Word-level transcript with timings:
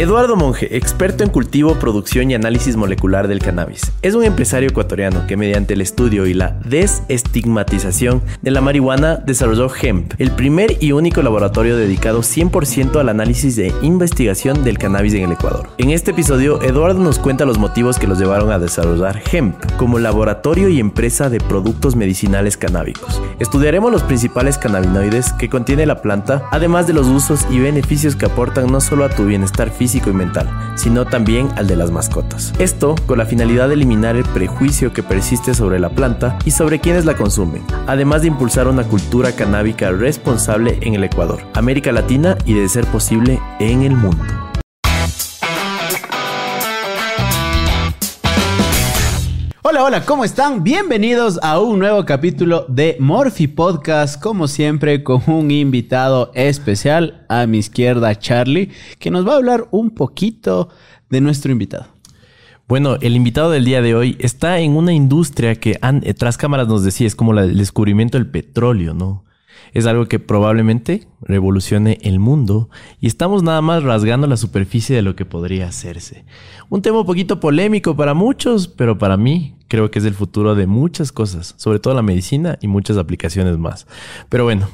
Eduardo 0.00 0.34
Monge, 0.34 0.78
experto 0.78 1.24
en 1.24 1.28
cultivo, 1.28 1.74
producción 1.74 2.30
y 2.30 2.34
análisis 2.34 2.74
molecular 2.74 3.28
del 3.28 3.40
cannabis, 3.40 3.92
es 4.00 4.14
un 4.14 4.24
empresario 4.24 4.70
ecuatoriano 4.70 5.26
que 5.26 5.36
mediante 5.36 5.74
el 5.74 5.82
estudio 5.82 6.24
y 6.24 6.32
la 6.32 6.58
desestigmatización 6.64 8.22
de 8.40 8.50
la 8.50 8.62
marihuana 8.62 9.16
desarrolló 9.16 9.68
HEMP, 9.70 10.14
el 10.16 10.30
primer 10.30 10.82
y 10.82 10.92
único 10.92 11.20
laboratorio 11.20 11.76
dedicado 11.76 12.20
100% 12.20 12.98
al 12.98 13.10
análisis 13.10 13.56
de 13.56 13.74
investigación 13.82 14.64
del 14.64 14.78
cannabis 14.78 15.12
en 15.12 15.24
el 15.24 15.32
Ecuador. 15.32 15.68
En 15.76 15.90
este 15.90 16.12
episodio, 16.12 16.62
Eduardo 16.62 17.00
nos 17.00 17.18
cuenta 17.18 17.44
los 17.44 17.58
motivos 17.58 17.98
que 17.98 18.06
los 18.06 18.18
llevaron 18.18 18.52
a 18.52 18.58
desarrollar 18.58 19.20
HEMP 19.30 19.54
como 19.76 19.98
laboratorio 19.98 20.70
y 20.70 20.80
empresa 20.80 21.28
de 21.28 21.40
productos 21.40 21.94
medicinales 21.94 22.56
canábicos. 22.56 23.20
Estudiaremos 23.38 23.92
los 23.92 24.02
principales 24.02 24.56
cannabinoides 24.56 25.34
que 25.34 25.50
contiene 25.50 25.84
la 25.84 26.00
planta, 26.00 26.48
además 26.52 26.86
de 26.86 26.94
los 26.94 27.06
usos 27.06 27.46
y 27.50 27.58
beneficios 27.58 28.16
que 28.16 28.24
aportan 28.24 28.72
no 28.72 28.80
solo 28.80 29.04
a 29.04 29.10
tu 29.10 29.26
bienestar 29.26 29.68
físico 29.68 29.89
y 29.94 30.12
mental, 30.12 30.48
sino 30.76 31.04
también 31.04 31.48
al 31.56 31.66
de 31.66 31.76
las 31.76 31.90
mascotas. 31.90 32.52
Esto 32.58 32.94
con 33.06 33.18
la 33.18 33.26
finalidad 33.26 33.68
de 33.68 33.74
eliminar 33.74 34.16
el 34.16 34.24
prejuicio 34.24 34.92
que 34.92 35.02
persiste 35.02 35.54
sobre 35.54 35.80
la 35.80 35.90
planta 35.90 36.38
y 36.44 36.52
sobre 36.52 36.80
quienes 36.80 37.04
la 37.04 37.16
consumen, 37.16 37.62
además 37.86 38.22
de 38.22 38.28
impulsar 38.28 38.68
una 38.68 38.84
cultura 38.84 39.32
canábica 39.32 39.90
responsable 39.90 40.78
en 40.82 40.94
el 40.94 41.04
Ecuador, 41.04 41.42
América 41.54 41.92
Latina 41.92 42.36
y 42.44 42.54
de 42.54 42.68
ser 42.68 42.86
posible 42.86 43.40
en 43.58 43.82
el 43.82 43.96
mundo. 43.96 44.49
Hola, 49.62 49.84
hola, 49.84 50.06
¿cómo 50.06 50.24
están? 50.24 50.64
Bienvenidos 50.64 51.38
a 51.42 51.60
un 51.60 51.80
nuevo 51.80 52.06
capítulo 52.06 52.64
de 52.66 52.96
Morphy 52.98 53.46
Podcast, 53.46 54.18
como 54.18 54.48
siempre 54.48 55.04
con 55.04 55.22
un 55.26 55.50
invitado 55.50 56.32
especial 56.34 57.26
a 57.28 57.44
mi 57.44 57.58
izquierda, 57.58 58.18
Charlie, 58.18 58.70
que 58.98 59.10
nos 59.10 59.28
va 59.28 59.34
a 59.34 59.36
hablar 59.36 59.68
un 59.70 59.90
poquito 59.90 60.70
de 61.10 61.20
nuestro 61.20 61.52
invitado. 61.52 61.88
Bueno, 62.68 62.96
el 63.02 63.14
invitado 63.14 63.50
del 63.50 63.66
día 63.66 63.82
de 63.82 63.94
hoy 63.94 64.16
está 64.18 64.60
en 64.60 64.76
una 64.76 64.94
industria 64.94 65.54
que 65.56 65.78
tras 66.16 66.38
cámaras 66.38 66.66
nos 66.66 66.82
decía 66.82 67.06
es 67.06 67.14
como 67.14 67.38
el 67.38 67.58
descubrimiento 67.58 68.16
del 68.16 68.30
petróleo, 68.30 68.94
¿no? 68.94 69.26
Es 69.72 69.86
algo 69.86 70.06
que 70.06 70.18
probablemente 70.18 71.06
revolucione 71.22 71.98
el 72.02 72.18
mundo 72.18 72.70
y 73.00 73.06
estamos 73.06 73.42
nada 73.42 73.60
más 73.60 73.82
rasgando 73.82 74.26
la 74.26 74.36
superficie 74.36 74.96
de 74.96 75.02
lo 75.02 75.16
que 75.16 75.24
podría 75.24 75.68
hacerse. 75.68 76.24
Un 76.68 76.82
tema 76.82 77.00
un 77.00 77.06
poquito 77.06 77.40
polémico 77.40 77.96
para 77.96 78.14
muchos, 78.14 78.68
pero 78.68 78.98
para 78.98 79.16
mí 79.16 79.54
creo 79.68 79.90
que 79.90 80.00
es 80.00 80.04
el 80.04 80.14
futuro 80.14 80.54
de 80.54 80.66
muchas 80.66 81.12
cosas, 81.12 81.54
sobre 81.56 81.78
todo 81.78 81.94
la 81.94 82.02
medicina 82.02 82.58
y 82.60 82.68
muchas 82.68 82.96
aplicaciones 82.96 83.56
más. 83.58 83.86
Pero 84.28 84.44
bueno, 84.44 84.68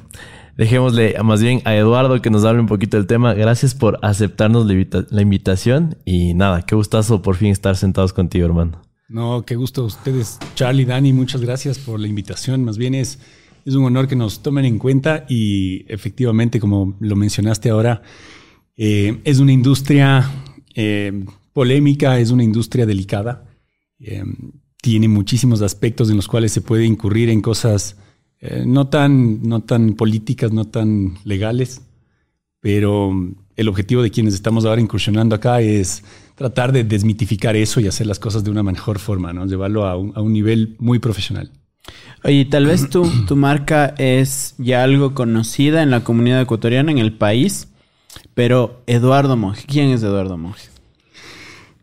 dejémosle 0.57 1.17
más 1.23 1.43
bien 1.43 1.61
a 1.65 1.75
Eduardo 1.75 2.21
que 2.21 2.31
nos 2.31 2.45
hable 2.45 2.61
un 2.61 2.67
poquito 2.67 2.97
del 2.97 3.07
tema. 3.07 3.35
Gracias 3.35 3.75
por 3.75 3.99
aceptarnos 4.03 4.67
la, 4.67 5.23
invitación 5.23 5.97
y 6.05 6.35
nada, 6.35 6.63
qué 6.63 6.75
gustazo 6.75 7.23
por 7.23 7.37
fin 7.37 7.49
estar 7.49 7.77
sentados 7.77 8.13
contigo, 8.13 8.47
hermano. 8.47 8.81
No, 9.09 9.45
qué 9.47 9.55
gusto 9.55 9.85
ustedes, 9.85 10.39
Charlie, 10.55 10.85
Dani, 10.85 11.13
muchas 11.13 11.41
gracias 11.41 11.79
por 11.79 12.01
la 12.01 12.09
invitación. 12.09 12.65
Más 12.65 12.77
bien 12.77 12.95
es 12.95 13.21
es 13.67 13.75
un 13.75 13.85
honor 13.85 14.07
que 14.07 14.15
nos 14.15 14.45
tomen 14.45 14.65
en 14.65 14.79
cuenta 14.79 15.27
y 15.29 15.85
efectivamente, 15.89 16.61
como 16.61 16.97
lo 17.01 17.17
mencionaste 17.17 17.69
ahora, 17.69 18.01
eh, 18.77 19.21
es 19.25 19.41
una 19.41 19.51
industria 19.53 20.31
eh, 20.77 21.25
polémica, 21.53 22.21
es 22.21 22.31
una 22.31 22.45
industria 22.45 22.87
delicada. 22.87 23.45
Eh, 23.99 24.23
tiene 24.81 25.09
muchísimos 25.09 25.63
aspectos 25.63 26.09
en 26.11 26.17
los 26.17 26.29
cuales 26.29 26.53
se 26.53 26.61
puede 26.61 26.85
incurrir 26.85 27.29
en 27.29 27.43
cosas 27.43 27.97
no, 28.65 28.87
tan, 28.87 29.43
no 29.43 29.63
tan 29.63 29.95
políticas, 29.95 30.53
no 30.53 30.67
tan 30.67 31.17
legales, 31.25 31.83
pero 32.61 33.11
el 33.57 33.69
objetivo 33.69 34.03
de 34.03 34.13
quienes 34.13 34.35
estamos 34.35 34.65
ahora 34.65 34.81
incursionando 34.81 35.35
acá 35.35 35.61
es 35.61 36.05
tratar 36.37 36.71
de 36.71 36.85
desmitificar 36.85 37.57
eso 37.57 37.81
y 37.81 37.89
hacer 37.89 38.07
las 38.07 38.21
cosas 38.21 38.45
de 38.45 38.53
una 38.53 38.63
mejor 38.63 39.01
forma, 39.01 39.33
¿no? 39.33 39.47
llevarlo 39.47 39.87
a 39.87 39.97
un 39.97 40.33
nivel 40.33 40.77
muy 40.79 41.01
profesional. 41.01 41.51
Oye, 42.25 42.45
tal 42.45 42.67
vez 42.67 42.91
tu, 42.91 43.09
tu 43.27 43.37
marca 43.37 43.95
es 43.99 44.55
ya 44.59 44.83
algo 44.83 45.15
conocida 45.15 45.83
en 45.83 45.91
la 45.91 46.03
comunidad 46.03 46.41
ecuatoriana, 46.41 46.91
en 46.91 46.99
el 46.99 47.13
país, 47.13 47.69
pero 48.35 48.83
Eduardo 48.87 49.37
Monge, 49.37 49.65
¿quién 49.67 49.91
es 49.91 50.03
Eduardo 50.03 50.37
Monge? 50.37 50.69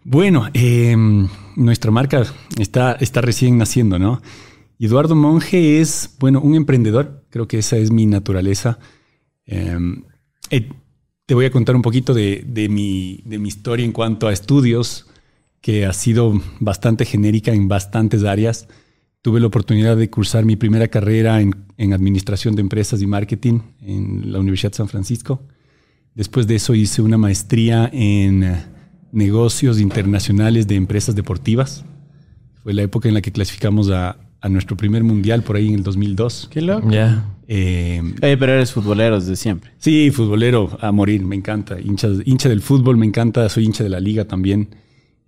Bueno, 0.04 0.50
em, 0.54 1.30
nuestra 1.56 1.92
marca 1.92 2.26
está, 2.60 2.94
está 2.94 3.22
recién 3.22 3.58
naciendo, 3.58 4.00
¿no? 4.00 4.22
Eduardo 4.80 5.16
Monge 5.16 5.80
es, 5.80 6.16
bueno, 6.20 6.42
un 6.42 6.56
emprendedor, 6.56 7.24
creo 7.30 7.48
que 7.48 7.60
esa 7.60 7.78
es 7.78 7.90
mi 7.92 8.06
naturaleza. 8.06 8.80
Em, 9.46 10.04
eh, 10.50 10.70
te 11.26 11.36
voy 11.36 11.46
a 11.46 11.52
contar 11.52 11.76
un 11.76 11.82
poquito 11.82 12.14
de, 12.14 12.44
de, 12.46 12.68
mi, 12.68 13.22
de 13.24 13.40
mi 13.40 13.48
historia 13.48 13.86
en 13.86 13.94
cuanto 13.94 14.28
a 14.28 14.34
estudios, 14.34 15.08
que 15.62 15.86
ha 15.86 15.94
sido 15.94 16.42
bastante 16.60 17.06
genérica 17.06 17.54
en 17.54 17.70
bastantes 17.70 18.26
áreas. 18.26 18.68
Tuve 19.24 19.40
la 19.40 19.48
oportunidad 19.48 19.96
de 19.96 20.10
cursar 20.10 20.44
mi 20.44 20.58
primera 20.58 20.90
carrera 20.90 21.40
en, 21.40 21.54
Administración 21.94 22.56
de 22.56 22.62
Empresas 22.62 23.02
y 23.02 23.08
Marketing 23.08 23.60
en 23.82 24.34
la 24.34 24.40
Universidad 24.40 24.72
de 24.72 24.78
San 24.78 24.90
Francisco. 24.90 25.42
Después 26.14 26.46
de 26.46 26.56
eso 26.56 26.76
hice 26.76 27.02
una 27.02 27.18
maestría 27.18 27.90
en 27.94 28.44
eh, 28.44 28.66
negocios 29.14 29.80
internacionales 29.80 30.68
de 30.68 30.76
empresas 30.76 31.16
deportivas. 31.16 31.86
Fue 32.64 32.74
la 32.74 32.82
época 32.82 33.08
en 33.08 33.14
la 33.14 33.22
que 33.22 33.32
clasificamos 33.32 33.90
a, 33.90 34.18
nuestro 34.50 34.76
primer 34.76 35.06
mundial 35.06 35.42
por 35.42 35.56
ahí 35.56 35.70
en 35.70 35.76
el 35.76 35.84
2002. 35.84 36.50
Qué 36.52 36.62
loco. 36.62 36.92
Ya. 36.92 37.26
Eh, 37.48 38.04
pero 38.20 38.52
eres 38.52 38.74
futbolero 38.74 39.18
desde 39.22 39.38
siempre. 39.38 39.72
Sí, 39.78 40.12
futbolero 40.12 40.78
a 40.82 40.92
morir, 40.92 41.24
me 41.24 41.38
encanta. 41.38 41.80
Hincha, 41.80 42.10
hincha 42.26 42.50
del 42.50 42.60
fútbol, 42.60 42.98
me 42.98 43.06
encanta. 43.06 43.48
Soy 43.48 43.64
hincha 43.64 43.86
de 43.86 43.90
la 43.90 44.02
liga 44.02 44.26
también. 44.26 44.76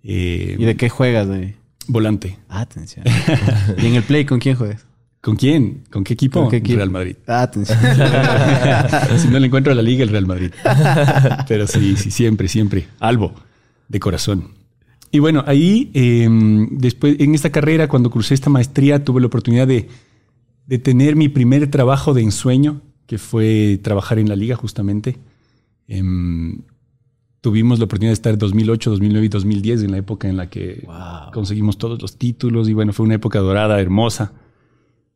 Eh, 0.02 0.56
¿Y 0.58 0.64
de 0.66 0.76
qué 0.76 0.90
juegas? 0.90 1.28
De? 1.28 1.54
Volante. 1.88 2.38
Atención. 2.48 3.04
¿Y 3.78 3.86
en 3.86 3.94
el 3.94 4.02
play 4.02 4.24
con 4.24 4.38
quién 4.38 4.56
juegas? 4.56 4.86
¿Con 5.20 5.34
quién? 5.34 5.82
¿Con 5.90 6.04
qué 6.04 6.14
equipo? 6.14 6.48
¿Con 6.48 6.64
Real 6.64 6.90
Madrid. 6.90 7.16
Atención. 7.26 7.78
si 9.18 9.28
no 9.28 9.40
le 9.40 9.46
encuentro 9.46 9.72
a 9.72 9.74
la 9.74 9.82
liga, 9.82 10.04
el 10.04 10.10
Real 10.10 10.26
Madrid. 10.26 10.52
Pero 11.48 11.66
sí, 11.66 11.96
sí, 11.96 12.12
siempre, 12.12 12.46
siempre. 12.46 12.86
Albo, 13.00 13.34
de 13.88 13.98
corazón. 13.98 14.52
Y 15.10 15.18
bueno, 15.18 15.42
ahí, 15.46 15.90
em, 15.94 16.68
después, 16.78 17.16
en 17.18 17.34
esta 17.34 17.50
carrera, 17.50 17.88
cuando 17.88 18.10
crucé 18.10 18.34
esta 18.34 18.50
maestría, 18.50 19.04
tuve 19.04 19.20
la 19.20 19.26
oportunidad 19.26 19.66
de, 19.66 19.88
de 20.66 20.78
tener 20.78 21.16
mi 21.16 21.28
primer 21.28 21.70
trabajo 21.72 22.14
de 22.14 22.22
ensueño, 22.22 22.82
que 23.06 23.18
fue 23.18 23.80
trabajar 23.82 24.20
en 24.20 24.28
la 24.28 24.36
liga 24.36 24.54
justamente. 24.54 25.16
Em, 25.88 26.62
tuvimos 27.40 27.78
la 27.78 27.84
oportunidad 27.84 28.10
de 28.10 28.14
estar 28.14 28.32
en 28.32 28.38
2008, 28.38 28.90
2009 28.90 29.26
y 29.26 29.28
2010, 29.28 29.82
en 29.82 29.90
la 29.92 29.98
época 29.98 30.28
en 30.28 30.36
la 30.36 30.48
que 30.48 30.86
conseguimos 31.32 31.78
todos 31.78 32.00
los 32.00 32.16
títulos 32.16 32.68
y 32.68 32.74
bueno, 32.74 32.92
fue 32.92 33.06
una 33.06 33.14
época 33.14 33.38
dorada, 33.38 33.80
hermosa. 33.80 34.32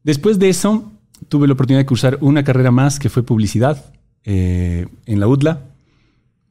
Después 0.03 0.39
de 0.39 0.49
eso, 0.49 0.93
tuve 1.29 1.47
la 1.47 1.55
oportunidad 1.55 1.81
de 1.81 1.87
cursar 1.87 2.19
una 2.21 2.45
carrera 2.45 2.71
más 2.71 2.99
que 2.99 3.09
fue 3.09 3.23
publicidad 3.23 3.93
eh, 4.25 4.87
en 5.07 5.21
la 5.21 5.29
UDLA. 5.29 5.67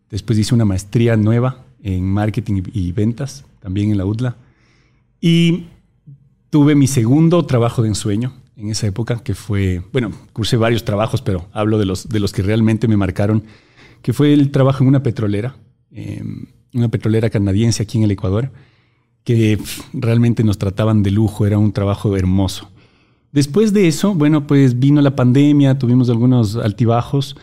Después 0.09 0.37
hice 0.39 0.55
una 0.55 0.65
maestría 0.65 1.15
nueva 1.17 1.65
en 1.81 2.03
marketing 2.03 2.63
y 2.73 2.91
ventas, 2.91 3.45
también 3.59 3.91
en 3.91 3.97
la 3.97 4.05
UDLA. 4.05 4.35
Y 5.21 5.65
tuve 6.49 6.75
mi 6.75 6.87
segundo 6.87 7.45
trabajo 7.45 7.81
de 7.81 7.89
ensueño 7.89 8.33
en 8.55 8.69
esa 8.69 8.87
época, 8.87 9.23
que 9.23 9.35
fue, 9.35 9.81
bueno, 9.93 10.11
cursé 10.33 10.57
varios 10.57 10.83
trabajos, 10.83 11.21
pero 11.21 11.47
hablo 11.53 11.77
de 11.77 11.85
los, 11.85 12.09
de 12.09 12.19
los 12.19 12.33
que 12.33 12.41
realmente 12.41 12.87
me 12.87 12.97
marcaron, 12.97 13.43
que 14.01 14.13
fue 14.13 14.33
el 14.33 14.51
trabajo 14.51 14.83
en 14.83 14.89
una 14.89 15.03
petrolera 15.03 15.55
Em, 15.91 16.45
una 16.73 16.89
petrolera 16.89 17.29
canadiense 17.29 17.81
aquí 17.81 17.97
en 17.97 18.03
el 18.03 18.11
Ecuador, 18.11 18.51
que 19.23 19.57
realmente 19.91 20.43
nos 20.43 20.59
trataban 20.59 21.01
de 21.01 21.11
lujo, 21.11 21.47
era 21.47 21.57
un 21.57 21.71
trabajo 21.71 22.15
hermoso. 22.15 22.69
Después 23.31 23.73
de 23.73 23.87
eso, 23.87 24.13
bueno, 24.13 24.45
pues 24.45 24.79
vino 24.79 25.01
la 25.01 25.15
pandemia, 25.15 25.79
tuvimos 25.79 26.09
algunos 26.09 26.55
altibajos 26.55 27.35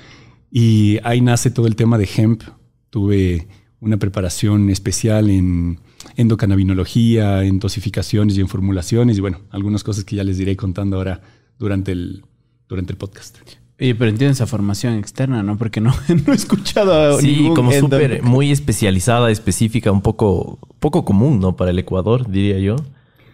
y 0.50 0.98
ahí 1.02 1.20
nace 1.20 1.50
todo 1.50 1.66
el 1.66 1.76
tema 1.76 1.98
de 1.98 2.08
hemp. 2.16 2.42
Tuve 2.90 3.48
una 3.80 3.96
preparación 3.96 4.70
especial 4.70 5.28
en 5.28 5.80
endocannabinología, 6.16 7.44
en 7.44 7.58
dosificaciones 7.58 8.38
y 8.38 8.40
en 8.40 8.48
formulaciones 8.48 9.18
y 9.18 9.20
bueno, 9.20 9.40
algunas 9.50 9.82
cosas 9.82 10.04
que 10.04 10.16
ya 10.16 10.24
les 10.24 10.38
diré 10.38 10.56
contando 10.56 10.96
ahora 10.96 11.20
durante 11.58 11.92
el, 11.92 12.24
durante 12.68 12.92
el 12.92 12.98
podcast. 12.98 13.38
Oye, 13.78 13.94
pero 13.94 14.10
entienden 14.10 14.32
esa 14.32 14.46
formación 14.46 14.94
externa, 14.94 15.42
¿no? 15.42 15.58
Porque 15.58 15.80
no, 15.80 15.94
no 16.26 16.32
he 16.32 16.36
escuchado 16.36 17.20
Sí, 17.20 17.50
como 17.54 17.72
súper, 17.72 18.22
muy 18.22 18.50
especializada, 18.50 19.30
específica, 19.30 19.92
un 19.92 20.00
poco, 20.00 20.58
poco 20.80 21.04
común, 21.04 21.40
¿no? 21.40 21.56
Para 21.56 21.70
el 21.72 21.78
Ecuador, 21.78 22.30
diría 22.30 22.58
yo. 22.58 22.76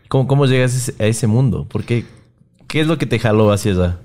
¿Cómo, 0.09 0.27
cómo 0.27 0.47
llegas 0.47 0.93
a 0.99 1.07
ese 1.07 1.27
mundo? 1.27 1.67
Porque, 1.71 2.05
¿qué 2.67 2.81
es 2.81 2.87
lo 2.87 2.99
que 2.99 3.07
te 3.07 3.19
jaló 3.19 3.53
hacia 3.53 3.73
allá? 3.73 4.01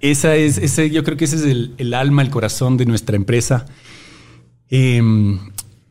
Esa 0.00 0.36
es, 0.36 0.58
ese, 0.58 0.90
yo 0.90 1.04
creo 1.04 1.16
que 1.16 1.26
ese 1.26 1.36
es 1.36 1.72
el, 1.78 1.94
alma, 1.94 2.22
el 2.22 2.30
corazón 2.30 2.76
de 2.76 2.86
nuestra 2.86 3.16
empresa. 3.16 3.66
Em, 4.70 5.38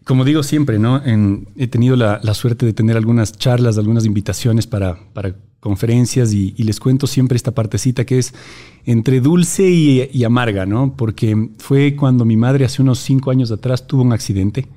como 0.06 0.26
digo 0.26 0.44
siempre, 0.44 0.80
¿no? 0.80 1.02
he 1.56 1.68
tenido 1.68 1.96
la, 1.96 2.34
suerte 2.34 2.66
de 2.66 2.74
tener 2.74 2.98
algunas 2.98 3.32
charlas, 3.32 3.78
algunas 3.78 4.06
invitaciones 4.06 4.68
para, 4.68 4.98
para 5.14 5.36
conferencias 5.64 6.34
y, 6.34 6.52
les 6.62 6.78
cuento 6.78 7.08
siempre 7.08 7.38
esta 7.38 7.52
partecita 7.52 8.06
que 8.06 8.20
es 8.20 8.34
entre 8.84 9.22
dulce 9.22 9.70
y, 9.70 10.24
amarga, 10.26 10.66
¿no? 10.66 10.94
Porque 10.98 11.52
fue 11.58 11.96
cuando 11.96 12.26
mi 12.26 12.36
madre 12.36 12.66
hace 12.66 12.82
unos 12.82 13.00
cinco 13.00 13.32
años 13.32 13.50
atrás 13.50 13.88
tuvo 13.88 14.02
un 14.02 14.12
accidente 14.12 14.68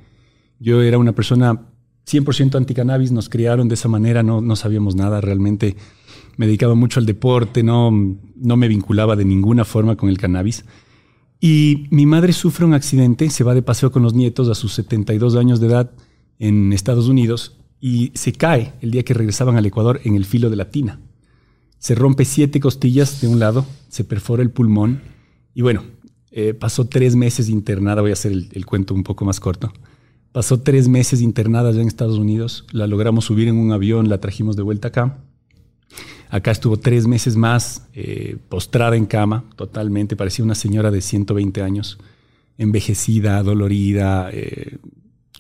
Yo 0.60 0.82
era 0.82 0.96
una 0.96 1.10
persona 1.10 1.60
100% 2.08 2.54
anti-cannabis, 2.54 3.10
nos 3.10 3.28
criaron 3.28 3.66
de 3.66 3.74
esa 3.74 3.88
manera, 3.88 4.22
no, 4.22 4.40
no 4.40 4.54
sabíamos 4.54 4.94
nada 4.94 5.20
realmente. 5.20 5.76
Me 6.36 6.46
dedicaba 6.46 6.76
mucho 6.76 7.00
al 7.00 7.06
deporte, 7.06 7.64
no, 7.64 7.90
no 8.36 8.56
me 8.56 8.68
vinculaba 8.68 9.16
de 9.16 9.24
ninguna 9.24 9.64
forma 9.64 9.96
con 9.96 10.08
el 10.08 10.18
cannabis. 10.18 10.64
Y 11.40 11.88
mi 11.90 12.06
madre 12.06 12.32
sufre 12.32 12.64
un 12.64 12.74
accidente, 12.74 13.28
se 13.30 13.42
va 13.42 13.54
de 13.54 13.62
paseo 13.62 13.90
con 13.90 14.04
los 14.04 14.14
nietos 14.14 14.48
a 14.48 14.54
sus 14.54 14.72
72 14.74 15.34
años 15.34 15.58
de 15.58 15.66
edad 15.66 15.90
en 16.38 16.72
Estados 16.72 17.08
Unidos 17.08 17.55
y 17.80 18.12
se 18.14 18.32
cae 18.32 18.72
el 18.80 18.90
día 18.90 19.04
que 19.04 19.14
regresaban 19.14 19.56
al 19.56 19.66
Ecuador 19.66 20.00
en 20.04 20.16
el 20.16 20.24
filo 20.24 20.50
de 20.50 20.56
la 20.56 20.70
tina. 20.70 21.00
Se 21.78 21.94
rompe 21.94 22.24
siete 22.24 22.60
costillas 22.60 23.20
de 23.20 23.28
un 23.28 23.38
lado, 23.38 23.66
se 23.88 24.04
perfora 24.04 24.42
el 24.42 24.50
pulmón 24.50 25.02
y 25.54 25.62
bueno, 25.62 25.84
eh, 26.30 26.54
pasó 26.54 26.86
tres 26.86 27.16
meses 27.16 27.48
internada, 27.48 28.02
voy 28.02 28.10
a 28.10 28.14
hacer 28.14 28.32
el, 28.32 28.66
cuento 28.66 28.94
un 28.94 29.04
poco 29.04 29.24
más 29.24 29.40
corto. 29.40 29.72
Pasó 30.32 30.60
tres 30.60 30.88
meses 30.88 31.22
internada 31.22 31.70
ya 31.72 31.80
en 31.80 31.88
Estados 31.88 32.18
Unidos, 32.18 32.66
la 32.72 32.86
logramos 32.86 33.24
subir 33.24 33.48
en 33.48 33.56
un 33.56 33.72
avión, 33.72 34.08
la 34.08 34.20
trajimos 34.20 34.56
de 34.56 34.62
vuelta 34.62 34.88
acá. 34.88 35.18
Acá 36.28 36.50
estuvo 36.50 36.76
tres 36.76 37.06
meses 37.06 37.36
más 37.36 37.86
eh, 37.94 38.36
postrada 38.48 38.96
en 38.96 39.06
cama, 39.06 39.44
totalmente, 39.56 40.16
parecía 40.16 40.44
una 40.44 40.54
señora 40.54 40.90
de 40.90 41.00
120 41.00 41.62
años, 41.62 41.98
envejecida, 42.58 43.42
dolorida, 43.42 44.28
eh, 44.32 44.78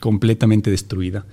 completamente 0.00 0.70
destruida. 0.70 1.26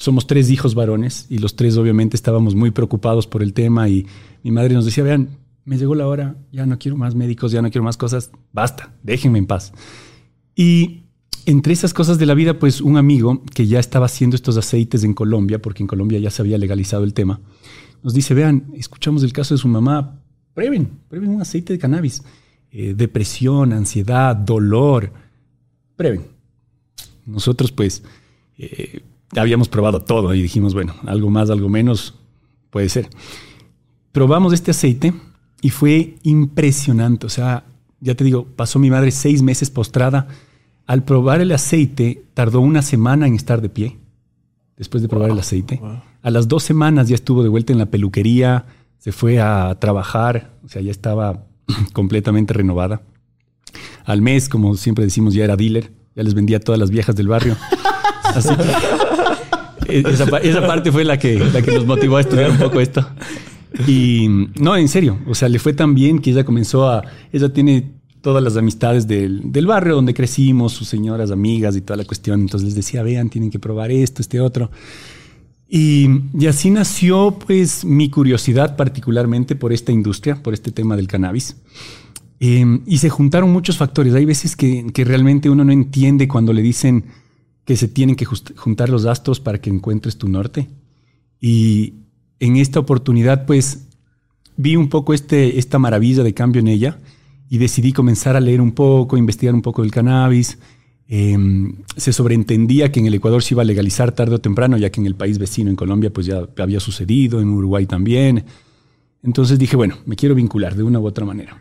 Somos 0.00 0.26
tres 0.26 0.48
hijos 0.50 0.74
varones 0.74 1.26
y 1.28 1.36
los 1.40 1.56
tres 1.56 1.76
obviamente 1.76 2.16
estábamos 2.16 2.54
muy 2.54 2.70
preocupados 2.70 3.26
por 3.26 3.42
el 3.42 3.52
tema 3.52 3.90
y 3.90 4.06
mi 4.42 4.50
madre 4.50 4.72
nos 4.72 4.86
decía, 4.86 5.04
vean, 5.04 5.28
me 5.66 5.76
llegó 5.76 5.94
la 5.94 6.08
hora, 6.08 6.36
ya 6.50 6.64
no 6.64 6.78
quiero 6.78 6.96
más 6.96 7.14
médicos, 7.14 7.52
ya 7.52 7.60
no 7.60 7.70
quiero 7.70 7.84
más 7.84 7.98
cosas, 7.98 8.30
basta, 8.50 8.94
déjenme 9.02 9.38
en 9.38 9.46
paz. 9.46 9.74
Y 10.56 11.02
entre 11.44 11.74
esas 11.74 11.92
cosas 11.92 12.18
de 12.18 12.24
la 12.24 12.32
vida, 12.32 12.58
pues 12.58 12.80
un 12.80 12.96
amigo 12.96 13.42
que 13.54 13.66
ya 13.66 13.78
estaba 13.78 14.06
haciendo 14.06 14.36
estos 14.36 14.56
aceites 14.56 15.04
en 15.04 15.12
Colombia, 15.12 15.60
porque 15.60 15.82
en 15.82 15.86
Colombia 15.86 16.18
ya 16.18 16.30
se 16.30 16.40
había 16.40 16.56
legalizado 16.56 17.04
el 17.04 17.12
tema, 17.12 17.42
nos 18.02 18.14
dice, 18.14 18.32
vean, 18.32 18.72
escuchamos 18.72 19.22
el 19.22 19.34
caso 19.34 19.52
de 19.52 19.58
su 19.58 19.68
mamá, 19.68 20.18
prueben, 20.54 20.98
prueben 21.10 21.28
un 21.28 21.42
aceite 21.42 21.74
de 21.74 21.78
cannabis. 21.78 22.22
Eh, 22.70 22.94
depresión, 22.96 23.74
ansiedad, 23.74 24.34
dolor, 24.34 25.12
prueben. 25.94 26.22
Nosotros 27.26 27.70
pues 27.70 28.02
eh, 28.56 29.02
habíamos 29.36 29.68
probado 29.68 30.00
todo 30.00 30.34
y 30.34 30.42
dijimos, 30.42 30.74
bueno, 30.74 30.94
algo 31.06 31.30
más, 31.30 31.50
algo 31.50 31.68
menos, 31.68 32.14
puede 32.70 32.88
ser. 32.88 33.08
Probamos 34.12 34.52
este 34.52 34.72
aceite 34.72 35.14
y 35.60 35.70
fue 35.70 36.16
impresionante. 36.22 37.26
O 37.26 37.28
sea, 37.28 37.64
ya 38.00 38.14
te 38.14 38.24
digo, 38.24 38.46
pasó 38.56 38.78
mi 38.78 38.90
madre 38.90 39.10
seis 39.10 39.42
meses 39.42 39.70
postrada. 39.70 40.28
Al 40.86 41.04
probar 41.04 41.40
el 41.40 41.52
aceite, 41.52 42.24
tardó 42.34 42.60
una 42.60 42.82
semana 42.82 43.26
en 43.26 43.34
estar 43.34 43.60
de 43.60 43.68
pie, 43.68 43.98
después 44.76 45.02
de 45.02 45.08
probar 45.08 45.30
el 45.30 45.38
aceite. 45.38 45.80
A 46.22 46.30
las 46.30 46.48
dos 46.48 46.64
semanas 46.64 47.08
ya 47.08 47.14
estuvo 47.14 47.44
de 47.44 47.48
vuelta 47.48 47.72
en 47.72 47.78
la 47.78 47.86
peluquería, 47.86 48.66
se 48.98 49.12
fue 49.12 49.40
a 49.40 49.76
trabajar, 49.78 50.50
o 50.64 50.68
sea, 50.68 50.82
ya 50.82 50.90
estaba 50.90 51.46
completamente 51.92 52.54
renovada. 52.54 53.02
Al 54.04 54.20
mes, 54.20 54.48
como 54.48 54.74
siempre 54.74 55.04
decimos, 55.04 55.32
ya 55.34 55.44
era 55.44 55.56
dealer, 55.56 55.92
ya 56.16 56.24
les 56.24 56.34
vendía 56.34 56.56
a 56.56 56.60
todas 56.60 56.80
las 56.80 56.90
viejas 56.90 57.14
del 57.14 57.28
barrio. 57.28 57.56
Así 58.24 58.54
que 58.56 58.99
esa, 60.08 60.38
esa, 60.38 60.66
parte 60.66 60.92
fue 60.92 61.04
la 61.04 61.18
que, 61.18 61.38
la 61.38 61.62
que 61.62 61.72
nos 61.72 61.86
motivó 61.86 62.16
a 62.16 62.20
estudiar 62.20 62.50
un 62.50 62.58
poco 62.58 62.80
esto. 62.80 63.06
Y 63.86 64.26
no, 64.58 64.76
en 64.76 64.88
serio, 64.88 65.18
o 65.26 65.34
sea, 65.34 65.48
le 65.48 65.58
fue 65.58 65.72
tan 65.72 65.94
bien 65.94 66.18
que 66.18 66.30
ella 66.30 66.44
comenzó 66.44 66.88
a, 66.88 67.04
ella 67.32 67.52
tiene 67.52 67.92
todas 68.20 68.42
las 68.42 68.56
amistades 68.56 69.06
del, 69.06 69.52
del, 69.52 69.66
barrio 69.66 69.94
donde 69.94 70.12
crecimos, 70.14 70.72
sus 70.72 70.88
señoras, 70.88 71.30
amigas 71.30 71.76
y 71.76 71.80
toda 71.80 71.96
la 71.96 72.04
cuestión. 72.04 72.40
Entonces 72.40 72.66
les 72.66 72.74
decía, 72.74 73.02
vean, 73.02 73.30
tienen 73.30 73.50
que 73.50 73.58
probar 73.58 73.90
esto, 73.90 74.22
este 74.22 74.40
otro. 74.40 74.70
Y, 75.68 76.08
y, 76.38 76.46
así 76.46 76.70
nació 76.70 77.38
pues 77.46 77.84
mi 77.84 78.10
curiosidad 78.10 78.76
particularmente 78.76 79.54
por 79.54 79.72
esta 79.72 79.92
industria, 79.92 80.42
por 80.42 80.52
este 80.52 80.72
tema 80.72 80.96
del 80.96 81.06
cannabis. 81.06 81.56
Eh, 82.40 82.80
y 82.86 82.98
se 82.98 83.10
juntaron 83.10 83.52
muchos 83.52 83.76
factores. 83.76 84.14
Hay 84.14 84.24
veces 84.24 84.56
que, 84.56 84.86
que, 84.92 85.04
realmente 85.04 85.48
uno 85.50 85.64
no 85.64 85.72
entiende 85.72 86.26
cuando 86.26 86.52
le 86.52 86.62
dicen 86.62 87.04
que 87.70 87.76
se 87.76 87.86
tienen 87.86 88.16
que 88.16 88.24
juntar 88.24 88.88
los 88.88 89.06
astros 89.06 89.38
para 89.38 89.60
que 89.60 89.70
encuentres 89.70 90.18
tu 90.18 90.28
norte. 90.28 90.68
Y 91.40 91.94
en 92.40 92.56
esta 92.56 92.80
oportunidad 92.80 93.46
pues 93.46 93.86
vi 94.56 94.74
un 94.74 94.88
poco 94.88 95.14
este, 95.14 95.56
esta 95.56 95.78
maravilla 95.78 96.24
de 96.24 96.34
cambio 96.34 96.58
en 96.58 96.66
ella 96.66 96.98
y 97.48 97.58
decidí 97.58 97.92
comenzar 97.92 98.34
a 98.34 98.40
leer 98.40 98.60
un 98.60 98.72
poco, 98.72 99.16
investigar 99.16 99.54
un 99.54 99.62
poco 99.62 99.82
del 99.82 99.92
cannabis. 99.92 100.58
Eh, 101.06 101.38
se 101.96 102.12
sobreentendía 102.12 102.90
que 102.90 102.98
en 102.98 103.06
el 103.06 103.14
Ecuador 103.14 103.40
se 103.40 103.54
iba 103.54 103.62
a 103.62 103.66
legalizar 103.66 104.10
tarde 104.10 104.34
o 104.34 104.40
temprano, 104.40 104.76
ya 104.76 104.90
que 104.90 105.00
en 105.00 105.06
el 105.06 105.14
país 105.14 105.38
vecino, 105.38 105.70
en 105.70 105.76
Colombia, 105.76 106.12
pues 106.12 106.26
ya 106.26 106.48
había 106.58 106.80
sucedido, 106.80 107.40
en 107.40 107.50
Uruguay 107.50 107.86
también. 107.86 108.46
Entonces 109.22 109.60
dije, 109.60 109.76
bueno, 109.76 109.94
me 110.06 110.16
quiero 110.16 110.34
vincular 110.34 110.74
de 110.74 110.82
una 110.82 110.98
u 110.98 111.06
otra 111.06 111.24
manera. 111.24 111.56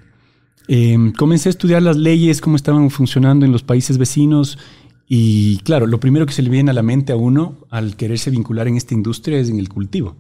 Eh, 0.68 1.14
comencé 1.16 1.50
a 1.50 1.52
estudiar 1.52 1.84
las 1.84 1.98
leyes, 1.98 2.42
cómo 2.42 2.56
estaban 2.56 2.90
funcionando 2.90 3.46
en 3.46 3.52
los 3.52 3.62
países 3.62 4.00
vecinos 4.00 4.58
y 5.12 5.58
claro, 5.64 5.88
lo 5.88 6.00
primero 6.00 6.28
que 6.28 6.34
se 6.34 6.44
le 6.44 6.52
viene 6.52 6.70
a 6.70 6.74
la 6.76 6.84
mente 6.84 7.12
a 7.12 7.16
uno 7.16 7.58
al 7.72 7.96
quererse 7.96 8.30
vincular 8.30 8.68
en 8.68 8.78
esta 8.78 8.94
industria 8.94 9.40
es 9.40 9.50
en 9.50 9.58
el 9.58 9.68
cultivo. 9.68 10.16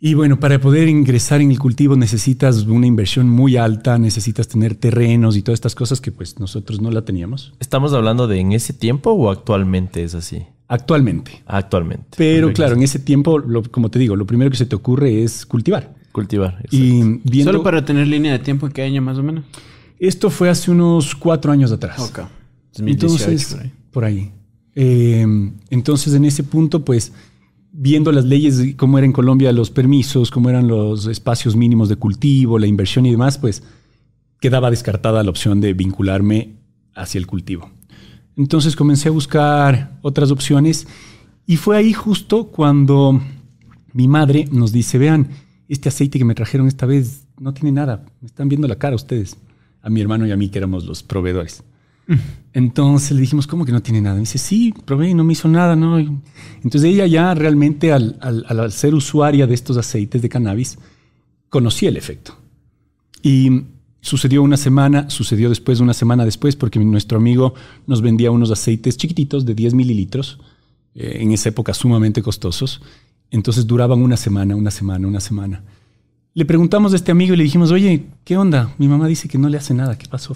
Y 0.00 0.14
bueno, 0.14 0.40
para 0.40 0.60
poder 0.60 0.88
ingresar 0.88 1.40
en 1.40 1.52
el 1.52 1.60
cultivo 1.60 1.94
necesitas 1.94 2.64
una 2.66 2.88
inversión 2.88 3.30
muy 3.30 3.56
alta, 3.56 3.96
necesitas 3.96 4.48
tener 4.48 4.74
terrenos 4.74 5.36
y 5.36 5.42
todas 5.42 5.58
estas 5.58 5.76
cosas 5.76 6.00
que 6.00 6.10
pues 6.10 6.40
nosotros 6.40 6.80
no 6.80 6.90
la 6.90 7.02
teníamos. 7.02 7.54
¿Estamos 7.60 7.92
hablando 7.92 8.26
de 8.26 8.40
en 8.40 8.50
ese 8.50 8.72
tiempo 8.72 9.12
o 9.12 9.30
actualmente 9.30 10.02
es 10.02 10.16
así? 10.16 10.42
Actualmente. 10.66 11.42
Actualmente. 11.46 12.16
Pero 12.16 12.52
claro, 12.52 12.74
en 12.74 12.82
ese 12.82 12.98
tiempo, 12.98 13.38
lo, 13.38 13.62
como 13.62 13.90
te 13.90 14.00
digo, 14.00 14.16
lo 14.16 14.26
primero 14.26 14.50
que 14.50 14.56
se 14.56 14.66
te 14.66 14.74
ocurre 14.74 15.22
es 15.22 15.46
cultivar. 15.46 15.94
Cultivar. 16.10 16.54
Exacto. 16.64 16.76
Y 16.76 17.20
viendo, 17.22 17.52
Solo 17.52 17.62
para 17.62 17.84
tener 17.84 18.08
línea 18.08 18.32
de 18.32 18.40
tiempo, 18.40 18.66
¿en 18.66 18.72
qué 18.72 18.82
año 18.82 19.02
más 19.02 19.18
o 19.18 19.22
menos? 19.22 19.44
Esto 20.00 20.30
fue 20.30 20.48
hace 20.48 20.72
unos 20.72 21.14
cuatro 21.14 21.52
años 21.52 21.70
atrás. 21.70 22.00
Ok. 22.00 22.20
2018, 22.76 23.30
entonces, 23.30 23.54
por 23.54 23.60
ahí. 23.62 23.72
Por 23.90 24.04
ahí. 24.04 24.32
Eh, 24.74 25.52
entonces, 25.70 26.14
en 26.14 26.24
ese 26.24 26.44
punto, 26.44 26.84
pues 26.84 27.12
viendo 27.72 28.10
las 28.12 28.24
leyes, 28.24 28.74
cómo 28.76 28.98
era 28.98 29.06
en 29.06 29.12
Colombia 29.12 29.52
los 29.52 29.70
permisos, 29.70 30.30
cómo 30.30 30.50
eran 30.50 30.66
los 30.68 31.06
espacios 31.06 31.54
mínimos 31.54 31.88
de 31.88 31.96
cultivo, 31.96 32.58
la 32.58 32.66
inversión 32.66 33.06
y 33.06 33.10
demás, 33.10 33.38
pues 33.38 33.62
quedaba 34.40 34.70
descartada 34.70 35.22
la 35.22 35.30
opción 35.30 35.60
de 35.60 35.74
vincularme 35.74 36.56
hacia 36.94 37.18
el 37.18 37.26
cultivo. 37.26 37.70
Entonces 38.36 38.76
comencé 38.76 39.08
a 39.08 39.12
buscar 39.12 39.98
otras 40.02 40.30
opciones 40.30 40.86
y 41.46 41.56
fue 41.56 41.76
ahí 41.76 41.92
justo 41.92 42.48
cuando 42.48 43.20
mi 43.92 44.08
madre 44.08 44.48
nos 44.50 44.72
dice, 44.72 44.98
vean, 44.98 45.28
este 45.68 45.88
aceite 45.88 46.18
que 46.18 46.24
me 46.24 46.34
trajeron 46.34 46.66
esta 46.66 46.86
vez 46.86 47.26
no 47.38 47.52
tiene 47.54 47.72
nada, 47.72 48.04
me 48.20 48.26
están 48.26 48.48
viendo 48.48 48.68
la 48.68 48.76
cara 48.76 48.96
ustedes, 48.96 49.36
a 49.82 49.90
mi 49.90 50.00
hermano 50.00 50.26
y 50.26 50.32
a 50.32 50.36
mí 50.36 50.48
que 50.48 50.58
éramos 50.58 50.84
los 50.84 51.02
proveedores. 51.02 51.62
Entonces 52.52 53.12
le 53.12 53.20
dijimos, 53.20 53.46
¿cómo 53.46 53.64
que 53.64 53.72
no 53.72 53.82
tiene 53.82 54.00
nada? 54.00 54.14
Me 54.14 54.20
dice, 54.20 54.38
sí, 54.38 54.74
probé 54.84 55.10
y 55.10 55.14
no 55.14 55.24
me 55.24 55.34
hizo 55.34 55.48
nada, 55.48 55.76
¿no? 55.76 55.98
Entonces 55.98 56.84
ella 56.84 57.06
ya 57.06 57.34
realmente 57.34 57.92
al, 57.92 58.16
ser 58.72 58.94
usuaria 58.94 59.46
de 59.46 59.54
estos 59.54 59.76
aceites 59.76 60.22
de 60.22 60.28
cannabis, 60.28 60.78
conocía 61.50 61.88
el 61.90 61.96
efecto. 61.96 62.36
Y 63.22 63.64
sucedió 64.00 64.42
una 64.42 64.56
semana, 64.56 65.10
sucedió 65.10 65.48
después, 65.48 65.80
una 65.80 65.94
semana 65.94 66.24
después, 66.24 66.56
porque 66.56 66.78
nuestro 66.78 67.18
amigo 67.18 67.54
nos 67.86 68.00
vendía 68.00 68.30
unos 68.30 68.50
aceites 68.50 68.96
chiquititos 68.96 69.44
de 69.44 69.54
10 69.54 69.74
mililitros, 69.74 70.38
eh, 70.94 71.18
en 71.20 71.32
esa 71.32 71.50
época 71.50 71.74
sumamente 71.74 72.22
costosos. 72.22 72.80
Entonces 73.30 73.66
duraban 73.66 74.00
una 74.00 74.16
semana, 74.16 74.56
una 74.56 74.70
semana, 74.70 75.06
una 75.06 75.20
semana. 75.20 75.62
Le 76.32 76.44
preguntamos 76.44 76.92
a 76.92 76.96
este 76.96 77.12
amigo 77.12 77.34
y 77.34 77.36
le 77.36 77.44
dijimos, 77.44 77.70
oye, 77.70 78.06
¿qué 78.24 78.36
onda? 78.38 78.74
Mi 78.78 78.88
mamá 78.88 79.06
dice 79.06 79.28
que 79.28 79.38
no 79.38 79.48
le 79.48 79.58
hace 79.58 79.74
nada, 79.74 79.98
¿qué 79.98 80.08
pasó? 80.08 80.34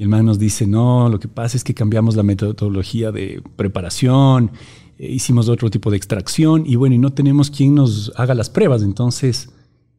Y 0.00 0.02
el 0.02 0.08
man 0.08 0.24
nos 0.24 0.38
dice, 0.38 0.66
no, 0.66 1.10
lo 1.10 1.20
que 1.20 1.28
pasa 1.28 1.58
es 1.58 1.62
que 1.62 1.74
cambiamos 1.74 2.16
la 2.16 2.22
metodología 2.22 3.12
de 3.12 3.42
preparación, 3.56 4.50
eh, 4.96 5.12
hicimos 5.12 5.50
otro 5.50 5.68
tipo 5.68 5.90
de 5.90 5.98
extracción 5.98 6.64
y 6.66 6.76
bueno, 6.76 6.94
y 6.94 6.98
no 6.98 7.12
tenemos 7.12 7.50
quien 7.50 7.74
nos 7.74 8.10
haga 8.16 8.32
las 8.34 8.48
pruebas, 8.48 8.82
entonces 8.82 9.50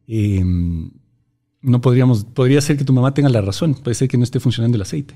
eh, 0.08 0.42
no 0.42 1.80
podríamos, 1.80 2.24
podría 2.24 2.60
ser 2.60 2.76
que 2.78 2.82
tu 2.82 2.92
mamá 2.92 3.14
tenga 3.14 3.28
la 3.28 3.42
razón, 3.42 3.74
puede 3.74 3.94
ser 3.94 4.08
que 4.08 4.16
no 4.18 4.24
esté 4.24 4.40
funcionando 4.40 4.74
el 4.74 4.82
aceite. 4.82 5.14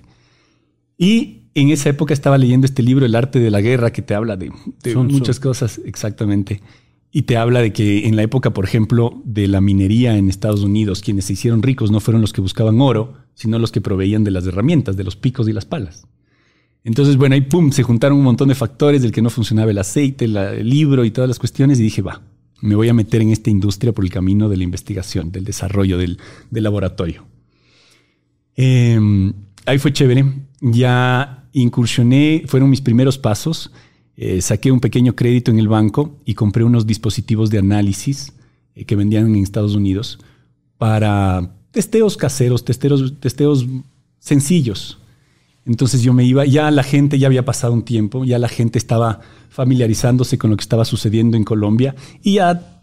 Y 0.96 1.48
en 1.54 1.70
esa 1.70 1.88
época 1.88 2.14
estaba 2.14 2.38
leyendo 2.38 2.64
este 2.64 2.84
libro, 2.84 3.04
El 3.06 3.16
arte 3.16 3.40
de 3.40 3.50
la 3.50 3.60
guerra, 3.60 3.92
que 3.92 4.02
te 4.02 4.14
habla 4.14 4.36
de, 4.36 4.52
de 4.84 4.94
muchas 4.94 5.40
cosas, 5.40 5.80
exactamente. 5.84 6.62
Y 7.16 7.22
te 7.22 7.38
habla 7.38 7.62
de 7.62 7.72
que 7.72 8.06
en 8.06 8.14
la 8.14 8.22
época, 8.22 8.52
por 8.52 8.66
ejemplo, 8.66 9.22
de 9.24 9.48
la 9.48 9.62
minería 9.62 10.18
en 10.18 10.28
Estados 10.28 10.60
Unidos, 10.60 11.00
quienes 11.00 11.24
se 11.24 11.32
hicieron 11.32 11.62
ricos 11.62 11.90
no 11.90 11.98
fueron 11.98 12.20
los 12.20 12.34
que 12.34 12.42
buscaban 12.42 12.78
oro, 12.78 13.14
sino 13.32 13.58
los 13.58 13.72
que 13.72 13.80
proveían 13.80 14.22
de 14.22 14.30
las 14.30 14.46
herramientas, 14.46 14.98
de 14.98 15.04
los 15.04 15.16
picos 15.16 15.48
y 15.48 15.54
las 15.54 15.64
palas. 15.64 16.06
Entonces, 16.84 17.16
bueno, 17.16 17.34
ahí 17.34 17.40
pum, 17.40 17.72
se 17.72 17.84
juntaron 17.84 18.18
un 18.18 18.24
montón 18.24 18.48
de 18.48 18.54
factores 18.54 19.00
del 19.00 19.12
que 19.12 19.22
no 19.22 19.30
funcionaba 19.30 19.70
el 19.70 19.78
aceite, 19.78 20.26
el 20.26 20.68
libro 20.68 21.06
y 21.06 21.10
todas 21.10 21.26
las 21.26 21.38
cuestiones, 21.38 21.80
y 21.80 21.84
dije, 21.84 22.02
va, 22.02 22.20
me 22.60 22.74
voy 22.74 22.90
a 22.90 22.92
meter 22.92 23.22
en 23.22 23.30
esta 23.30 23.48
industria 23.48 23.94
por 23.94 24.04
el 24.04 24.10
camino 24.10 24.50
de 24.50 24.58
la 24.58 24.64
investigación, 24.64 25.32
del 25.32 25.44
desarrollo, 25.44 25.96
del, 25.96 26.18
del 26.50 26.64
laboratorio. 26.64 27.24
Eh, 28.56 29.32
ahí 29.64 29.78
fue 29.78 29.90
chévere. 29.90 30.22
Ya 30.60 31.48
incursioné, 31.54 32.42
fueron 32.46 32.68
mis 32.68 32.82
primeros 32.82 33.16
pasos. 33.16 33.72
Eh, 34.16 34.40
saqué 34.40 34.72
un 34.72 34.80
pequeño 34.80 35.14
crédito 35.14 35.50
en 35.50 35.58
el 35.58 35.68
banco 35.68 36.16
y 36.24 36.34
compré 36.34 36.64
unos 36.64 36.86
dispositivos 36.86 37.50
de 37.50 37.58
análisis 37.58 38.32
eh, 38.74 38.84
que 38.84 38.96
vendían 38.96 39.26
en 39.26 39.42
Estados 39.42 39.74
Unidos 39.74 40.18
para 40.78 41.54
testeos 41.70 42.16
caseros, 42.16 42.64
testeos, 42.64 43.14
testeos 43.20 43.66
sencillos. 44.18 44.98
Entonces 45.66 46.02
yo 46.02 46.14
me 46.14 46.24
iba, 46.24 46.46
ya 46.46 46.70
la 46.70 46.82
gente 46.82 47.18
ya 47.18 47.26
había 47.26 47.44
pasado 47.44 47.74
un 47.74 47.82
tiempo, 47.82 48.24
ya 48.24 48.38
la 48.38 48.48
gente 48.48 48.78
estaba 48.78 49.20
familiarizándose 49.50 50.38
con 50.38 50.50
lo 50.50 50.56
que 50.56 50.62
estaba 50.62 50.84
sucediendo 50.84 51.36
en 51.36 51.44
Colombia 51.44 51.94
y 52.22 52.34
ya 52.34 52.82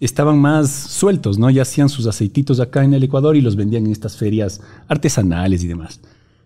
estaban 0.00 0.38
más 0.38 0.70
sueltos, 0.70 1.38
¿no? 1.38 1.50
Ya 1.50 1.62
hacían 1.62 1.88
sus 1.88 2.06
aceititos 2.06 2.60
acá 2.60 2.84
en 2.84 2.94
el 2.94 3.02
Ecuador 3.02 3.36
y 3.36 3.40
los 3.40 3.56
vendían 3.56 3.84
en 3.84 3.92
estas 3.92 4.16
ferias 4.16 4.60
artesanales 4.86 5.62
y 5.64 5.66
demás. 5.66 6.00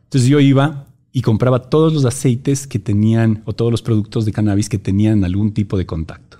Entonces 0.04 0.28
yo 0.28 0.40
iba 0.40 0.86
y 1.12 1.22
compraba 1.22 1.62
todos 1.62 1.92
los 1.92 2.04
aceites 2.04 2.66
que 2.66 2.78
tenían 2.78 3.42
o 3.44 3.52
todos 3.52 3.70
los 3.70 3.82
productos 3.82 4.24
de 4.24 4.32
cannabis 4.32 4.68
que 4.68 4.78
tenían 4.78 5.24
algún 5.24 5.52
tipo 5.52 5.76
de 5.76 5.86
contacto. 5.86 6.38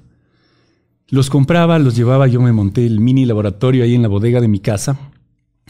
Los 1.09 1.29
compraba, 1.29 1.79
los 1.79 1.95
llevaba, 1.95 2.27
yo 2.27 2.41
me 2.41 2.53
monté 2.53 2.87
el 2.87 2.99
mini 2.99 3.27
laboratorio 3.27 3.85
ahí 3.85 3.95
en 3.95 4.03
la 4.03 4.09
bodega 4.09 4.41
de 4.41 4.49
mi 4.49 4.61
casa 4.61 4.99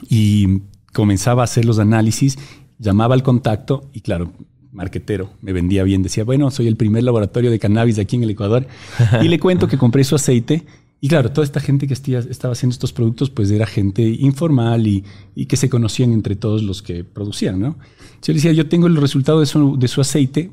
y 0.08 0.60
comenzaba 0.92 1.42
a 1.42 1.44
hacer 1.44 1.64
los 1.64 1.80
análisis, 1.80 2.38
llamaba 2.78 3.14
al 3.14 3.24
contacto 3.24 3.90
y 3.92 4.02
claro, 4.02 4.32
marquetero, 4.70 5.30
me 5.40 5.52
vendía 5.52 5.82
bien, 5.82 6.02
decía, 6.02 6.22
bueno, 6.22 6.50
soy 6.52 6.68
el 6.68 6.76
primer 6.76 7.02
laboratorio 7.02 7.50
de 7.50 7.58
cannabis 7.58 7.96
de 7.96 8.02
aquí 8.02 8.16
en 8.16 8.22
el 8.22 8.30
Ecuador 8.30 8.66
y 9.22 9.28
le 9.28 9.40
cuento 9.40 9.66
que 9.66 9.78
compré 9.78 10.04
su 10.04 10.14
aceite 10.14 10.64
y 11.04 11.08
claro, 11.08 11.32
toda 11.32 11.44
esta 11.44 11.58
gente 11.58 11.88
que 11.88 11.94
estaba 11.94 12.52
haciendo 12.52 12.72
estos 12.72 12.92
productos, 12.92 13.28
pues 13.28 13.50
era 13.50 13.66
gente 13.66 14.02
informal 14.04 14.86
y, 14.86 15.02
que 15.46 15.56
se 15.56 15.68
conocían 15.68 16.12
entre 16.12 16.36
todos 16.36 16.62
los 16.62 16.80
que 16.80 17.02
producían, 17.02 17.58
¿no? 17.58 17.76
Yo 18.22 18.32
le 18.32 18.34
decía, 18.34 18.52
yo 18.52 18.68
tengo 18.68 18.86
el 18.86 18.96
resultado 18.96 19.40
de 19.40 19.46
su, 19.46 20.00
aceite, 20.00 20.52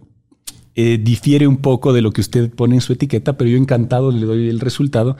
eh, 0.73 0.99
difiere 0.99 1.45
un 1.45 1.57
poco 1.57 1.93
de 1.93 2.01
lo 2.01 2.11
que 2.11 2.21
usted 2.21 2.51
pone 2.51 2.73
en 2.73 2.81
su 2.81 2.93
etiqueta, 2.93 3.37
pero 3.37 3.47
yo 3.47 3.57
encantado 3.57 4.11
le 4.11 4.25
doy 4.25 4.49
el 4.49 4.59
resultado 4.59 5.17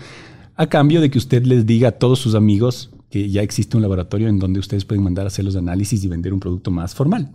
a 0.55 0.65
cambio 0.65 0.99
de 0.99 1.11
que 1.11 1.19
usted 1.19 1.43
les 1.45 1.67
diga 1.67 1.89
a 1.89 1.91
todos 1.91 2.17
sus 2.17 2.33
amigos 2.33 2.89
que 3.11 3.29
ya 3.29 3.43
existe 3.43 3.77
un 3.77 3.83
laboratorio 3.83 4.29
en 4.29 4.39
donde 4.39 4.59
ustedes 4.59 4.83
pueden 4.83 5.03
mandar 5.03 5.25
a 5.25 5.27
hacer 5.27 5.45
los 5.45 5.55
análisis 5.55 6.03
y 6.03 6.07
vender 6.07 6.33
un 6.33 6.39
producto 6.39 6.71
más 6.71 6.95
formal. 6.95 7.31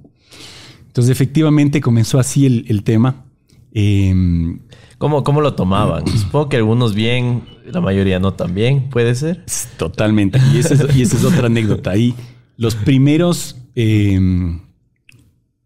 Entonces, 0.89 1.13
efectivamente, 1.13 1.81
comenzó 1.81 2.19
así 2.19 2.45
el, 2.45 2.83
tema. 2.83 3.25
Em, 3.73 4.59
¿Cómo, 4.99 5.23
¿Cómo, 5.23 5.41
lo 5.41 5.55
tomaban? 5.55 6.05
Supongo 6.19 6.49
que 6.49 6.57
algunos 6.57 6.97
bien, 6.97 7.54
la 7.65 7.81
mayoría 7.81 8.19
no 8.19 8.35
tan 8.35 8.55
bien, 8.55 8.89
¿puede 8.91 9.15
ser? 9.15 9.45
Totalmente. 9.77 10.39
Y 10.53 10.59
esa 10.59 10.75
es, 10.75 11.25
otra 11.25 11.47
anécdota. 11.47 11.91
Ahí 11.91 12.15
los 12.57 12.75
primeros 12.75 13.57
em, 13.75 14.61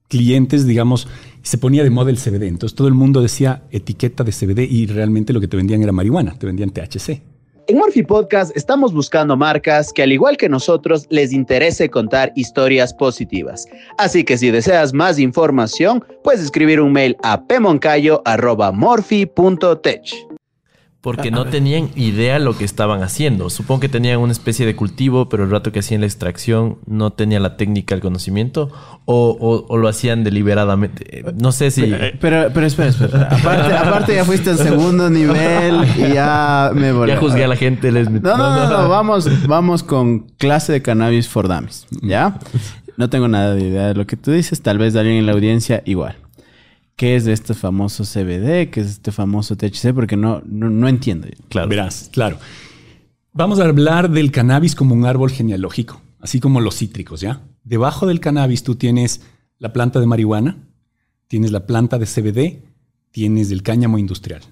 clientes, 0.08 0.66
digamos, 0.66 1.08
se 1.42 1.58
ponía 1.58 1.82
de 1.82 1.90
moda 1.90 2.10
el 2.10 2.18
CBD. 2.18 2.44
Entonces 2.44 2.76
todo 2.76 2.88
el 2.88 2.94
mundo 2.94 3.22
decía 3.22 3.62
etiqueta 3.70 4.24
de 4.24 4.32
CBD 4.32 4.70
y 4.70 4.86
realmente 4.86 5.32
lo 5.32 5.40
que 5.40 5.48
te 5.48 5.56
vendían 5.56 5.82
era 5.82 5.92
marihuana, 5.92 6.38
te 6.38 6.46
vendían 6.46 6.70
THC. 6.70 7.22
En 7.68 7.76
Morphy 7.76 8.02
Podcast 8.02 8.56
estamos 8.56 8.92
buscando 8.94 9.36
marcas 9.36 9.92
que 9.92 10.02
al 10.02 10.10
igual 10.10 10.38
que 10.38 10.48
nosotros 10.48 11.06
les 11.10 11.34
interese 11.34 11.90
contar 11.90 12.32
historias 12.34 12.94
positivas. 12.94 13.66
Así 13.98 14.24
que 14.24 14.38
si 14.38 14.50
deseas 14.50 14.94
más 14.94 15.18
información, 15.18 16.02
puedes 16.24 16.40
escribir 16.40 16.80
un 16.80 16.92
mail 16.92 17.14
a 17.22 17.46
pemoncayo.morphy.tech 17.46 20.27
porque 21.08 21.30
no 21.30 21.46
tenían 21.46 21.88
idea 21.96 22.38
lo 22.38 22.54
que 22.58 22.66
estaban 22.66 23.02
haciendo. 23.02 23.48
Supongo 23.48 23.80
que 23.80 23.88
tenían 23.88 24.20
una 24.20 24.32
especie 24.32 24.66
de 24.66 24.76
cultivo, 24.76 25.30
pero 25.30 25.44
el 25.44 25.50
rato 25.50 25.72
que 25.72 25.78
hacían 25.78 26.02
la 26.02 26.06
extracción 26.06 26.76
no 26.84 27.14
tenía 27.14 27.40
la 27.40 27.56
técnica, 27.56 27.94
el 27.94 28.02
conocimiento, 28.02 28.70
o, 29.06 29.66
lo 29.74 29.88
hacían 29.88 30.22
deliberadamente. 30.22 31.24
No 31.40 31.50
sé 31.52 31.70
si... 31.70 31.90
Pero, 32.20 32.50
pero, 32.52 32.66
espera, 32.66 32.90
espera. 32.90 33.28
Aparte, 33.86 34.14
ya 34.16 34.26
fuiste 34.26 34.50
al 34.50 34.58
segundo 34.58 35.08
nivel 35.08 35.86
y 35.96 36.12
ya 36.12 36.72
me 36.74 36.92
volví. 36.92 37.12
Ya 37.12 37.16
juzgué 37.16 37.44
a 37.44 37.48
la 37.48 37.56
gente. 37.56 37.90
Les... 37.90 38.10
No, 38.10 38.36
no, 38.36 38.54
no, 38.54 38.68
no, 38.68 38.88
Vamos, 38.90 39.46
vamos 39.46 39.82
con 39.82 40.26
clase 40.36 40.74
de 40.74 40.82
cannabis 40.82 41.26
for 41.26 41.48
dummies, 41.48 41.86
¿ya? 42.02 42.38
No 42.98 43.08
tengo 43.08 43.28
nada 43.28 43.54
de 43.54 43.62
idea 43.62 43.86
de 43.86 43.94
lo 43.94 44.06
que 44.06 44.18
tú 44.18 44.30
dices. 44.30 44.60
Tal 44.60 44.76
vez 44.76 44.94
alguien 44.94 45.16
en 45.16 45.24
la 45.24 45.32
audiencia 45.32 45.82
igual 45.86 46.27
qué 46.98 47.14
es 47.14 47.28
este 47.28 47.54
famoso 47.54 48.02
CBD, 48.02 48.70
qué 48.70 48.80
es 48.80 48.88
este 48.88 49.12
famoso 49.12 49.56
THC, 49.56 49.94
porque 49.94 50.16
no, 50.16 50.42
no, 50.44 50.88
entiendo. 50.88 51.28
Claro. 51.48 51.68
Verás, 51.68 52.10
claro. 52.12 52.38
Vamos 53.32 53.60
a 53.60 53.64
hablar 53.66 54.10
del 54.10 54.32
cannabis 54.32 54.74
como 54.74 54.96
un 54.96 55.06
árbol 55.06 55.30
genealógico, 55.30 56.02
así 56.18 56.40
como 56.40 56.60
los 56.60 56.76
cítricos, 56.76 57.20
¿ya? 57.20 57.40
Debajo 57.62 58.08
del 58.08 58.18
cannabis 58.18 58.64
tú 58.64 58.74
tienes 58.74 59.22
la 59.58 59.72
planta 59.72 60.00
de 60.00 60.06
marihuana, 60.06 60.58
tienes 61.28 61.52
la 61.52 61.66
planta 61.66 61.98
de 61.98 62.06
CBD, 62.06 62.64
tienes 63.12 63.52
el 63.52 63.62
cáñamo 63.62 63.98
industrial 63.98 64.42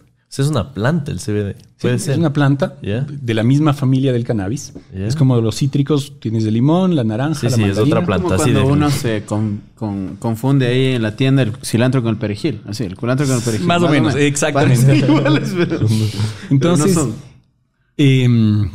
es 0.42 0.48
una 0.48 0.72
planta 0.72 1.12
el 1.12 1.18
CBD. 1.18 1.56
¿Puede 1.80 1.98
ser? 1.98 2.12
Es 2.12 2.18
una 2.18 2.32
planta 2.32 2.76
de 2.80 3.34
la 3.34 3.42
misma 3.42 3.72
familia 3.72 4.12
del 4.12 4.24
cannabis. 4.24 4.72
Es 4.94 5.16
como 5.16 5.40
los 5.40 5.56
cítricos, 5.56 6.14
tienes 6.20 6.44
el 6.44 6.54
limón, 6.54 6.96
la 6.96 7.04
naranja, 7.04 7.48
sí, 7.48 7.54
sí, 7.54 7.64
es 7.64 7.78
otra 7.78 8.04
planta. 8.04 8.36
cuando 8.36 8.66
uno 8.66 8.90
se 8.90 9.24
confunde 9.24 10.66
ahí 10.66 10.94
en 10.94 11.02
la 11.02 11.16
tienda 11.16 11.42
el 11.42 11.52
cilantro 11.62 12.02
con 12.02 12.10
el 12.10 12.16
perejil. 12.18 12.60
Así, 12.66 12.84
el 12.84 12.96
culantro 12.96 13.26
con 13.26 13.36
el 13.36 13.42
perejil. 13.42 13.66
Más, 13.66 13.82
o 13.82 13.88
menos, 13.88 14.14
exactamente. 14.14 15.04
Entonces, 16.50 16.98
em, 17.96 18.70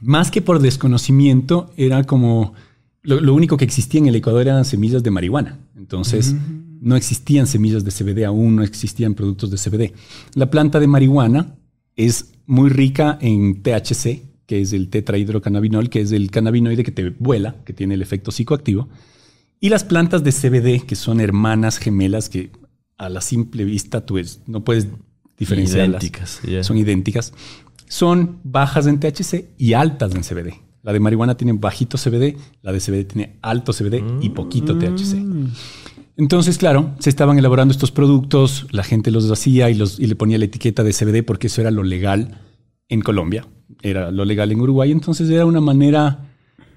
más 0.00 0.30
que 0.30 0.42
por 0.42 0.60
desconocimiento, 0.60 1.72
era 1.76 2.04
como... 2.04 2.54
Lo, 3.02 3.34
único 3.34 3.58
que 3.58 3.66
existía 3.66 4.00
en 4.00 4.06
el 4.06 4.16
Ecuador 4.16 4.42
eran 4.42 4.64
semillas 4.64 5.02
de 5.02 5.10
marihuana. 5.10 5.58
Entonces 5.76 6.34
no 6.80 6.96
existían 6.96 7.46
semillas 7.46 7.84
de 7.84 7.90
CBD 7.90 8.24
aún, 8.24 8.56
no 8.56 8.62
existían 8.62 9.14
productos 9.14 9.50
de 9.50 9.56
CBD. 9.56 9.92
La 10.34 10.50
planta 10.50 10.80
de 10.80 10.86
marihuana 10.86 11.56
es 11.96 12.32
muy 12.46 12.70
rica 12.70 13.18
en 13.20 13.62
THC, 13.62 14.22
que 14.46 14.60
es 14.60 14.72
el 14.72 14.90
tetrahidrocannabinol, 14.90 15.88
que 15.88 16.00
es 16.00 16.12
el 16.12 16.30
cannabinoide 16.30 16.84
que 16.84 16.92
te 16.92 17.10
vuela, 17.10 17.56
que 17.64 17.72
tiene 17.72 17.94
el 17.94 18.02
efecto 18.02 18.30
psicoactivo. 18.30 18.88
Y 19.60 19.70
las 19.70 19.84
plantas 19.84 20.22
de 20.22 20.32
CBD, 20.32 20.84
que 20.86 20.94
son 20.94 21.20
hermanas 21.20 21.78
gemelas, 21.78 22.28
que 22.28 22.50
a 22.98 23.08
la 23.08 23.20
simple 23.20 23.64
vista 23.64 24.04
tú 24.04 24.20
no 24.46 24.62
puedes 24.62 24.88
diferenciarlas. 25.38 26.02
Idénticas, 26.02 26.66
Son 26.66 26.76
idénticas. 26.76 27.32
Son 27.88 28.40
bajas 28.44 28.86
en 28.86 29.00
THC 29.00 29.46
y 29.56 29.72
altas 29.72 30.14
en 30.14 30.22
CBD. 30.22 30.63
La 30.84 30.92
de 30.92 31.00
marihuana 31.00 31.34
tiene 31.34 31.54
bajito 31.54 31.96
CBD, 31.96 32.36
la 32.62 32.70
de 32.70 32.78
CBD 32.78 33.04
tiene 33.06 33.38
alto 33.40 33.72
CBD 33.72 34.04
y 34.20 34.28
poquito 34.28 34.78
THC. 34.78 35.16
Entonces, 36.18 36.58
claro, 36.58 36.94
se 36.98 37.08
estaban 37.08 37.38
elaborando 37.38 37.72
estos 37.72 37.90
productos, 37.90 38.66
la 38.70 38.84
gente 38.84 39.10
los 39.10 39.28
hacía 39.30 39.70
y, 39.70 39.74
los, 39.74 39.98
y 39.98 40.06
le 40.06 40.14
ponía 40.14 40.36
la 40.36 40.44
etiqueta 40.44 40.82
de 40.84 40.92
CBD 40.92 41.24
porque 41.24 41.46
eso 41.46 41.62
era 41.62 41.70
lo 41.70 41.82
legal 41.82 42.38
en 42.90 43.00
Colombia, 43.00 43.46
era 43.80 44.10
lo 44.10 44.26
legal 44.26 44.52
en 44.52 44.60
Uruguay, 44.60 44.92
entonces 44.92 45.30
era 45.30 45.46
una 45.46 45.62
manera 45.62 46.28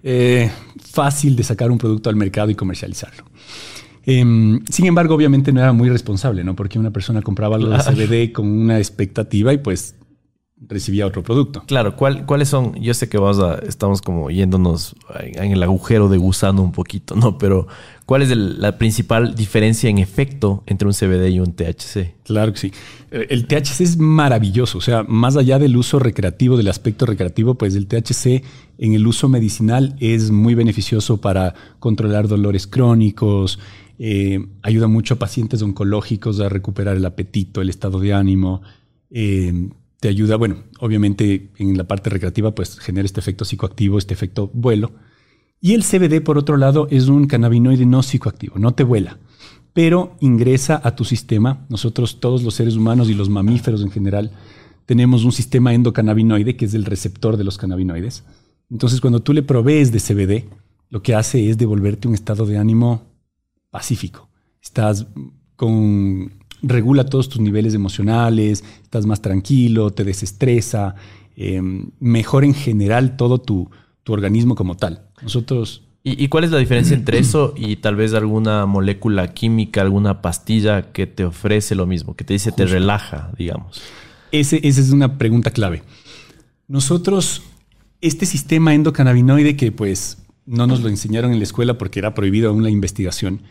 eh, 0.04 0.50
fácil 0.80 1.36
de 1.36 1.44
sacar 1.44 1.70
un 1.70 1.78
producto 1.78 2.10
al 2.10 2.16
mercado 2.16 2.50
y 2.50 2.56
comercializarlo. 2.56 3.26
Em, 4.06 4.64
sin 4.70 4.86
embargo, 4.86 5.16
obviamente 5.16 5.52
no 5.52 5.60
era 5.60 5.74
muy 5.74 5.90
responsable, 5.90 6.46
¿no? 6.46 6.56
Porque 6.56 6.80
una 6.80 6.92
persona 6.92 7.22
compraba 7.22 7.58
algo 7.58 7.72
de 7.72 7.80
CBD 7.80 8.32
con 8.32 8.48
una 8.48 8.78
expectativa 8.78 9.52
y 9.52 9.58
pues 9.58 9.96
recibía 10.60 11.06
otro 11.06 11.24
producto. 11.24 11.64
Claro, 11.68 11.96
¿cuáles 11.96 12.50
son? 12.50 12.74
Yo 12.76 12.94
sé 12.94 13.08
que 13.10 13.18
vamos 13.18 13.40
a, 13.40 13.56
estamos 13.60 14.02
como 14.02 14.32
yéndonos 14.32 14.96
en 15.20 15.52
el 15.52 15.62
agujero 15.62 16.10
de 16.10 16.18
gusano 16.18 16.64
un 16.64 16.72
poquito, 16.72 17.16
¿no? 17.16 17.38
Pero 17.38 17.68
¿cuál 18.06 18.24
es 18.24 18.36
la 18.36 18.78
principal 18.78 19.36
diferencia 19.36 19.90
en 19.90 20.00
efecto 20.00 20.64
entre 20.66 20.88
un 20.88 20.94
CBD 20.94 21.30
y 21.30 21.40
un 21.40 21.54
THC? 21.54 22.16
Claro 22.24 22.54
que 22.54 22.60
sí. 22.60 22.72
Eh, 23.12 23.28
el 23.30 23.46
THC 23.46 23.82
es 23.82 23.98
maravilloso, 23.98 24.80
o 24.80 24.82
sea, 24.82 25.04
más 25.04 25.38
allá 25.38 25.60
del 25.60 25.78
uso 25.78 26.00
recreativo, 26.00 26.58
del 26.58 26.70
aspecto 26.70 27.06
recreativo, 27.06 27.56
pues 27.56 27.76
el 27.76 27.88
THC 27.88 28.44
en 28.80 28.94
el 28.94 29.06
uso 29.06 29.30
medicinal 29.30 29.96
es 30.00 30.32
muy 30.32 30.56
beneficioso 30.56 31.22
para 31.22 31.54
controlar 31.80 32.28
dolores 32.28 32.66
crónicos, 32.66 33.60
eh, 34.00 34.40
ayuda 34.64 34.88
mucho 34.88 35.16
a 35.16 35.20
pacientes 35.20 35.62
oncológicos 35.62 36.40
a 36.40 36.50
recuperar 36.50 36.98
el 36.98 37.06
apetito, 37.06 37.62
el 37.62 37.70
estado 37.70 38.00
de 38.00 38.14
ánimo. 38.14 38.62
Eh, 39.10 39.70
te 40.00 40.08
ayuda, 40.08 40.36
bueno, 40.36 40.64
obviamente 40.80 41.52
en 41.58 41.78
la 41.78 41.86
parte 41.86 42.10
recreativa 42.10 42.54
pues 42.54 42.80
genera 42.80 43.06
este 43.06 43.20
efecto 43.20 43.46
psicoactivo, 43.46 43.98
este 43.98 44.14
efecto 44.14 44.50
vuelo. 44.54 44.92
Y 45.60 45.74
el 45.74 45.84
CBD, 45.84 46.22
por 46.24 46.38
otro 46.38 46.58
lado, 46.58 46.88
es 46.92 47.08
un 47.08 47.26
cannabinoide 47.26 47.86
no 47.86 48.04
psicoactivo, 48.04 48.60
no 48.60 48.76
te 48.76 48.84
vuela, 48.84 49.18
pero 49.74 50.16
ingresa 50.20 50.80
a 50.84 50.96
tu 50.96 51.04
sistema. 51.04 51.66
Nosotros, 51.70 52.20
todos 52.20 52.44
los 52.44 52.54
seres 52.54 52.76
humanos 52.76 53.10
y 53.10 53.16
los 53.16 53.30
mamíferos 53.30 53.82
en 53.82 53.90
general, 53.90 54.32
tenemos 54.86 55.24
un 55.24 55.32
sistema 55.32 55.74
endocannabinoide 55.74 56.56
que 56.56 56.66
es 56.66 56.74
el 56.74 56.86
receptor 56.86 57.38
de 57.38 57.44
los 57.44 57.58
cannabinoides. 57.58 58.24
Entonces, 58.70 59.02
cuando 59.02 59.22
tú 59.22 59.34
le 59.34 59.42
provees 59.42 59.92
de 59.92 60.00
CBD, 60.00 60.50
lo 60.90 61.02
que 61.02 61.16
hace 61.16 61.50
es 61.50 61.58
devolverte 61.58 62.08
un 62.08 62.14
estado 62.14 62.46
de 62.46 62.58
ánimo 62.58 63.04
pacífico. 63.72 64.30
Estás 64.62 65.08
con 65.56 66.37
regula 66.62 67.06
todos 67.06 67.30
tus 67.30 67.42
niveles 67.42 67.74
emocionales, 67.74 68.64
estás 68.84 69.06
más 69.06 69.22
tranquilo, 69.22 69.92
te 69.92 70.04
desestresa, 70.04 70.96
eh, 71.36 71.62
mejora 72.00 72.46
en 72.46 72.54
general 72.54 73.16
todo 73.18 73.40
tu, 73.40 73.70
organismo 74.08 74.56
como 74.56 74.78
tal. 74.78 75.02
Nosotros... 75.22 75.84
¿Y, 76.04 76.30
cuál 76.30 76.46
es 76.46 76.52
la 76.52 76.58
diferencia 76.58 76.96
entre 76.96 77.20
eso 77.20 77.54
y 77.58 77.76
tal 77.76 77.98
vez 77.98 78.14
alguna 78.14 78.66
molécula 78.66 79.34
química, 79.34 79.82
alguna 79.82 80.22
pastilla 80.22 80.94
que 80.94 81.06
te 81.06 81.26
ofrece 81.26 81.76
lo 81.76 81.86
mismo, 81.86 82.16
que 82.16 82.24
te 82.24 82.32
dice 82.32 82.54
te 82.54 82.66
relaja, 82.66 83.30
digamos? 83.38 83.82
Ese, 84.32 84.66
esa 84.66 84.80
es 84.80 84.92
una 84.92 85.18
pregunta 85.18 85.52
clave. 85.52 85.84
Nosotros, 86.70 87.42
este 88.00 88.26
sistema 88.26 88.74
endocannabinoide 88.74 89.58
que 89.58 89.74
pues 89.74 90.20
no 90.46 90.66
nos 90.66 90.80
lo 90.80 90.88
enseñaron 90.88 91.34
en 91.34 91.40
la 91.40 91.44
escuela 91.44 91.78
porque 91.78 92.00
era 92.00 92.14
prohibido 92.14 92.50
aún 92.50 92.64
la 92.64 92.70
investigación, 92.70 93.42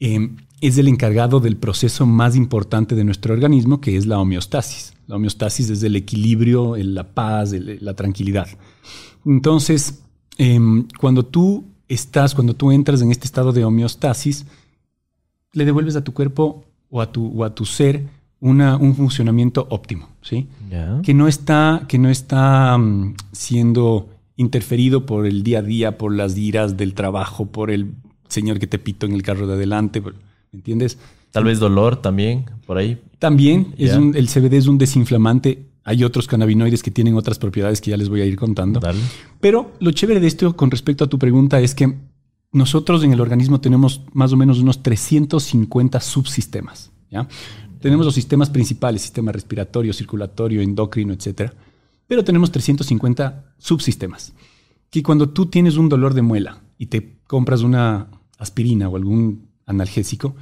em, 0.00 0.36
es 0.60 0.78
el 0.78 0.88
encargado 0.88 1.40
del 1.40 1.56
proceso 1.56 2.06
más 2.06 2.36
importante 2.36 2.94
de 2.94 3.04
nuestro 3.04 3.34
organismo, 3.34 3.80
que 3.80 3.96
es 3.96 4.06
la 4.06 4.18
homeostasis. 4.18 4.94
La 5.06 5.16
homeostasis 5.16 5.70
es 5.70 5.82
el 5.82 5.96
equilibrio, 5.96 6.76
la 6.76 7.04
paz, 7.14 7.52
la 7.52 7.94
tranquilidad. 7.94 8.48
Entonces, 9.24 10.02
em, 10.36 10.86
cuando 11.00 11.24
tú 11.24 11.64
estás, 11.88 12.34
cuando 12.34 12.54
tú 12.54 12.72
entras 12.72 13.00
en 13.02 13.10
este 13.10 13.26
estado 13.26 13.52
de 13.52 13.64
homeostasis, 13.64 14.46
le 15.52 15.64
devuelves 15.64 15.96
a 15.96 16.04
tu 16.04 16.12
cuerpo 16.12 16.64
o 16.90 17.00
a 17.00 17.10
tu, 17.10 17.44
a 17.44 17.54
tu 17.54 17.64
ser 17.64 18.04
una, 18.40 18.76
un 18.76 18.94
funcionamiento 18.94 19.66
óptimo, 19.70 20.08
¿sí? 20.22 20.48
Que 21.02 21.14
no 21.14 21.26
está, 21.26 21.84
que 21.88 21.98
no 21.98 22.08
está 22.08 22.76
mm, 22.78 23.14
siendo 23.32 24.08
interferido 24.36 25.06
por 25.06 25.26
el 25.26 25.42
día 25.42 25.58
a 25.58 25.62
día, 25.62 25.98
por 25.98 26.14
las 26.14 26.36
iras 26.36 26.76
del 26.76 26.94
trabajo, 26.94 27.46
por 27.46 27.70
el 27.70 27.94
señor 28.28 28.58
que 28.58 28.66
te 28.66 28.78
pito 28.78 29.06
en 29.06 29.12
el 29.12 29.22
carro 29.22 29.46
de 29.46 29.54
adelante, 29.54 30.00
¿me 30.00 30.12
entiendes? 30.52 30.98
Tal 31.30 31.44
vez 31.44 31.58
dolor 31.58 32.00
también, 32.00 32.46
por 32.66 32.78
ahí. 32.78 33.00
También, 33.18 33.74
es 33.76 33.92
el 33.92 34.28
CBD 34.28 34.54
es 34.54 34.66
un 34.66 34.78
desinflamante 34.78 35.68
hay 35.88 36.04
otros 36.04 36.26
cannabinoides 36.26 36.82
que 36.82 36.90
tienen 36.90 37.16
otras 37.16 37.38
propiedades 37.38 37.80
que 37.80 37.90
ya 37.90 37.96
les 37.96 38.10
voy 38.10 38.20
a 38.20 38.26
ir 38.26 38.36
contando. 38.36 38.78
Pero 39.40 39.72
lo 39.80 39.90
chévere 39.90 40.20
de 40.20 40.26
esto 40.26 40.54
con 40.54 40.70
respecto 40.70 41.04
a 41.04 41.06
tu 41.06 41.18
pregunta 41.18 41.60
es 41.60 41.74
que 41.74 41.94
nosotros 42.52 43.02
en 43.04 43.14
el 43.14 43.22
organismo 43.22 43.62
tenemos 43.62 44.02
más 44.12 44.34
o 44.34 44.36
menos 44.36 44.58
unos 44.58 44.82
350 44.82 45.98
subsistemas. 46.00 46.92
¿ya? 47.10 47.26
Tenemos 47.80 48.04
los 48.04 48.14
sistemas 48.14 48.50
principales, 48.50 49.00
sistema 49.00 49.32
respiratorio, 49.32 49.94
circulatorio, 49.94 50.60
endocrino, 50.60 51.14
etc. 51.14 51.52
Pero 52.06 52.22
tenemos 52.22 52.52
350 52.52 53.54
subsistemas. 53.56 54.34
Que 54.90 55.02
cuando 55.02 55.30
tú 55.30 55.46
tienes 55.46 55.78
un 55.78 55.88
dolor 55.88 56.12
de 56.12 56.20
muela 56.20 56.60
y 56.76 56.88
te 56.88 57.16
compras 57.26 57.62
una 57.62 58.08
aspirina 58.38 58.88
o 58.88 58.96
algún 58.96 59.48
analgésico, 59.66 60.34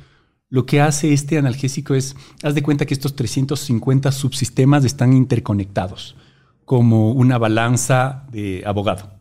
lo 0.49 0.65
que 0.65 0.81
hace 0.81 1.12
este 1.12 1.38
analgésico 1.38 1.95
es, 1.95 2.15
haz 2.43 2.55
de 2.55 2.62
cuenta 2.62 2.87
que 2.87 2.95
estos 2.95 3.17
350 3.17 4.12
subsistemas 4.12 4.85
están 4.85 5.12
interconectados, 5.12 6.17
como 6.65 7.12
una 7.12 7.38
balanza 7.38 8.26
de 8.31 8.62
abogado. 8.65 9.17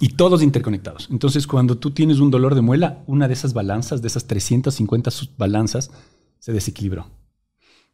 Y 0.00 0.08
todos 0.10 0.42
interconectados. 0.42 1.08
Entonces, 1.10 1.46
cuando 1.46 1.78
tú 1.78 1.92
tienes 1.92 2.18
un 2.18 2.30
dolor 2.30 2.54
de 2.54 2.60
muela, 2.60 3.02
una 3.06 3.26
de 3.26 3.34
esas 3.34 3.54
balanzas, 3.54 4.02
de 4.02 4.08
esas 4.08 4.26
350 4.26 5.10
balanzas, 5.38 5.90
se 6.38 6.52
desequilibró. 6.52 7.06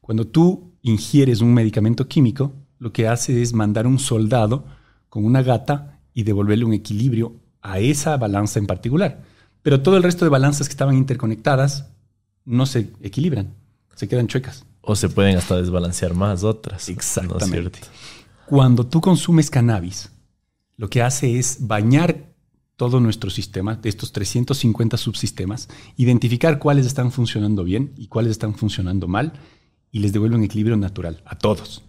Cuando 0.00 0.26
tú 0.26 0.72
ingieres 0.82 1.40
un 1.40 1.52
medicamento 1.52 2.08
químico, 2.08 2.52
lo 2.78 2.92
que 2.92 3.08
hace 3.08 3.42
es 3.42 3.52
mandar 3.52 3.86
un 3.86 3.98
soldado 3.98 4.64
con 5.08 5.24
una 5.24 5.42
gata 5.42 6.00
y 6.14 6.22
devolverle 6.22 6.64
un 6.64 6.72
equilibrio 6.72 7.40
a 7.60 7.78
esa 7.78 8.16
balanza 8.16 8.58
en 8.58 8.66
particular. 8.66 9.22
Pero 9.66 9.82
todo 9.82 9.96
el 9.96 10.04
resto 10.04 10.24
de 10.24 10.28
balanzas 10.28 10.68
que 10.68 10.72
estaban 10.74 10.96
interconectadas 10.96 11.86
no 12.44 12.66
se 12.66 12.92
equilibran, 13.02 13.52
se 13.96 14.06
quedan 14.06 14.28
chuecas. 14.28 14.64
O 14.80 14.94
se 14.94 15.08
pueden 15.08 15.36
hasta 15.36 15.56
desbalancear 15.56 16.14
más 16.14 16.44
otras. 16.44 16.88
Exactamente. 16.88 17.80
Cuando 18.46 18.86
tú 18.86 19.00
consumes 19.00 19.50
cannabis, 19.50 20.12
lo 20.76 20.88
que 20.88 21.02
hace 21.02 21.40
es 21.40 21.66
bañar 21.66 22.32
todo 22.76 23.00
nuestro 23.00 23.28
sistema, 23.28 23.74
de 23.74 23.88
estos 23.88 24.12
350 24.12 24.96
subsistemas, 24.98 25.68
identificar 25.96 26.60
cuáles 26.60 26.86
están 26.86 27.10
funcionando 27.10 27.64
bien 27.64 27.92
y 27.96 28.06
cuáles 28.06 28.30
están 28.30 28.54
funcionando 28.54 29.08
mal, 29.08 29.32
y 29.90 29.98
les 29.98 30.12
devuelve 30.12 30.36
un 30.36 30.44
equilibrio 30.44 30.76
natural 30.76 31.24
a 31.26 31.36
todos. 31.36 31.82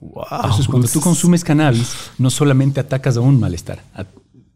Wow. 0.00 0.24
Entonces, 0.30 0.66
cuando 0.66 0.88
tú 0.88 1.02
consumes 1.02 1.44
cannabis, 1.44 2.10
no 2.16 2.30
solamente 2.30 2.80
atacas 2.80 3.18
a 3.18 3.20
un 3.20 3.38
malestar, 3.38 3.84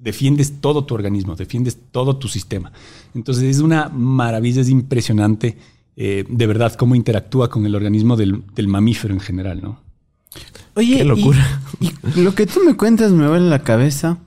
defiendes 0.03 0.61
todo 0.61 0.85
tu 0.85 0.95
organismo, 0.95 1.37
defiendes 1.37 1.79
todo 1.91 2.17
tu 2.17 2.29
sistema. 2.29 2.73
Entonces 3.15 3.45
es 3.45 3.61
una 3.61 3.89
maravilla, 3.89 4.61
es 4.61 4.69
impresionante 4.69 5.57
eh, 5.95 6.25
de 6.29 6.47
verdad 6.47 6.73
cómo 6.75 6.95
interactúa 6.95 7.51
con 7.51 7.67
el 7.67 7.75
organismo 7.75 8.17
del, 8.17 8.43
mamífero 8.67 9.15
en 9.15 9.21
general, 9.21 9.61
¿no? 9.63 9.81
Oye, 10.75 10.99
Qué 10.99 11.05
locura. 11.05 11.61
Y, 11.81 12.21
lo 12.21 12.35
que 12.35 12.47
tú 12.47 12.61
me 12.65 12.77
cuentas 12.77 13.13
me 13.13 13.27
va 13.27 13.37
en 13.37 13.51
la 13.51 13.63
cabeza, 13.63 14.19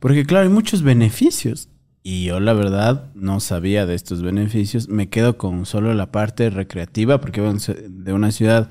porque 0.00 0.24
claro, 0.24 0.48
hay 0.48 0.52
muchos 0.52 0.82
beneficios. 0.82 1.68
Y 2.02 2.24
yo 2.24 2.40
la 2.40 2.52
verdad 2.52 3.12
no 3.14 3.38
sabía 3.38 3.86
de 3.86 3.94
estos 3.94 4.22
beneficios. 4.22 4.88
Me 4.88 5.08
quedo 5.08 5.38
con 5.38 5.66
solo 5.66 5.94
la 5.94 6.10
parte 6.10 6.50
recreativa, 6.50 7.20
porque 7.20 7.40
vengo 7.40 7.58
de 7.88 8.12
una 8.12 8.32
ciudad 8.32 8.70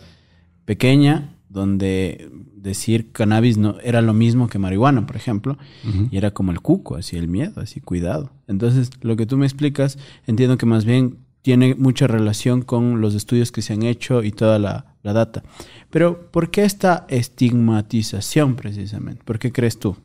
pequeña 0.65 1.37
donde 1.47 2.29
decir 2.61 3.11
cannabis 3.11 3.57
no 3.57 3.77
era 3.83 4.01
lo 4.01 4.13
mismo 4.13 4.47
que 4.47 4.59
marihuana, 4.59 5.05
por 5.05 5.15
ejemplo, 5.15 5.57
y 6.11 6.17
era 6.17 6.31
como 6.31 6.51
el 6.51 6.61
cuco, 6.61 6.95
así 6.95 7.17
el 7.17 7.27
miedo, 7.27 7.61
así 7.61 7.81
cuidado. 7.81 8.31
Entonces, 8.47 8.91
lo 9.01 9.15
que 9.15 9.25
tú 9.25 9.37
me 9.37 9.45
explicas, 9.45 9.97
entiendo 10.27 10.57
que 10.57 10.65
más 10.65 10.85
bien 10.85 11.17
tiene 11.41 11.75
mucha 11.75 12.07
relación 12.07 12.61
con 12.61 13.01
los 13.01 13.15
estudios 13.15 13.51
que 13.51 13.61
se 13.61 13.73
han 13.73 13.83
hecho 13.83 14.23
y 14.23 14.31
toda 14.31 14.59
la, 14.59 14.85
data. 15.03 15.43
Pero, 15.89 16.29
¿por 16.29 16.51
qué 16.51 16.63
esta 16.63 17.05
estigmatización 17.09 18.55
precisamente? 18.55 19.23
¿Por 19.25 19.39
qué 19.39 19.51
crees 19.51 19.79
tú? 19.79 19.95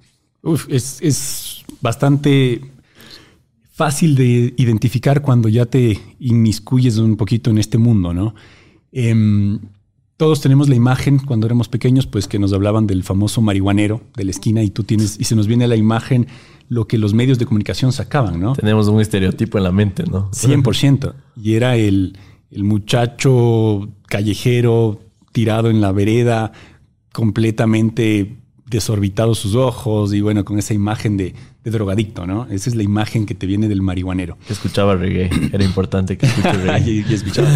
Uf, 0.42 0.66
es, 0.71 1.64
bastante 1.83 2.62
fácil 3.71 4.14
de 4.14 4.55
identificar 4.57 5.21
cuando 5.21 5.51
ya 5.51 5.66
te 5.66 6.01
inmiscuyes 6.19 6.97
un 6.97 7.19
poquito 7.19 7.51
en 7.51 7.59
este 7.59 7.77
mundo, 7.77 8.14
¿no? 8.14 8.35
Em, 8.90 9.61
todos 10.17 10.41
tenemos 10.41 10.69
la 10.69 10.75
imagen 10.75 11.19
cuando 11.19 11.47
éramos 11.47 11.69
pequeños, 11.69 12.07
pues 12.07 12.27
que 12.27 12.39
nos 12.39 12.53
hablaban 12.53 12.87
del 12.87 13.03
famoso 13.03 13.43
marihuanero 13.43 14.01
de 14.17 14.25
la 14.25 14.31
esquina 14.31 14.63
y 14.63 14.71
tú 14.71 14.85
tienes, 14.85 15.19
y 15.21 15.25
se 15.25 15.37
nos 15.37 15.47
viene 15.47 15.65
a 15.65 15.69
la 15.69 15.77
imagen 15.77 16.27
lo 16.69 16.89
que 16.89 16.99
los 16.99 17.15
medios 17.15 17.39
de 17.39 17.47
comunicación 17.47 17.93
sacaban, 17.93 18.41
¿no? 18.41 18.55
Tenemos 18.55 18.89
un 18.89 19.01
estereotipo 19.01 19.59
en 19.59 19.65
la 19.65 19.73
mente, 19.73 20.05
¿no? 20.05 20.31
100%. 20.31 21.15
Y 21.37 21.55
era 21.55 21.77
el, 21.77 22.19
el 22.51 22.65
muchacho 22.65 23.89
callejero 24.09 25.01
tirado 25.33 25.69
en 25.69 25.83
la 25.83 25.93
vereda, 25.93 26.53
completamente 27.13 28.39
desorbitados 28.65 29.39
sus 29.39 29.55
ojos 29.55 30.15
y 30.15 30.23
bueno, 30.23 30.45
con 30.45 30.59
esa 30.59 30.75
imagen 30.75 31.17
de, 31.17 31.35
drogadicto, 31.71 32.27
¿no? 32.27 32.47
Esa 32.51 32.71
es 32.71 32.77
la 32.77 32.83
imagen 32.83 33.27
que 33.27 33.35
te 33.35 33.47
viene 33.47 33.69
del 33.69 33.83
marihuanero. 33.83 34.39
escuchaba 34.49 34.95
reggae, 34.95 35.31
era 35.53 35.65
importante 35.65 36.17
que 36.17 36.27
escuche 36.27 36.53
reggae. 36.53 36.91
y, 37.09 37.15
escuchaba 37.15 37.49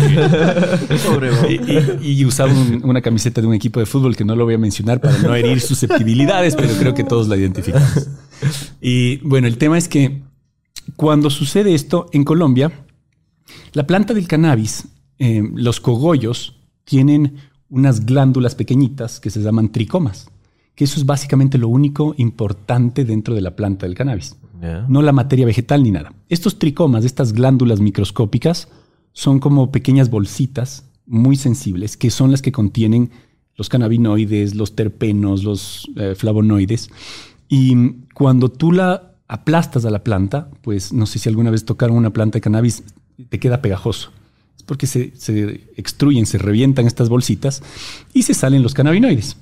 reggae. 1.19 1.99
y, 2.03 2.25
usaba 2.25 2.53
una 2.83 3.01
camiseta 3.01 3.41
de 3.41 3.47
un 3.47 3.55
equipo 3.55 3.81
de 3.81 3.87
fútbol 3.87 4.17
que 4.17 4.25
no 4.25 4.35
lo 4.35 4.45
voy 4.45 4.55
a 4.55 4.59
mencionar 4.59 5.01
para 5.01 5.17
no 5.19 5.35
herir 5.35 5.61
susceptibilidades, 5.61 6.57
pero 6.57 6.75
creo 6.75 6.95
que 6.95 7.05
todos 7.05 7.29
la 7.29 7.37
identificamos. 7.37 8.09
Y 8.81 9.19
bueno, 9.19 9.47
el 9.47 9.59
tema 9.59 9.79
es 9.79 9.89
que 9.89 10.23
cuando 10.97 11.31
sucede 11.31 11.75
esto 11.75 12.07
en 12.13 12.25
Colombia, 12.25 12.73
la 13.73 13.87
planta 13.87 14.15
del 14.15 14.27
cannabis, 14.27 14.89
eh, 15.19 15.43
los 15.55 15.81
cogollos, 15.81 16.57
tienen 16.85 17.37
unas 17.69 18.05
glándulas 18.05 18.55
pequeñitas 18.55 19.21
que 19.21 19.31
se 19.31 19.41
llaman 19.41 19.71
tricomas 19.71 20.29
que 20.81 20.85
eso 20.85 20.99
es 20.99 21.05
básicamente 21.05 21.59
lo 21.59 21.69
único 21.69 22.15
importante 22.17 23.05
dentro 23.05 23.35
de 23.35 23.43
la 23.43 23.55
planta 23.55 23.85
del 23.85 23.95
cannabis. 23.95 24.39
No 24.89 25.03
la 25.03 25.13
materia 25.13 25.45
vegetal 25.45 25.83
ni 25.83 25.91
nada. 25.91 26.15
Estos 26.31 26.59
tricomas, 26.59 27.05
estas 27.05 27.35
glándulas 27.35 27.81
microscópicas, 27.81 28.69
son 29.13 29.41
como 29.41 29.73
pequeñas 29.73 30.09
bolsitas 30.09 30.87
muy 31.05 31.37
sensibles 31.37 31.99
que 31.99 32.09
son 32.09 32.31
las 32.31 32.41
que 32.41 32.51
contienen 32.51 33.11
los 33.57 33.69
cannabinoides, 33.69 34.55
los 34.55 34.75
terpenos, 34.75 35.45
los 35.45 35.87
eh, 35.97 36.15
flavonoides. 36.17 36.89
Y 37.47 38.07
cuando 38.15 38.51
tú 38.51 38.73
la 38.73 39.17
aplastas 39.29 39.85
a 39.85 39.91
la 39.91 40.03
planta, 40.03 40.49
pues 40.63 40.95
no 40.95 41.05
sé 41.05 41.19
si 41.19 41.29
alguna 41.29 41.51
vez 41.51 41.67
tocaron 41.67 41.95
una 41.95 42.15
planta 42.15 42.39
de 42.39 42.41
cannabis, 42.41 42.85
te 43.29 43.39
queda 43.39 43.61
pegajoso. 43.61 44.13
Es 44.57 44.63
porque 44.63 44.87
se, 44.87 45.15
se 45.15 45.61
extruyen, 45.77 46.25
se 46.25 46.39
revientan 46.39 46.87
estas 46.87 47.11
bolsitas 47.11 47.63
y 48.15 48.23
se 48.23 48.33
salen 48.33 48.63
los 48.63 48.73
cannabinoides. 48.73 49.37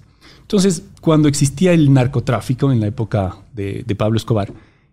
Entonces, 0.49 0.83
cuando 1.03 1.29
existía 1.29 1.75
el 1.75 1.93
narcotráfico 1.93 2.73
en 2.73 2.81
la 2.81 2.87
época 2.87 3.37
de, 3.53 3.85
Pablo 3.99 4.17
Escobar, 4.17 4.51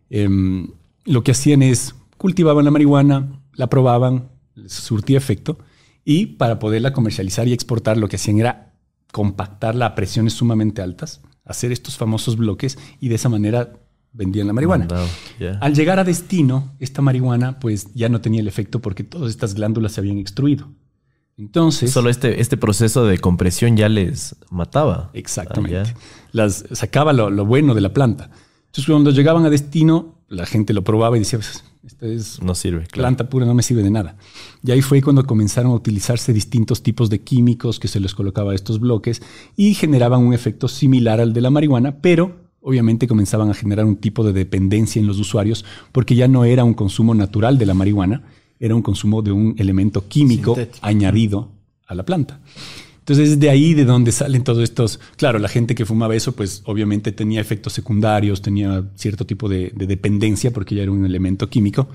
em, 0.09 0.67
lo 1.05 1.23
que 1.23 1.31
hacían 1.31 1.61
es 1.61 1.95
cultivaban 2.17 2.65
la 2.65 2.71
marihuana, 2.71 3.39
la 3.53 3.67
probaban, 3.67 4.27
surtía 4.67 5.17
efecto, 5.17 5.57
y 6.03 6.25
para 6.25 6.59
poderla 6.59 6.91
comercializar 6.91 7.47
y 7.47 7.53
exportar, 7.53 7.95
lo 7.97 8.09
que 8.09 8.17
hacían 8.17 8.39
era 8.39 8.73
compactarla 9.13 9.85
a 9.85 9.95
presiones 9.95 10.33
sumamente 10.33 10.81
altas, 10.81 11.21
hacer 11.45 11.71
estos 11.71 11.95
famosos 11.95 12.35
bloques, 12.35 12.77
y 12.99 13.07
de 13.07 13.15
esa 13.15 13.29
manera 13.29 13.79
vendían 14.11 14.47
la 14.47 14.53
marihuana. 14.53 14.87
Al 15.61 15.73
llegar 15.73 15.99
a 15.99 16.03
destino, 16.03 16.75
esta 16.79 17.01
marihuana 17.01 17.61
pues 17.61 17.93
ya 17.93 18.09
no 18.09 18.19
tenía 18.19 18.41
el 18.41 18.49
efecto 18.49 18.81
porque 18.81 19.05
todas 19.05 19.29
estas 19.29 19.53
glándulas 19.53 19.93
se 19.93 20.01
habían 20.01 20.17
extruido. 20.17 20.67
Entonces. 21.37 21.91
Solo 21.91 22.09
este, 22.09 22.39
este 22.41 22.57
proceso 22.57 23.05
de 23.05 23.17
compresión 23.17 23.75
ya 23.75 23.89
les 23.89 24.35
mataba. 24.49 25.09
Exactamente. 25.13 25.77
Ah, 25.79 25.93
las, 26.31 26.65
sacaba 26.71 27.13
lo, 27.13 27.45
bueno 27.45 27.73
de 27.73 27.81
la 27.81 27.93
planta. 27.93 28.29
Entonces, 28.67 28.85
cuando 28.85 29.11
llegaban 29.11 29.45
a 29.45 29.49
destino, 29.49 30.15
la 30.29 30.45
gente 30.45 30.73
lo 30.73 30.83
probaba 30.83 31.17
y 31.17 31.19
decía, 31.19 31.39
pues, 31.39 31.63
esto 31.85 32.05
es 32.05 32.41
No 32.41 32.55
sirve. 32.55 32.87
claro. 32.87 33.03
planta 33.03 33.29
pura, 33.29 33.45
no 33.45 33.53
me 33.53 33.63
sirve 33.63 33.83
de 33.83 33.91
nada. 33.91 34.17
Y 34.63 34.71
ahí 34.71 34.81
fue 34.81 35.01
cuando 35.01 35.25
comenzaron 35.25 35.71
a 35.71 35.75
utilizarse 35.75 36.33
distintos 36.33 36.81
tipos 36.83 37.09
de 37.09 37.21
químicos 37.21 37.79
que 37.79 37.87
se 37.87 37.99
les 37.99 38.15
colocaba 38.15 38.53
a 38.53 38.55
estos 38.55 38.79
bloques 38.79 39.21
y 39.55 39.75
generaban 39.75 40.21
un 40.21 40.33
efecto 40.33 40.67
similar 40.67 41.19
al 41.19 41.33
de 41.33 41.41
la 41.41 41.49
marihuana, 41.51 41.97
pero 42.01 42.45
obviamente 42.61 43.07
comenzaban 43.07 43.49
a 43.51 43.53
generar 43.53 43.85
un 43.85 43.97
tipo 43.97 44.23
de 44.23 44.33
dependencia 44.33 44.99
en 44.99 45.05
los 45.05 45.19
usuarios 45.19 45.63
porque 45.91 46.15
ya 46.15 46.27
no 46.27 46.45
era 46.45 46.63
un 46.63 46.73
consumo 46.73 47.13
natural 47.13 47.59
de 47.59 47.67
la 47.67 47.75
marihuana, 47.75 48.23
era 48.59 48.75
un 48.75 48.81
consumo 48.81 49.21
de 49.21 49.31
un 49.31 49.55
elemento 49.57 50.07
químico 50.07 50.55
Sintético. 50.55 50.85
añadido 50.85 51.51
a 51.87 51.95
la 51.95 52.03
planta. 52.03 52.39
Entonces 52.99 53.29
es 53.29 53.39
de 53.39 53.49
ahí 53.49 53.75
de 53.75 53.85
donde 53.85 54.11
salen 54.11 54.43
todos 54.43 54.63
estos. 54.63 54.99
Claro, 55.15 55.37
la 55.37 55.47
gente 55.47 55.75
que 55.75 55.85
fumaba 55.85 56.15
eso, 56.15 56.31
pues 56.31 56.63
obviamente 56.65 57.11
tenía 57.11 57.39
efectos 57.39 57.73
secundarios, 57.73 58.41
tenía 58.41 58.83
cierto 58.95 59.25
tipo 59.25 59.47
de, 59.47 59.71
de 59.75 59.85
dependencia 59.85 60.51
porque 60.51 60.73
ya 60.73 60.83
era 60.83 60.91
un 60.91 61.05
elemento 61.05 61.47
químico. 61.47 61.87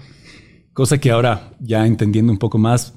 Cosa 0.73 0.99
que 0.99 1.11
ahora, 1.11 1.53
ya 1.59 1.85
entendiendo 1.85 2.31
un 2.31 2.39
poco 2.39 2.59
más, 2.59 2.95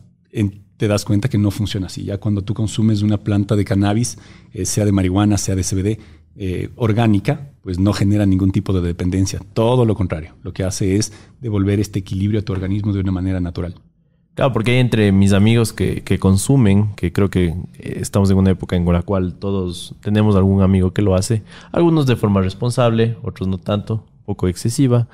te 0.77 0.87
das 0.87 1.05
cuenta 1.05 1.29
que 1.29 1.37
no 1.37 1.49
funciona 1.49 1.87
así. 1.87 2.03
Ya 2.03 2.17
cuando 2.17 2.43
tú 2.43 2.53
consumes 2.53 3.01
una 3.01 3.17
planta 3.17 3.55
de 3.55 3.65
cannabis, 3.65 4.17
eh, 4.53 4.65
sea 4.65 4.85
de 4.85 4.91
marihuana, 4.91 5.37
sea 5.37 5.55
de 5.55 5.63
CBD, 5.63 5.99
eh, 6.35 6.69
orgánica, 6.75 7.52
pues 7.63 7.79
no 7.79 7.93
genera 7.93 8.25
ningún 8.25 8.51
tipo 8.51 8.73
de 8.73 8.81
dependencia. 8.81 9.39
Todo 9.53 9.85
lo 9.85 9.95
contrario. 9.95 10.33
Lo 10.43 10.53
que 10.53 10.63
hace 10.63 10.97
es 10.97 11.13
devolver 11.41 11.79
este 11.79 11.99
equilibrio 11.99 12.41
a 12.41 12.43
tu 12.43 12.53
organismo 12.53 12.93
de 12.93 12.99
una 12.99 13.11
manera 13.11 13.39
natural. 13.39 13.75
Claro, 14.35 14.51
porque 14.51 14.71
hay 14.71 14.77
entre 14.79 15.11
mis 15.11 15.31
amigos 15.31 15.73
que, 15.73 16.01
que 16.03 16.17
consumen, 16.17 16.93
que 16.95 17.13
creo 17.13 17.29
que 17.29 17.49
eh, 17.49 17.97
estamos 18.01 18.29
en 18.31 18.37
una 18.37 18.49
época 18.51 18.75
en 18.75 18.85
la 18.91 19.03
cual 19.03 19.35
todos 19.35 19.95
tenemos 20.01 20.35
algún 20.35 20.61
amigo 20.63 20.91
que 20.91 21.03
lo 21.03 21.13
hace, 21.15 21.43
algunos 21.71 22.07
de 22.07 22.15
forma 22.15 22.41
responsable, 22.41 23.15
otros 23.21 23.47
no 23.47 23.59
tanto, 23.59 24.05
un 24.19 24.25
poco 24.25 24.47
excesiva, 24.47 25.07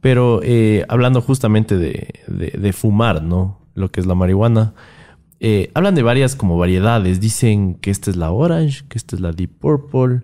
pero 0.00 0.40
eh, 0.42 0.84
hablando 0.88 1.20
justamente 1.20 1.76
de, 1.76 2.08
de- 2.26 2.72
fumar, 2.72 3.22
¿no? 3.22 3.58
Lo 3.74 3.90
que 3.90 4.00
es 4.00 4.06
la 4.06 4.14
marihuana, 4.14 4.72
eh, 5.40 5.70
hablan 5.74 5.94
de 5.94 6.02
varias 6.02 6.34
como 6.34 6.56
variedades, 6.56 7.20
dicen 7.20 7.74
que 7.74 7.90
esta 7.90 8.10
es 8.10 8.16
la 8.16 8.30
orange, 8.30 8.84
que 8.88 8.96
esta 8.96 9.14
es 9.14 9.20
la 9.20 9.32
deep 9.32 9.50
purple, 9.58 10.22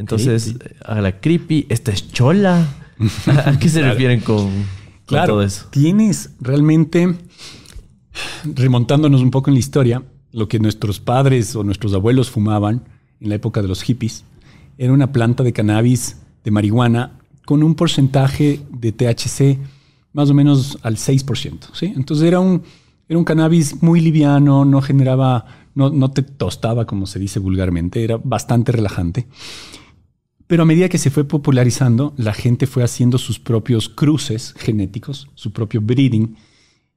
entonces 0.00 0.56
a 0.84 1.00
la 1.00 1.20
creepy, 1.20 1.66
esta 1.68 1.92
es 1.92 2.10
chola. 2.10 2.66
¿A 3.46 3.58
qué 3.58 3.68
se 3.68 3.82
refieren 3.82 4.20
con, 4.20 4.46
con 4.46 4.64
Claro, 5.06 5.34
todo 5.34 5.42
eso? 5.42 5.66
tienes 5.70 6.30
realmente, 6.40 7.16
remontándonos 8.44 9.20
un 9.22 9.30
poco 9.30 9.50
en 9.50 9.54
la 9.54 9.60
historia, 9.60 10.02
lo 10.32 10.48
que 10.48 10.58
nuestros 10.58 11.00
padres 11.00 11.54
o 11.56 11.64
nuestros 11.64 11.94
abuelos 11.94 12.30
fumaban 12.30 12.84
en 13.20 13.28
la 13.28 13.34
época 13.34 13.62
de 13.62 13.68
los 13.68 13.82
hippies, 13.82 14.24
era 14.78 14.92
una 14.92 15.12
planta 15.12 15.42
de 15.42 15.52
cannabis, 15.52 16.16
de 16.44 16.50
marihuana, 16.50 17.18
con 17.44 17.62
un 17.62 17.74
porcentaje 17.74 18.60
de 18.70 18.92
THC 18.92 19.58
más 20.12 20.30
o 20.30 20.34
menos 20.34 20.78
al 20.82 20.96
6%. 20.96 21.58
¿sí? 21.72 21.92
Entonces 21.94 22.26
era 22.26 22.40
un, 22.40 22.62
era 23.08 23.18
un 23.18 23.24
cannabis 23.24 23.82
muy 23.82 24.00
liviano, 24.00 24.64
no 24.64 24.80
generaba, 24.80 25.44
no, 25.74 25.90
no 25.90 26.10
te 26.10 26.22
tostaba, 26.22 26.86
como 26.86 27.06
se 27.06 27.18
dice 27.18 27.38
vulgarmente, 27.38 28.02
era 28.02 28.18
bastante 28.22 28.72
relajante. 28.72 29.26
Pero 30.50 30.64
a 30.64 30.66
medida 30.66 30.88
que 30.88 30.98
se 30.98 31.10
fue 31.10 31.22
popularizando, 31.22 32.12
la 32.16 32.32
gente 32.32 32.66
fue 32.66 32.82
haciendo 32.82 33.18
sus 33.18 33.38
propios 33.38 33.88
cruces 33.88 34.52
genéticos, 34.58 35.28
su 35.36 35.52
propio 35.52 35.80
breeding, 35.80 36.34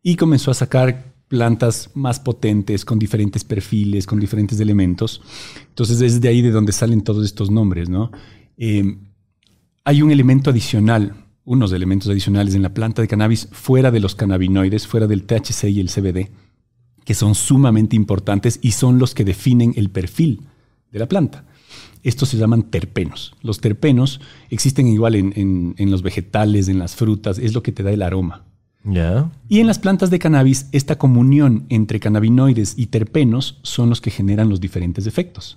y 0.02 0.16
comenzó 0.16 0.50
a 0.50 0.56
sacar 0.56 1.14
plantas 1.28 1.92
más 1.94 2.20
potentes, 2.20 2.84
con 2.84 2.98
diferentes 2.98 3.44
perfiles, 3.44 4.08
con 4.08 4.20
diferentes 4.20 4.60
elementos. 4.60 5.22
Entonces 5.70 6.02
es 6.02 6.20
de 6.20 6.30
ahí 6.30 6.42
de 6.42 6.50
donde 6.50 6.72
salen 6.72 7.04
todos 7.04 7.24
estos 7.24 7.52
nombres, 7.52 7.90
¿no? 7.90 8.10
Eh, 8.58 8.98
hay 9.84 10.02
un 10.02 10.10
elemento 10.10 10.50
adicional, 10.50 11.14
unos 11.46 11.72
elementos 11.74 12.10
adicionales 12.10 12.56
en 12.56 12.64
la 12.64 12.74
planta 12.74 13.04
de 13.04 13.08
cannabis 13.08 13.50
fuera 13.52 13.92
de 13.92 14.00
los 14.00 14.16
cannabinoides, 14.16 14.88
fuera 14.88 15.06
del 15.06 15.28
THC 15.28 15.66
y 15.66 15.80
el 15.80 15.92
CBD, 15.92 16.32
que 17.06 17.14
son 17.14 17.36
sumamente 17.36 17.96
importantes 17.96 18.58
y 18.64 18.72
son 18.72 18.98
los 18.98 19.14
que 19.14 19.24
definen 19.24 19.74
el 19.76 19.92
perfil 19.92 20.42
de 20.92 20.98
la 20.98 21.08
planta. 21.08 21.46
Estos 22.04 22.30
se 22.30 22.38
llaman 22.38 22.64
terpenos. 22.64 23.34
Los 23.42 23.60
terpenos 23.62 24.20
existen 24.50 24.88
igual 24.88 25.16
en, 25.16 25.34
en- 25.36 25.74
en 25.78 25.90
los 25.90 26.02
vegetales, 26.04 26.68
en 26.68 26.78
las 26.80 26.96
frutas, 26.96 27.40
es 27.40 27.54
lo 27.54 27.64
que 27.64 27.72
te 27.72 27.82
da 27.84 27.92
el 27.92 28.02
aroma. 28.02 28.44
Y 29.48 29.60
en 29.62 29.68
las 29.68 29.80
plantas 29.80 30.10
de 30.10 30.20
cannabis, 30.20 30.68
esta 30.74 30.98
comunión 30.98 31.66
entre 31.70 32.02
cannabinoides 32.02 32.74
y 32.78 32.88
terpenos 32.88 33.60
son 33.64 33.90
los 33.90 34.02
que 34.02 34.12
generan 34.12 34.50
los 34.50 34.60
diferentes 34.60 35.08
efectos. 35.08 35.56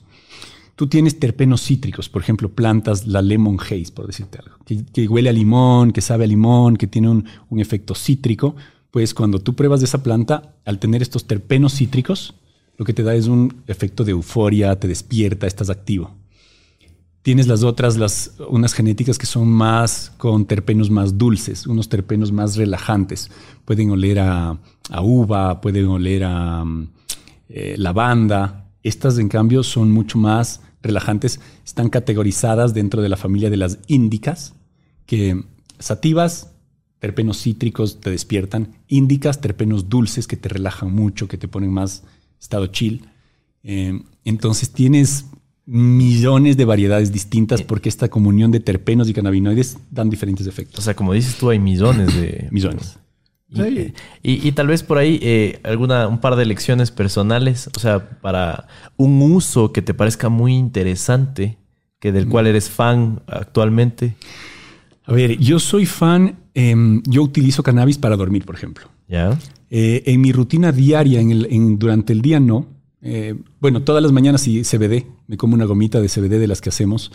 Tú 0.77 0.87
tienes 0.89 1.19
terpenos 1.19 1.63
cítricos, 1.63 2.09
por 2.09 2.23
ejemplo, 2.23 2.51
plantas, 2.51 3.07
la 3.07 3.23
lemon 3.23 3.59
haze, 3.59 3.91
por 3.95 4.07
decirte 4.07 4.39
algo, 4.39 4.57
que, 4.65 4.85
que 4.85 5.09
huele 5.09 5.31
a 5.31 5.33
limón, 5.33 5.91
que 5.91 6.03
sabe 6.03 6.25
a 6.25 6.27
limón, 6.29 6.77
que 6.77 6.87
tiene 6.87 7.09
un, 7.09 7.25
un 7.49 7.61
efecto 7.61 7.95
cítrico. 7.95 8.55
Pues 8.91 9.15
cuando 9.15 9.41
tú 9.41 9.55
pruebas 9.55 9.81
de 9.81 9.87
esa 9.87 10.03
planta, 10.03 10.55
al 10.65 10.79
tener 10.79 11.03
estos 11.03 11.27
terpenos 11.27 11.75
cítricos, 11.75 12.35
lo 12.79 12.85
que 12.85 12.93
te 12.93 13.03
da 13.03 13.15
es 13.15 13.27
un 13.27 13.63
efecto 13.67 14.05
de 14.05 14.13
euforia, 14.13 14.79
te 14.79 14.87
despierta, 14.87 15.47
estás 15.47 15.71
activo. 15.71 16.13
Tienes 17.27 17.49
las 17.49 17.65
otras, 17.65 17.97
las, 17.97 18.35
unas 18.51 18.73
genéticas 18.73 19.19
que 19.19 19.27
son 19.27 19.49
más 19.49 20.13
con 20.17 20.47
terpenos 20.47 20.91
más 20.91 21.19
dulces, 21.19 21.67
unos 21.67 21.89
terpenos 21.89 22.31
más 22.31 22.55
relajantes. 22.55 23.33
Pueden 23.65 23.91
oler 23.91 24.21
a, 24.21 24.57
uva, 25.03 25.61
pueden 25.61 25.87
oler 25.87 26.23
a 26.23 26.65
mm, 26.65 26.89
eh, 27.49 27.75
lavanda. 27.79 28.71
Estas, 28.85 29.19
en 29.19 29.29
cambio, 29.29 29.65
son 29.65 29.91
mucho 29.91 30.19
más 30.19 30.61
relajantes. 30.83 31.41
Están 31.65 31.89
categorizadas 31.89 32.75
dentro 32.75 33.03
de 33.03 33.09
la 33.09 33.17
familia 33.17 33.51
de 33.51 33.57
las 33.57 33.81
índicas, 33.89 34.55
que 35.05 35.43
sativas, 35.81 36.53
terpenos 37.01 37.43
cítricos 37.43 37.99
te 37.99 38.11
despiertan, 38.11 38.77
índicas, 38.87 39.41
terpenos 39.41 39.89
dulces 39.89 40.29
que 40.29 40.37
te 40.37 40.49
relajan 40.49 40.95
mucho, 40.95 41.27
que 41.27 41.39
te 41.39 41.49
ponen 41.49 41.73
más 41.73 42.05
estado 42.41 42.69
chill. 42.69 43.05
Eh, 43.65 44.01
entonces 44.25 44.71
tienes 44.71 45.27
millones 45.67 46.57
de 46.57 46.65
variedades 46.65 47.13
distintas 47.13 47.63
porque 47.63 47.89
esta 47.89 48.09
comunión 48.09 48.53
de 48.53 48.61
terpenos 48.61 49.09
y 49.09 49.13
cannabinoides 49.13 49.79
dan 49.91 50.09
diferentes 50.09 50.47
O 50.47 50.51
efectos. 50.51 50.85
sea, 50.85 50.95
como 50.95 51.13
dices 51.13 51.37
tú, 51.37 51.51
hay 51.51 51.59
millones 51.59 52.15
de... 52.17 52.49
Millones. 52.53 52.99
Y, 53.49 53.61
y- 54.33 54.49
y 54.49 54.53
tal 54.53 54.67
vez 54.67 54.83
por 54.83 54.99
ahí 54.99 55.19
eh, 55.23 55.61
alguna, 55.63 56.09
un 56.09 56.21
par 56.21 56.35
de 56.37 56.45
lecciones 56.47 56.91
personales, 56.91 57.69
o 57.77 57.79
sea, 57.79 58.21
para 58.21 58.67
un 58.97 59.21
uso 59.23 59.73
que 59.73 59.83
te 59.83 59.95
parezca 59.95 60.29
muy 60.29 60.55
interesante, 60.55 61.57
que 62.01 62.11
del 62.13 62.29
cual 62.29 62.47
eres 62.49 62.69
fan 62.71 63.23
actualmente. 63.29 64.17
A 65.05 65.13
ver, 65.13 65.39
yo 65.39 65.61
soy 65.61 65.87
fan, 65.87 66.37
em, 66.55 67.03
yo 67.07 67.23
utilizo 67.23 67.63
cannabis 67.63 67.99
para 67.99 68.17
dormir, 68.17 68.45
por 68.45 68.57
ejemplo. 68.57 68.89
¿Ya? 69.09 69.39
Eh, 69.71 70.03
en 70.07 70.21
mi 70.21 70.33
rutina 70.33 70.73
diaria, 70.73 71.21
en 71.21 71.31
el- 71.31 71.47
en- 71.51 71.79
durante 71.79 72.13
el 72.13 72.23
día 72.23 72.41
no. 72.41 72.67
Eh, 73.03 73.35
bueno, 73.61 73.83
todas 73.83 74.03
las 74.03 74.13
mañanas 74.13 74.41
sí 74.43 74.63
CBD, 74.63 75.07
me 75.27 75.37
como 75.37 75.55
una 75.55 75.65
gomita 75.65 76.01
de 76.01 76.09
CBD 76.09 76.39
de 76.39 76.47
las 76.47 76.61
que 76.61 76.71
hacemos. 76.71 77.13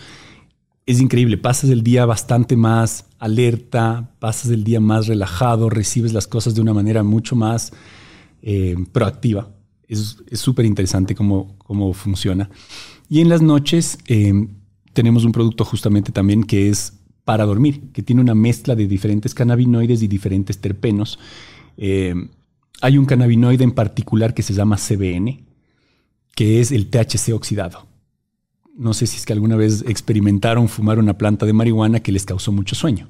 Es 0.85 0.99
increíble, 0.99 1.37
pasas 1.37 1.69
el 1.69 1.83
día 1.83 2.05
bastante 2.05 2.55
más 2.55 3.05
alerta, 3.19 4.15
pasas 4.19 4.51
el 4.51 4.63
día 4.63 4.79
más 4.79 5.07
relajado, 5.07 5.69
recibes 5.69 6.13
las 6.13 6.27
cosas 6.27 6.55
de 6.55 6.61
una 6.61 6.73
manera 6.73 7.03
mucho 7.03 7.35
más 7.35 7.71
eh, 8.41 8.75
proactiva. 8.91 9.49
Es 9.87 10.17
súper 10.33 10.65
interesante 10.65 11.15
cómo, 11.15 11.55
cómo 11.57 11.93
funciona. 11.93 12.49
Y 13.09 13.19
en 13.19 13.27
las 13.27 13.41
noches 13.41 13.97
eh, 14.07 14.47
tenemos 14.93 15.25
un 15.25 15.33
producto 15.33 15.65
justamente 15.65 16.13
también 16.13 16.43
que 16.45 16.69
es 16.69 16.93
para 17.25 17.45
dormir, 17.45 17.91
que 17.91 18.01
tiene 18.01 18.21
una 18.21 18.33
mezcla 18.33 18.73
de 18.73 18.87
diferentes 18.87 19.33
cannabinoides 19.33 20.01
y 20.01 20.07
diferentes 20.07 20.59
terpenos. 20.59 21.19
Hay 21.77 22.97
un 22.97 23.05
cannabinoide 23.05 23.63
en 23.63 23.71
particular 23.73 24.33
que 24.33 24.43
se 24.43 24.53
llama 24.53 24.77
CBN, 24.77 25.43
que 26.35 26.59
es 26.59 26.71
el 26.71 26.89
THC 26.89 27.33
oxidado. 27.33 27.87
No 28.75 28.93
sé 28.93 29.07
si 29.07 29.17
es 29.17 29.25
que 29.25 29.33
alguna 29.33 29.55
vez 29.55 29.83
experimentaron 29.87 30.69
fumar 30.69 30.97
una 30.97 31.17
planta 31.17 31.45
de 31.45 31.53
marihuana 31.53 31.99
que 31.99 32.11
les 32.11 32.25
causó 32.25 32.51
mucho 32.51 32.75
sueño. 32.75 33.09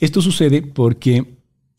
Esto 0.00 0.22
sucede 0.22 0.62
porque 0.62 1.36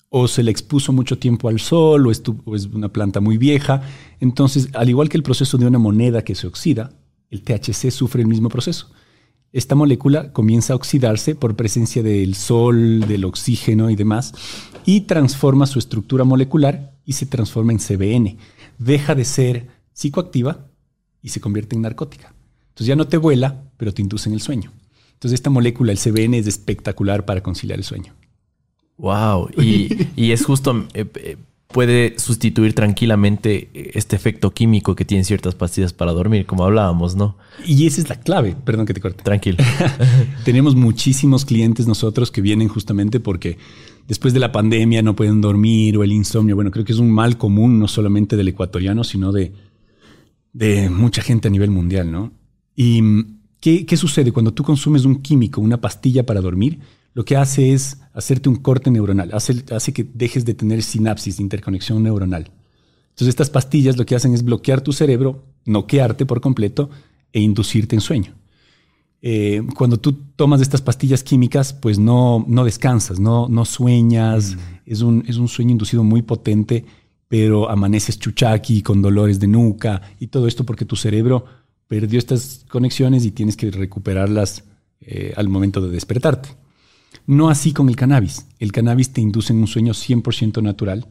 o 0.09 0.27
se 0.27 0.43
le 0.43 0.51
expuso 0.51 0.93
mucho 0.93 1.17
tiempo 1.17 1.49
al 1.49 1.59
sol 1.59 2.07
o, 2.07 2.11
o 2.45 2.55
es 2.55 2.65
una 2.67 2.89
planta 2.89 3.19
muy 3.19 3.37
vieja. 3.37 3.81
Entonces, 4.19 4.69
al 4.73 4.89
igual 4.89 5.09
que 5.09 5.17
el 5.17 5.23
proceso 5.23 5.57
de 5.57 5.65
una 5.65 5.79
moneda 5.79 6.23
que 6.23 6.35
se 6.35 6.47
oxida, 6.47 6.91
el 7.29 7.41
THC 7.41 7.91
sufre 7.91 8.21
el 8.21 8.27
mismo 8.27 8.49
proceso. 8.49 8.91
Esta 9.51 9.75
molécula 9.75 10.31
comienza 10.33 10.73
a 10.73 10.75
oxidarse 10.75 11.35
por 11.35 11.55
presencia 11.55 12.03
del 12.03 12.35
sol, 12.35 13.01
del 13.07 13.25
oxígeno 13.25 13.89
y 13.89 13.95
demás, 13.95 14.33
y 14.85 15.01
transforma 15.01 15.65
su 15.65 15.79
estructura 15.79 16.23
molecular 16.23 16.93
y 17.05 17.13
se 17.13 17.25
transforma 17.25 17.71
en 17.71 17.79
CBN. 17.79 18.37
Deja 18.77 19.15
de 19.15 19.25
ser 19.25 19.67
psicoactiva 19.95 20.67
y 21.21 21.29
se 21.29 21.41
convierte 21.41 21.75
en 21.75 21.81
narcótica. 21.81 22.35
Entonces 22.67 22.87
ya 22.87 22.95
no 22.95 23.07
te 23.07 23.17
vuela, 23.17 23.63
pero 23.77 23.93
te 23.93 24.01
induce 24.01 24.29
en 24.29 24.35
el 24.35 24.41
sueño. 24.41 24.71
Entonces 25.13 25.39
esta 25.39 25.49
molécula, 25.49 25.93
el 25.93 25.97
CBN, 25.97 26.35
es 26.35 26.45
espectacular 26.45 27.25
para 27.25 27.41
conciliar 27.41 27.79
el 27.79 27.85
sueño. 27.85 28.13
Wow. 28.97 29.49
Y, 29.57 30.07
y 30.15 30.31
es 30.31 30.45
justo 30.45 30.85
eh, 30.93 31.05
eh, 31.15 31.37
puede 31.69 32.19
sustituir 32.19 32.73
tranquilamente 32.73 33.69
este 33.97 34.15
efecto 34.15 34.51
químico 34.51 34.95
que 34.95 35.05
tienen 35.05 35.25
ciertas 35.25 35.55
pastillas 35.55 35.93
para 35.93 36.11
dormir, 36.11 36.45
como 36.45 36.63
hablábamos, 36.63 37.15
¿no? 37.15 37.37
Y 37.65 37.85
esa 37.87 38.01
es 38.01 38.09
la 38.09 38.19
clave, 38.19 38.55
perdón 38.63 38.85
que 38.85 38.93
te 38.93 39.01
corte. 39.01 39.23
Tranquilo. 39.23 39.57
Tenemos 40.45 40.75
muchísimos 40.75 41.45
clientes 41.45 41.87
nosotros 41.87 42.29
que 42.29 42.41
vienen 42.41 42.67
justamente 42.67 43.19
porque 43.19 43.57
después 44.07 44.33
de 44.33 44.39
la 44.39 44.51
pandemia 44.51 45.01
no 45.01 45.15
pueden 45.15 45.41
dormir 45.41 45.97
o 45.97 46.03
el 46.03 46.11
insomnio. 46.11 46.55
Bueno, 46.55 46.71
creo 46.71 46.85
que 46.85 46.93
es 46.93 46.99
un 46.99 47.09
mal 47.09 47.37
común 47.37 47.79
no 47.79 47.87
solamente 47.87 48.37
del 48.37 48.49
ecuatoriano, 48.49 49.03
sino 49.03 49.31
de, 49.31 49.53
de 50.55 50.89
mucha 50.89 51.21
gente 51.21 51.47
a 51.47 51.51
nivel 51.51 51.69
mundial, 51.69 52.11
¿no? 52.11 52.31
¿Y 52.75 53.01
qué, 53.59 53.85
qué 53.85 53.97
sucede 53.97 54.31
cuando 54.31 54.53
tú 54.53 54.63
consumes 54.63 55.05
un 55.05 55.21
químico, 55.21 55.61
una 55.61 55.79
pastilla 55.79 56.25
para 56.25 56.41
dormir? 56.41 56.79
lo 57.15 57.23
que 57.23 57.37
hace 57.37 57.73
es 57.73 57.97
hacerte 58.13 58.49
un 58.49 58.57
corte 58.57 58.91
neuronal, 58.91 59.31
hace, 59.33 59.63
hace 59.71 59.93
que 59.93 60.03
dejes 60.03 60.45
de 60.45 60.53
tener 60.53 60.83
sinapsis, 60.83 61.37
de 61.37 61.43
interconexión 61.43 62.03
neuronal. 62.03 62.51
Entonces 63.09 63.29
estas 63.29 63.49
pastillas 63.49 63.97
lo 63.97 64.05
que 64.05 64.15
hacen 64.15 64.33
es 64.33 64.43
bloquear 64.43 64.81
tu 64.81 64.91
cerebro, 64.91 65.45
noquearte 65.65 66.25
por 66.25 66.41
completo 66.41 66.89
e 67.31 67.39
inducirte 67.39 67.95
en 67.95 68.01
sueño. 68.01 68.35
Eh, 69.21 69.63
cuando 69.77 69.97
tú 69.97 70.11
tomas 70.35 70.59
estas 70.59 70.81
pastillas 70.81 71.23
químicas, 71.23 71.73
pues 71.73 71.97
no, 71.97 72.43
no 72.49 72.65
descansas, 72.65 73.17
no, 73.17 73.47
no 73.47 73.63
sueñas, 73.63 74.55
mm. 74.55 74.59
es, 74.85 75.01
un, 75.01 75.23
es 75.25 75.37
un 75.37 75.47
sueño 75.47 75.71
inducido 75.71 76.03
muy 76.03 76.21
potente, 76.21 76.83
pero 77.27 77.69
amaneces 77.69 78.19
chuchaki 78.19 78.81
con 78.81 79.01
dolores 79.01 79.39
de 79.39 79.47
nuca 79.47 80.01
y 80.19 80.27
todo 80.27 80.47
esto 80.47 80.65
porque 80.65 80.85
tu 80.85 80.95
cerebro 80.95 81.45
perdió 81.87 82.19
estas 82.19 82.65
conexiones 82.69 83.25
y 83.25 83.31
tienes 83.31 83.57
que 83.57 83.71
recuperarlas 83.71 84.63
eh, 85.01 85.33
al 85.35 85.49
momento 85.49 85.81
de 85.81 85.91
despertarte. 85.91 86.49
No 87.27 87.49
así 87.49 87.73
con 87.73 87.89
el 87.89 87.95
cannabis. 87.95 88.47
El 88.59 88.71
cannabis 88.71 89.11
te 89.11 89.21
induce 89.21 89.53
en 89.53 89.59
un 89.59 89.67
sueño 89.67 89.93
100% 89.93 90.61
natural. 90.61 91.07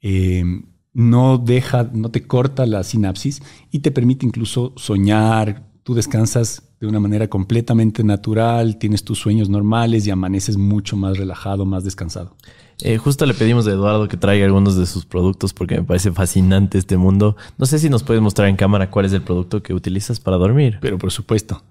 Eh, 0.00 0.44
no 0.92 1.38
deja, 1.38 1.90
no 1.92 2.10
te 2.10 2.26
corta 2.26 2.66
la 2.66 2.82
sinapsis 2.82 3.42
y 3.70 3.80
te 3.80 3.90
permite 3.90 4.26
incluso 4.26 4.72
soñar. 4.76 5.70
Tú 5.82 5.94
descansas 5.94 6.62
de 6.80 6.86
una 6.86 7.00
manera 7.00 7.28
completamente 7.28 8.04
natural, 8.04 8.78
tienes 8.78 9.04
tus 9.04 9.18
sueños 9.18 9.48
normales 9.48 10.06
y 10.06 10.10
amaneces 10.10 10.56
mucho 10.56 10.96
más 10.96 11.18
relajado, 11.18 11.64
más 11.64 11.84
descansado. 11.84 12.36
Eh, 12.82 12.96
justo 12.96 13.26
le 13.26 13.34
pedimos 13.34 13.66
a 13.66 13.70
Eduardo 13.70 14.06
que 14.06 14.16
traiga 14.16 14.46
algunos 14.46 14.76
de 14.76 14.86
sus 14.86 15.04
productos 15.04 15.52
porque 15.52 15.76
me 15.76 15.82
parece 15.82 16.12
fascinante 16.12 16.78
este 16.78 16.96
mundo. 16.96 17.36
No 17.56 17.66
sé 17.66 17.78
si 17.78 17.90
nos 17.90 18.04
puedes 18.04 18.22
mostrar 18.22 18.48
en 18.48 18.56
cámara 18.56 18.90
cuál 18.90 19.06
es 19.06 19.12
el 19.12 19.22
producto 19.22 19.62
que 19.62 19.74
utilizas 19.74 20.20
para 20.20 20.36
dormir. 20.36 20.78
Pero 20.80 20.96
por 20.98 21.10
supuesto. 21.10 21.62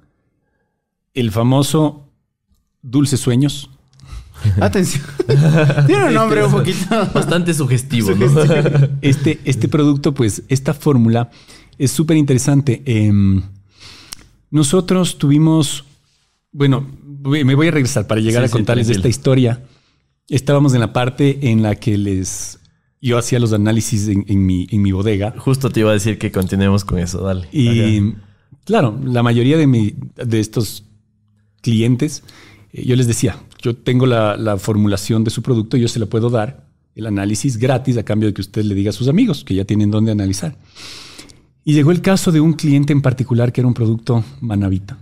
El 1.13 1.31
famoso 1.31 2.03
Dulces 2.81 3.19
Sueños. 3.21 3.69
Atención. 4.61 5.03
Tiene 5.87 6.05
un 6.07 6.13
nombre 6.13 6.43
un 6.43 6.51
poquito. 6.51 6.87
Bastante 7.13 7.53
sugestivo. 7.53 8.11
Este, 9.01 9.39
este 9.45 9.67
producto, 9.69 10.13
pues, 10.13 10.43
esta 10.49 10.73
fórmula 10.73 11.31
es 11.77 11.91
súper 11.91 12.17
interesante. 12.17 12.83
Em, 12.85 13.41
nosotros 14.51 15.17
tuvimos. 15.17 15.85
Bueno, 16.51 16.85
me 17.23 17.55
voy 17.55 17.67
a 17.67 17.71
regresar 17.71 18.07
para 18.07 18.19
llegar 18.19 18.43
a 18.43 18.49
contarles 18.49 18.89
esta 18.89 19.07
historia. 19.07 19.61
Estábamos 20.29 20.73
en 20.73 20.81
la 20.81 20.93
parte 20.93 21.49
en 21.51 21.63
la 21.63 21.75
que 21.75 21.97
les. 21.97 22.59
Yo 23.01 23.17
hacía 23.17 23.39
los 23.39 23.53
análisis 23.53 24.07
en, 24.07 24.45
mi, 24.45 24.67
en 24.71 24.81
mi 24.81 24.91
bodega. 24.91 25.35
Justo 25.37 25.69
te 25.69 25.81
iba 25.81 25.91
a 25.91 25.93
decir 25.93 26.17
que 26.17 26.31
continuemos 26.31 26.83
con 26.83 26.97
eso, 26.97 27.21
dale. 27.21 27.47
Y 27.51 28.13
claro, 28.65 28.99
la 29.03 29.21
mayoría 29.21 29.55
de, 29.55 29.67
mi, 29.67 29.93
de 30.15 30.39
estos 30.39 30.83
clientes 31.61 32.23
eh, 32.73 32.85
yo 32.85 32.95
les 32.95 33.07
decía, 33.07 33.37
yo 33.61 33.75
tengo 33.75 34.05
la, 34.05 34.57
formulación 34.57 35.23
de 35.23 35.31
su 35.31 35.41
producto, 35.41 35.77
yo 35.77 35.87
se 35.87 35.99
lo 35.99 36.07
puedo 36.07 36.29
dar, 36.29 36.67
el 36.95 37.05
análisis 37.05 37.57
gratis 37.57 37.97
a 37.97 38.03
cambio 38.03 38.27
de 38.27 38.33
que 38.33 38.41
usted 38.41 38.63
le 38.63 38.73
diga 38.73 38.89
a 38.89 38.93
sus 38.93 39.07
amigos 39.07 39.43
que 39.43 39.53
ya 39.53 39.65
tienen 39.65 39.91
dónde 39.91 40.11
analizar. 40.11 40.57
Y 41.63 41.73
llegó 41.73 41.91
el 41.91 42.01
caso 42.01 42.31
de 42.31 42.39
un 42.39 42.53
cliente 42.53 42.93
en 42.93 43.01
particular 43.01 43.51
que 43.51 43.61
era 43.61 43.67
un 43.67 43.73
producto 43.73 44.23
Manavita. 44.41 44.97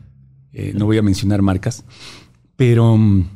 Eh, 0.51 0.73
no 0.75 0.85
voy 0.85 0.97
a 0.97 1.01
mencionar 1.01 1.41
marcas, 1.41 1.85
pero 2.55 2.97
mm, 2.97 3.29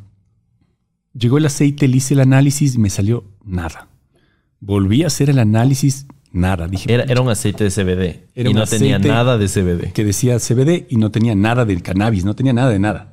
llegó 1.14 1.38
el 1.38 1.46
aceite, 1.46 1.88
le 1.88 1.96
hice 1.96 2.14
el 2.14 2.20
análisis 2.20 2.74
y 2.74 2.78
me 2.78 2.90
salió 2.90 3.24
nada. 3.44 3.88
Volví 4.60 5.02
a 5.04 5.06
hacer 5.06 5.30
el 5.30 5.38
análisis, 5.38 6.06
nada. 6.32 6.68
Dije, 6.68 6.92
era, 6.92 7.04
era 7.04 7.20
un 7.20 7.28
aceite 7.28 7.64
de 7.64 7.70
CBD 7.70 8.28
y 8.34 8.52
no 8.52 8.66
tenía 8.66 8.98
nada 8.98 9.38
de 9.38 9.46
CBD. 9.48 9.92
Que 9.92 10.04
decía 10.04 10.38
CBD 10.38 10.86
y 10.88 10.96
no 10.96 11.10
tenía 11.10 11.34
nada 11.34 11.64
del 11.64 11.82
cannabis, 11.82 12.24
no 12.24 12.34
tenía 12.34 12.52
nada 12.52 12.70
de 12.70 12.78
nada. 12.78 13.12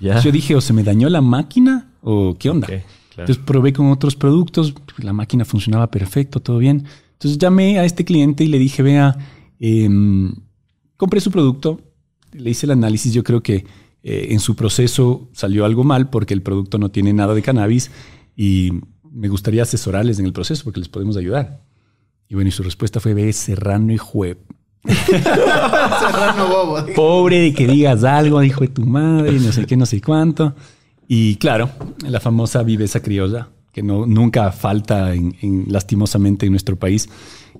Yo 0.00 0.32
dije, 0.32 0.54
o 0.54 0.60
se 0.60 0.72
me 0.72 0.82
dañó 0.82 1.08
la 1.08 1.20
máquina 1.20 1.88
o 2.02 2.36
qué 2.38 2.50
onda. 2.50 2.68
Entonces 3.10 3.38
probé 3.38 3.72
con 3.72 3.90
otros 3.90 4.16
productos, 4.16 4.74
la 4.98 5.12
máquina 5.12 5.44
funcionaba 5.44 5.90
perfecto, 5.90 6.40
todo 6.40 6.58
bien. 6.58 6.84
Entonces 7.12 7.38
llamé 7.38 7.78
a 7.78 7.84
este 7.84 8.04
cliente 8.04 8.44
y 8.44 8.48
le 8.48 8.58
dije, 8.58 8.82
vea, 8.82 9.16
em, 9.60 10.34
compré 10.96 11.20
su 11.20 11.30
producto, 11.30 11.80
le 12.32 12.50
hice 12.50 12.66
el 12.66 12.72
análisis, 12.72 13.12
yo 13.12 13.22
creo 13.22 13.42
que 13.42 13.64
eh, 14.06 14.32
en 14.32 14.38
su 14.38 14.54
proceso 14.54 15.30
salió 15.32 15.64
algo 15.64 15.82
mal 15.82 16.10
porque 16.10 16.34
el 16.34 16.42
producto 16.42 16.76
no 16.76 16.90
tiene 16.90 17.14
nada 17.14 17.34
de 17.34 17.40
cannabis 17.40 17.90
y 18.36 18.70
me 19.10 19.28
gustaría 19.28 19.62
asesorarles 19.62 20.18
en 20.18 20.26
el 20.26 20.34
proceso 20.34 20.62
porque 20.62 20.80
les 20.80 20.90
podemos 20.90 21.16
ayudar. 21.16 21.62
Y 22.28 22.34
bueno, 22.34 22.48
y 22.48 22.52
su 22.52 22.62
respuesta 22.62 23.00
fue, 23.00 23.14
ve, 23.14 23.32
Serrano 23.32 23.94
y 23.94 23.96
Juep. 23.96 24.40
Pobre 26.94 27.40
de 27.40 27.54
que 27.54 27.66
digas 27.66 28.04
algo, 28.04 28.42
hijo 28.42 28.60
de 28.60 28.68
tu 28.68 28.84
madre, 28.84 29.40
no 29.40 29.52
sé 29.52 29.64
qué, 29.64 29.74
no 29.74 29.86
sé 29.86 30.02
cuánto. 30.02 30.54
Y 31.08 31.36
claro, 31.36 31.70
la 32.06 32.20
famosa 32.20 32.62
viveza 32.62 33.00
criolla, 33.00 33.48
que 33.72 33.82
no, 33.82 34.04
nunca 34.04 34.52
falta 34.52 35.14
en, 35.14 35.64
lastimosamente 35.68 36.44
en 36.44 36.52
nuestro 36.52 36.76
país. 36.76 37.08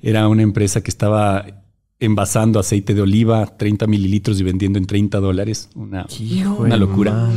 Era 0.03 0.29
una 0.29 0.43
empresa 0.43 0.83
que 0.83 0.91
estaba 0.91 1.64
envasando 2.05 2.59
aceite 2.59 2.95
de 2.95 3.03
oliva, 3.03 3.57
30 3.57 3.87
mililitros 3.87 4.41
y 4.41 4.45
vendiendo 4.45 4.79
en 4.79 4.87
30 4.87 5.21
dólares. 5.21 5.71
Una, 5.75 6.07
una 6.59 6.77
locura. 6.77 7.31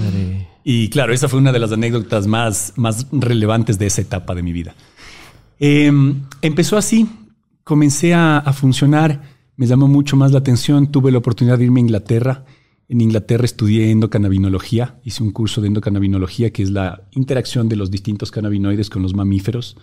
Y 0.63 0.89
claro, 0.89 1.13
esa 1.13 1.27
fue 1.27 1.39
una 1.39 1.51
de 1.51 1.59
las 1.59 1.71
anécdotas 1.71 2.27
más, 2.27 2.73
más 2.75 3.07
relevantes 3.11 3.79
de 3.79 3.87
esa 3.87 4.01
etapa 4.01 4.35
de 4.35 4.43
mi 4.43 4.51
vida. 4.51 4.75
Em, 5.59 6.23
empezó 6.41 6.77
así, 6.77 7.07
comencé 7.63 8.13
a, 8.13 8.37
a 8.37 8.53
funcionar 8.53 9.37
me 9.57 9.65
llamó 9.65 9.87
mucho 9.87 10.15
más 10.15 10.31
la 10.31 10.37
atención. 10.37 10.91
Tuve 10.91 11.11
la 11.11 11.17
oportunidad 11.17 11.57
de 11.57 11.65
irme 11.65 11.79
a 11.79 11.81
Inglaterra. 11.81 12.45
En 12.87 13.01
Inglaterra 13.01 13.43
estudié 13.43 13.89
endocannabinología. 13.89 14.99
Hice 15.03 15.23
un 15.23 15.31
curso 15.31 15.61
de 15.61 15.67
endocannabinología, 15.67 16.51
que 16.51 16.61
es 16.61 16.69
la 16.69 17.07
interacción 17.11 17.67
de 17.67 17.75
los 17.75 17.89
distintos 17.89 18.29
cannabinoides 18.29 18.91
con 18.91 19.01
los 19.01 19.15
mamíferos. 19.15 19.75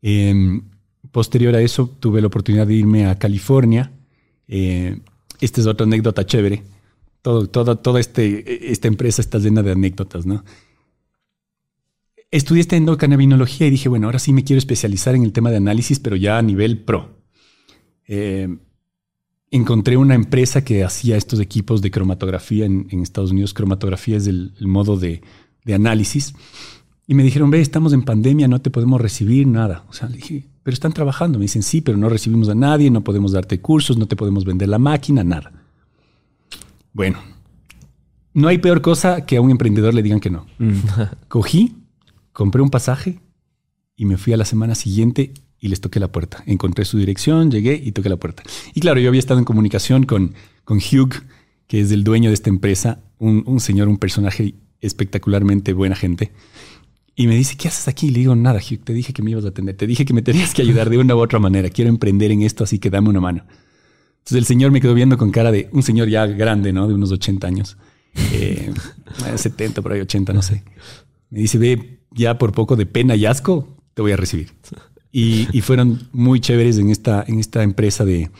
Em, 0.00 0.62
posterior 1.10 1.56
a 1.56 1.60
eso, 1.60 1.88
tuve 1.98 2.20
la 2.20 2.28
oportunidad 2.28 2.68
de 2.68 2.74
irme 2.74 3.06
a 3.06 3.18
California. 3.18 3.92
Eh, 4.52 4.98
esta 5.40 5.60
es 5.60 5.66
otra 5.66 5.86
anécdota 5.86 6.26
chévere. 6.26 6.64
Todo, 7.22 7.46
toda 7.46 8.00
este, 8.00 8.72
esta 8.72 8.88
empresa 8.88 9.22
está 9.22 9.38
llena 9.38 9.62
de 9.62 9.72
anécdotas, 9.72 10.26
¿no? 10.26 10.44
Estudié 12.30 12.60
esta 12.60 12.76
endocannabinología 12.76 13.66
y 13.66 13.70
dije, 13.70 13.88
bueno, 13.88 14.06
ahora 14.06 14.18
sí 14.18 14.32
me 14.32 14.44
quiero 14.44 14.58
especializar 14.58 15.14
en 15.14 15.24
el 15.24 15.32
tema 15.32 15.50
de 15.50 15.56
análisis, 15.56 15.98
pero 15.98 16.16
ya 16.16 16.38
a 16.38 16.42
nivel 16.42 16.78
pro. 16.78 17.18
Eh, 18.06 18.48
encontré 19.50 19.96
una 19.96 20.14
empresa 20.14 20.64
que 20.64 20.84
hacía 20.84 21.16
estos 21.16 21.40
equipos 21.40 21.82
de 21.82 21.90
cromatografía 21.90 22.66
en, 22.66 22.88
Estados 23.02 23.32
Unidos. 23.32 23.54
Cromatografía 23.54 24.16
es 24.16 24.26
el, 24.26 24.52
modo 24.60 24.96
de, 24.96 25.22
análisis. 25.72 26.34
Y 27.06 27.14
me 27.14 27.22
dijeron, 27.22 27.50
ve, 27.50 27.60
estamos 27.60 27.92
en 27.92 28.02
pandemia, 28.02 28.48
no 28.48 28.60
te 28.60 28.70
podemos 28.70 29.00
recibir 29.00 29.46
nada. 29.46 29.84
O 29.88 29.92
sea, 29.92 30.08
dije, 30.08 30.44
pero 30.62 30.74
están 30.74 30.92
trabajando. 30.92 31.38
Me 31.38 31.44
dicen, 31.44 31.62
sí, 31.62 31.80
pero 31.80 31.96
no 31.96 32.08
recibimos 32.08 32.48
a 32.48 32.54
nadie, 32.54 32.90
no 32.90 33.02
podemos 33.02 33.32
darte 33.32 33.60
cursos, 33.60 33.96
no 33.96 34.06
te 34.06 34.16
podemos 34.16 34.44
vender 34.44 34.68
la 34.68 34.78
máquina, 34.78 35.24
nada. 35.24 35.52
Bueno, 36.92 37.18
no 38.34 38.48
hay 38.48 38.58
peor 38.58 38.82
cosa 38.82 39.26
que 39.26 39.36
a 39.36 39.40
un 39.40 39.50
emprendedor 39.50 39.94
le 39.94 40.02
digan 40.02 40.20
que 40.20 40.30
no. 40.30 40.46
Mm. 40.58 40.78
Cogí, 41.28 41.76
compré 42.32 42.62
un 42.62 42.70
pasaje 42.70 43.20
y 43.96 44.04
me 44.04 44.16
fui 44.16 44.32
a 44.32 44.36
la 44.36 44.44
semana 44.44 44.74
siguiente 44.74 45.32
y 45.58 45.68
les 45.68 45.80
toqué 45.80 46.00
la 46.00 46.10
puerta. 46.10 46.42
Encontré 46.46 46.84
su 46.84 46.98
dirección, 46.98 47.50
llegué 47.50 47.80
y 47.82 47.92
toqué 47.92 48.08
la 48.08 48.16
puerta. 48.16 48.42
Y 48.74 48.80
claro, 48.80 49.00
yo 49.00 49.08
había 49.08 49.18
estado 49.18 49.38
en 49.38 49.44
comunicación 49.44 50.04
con, 50.04 50.34
con 50.64 50.78
Hugh, 50.78 51.22
que 51.66 51.80
es 51.80 51.90
el 51.92 52.02
dueño 52.02 52.30
de 52.30 52.34
esta 52.34 52.50
empresa, 52.50 53.00
un, 53.18 53.60
señor, 53.60 53.88
un 53.88 53.98
personaje 53.98 54.54
espectacularmente 54.80 55.72
buena 55.74 55.94
gente. 55.94 56.32
Y 57.16 57.26
me 57.26 57.36
dice, 57.36 57.56
¿qué 57.56 57.68
haces 57.68 57.88
aquí? 57.88 58.10
le 58.10 58.20
digo, 58.20 58.34
nada, 58.34 58.58
Hugh, 58.60 58.80
te 58.82 58.92
dije 58.92 59.12
que 59.12 59.22
me 59.22 59.30
ibas 59.30 59.44
a 59.44 59.48
atender. 59.48 59.76
Te 59.76 59.86
dije 59.86 60.04
que 60.04 60.14
me 60.14 60.22
tenías 60.22 60.54
que 60.54 60.62
ayudar 60.62 60.88
de 60.88 60.98
una 60.98 61.14
u 61.14 61.18
otra 61.18 61.38
manera. 61.38 61.68
Quiero 61.68 61.90
emprender 61.90 62.30
en 62.30 62.42
esto, 62.42 62.64
así 62.64 62.78
que 62.78 62.90
dame 62.90 63.08
una 63.08 63.20
mano. 63.20 63.44
Entonces 64.18 64.38
el 64.38 64.44
señor 64.44 64.70
me 64.70 64.80
quedó 64.80 64.94
viendo 64.94 65.18
con 65.18 65.30
cara 65.30 65.50
de 65.50 65.68
un 65.72 65.82
señor 65.82 66.08
ya 66.08 66.26
grande, 66.26 66.72
¿no? 66.72 66.86
De 66.86 66.94
unos 66.94 67.10
80 67.10 67.46
años. 67.46 67.76
Eh, 68.32 68.72
70, 69.36 69.82
por 69.82 69.92
ahí 69.92 70.00
80, 70.00 70.32
no 70.32 70.42
sé. 70.42 70.62
Me 71.30 71.40
dice, 71.40 71.58
ve, 71.58 72.00
ya 72.10 72.38
por 72.38 72.52
poco 72.52 72.76
de 72.76 72.86
pena 72.86 73.16
y 73.16 73.26
asco, 73.26 73.76
te 73.94 74.02
voy 74.02 74.12
a 74.12 74.16
recibir. 74.16 74.52
Y, 75.12 75.60
fueron 75.62 76.08
muy 76.12 76.40
chéveres 76.40 76.78
en 76.78 76.90
esta, 76.90 77.24
en 77.26 77.40
esta 77.40 77.62
empresa 77.62 78.04
de, 78.04 78.30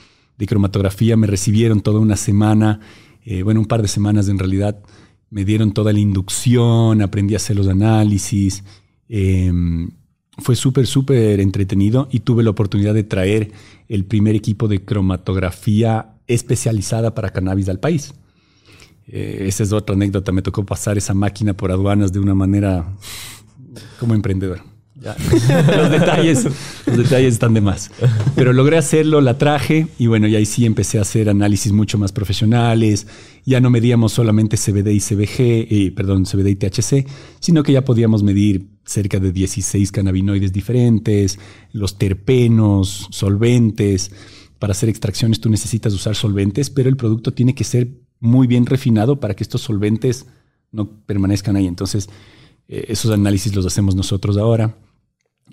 cromatografía. 0.47 1.17
Me 1.17 1.27
recibieron 1.27 1.81
toda 1.81 2.01
una 2.01 2.17
semana, 2.17 2.81
eh, 3.25 3.43
bueno, 3.43 3.61
un 3.61 3.67
par 3.67 3.83
de 3.83 3.89
semanas 3.89 4.29
en 4.29 4.39
realidad. 4.39 4.79
Me 5.31 5.45
dieron 5.45 5.73
toda 5.73 5.93
la 5.93 6.01
inducción, 6.01 7.03
aprendí 7.03 7.35
a 7.35 7.39
hacer 7.39 7.57
los 7.57 7.69
análisis. 7.69 8.65
Em, 9.09 9.91
fue 10.39 10.57
súper, 10.57 10.87
súper 10.87 11.41
entretenido 11.41 12.09
y 12.11 12.21
tuve 12.21 12.43
la 12.43 12.51
oportunidad 12.51 12.95
de 12.95 13.05
traer 13.05 13.53
el 13.89 14.05
primer 14.05 14.35
equipo 14.35 14.69
de 14.69 14.85
cromatografía 14.85 16.15
especializada 16.27 17.15
para 17.15 17.31
cannabis 17.31 17.69
al 17.69 17.81
país. 17.81 18.15
Eh, 19.07 19.45
esa 19.47 19.63
es 19.63 19.73
otra 19.73 19.95
anécdota. 19.95 20.33
Me 20.33 20.43
tocó 20.43 20.65
pasar 20.65 20.99
esa 20.99 21.15
máquina 21.15 21.55
por 21.55 21.71
aduanas 21.71 22.13
de 22.13 22.21
una 22.21 22.35
manera 22.35 22.97
como 23.99 24.15
emprendedor. 24.15 24.63
los 25.77 25.91
detalles, 25.91 26.45
los 26.87 26.97
detalles 26.97 27.35
están 27.35 27.55
de 27.55 27.61
más. 27.61 27.91
Pero 28.37 28.53
logré 28.53 28.77
hacerlo, 28.77 29.21
la 29.21 29.39
traje 29.39 29.87
y 29.99 30.07
bueno, 30.07 30.29
y 30.29 30.37
ahí 30.37 30.45
sí 30.45 30.67
empecé 30.67 30.99
a 30.99 31.03
hacer 31.03 31.29
análisis 31.29 31.73
mucho 31.73 31.97
más 31.97 32.13
profesionales. 32.13 33.07
Ya 33.47 33.61
no 33.61 33.71
medíamos 33.71 34.13
solamente 34.13 34.59
CBD 34.59 34.89
y 34.93 35.01
CBG, 35.01 35.41
eh, 35.41 35.93
perdón, 35.97 36.25
CBD 36.25 36.51
y 36.51 36.57
THC, 36.57 37.07
sino 37.41 37.63
que 37.63 37.73
ya 37.73 37.85
podíamos 37.85 38.23
medir 38.23 38.69
cerca 38.85 39.19
de 39.19 39.33
16 39.33 39.91
cannabinoides 39.91 40.53
diferentes, 40.53 41.39
los 41.73 41.97
terpenos, 41.97 43.09
solventes. 43.11 44.13
Para 44.59 44.73
hacer 44.73 44.91
extracciones 44.91 45.41
tú 45.41 45.49
necesitas 45.49 45.95
usar 45.95 46.15
solventes, 46.15 46.69
pero 46.69 46.91
el 46.91 46.97
producto 46.97 47.33
tiene 47.33 47.55
que 47.55 47.65
ser 47.65 47.89
muy 48.19 48.47
bien 48.47 48.67
refinado 48.67 49.19
para 49.19 49.35
que 49.35 49.43
estos 49.43 49.63
solventes 49.63 50.27
no 50.73 50.91
permanezcan 51.07 51.57
ahí. 51.57 51.67
Entonces, 51.67 52.11
eh, 52.69 52.85
esos 52.89 53.11
análisis 53.11 53.55
los 53.55 53.65
hacemos 53.65 53.95
nosotros 53.95 54.37
ahora. 54.37 54.77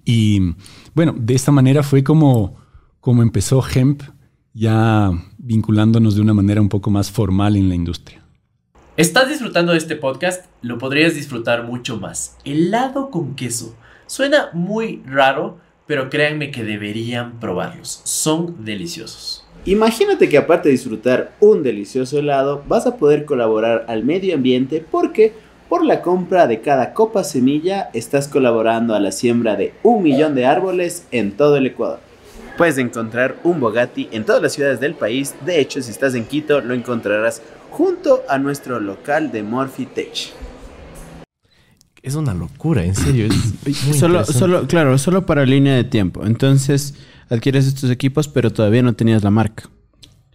Y 0.08 0.56
bueno, 0.96 1.14
de 1.18 1.36
esta 1.36 1.52
manera 1.52 1.84
fue 1.84 2.02
como, 2.02 2.56
como 3.02 3.22
empezó 3.22 3.62
Hemp, 3.62 4.04
ya 4.54 5.12
vinculándonos 5.38 6.16
de 6.16 6.22
una 6.22 6.34
manera 6.34 6.62
un 6.62 6.70
poco 6.70 6.90
más 6.90 7.12
formal 7.12 7.58
en 7.58 7.68
la 7.68 7.76
industria. 7.76 8.24
¿Estás 8.96 9.28
disfrutando 9.28 9.74
de 9.74 9.80
este 9.80 9.98
podcast? 9.98 10.46
Lo 10.62 10.78
podrías 10.78 11.14
disfrutar 11.14 11.66
mucho 11.66 12.00
más. 12.00 12.38
Helado 12.46 13.12
con 13.12 13.36
queso. 13.36 13.76
Suena 14.06 14.50
muy 14.54 15.04
raro, 15.06 15.58
pero 15.88 16.10
créanme 16.10 16.52
que 16.52 16.64
deberían 16.64 17.38
probarlos. 17.42 18.00
Son 18.06 18.64
deliciosos. 18.64 19.46
Imagínate 19.66 20.30
que 20.30 20.38
aparte 20.38 20.70
de 20.70 20.74
disfrutar 20.76 21.36
un 21.42 21.64
delicioso 21.64 22.18
helado, 22.18 22.64
vas 22.66 22.88
a 22.88 22.96
poder 22.96 23.26
colaborar 23.26 23.84
al 23.90 24.06
medio 24.06 24.36
ambiente 24.36 24.86
porque 24.90 25.34
por 25.70 25.86
la 25.86 26.02
compra 26.02 26.48
de 26.48 26.62
cada 26.62 26.94
copa 26.94 27.24
semilla 27.24 27.90
estás 27.94 28.28
colaborando 28.28 28.96
a 28.96 29.00
la 29.00 29.12
siembra 29.12 29.56
de 29.56 29.74
un 29.84 30.02
millón 30.04 30.36
de 30.36 30.46
árboles 30.46 31.06
en 31.12 31.32
todo 31.34 31.58
el 31.58 31.66
Ecuador. 31.66 32.00
Puedes 32.58 32.78
encontrar 32.78 33.36
un 33.44 33.60
Bogatti 33.60 34.08
en 34.12 34.24
todas 34.24 34.42
las 34.42 34.54
ciudades 34.54 34.80
del 34.80 34.96
país. 34.96 35.36
De 35.46 35.60
hecho, 35.60 35.82
si 35.82 35.92
estás 35.92 36.16
en 36.16 36.26
Quito, 36.26 36.62
lo 36.62 36.74
encontrarás 36.74 37.42
junto 37.70 38.24
a 38.30 38.38
nuestro 38.40 38.80
local 38.80 39.32
de 39.32 39.44
Morphy 39.44 39.88
Es 42.02 42.16
una 42.16 42.34
locura, 42.34 42.84
en 42.84 42.96
serio. 42.96 43.28
Es 43.66 43.78
solo, 44.00 44.26
solo, 44.26 44.66
claro, 44.66 44.98
solo 44.98 45.26
para 45.26 45.46
línea 45.46 45.76
de 45.76 45.84
tiempo. 45.84 46.26
Entonces, 46.26 46.96
adquieres 47.30 47.68
estos 47.68 47.92
equipos, 47.92 48.28
pero 48.28 48.52
todavía 48.52 48.82
no 48.82 48.94
tenías 48.94 49.24
la 49.24 49.30
marca. 49.30 49.70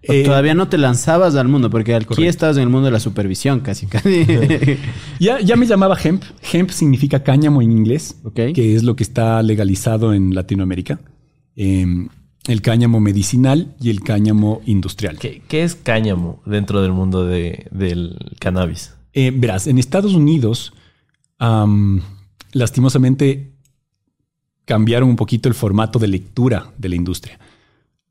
Eh, 0.02 0.24
todavía 0.24 0.54
no 0.54 0.68
te 0.68 0.78
lanzabas 0.78 1.36
al 1.36 1.46
mundo, 1.46 1.70
porque 1.70 1.94
aquí 1.94 2.26
estabas 2.26 2.56
en 2.56 2.64
el 2.64 2.68
mundo 2.68 2.86
de 2.86 2.92
la 2.92 3.00
supervisión, 3.00 3.60
casi, 3.60 3.86
casi. 3.86 4.26
ya, 5.20 5.40
ya 5.40 5.56
me 5.56 5.66
llamaba 5.66 5.96
hemp. 6.02 6.24
Hemp 6.52 6.70
significa 6.70 7.22
cáñamo 7.22 7.62
en 7.62 7.70
inglés, 7.70 8.16
que 8.34 8.74
es 8.74 8.82
lo 8.82 8.96
que 8.96 9.04
está 9.04 9.42
legalizado 9.42 10.12
en 10.12 10.34
Latinoamérica. 10.34 11.00
Em, 11.54 12.08
el 12.48 12.62
cáñamo 12.62 12.98
medicinal 12.98 13.76
y 13.80 13.90
el 13.90 14.00
cáñamo 14.00 14.60
industrial. 14.66 15.18
¿Qué, 15.18 15.62
es 15.62 15.76
cáñamo 15.76 16.42
dentro 16.44 16.82
del 16.82 16.92
mundo 16.92 17.24
del 17.24 18.18
cannabis? 18.40 18.94
Eh, 19.12 19.30
verás, 19.32 19.68
en 19.68 19.78
Estados 19.78 20.14
Unidos, 20.14 20.72
lastimosamente, 22.52 23.52
cambiaron 24.64 25.08
un 25.08 25.16
poquito 25.16 25.48
el 25.48 25.54
formato 25.54 26.00
de 26.00 26.08
lectura 26.08 26.72
de 26.76 26.88
la 26.88 26.96
industria. 26.96 27.38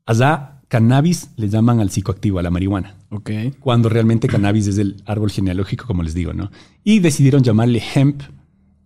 Allá 0.06 0.51
cannabis 0.72 1.28
le 1.36 1.50
llaman 1.50 1.80
al 1.80 1.90
psicoactivo, 1.90 2.38
a 2.38 2.42
la 2.42 2.50
marihuana. 2.50 2.96
Ok. 3.10 3.30
Cuando 3.60 3.90
realmente 3.90 4.26
cannabis 4.26 4.68
es 4.68 4.78
el 4.78 5.02
árbol 5.04 5.30
genealógico, 5.30 5.86
como 5.86 6.02
les 6.02 6.14
digo, 6.14 6.32
¿no? 6.32 6.50
Y 6.82 7.00
decidieron 7.00 7.42
llamarle 7.42 7.82
hemp 7.94 8.22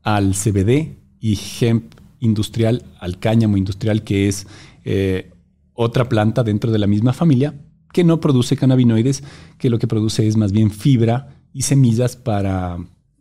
al 0.03 0.35
CBD 0.35 0.96
y 1.20 1.38
hemp 1.61 1.94
industrial 2.18 2.83
al 2.99 3.20
cáñamo 3.20 3.57
industrial, 3.57 4.03
que 4.03 4.27
es 4.27 4.49
eh, 4.85 5.31
otra 5.75 6.09
planta 6.09 6.42
dentro 6.42 6.72
de 6.72 6.81
la 6.81 6.88
misma 6.88 7.12
familia 7.12 7.55
que 7.92 8.03
no 8.03 8.18
produce 8.18 8.57
cannabinoides, 8.57 9.22
que 9.57 9.70
lo 9.70 9.79
que 9.79 9.87
produce 9.87 10.27
es 10.27 10.37
más 10.37 10.51
bien 10.51 10.72
fibra 10.72 11.37
y 11.53 11.62
semillas 11.62 12.16
para 12.16 12.79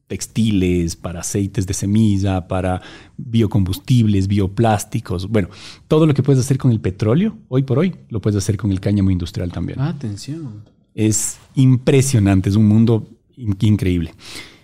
textiles, 0.07 0.95
para 0.95 1.21
aceites 1.21 1.65
de 1.65 1.73
semilla, 1.73 2.47
para 2.47 2.81
biocombustibles, 3.17 4.27
bioplásticos. 4.27 5.27
Bueno, 5.27 5.49
todo 5.87 6.05
lo 6.05 6.13
que 6.13 6.23
puedes 6.23 6.43
hacer 6.43 6.57
con 6.57 6.71
el 6.71 6.79
petróleo, 6.79 7.37
hoy 7.47 7.63
por 7.63 7.79
hoy, 7.79 7.95
lo 8.09 8.21
puedes 8.21 8.37
hacer 8.37 8.57
con 8.57 8.71
el 8.71 8.79
cáñamo 8.79 9.11
industrial 9.11 9.51
también. 9.51 9.79
Ah, 9.79 9.89
atención. 9.89 10.63
Es 10.93 11.37
impresionante, 11.55 12.49
es 12.49 12.55
un 12.55 12.67
mundo 12.67 13.07
increíble. 13.37 14.13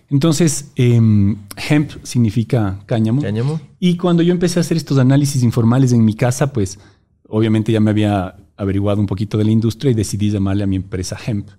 Entonces, 0.10 0.72
em, 0.76 1.38
hemp 1.70 1.92
significa 2.04 2.80
cáñamo. 2.86 3.22
Cáñamo. 3.22 3.62
Y 3.80 3.96
cuando 3.98 4.24
yo 4.24 4.34
empecé 4.34 4.60
a 4.60 4.62
hacer 4.62 4.78
estos 4.78 4.98
análisis 4.98 5.42
informales 5.42 5.94
en 5.94 6.04
mi 6.04 6.14
casa, 6.14 6.52
pues 6.52 6.80
obviamente 7.28 7.72
ya 7.72 7.80
me 7.80 7.92
había 7.92 8.36
averiguado 8.58 9.00
un 9.00 9.08
poquito 9.08 9.38
de 9.38 9.46
la 9.46 9.52
industria 9.52 9.92
y 9.92 9.94
decidí 9.94 10.30
llamarle 10.30 10.64
a 10.64 10.68
mi 10.68 10.76
empresa 10.76 11.18
Hemp. 11.26 11.50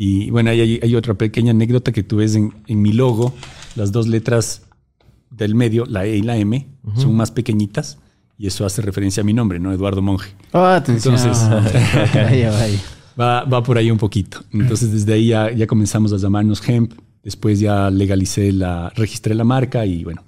Y 0.00 0.30
bueno, 0.30 0.50
hay, 0.50 0.78
hay 0.80 0.94
otra 0.94 1.14
pequeña 1.14 1.50
anécdota 1.50 1.90
que 1.90 2.04
tú 2.04 2.18
ves 2.18 2.36
en, 2.36 2.54
en, 2.68 2.80
mi 2.80 2.92
logo. 2.92 3.34
Las 3.74 3.90
dos 3.90 4.06
letras 4.06 4.62
del 5.28 5.56
medio, 5.56 5.86
la 5.86 6.06
E 6.06 6.18
y 6.18 6.22
la 6.22 6.36
M, 6.36 6.68
son 6.94 7.16
más 7.16 7.32
pequeñitas. 7.32 7.98
Y 8.38 8.46
eso 8.46 8.64
hace 8.64 8.80
referencia 8.80 9.22
a 9.22 9.24
mi 9.24 9.32
nombre, 9.32 9.58
¿no? 9.58 9.72
Eduardo 9.72 10.00
Monge. 10.00 10.30
Ah, 10.52 10.76
atención. 10.76 11.16
Entonces, 11.16 11.42
va, 13.20 13.42
va, 13.42 13.62
por 13.64 13.76
ahí 13.76 13.90
un 13.90 13.98
poquito. 13.98 14.44
Entonces, 14.52 14.92
desde 14.92 15.14
ahí 15.14 15.26
ya, 15.26 15.50
ya 15.50 15.66
comenzamos 15.66 16.12
a 16.12 16.16
llamarnos 16.16 16.66
Hemp. 16.68 16.92
Después 17.24 17.58
ya 17.58 17.90
legalicé 17.90 18.52
la, 18.52 18.90
registré 18.94 19.34
la 19.34 19.42
marca 19.42 19.84
y 19.84 20.04
bueno. 20.04 20.22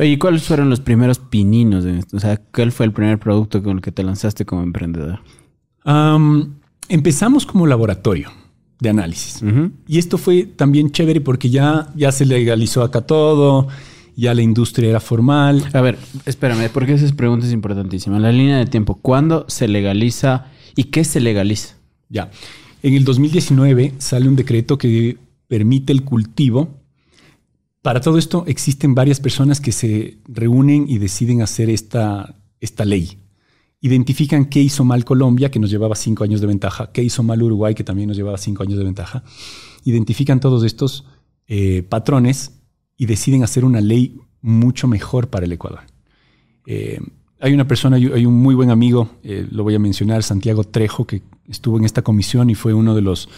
¿y 0.00 0.16
cuáles 0.16 0.42
fueron 0.42 0.68
los 0.68 0.80
primeros 0.80 1.20
pininos 1.20 1.84
de 1.84 2.00
esto? 2.00 2.16
O 2.16 2.20
sea, 2.20 2.38
¿cuál 2.52 2.72
fue 2.72 2.86
el 2.86 2.92
primer 2.92 3.20
producto 3.20 3.62
con 3.62 3.76
el 3.76 3.82
que 3.82 3.92
te 3.92 4.02
lanzaste 4.02 4.44
como 4.44 4.64
emprendedor? 4.64 5.20
empezamos 6.88 7.46
como 7.46 7.68
laboratorio 7.68 8.41
de 8.82 8.90
análisis. 8.90 9.40
Y 9.86 9.98
esto 9.98 10.18
fue 10.18 10.42
también 10.44 10.90
chévere 10.90 11.20
porque 11.20 11.48
ya, 11.48 11.92
ya 11.94 12.10
se 12.10 12.26
legalizó 12.26 12.82
acá 12.82 13.02
todo, 13.02 13.68
ya 14.16 14.34
la 14.34 14.42
industria 14.42 14.90
era 14.90 15.00
formal. 15.00 15.64
A 15.72 15.80
ver, 15.80 15.96
espérame, 16.26 16.68
porque 16.68 16.94
esa 16.94 17.14
pregunta 17.14 17.46
es 17.46 17.52
importantísima. 17.52 18.18
La 18.18 18.32
línea 18.32 18.58
de 18.58 18.66
tiempo, 18.66 18.96
¿cuándo 19.00 19.46
se 19.48 19.68
legaliza 19.68 20.46
y 20.74 20.84
qué 20.84 21.04
se 21.04 21.20
legaliza? 21.20 21.76
Ya. 22.08 22.30
En 22.82 22.94
el 22.94 23.04
2019 23.04 23.94
sale 23.98 24.28
un 24.28 24.34
decreto 24.34 24.76
que 24.76 25.16
permite 25.46 25.92
el 25.92 26.02
cultivo. 26.02 26.80
Para 27.82 28.00
todo 28.00 28.18
esto 28.18 28.44
existen 28.48 28.96
varias 28.96 29.20
personas 29.20 29.60
que 29.60 29.70
se 29.70 30.18
reúnen 30.26 30.86
y 30.88 30.98
deciden 30.98 31.40
hacer 31.40 31.70
esta, 31.70 32.34
esta 32.60 32.84
ley 32.84 33.21
identifican 33.82 34.46
qué 34.46 34.60
hizo 34.60 34.84
mal 34.84 35.04
Colombia, 35.04 35.50
que 35.50 35.58
nos 35.58 35.68
llevaba 35.68 35.96
cinco 35.96 36.22
años 36.22 36.40
de 36.40 36.46
ventaja, 36.46 36.90
qué 36.92 37.02
hizo 37.02 37.24
mal 37.24 37.42
Uruguay, 37.42 37.74
que 37.74 37.82
también 37.82 38.08
nos 38.08 38.16
llevaba 38.16 38.38
cinco 38.38 38.62
años 38.62 38.78
de 38.78 38.84
ventaja. 38.84 39.24
Identifican 39.84 40.38
todos 40.38 40.62
estos 40.62 41.04
eh, 41.48 41.82
patrones 41.82 42.60
y 42.96 43.06
deciden 43.06 43.42
hacer 43.42 43.64
una 43.64 43.80
ley 43.80 44.20
mucho 44.40 44.86
mejor 44.86 45.28
para 45.28 45.46
el 45.46 45.52
Ecuador. 45.52 45.80
Eh, 46.64 47.00
hay 47.40 47.52
una 47.52 47.66
persona, 47.66 47.96
hay 47.96 48.24
un 48.24 48.34
muy 48.34 48.54
buen 48.54 48.70
amigo, 48.70 49.10
eh, 49.24 49.48
lo 49.50 49.64
voy 49.64 49.74
a 49.74 49.80
mencionar, 49.80 50.22
Santiago 50.22 50.62
Trejo, 50.62 51.04
que 51.04 51.22
estuvo 51.48 51.76
en 51.76 51.84
esta 51.84 52.02
comisión 52.02 52.50
y 52.50 52.54
fue 52.54 52.72
uno 52.72 52.94
de 52.94 53.02
los 53.02 53.28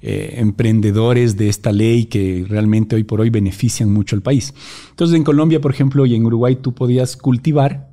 emprendedores 0.00 1.36
de 1.36 1.48
esta 1.48 1.72
ley 1.72 2.04
que 2.04 2.46
realmente 2.48 2.94
hoy 2.94 3.02
por 3.02 3.20
hoy 3.20 3.30
benefician 3.30 3.92
mucho 3.92 4.14
al 4.14 4.22
país. 4.22 4.54
Entonces 4.90 5.16
en 5.16 5.24
Colombia, 5.24 5.60
por 5.60 5.72
ejemplo, 5.72 6.06
y 6.06 6.14
en 6.14 6.24
Uruguay 6.24 6.54
tú 6.54 6.72
podías 6.72 7.16
cultivar 7.16 7.87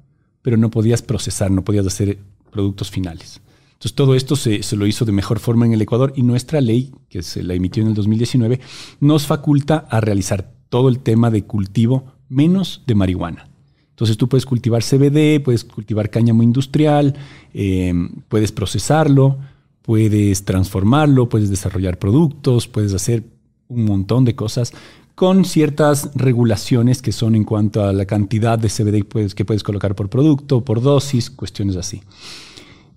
pero 0.46 0.58
no 0.58 0.70
podías 0.70 1.02
procesar, 1.02 1.50
no 1.50 1.64
podías 1.64 1.88
hacer 1.88 2.20
productos 2.52 2.92
finales. 2.92 3.42
Entonces 3.74 3.96
todo 3.96 4.14
esto 4.14 4.36
se, 4.36 4.62
lo 4.76 4.86
hizo 4.86 5.04
de 5.04 5.12
mejor 5.12 5.40
forma 5.40 5.66
en 5.66 5.74
el 5.74 5.82
Ecuador 5.82 6.14
y 6.16 6.22
nuestra 6.22 6.62
ley, 6.62 6.94
que 7.10 7.24
se 7.24 7.42
la 7.42 7.56
emitió 7.56 7.82
en 7.82 7.90
el 7.90 7.96
2019, 7.96 8.60
nos 9.00 9.26
faculta 9.26 9.88
a 9.90 10.02
realizar 10.02 10.54
todo 10.70 10.88
el 10.88 11.00
tema 11.00 11.32
de 11.32 11.46
cultivo 11.46 12.14
menos 12.30 12.84
de 12.86 12.94
marihuana. 12.94 13.50
Entonces 13.90 14.18
tú 14.18 14.30
puedes 14.30 14.46
cultivar 14.46 14.84
CBD, 14.84 15.44
puedes 15.44 15.64
cultivar 15.64 16.12
cáñamo 16.12 16.44
industrial, 16.44 17.16
em, 17.52 18.10
puedes 18.30 18.52
procesarlo, 18.52 19.40
puedes 19.82 20.46
transformarlo, 20.46 21.28
puedes 21.28 21.50
desarrollar 21.50 21.98
productos, 21.98 22.68
puedes 22.68 22.94
hacer 22.94 23.24
un 23.68 23.86
montón 23.86 24.26
de 24.26 24.36
cosas, 24.36 24.74
con 25.16 25.46
ciertas 25.46 26.12
regulaciones 26.16 27.02
que 27.02 27.12
son 27.12 27.36
en 27.36 27.44
cuanto 27.44 27.84
a 27.84 27.94
la 27.94 28.06
cantidad 28.06 28.60
de 28.60 28.70
CBD 28.70 29.34
que 29.34 29.46
puedes 29.46 29.64
colocar 29.64 29.96
por 29.96 30.10
producto, 30.10 30.64
por 30.64 30.82
dosis, 30.82 31.30
cuestiones 31.30 31.76
así. 31.78 32.04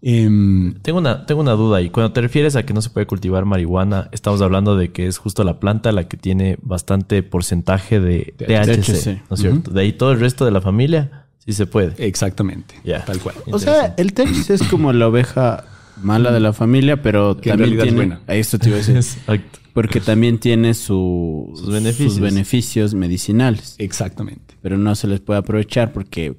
Em, 0.00 0.74
tengo, 0.82 0.98
una, 0.98 1.26
tengo 1.26 1.40
una 1.40 1.52
duda 1.52 1.80
y 1.82 1.90
cuando 1.90 2.12
te 2.12 2.20
refieres 2.20 2.54
a 2.54 2.64
que 2.64 2.72
no 2.72 2.82
se 2.82 2.90
puede 2.90 3.06
cultivar 3.06 3.44
marihuana, 3.44 4.08
estamos 4.12 4.40
hablando 4.42 4.76
de 4.76 4.92
que 4.92 5.06
es 5.06 5.18
justo 5.18 5.42
la 5.42 5.58
planta 5.58 5.90
la 5.90 6.06
que 6.06 6.16
tiene 6.16 6.56
bastante 6.62 7.22
porcentaje 7.24 7.98
de, 7.98 8.34
THC, 8.36 9.22
¿no 9.28 9.34
es 9.34 9.40
cierto? 9.40 9.70
De 9.72 9.80
ahí 9.80 9.92
todo 9.92 10.12
el 10.12 10.20
resto 10.20 10.44
de 10.44 10.52
la 10.52 10.60
familia 10.60 11.24
Sí 11.48 11.54
se 11.54 11.64
puede. 11.64 11.94
Exactamente. 12.06 12.74
Ya. 12.84 13.06
Tal 13.06 13.20
cual. 13.20 13.34
O 13.50 13.58
sea, 13.58 13.94
el 13.96 14.12
THC 14.12 14.50
es 14.50 14.62
como 14.64 14.92
la 14.92 15.08
oveja 15.08 15.64
mala 16.02 16.30
de 16.30 16.40
la 16.40 16.52
familia, 16.52 17.00
pero 17.00 17.38
Que 17.38 17.48
en 17.48 17.56
también 17.56 17.78
realidad 17.78 17.86
es 17.86 17.94
tiene... 17.94 17.96
buena. 17.96 18.20
Ahí 18.26 18.40
esto 18.40 18.58
te 18.58 18.68
iba 18.68 18.76
a 18.76 18.80
decir. 18.80 18.96
Exacto. 18.96 19.58
Porque 19.80 20.00
también 20.00 20.38
tiene 20.38 20.74
su- 20.74 21.52
Sus 21.54 21.70
beneficios. 21.72 22.12
sus 22.14 22.20
beneficios 22.20 22.94
medicinales. 22.94 23.76
Exactamente. 23.78 24.56
Pero 24.60 24.76
no 24.76 24.94
se 24.94 25.06
les 25.06 25.20
puede 25.20 25.38
aprovechar 25.38 25.92
porque 25.92 26.36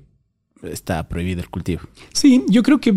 está 0.64 1.08
prohibido 1.08 1.40
el 1.40 1.50
cultivo. 1.50 1.82
Sí, 2.14 2.44
yo 2.50 2.64
creo 2.64 2.82
que, 2.82 2.90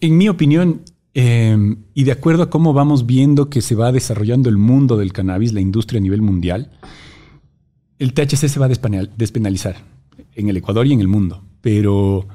en 0.00 0.18
mi 0.18 0.28
opinión, 0.28 0.82
eh, 1.14 1.76
y 1.94 2.02
de 2.04 2.10
acuerdo 2.12 2.42
a 2.42 2.50
cómo 2.50 2.72
vamos 2.72 3.06
viendo 3.06 3.50
que 3.50 3.60
se 3.62 3.74
va 3.76 3.92
desarrollando 3.92 4.48
el 4.48 4.56
mundo 4.56 4.96
del 4.96 5.12
cannabis, 5.12 5.52
la 5.52 5.60
industria 5.60 5.98
a 5.98 6.02
nivel 6.02 6.22
mundial, 6.22 6.72
el 8.00 8.14
THC 8.14 8.48
se 8.48 8.58
va 8.58 8.66
a 8.66 8.68
despenal- 8.68 9.10
despenalizar 9.16 9.76
en 10.34 10.48
el 10.48 10.56
Ecuador 10.56 10.86
y 10.88 10.92
en 10.92 11.00
el 11.00 11.08
mundo. 11.08 11.44
Pero 11.60 12.26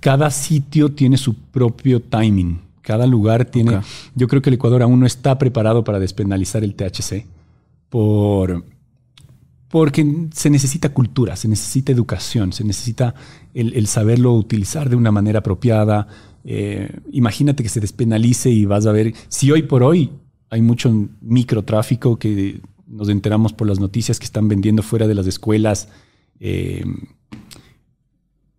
cada 0.00 0.30
sitio 0.30 0.90
tiene 0.92 1.16
su 1.16 1.34
propio 1.34 2.00
timing. 2.00 2.60
Cada 2.88 3.06
lugar 3.06 3.44
tiene. 3.44 3.82
Yo 4.14 4.28
creo 4.28 4.40
que 4.40 4.48
el 4.48 4.54
Ecuador 4.54 4.80
aún 4.80 4.98
no 4.98 5.04
está 5.04 5.36
preparado 5.36 5.84
para 5.84 5.98
despenalizar 5.98 6.64
el 6.64 6.74
THC 6.74 7.26
por 7.90 8.64
porque 9.68 10.28
se 10.32 10.48
necesita 10.48 10.94
cultura, 10.94 11.36
se 11.36 11.48
necesita 11.48 11.92
educación, 11.92 12.54
se 12.54 12.64
necesita 12.64 13.14
el, 13.52 13.74
el 13.74 13.88
saberlo 13.88 14.32
utilizar 14.32 14.88
de 14.88 14.96
una 14.96 15.12
manera 15.12 15.40
apropiada. 15.40 16.08
Eh, 16.44 16.90
imagínate 17.12 17.62
que 17.62 17.68
se 17.68 17.80
despenalice 17.80 18.48
y 18.48 18.64
vas 18.64 18.86
a 18.86 18.92
ver, 18.92 19.12
si 19.28 19.52
hoy 19.52 19.64
por 19.64 19.82
hoy 19.82 20.10
hay 20.48 20.62
mucho 20.62 20.90
microtráfico 21.20 22.18
que 22.18 22.62
nos 22.86 23.10
enteramos 23.10 23.52
por 23.52 23.68
las 23.68 23.80
noticias 23.80 24.18
que 24.18 24.24
están 24.24 24.48
vendiendo 24.48 24.82
fuera 24.82 25.06
de 25.06 25.14
las 25.14 25.26
escuelas 25.26 25.90
eh, 26.40 26.86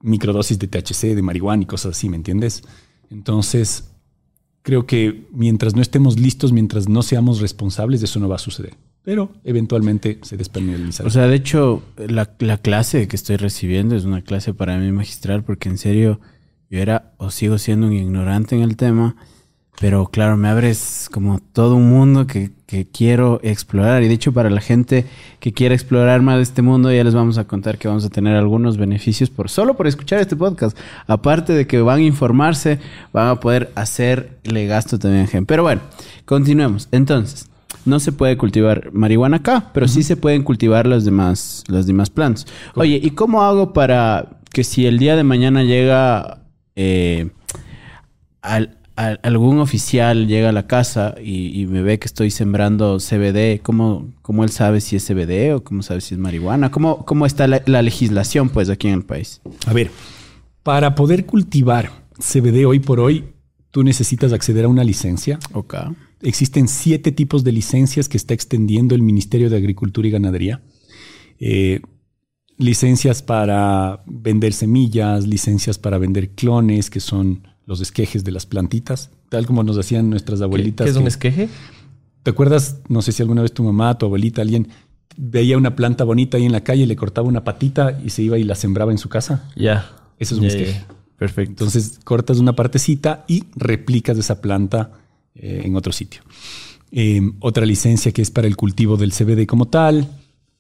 microdosis 0.02 0.60
de 0.60 0.68
THC, 0.68 1.16
de 1.16 1.24
marihuana 1.24 1.64
y 1.64 1.66
cosas 1.66 1.98
así, 1.98 2.10
¿me 2.10 2.18
entiendes? 2.18 2.62
Entonces, 3.10 3.90
creo 4.62 4.86
que 4.86 5.28
mientras 5.32 5.76
no 5.76 5.82
estemos 5.82 6.20
listos, 6.20 6.52
mientras 6.52 6.88
no 6.88 7.02
seamos 7.02 7.42
responsables, 7.42 8.04
eso 8.04 8.20
no 8.20 8.30
va 8.30 8.36
a 8.36 8.40
suceder. 8.40 8.76
Pero 9.04 9.32
eventualmente 9.44 10.20
se 10.22 10.38
despenalizará. 10.38 11.08
O 11.08 11.10
sea, 11.10 11.28
de 11.28 11.36
hecho, 11.36 11.82
la, 11.98 12.36
la 12.40 12.58
clase 12.58 13.08
que 13.08 13.16
estoy 13.16 13.38
recibiendo 13.38 13.96
es 13.96 14.06
una 14.06 14.22
clase 14.22 14.54
para 14.54 14.78
mí 14.78 14.92
magistral 14.92 15.44
porque 15.44 15.70
en 15.70 15.78
serio 15.78 16.20
yo 16.70 16.80
era 16.80 17.14
o 17.18 17.32
sigo 17.32 17.58
siendo 17.58 17.88
un 17.88 17.94
ignorante 17.94 18.56
en 18.56 18.62
el 18.62 18.76
tema, 18.76 19.16
pero 19.80 20.08
claro, 20.08 20.36
me 20.36 20.50
abres 20.50 21.08
como 21.12 21.40
todo 21.54 21.76
un 21.76 21.90
mundo 21.90 22.28
que, 22.28 22.52
que 22.66 22.86
quiero 22.86 23.40
explorar. 23.44 24.04
Y 24.04 24.08
de 24.10 24.14
hecho, 24.16 24.34
para 24.34 24.50
la 24.50 24.60
gente 24.60 25.06
que 25.40 25.54
quiera 25.54 25.74
explorar 25.74 26.22
más 26.22 26.42
este 26.42 26.62
mundo, 26.62 26.92
ya 26.92 27.04
les 27.04 27.14
vamos 27.16 27.38
a 27.38 27.46
contar 27.46 27.78
que 27.78 27.88
vamos 27.88 28.04
a 28.04 28.10
tener 28.10 28.36
algunos 28.36 28.76
beneficios 28.78 29.30
por 29.30 29.50
solo 29.50 29.78
por 29.78 29.88
escuchar 29.88 30.20
este 30.20 30.36
podcast. 30.36 30.78
Aparte 31.08 31.54
de 31.54 31.66
que 31.66 31.80
van 31.82 32.00
a 32.00 32.04
informarse, 32.04 32.80
van 33.14 33.30
a 33.30 33.40
poder 33.40 33.72
hacerle 33.76 34.66
gasto 34.68 35.00
también 35.00 35.24
a 35.24 35.28
gente. 35.28 35.46
Pero 35.48 35.64
bueno, 35.64 35.80
continuemos. 36.26 36.90
Entonces, 36.92 37.48
no 37.86 38.02
se 38.02 38.12
puede 38.12 38.36
cultivar 38.38 38.90
marihuana 38.92 39.38
acá, 39.38 39.70
pero 39.74 39.88
sí 39.88 40.04
se 40.04 40.18
pueden 40.18 40.44
cultivar 40.44 40.88
las 40.88 41.06
demás, 41.06 41.64
las 41.68 41.88
demás 41.88 42.10
plantas. 42.10 42.46
Oye, 42.76 43.00
¿y 43.02 43.12
cómo 43.12 43.44
hago 43.44 43.72
para 43.72 44.28
que 44.52 44.66
si 44.66 44.86
el 44.86 45.00
día 45.00 45.16
de 45.16 45.24
mañana 45.24 45.64
llega 45.64 46.40
eh, 46.76 47.30
al- 48.42 48.76
al- 49.00 49.20
algún 49.24 49.60
oficial 49.60 50.28
llega 50.28 50.50
a 50.50 50.52
la 50.52 50.68
casa 50.68 51.16
y, 51.24 51.60
y 51.62 51.66
me 51.66 51.82
ve 51.82 52.00
que 52.00 52.06
estoy 52.08 52.32
sembrando 52.32 52.98
CBD, 53.00 53.62
¿cómo, 53.62 54.10
cómo 54.22 54.44
él 54.44 54.50
sabe 54.50 54.82
si 54.82 54.96
es 54.96 55.06
CBD 55.08 55.54
o 55.56 55.64
cómo 55.64 55.82
sabe 55.84 56.02
si 56.02 56.16
es 56.16 56.20
marihuana? 56.20 56.70
¿Cómo, 56.72 57.06
cómo 57.06 57.26
está 57.26 57.48
la, 57.48 57.62
la 57.66 57.82
legislación 57.82 58.50
pues 58.50 58.70
aquí 58.70 58.88
en 58.88 58.96
el 58.96 59.04
país? 59.06 59.42
A 59.66 59.74
ver, 59.74 59.90
para 60.64 60.96
poder 60.96 61.26
cultivar 61.26 61.90
CBD 62.20 62.66
hoy 62.66 62.80
por 62.80 63.00
hoy, 63.00 63.26
tú 63.72 63.84
necesitas 63.84 64.34
acceder 64.34 64.66
a 64.66 64.68
una 64.68 64.84
licencia. 64.84 65.40
Ok. 65.54 65.76
Existen 66.22 66.68
siete 66.68 67.14
tipos 67.14 67.44
de 67.46 67.54
licencias 67.54 68.10
que 68.10 68.18
está 68.18 68.34
extendiendo 68.34 68.94
el 68.96 69.02
Ministerio 69.02 69.50
de 69.50 69.56
Agricultura 69.58 70.08
y 70.08 70.12
Ganadería. 70.12 70.62
Eh, 71.40 71.80
licencias 72.58 73.22
para 73.22 74.04
vender 74.06 74.52
semillas, 74.52 75.26
licencias 75.26 75.78
para 75.80 75.98
vender 75.98 76.32
clones, 76.32 76.90
que 76.90 77.00
son 77.00 77.48
los 77.70 77.82
esquejes 77.82 78.24
de 78.24 78.32
las 78.32 78.48
plantitas, 78.48 79.12
tal 79.30 79.46
como 79.46 79.62
nos 79.64 79.78
hacían 79.78 80.10
nuestras 80.10 80.40
¿Qué, 80.40 80.44
abuelitas. 80.46 80.86
qué 80.86 80.90
es 80.90 80.98
un 80.98 81.04
que- 81.04 81.10
esqueje? 81.10 81.50
¿Te 82.24 82.32
acuerdas? 82.32 82.80
No 82.90 83.04
sé 83.04 83.12
si 83.12 83.22
alguna 83.22 83.44
vez 83.44 83.54
tu 83.54 83.64
mamá, 83.64 83.96
tu 83.96 84.08
abuelita, 84.08 84.42
alguien 84.42 84.68
veía 85.16 85.56
una 85.56 85.76
planta 85.76 86.04
bonita 86.04 86.38
ahí 86.38 86.46
en 86.46 86.52
la 86.52 86.62
calle, 86.64 86.88
le 86.88 86.96
cortaba 86.96 87.28
una 87.28 87.44
patita 87.44 88.00
y 88.04 88.10
se 88.10 88.24
iba 88.24 88.40
y 88.40 88.44
la 88.44 88.56
sembraba 88.56 88.92
en 88.92 88.98
su 88.98 89.08
casa. 89.08 89.48
Ya. 89.56 89.88
Eso 90.18 90.34
es 90.34 90.42
un 90.42 90.48
Ya, 90.48 90.56
esqueje. 90.56 90.84
Perfecto. 91.16 91.52
Entonces 91.52 92.00
cortas 92.04 92.40
una 92.40 92.56
partecita 92.56 93.24
y 93.28 93.44
replicas 93.56 94.18
esa 94.18 94.42
planta 94.42 94.92
eh, 95.36 95.62
en 95.64 95.76
otro 95.76 95.94
sitio. 95.94 96.22
Eh, 96.92 97.22
otra 97.40 97.66
licencia 97.68 98.12
que 98.12 98.24
es 98.24 98.32
para 98.32 98.48
el 98.48 98.56
cultivo 98.58 98.98
del 98.98 99.12
CBD 99.14 99.46
como 99.46 99.68
tal, 99.68 100.10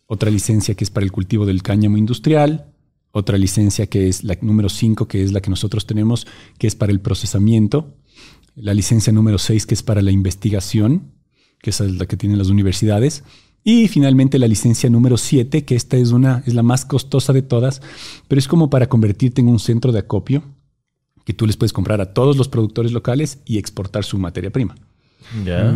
otra 0.05 0.30
licencia 0.30 0.76
que 0.76 0.84
es 0.84 0.91
para 0.91 1.05
el 1.05 1.12
cultivo 1.12 1.45
del 1.47 1.64
cáñamo 1.64 1.97
industrial, 1.97 2.68
otra 3.12 3.38
licencia 3.38 3.88
que 3.88 4.07
es 4.07 4.24
la 4.24 4.38
número 4.41 4.70
5, 4.70 5.07
que 5.07 5.24
es 5.24 5.32
la 5.32 5.41
que 5.41 5.49
nosotros 5.49 5.86
tenemos, 5.86 6.28
que 6.57 6.68
es 6.68 6.76
para 6.76 6.91
el 6.91 7.01
procesamiento, 7.01 7.95
la 8.55 8.74
licencia 8.74 9.14
número 9.14 9.38
6, 9.38 9.66
que 9.66 9.74
es 9.74 9.84
para 9.84 10.01
la 10.01 10.12
investigación, 10.12 11.14
que 11.62 11.72
esa 11.72 11.86
es 11.86 11.93
la 11.93 12.05
que 12.05 12.18
tienen 12.18 12.38
las 12.38 12.49
universidades, 12.49 13.24
y 13.64 13.88
finalmente 13.88 14.39
la 14.39 14.47
licencia 14.47 14.89
número 14.89 15.18
7, 15.18 15.66
que 15.66 15.76
esta 15.76 15.97
es, 15.97 16.12
una, 16.12 16.43
es 16.45 16.53
la 16.53 16.64
más 16.64 16.86
costosa 16.86 17.34
de 17.34 17.41
todas, 17.41 17.82
pero 18.28 18.39
es 18.39 18.47
como 18.47 18.70
para 18.70 18.88
convertirte 18.88 19.41
en 19.41 19.49
un 19.49 19.60
centro 19.60 19.91
de 19.91 19.99
acopio 19.99 20.43
que 21.26 21.34
tú 21.34 21.45
les 21.45 21.57
puedes 21.57 21.74
comprar 21.74 22.01
a 22.01 22.14
todos 22.14 22.38
los 22.38 22.47
productores 22.47 22.91
locales 22.91 23.39
y 23.45 23.57
exportar 23.57 24.03
su 24.03 24.18
materia 24.18 24.49
prima. 24.49 24.76
Ya. 25.45 25.76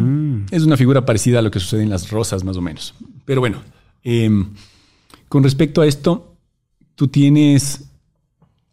Es 0.49 0.63
una 0.63 0.77
figura 0.77 1.05
parecida 1.05 1.39
a 1.39 1.41
lo 1.41 1.51
que 1.51 1.59
sucede 1.59 1.84
en 1.84 1.89
las 1.89 2.09
rosas, 2.09 2.43
más 2.43 2.57
o 2.57 2.61
menos. 2.61 2.95
Pero 3.25 3.41
bueno, 3.41 3.61
em, 4.03 4.47
con 5.29 5.43
respecto 5.43 5.81
a 5.81 5.88
esto, 5.88 6.32
tú 6.96 7.08
tienes. 7.08 7.86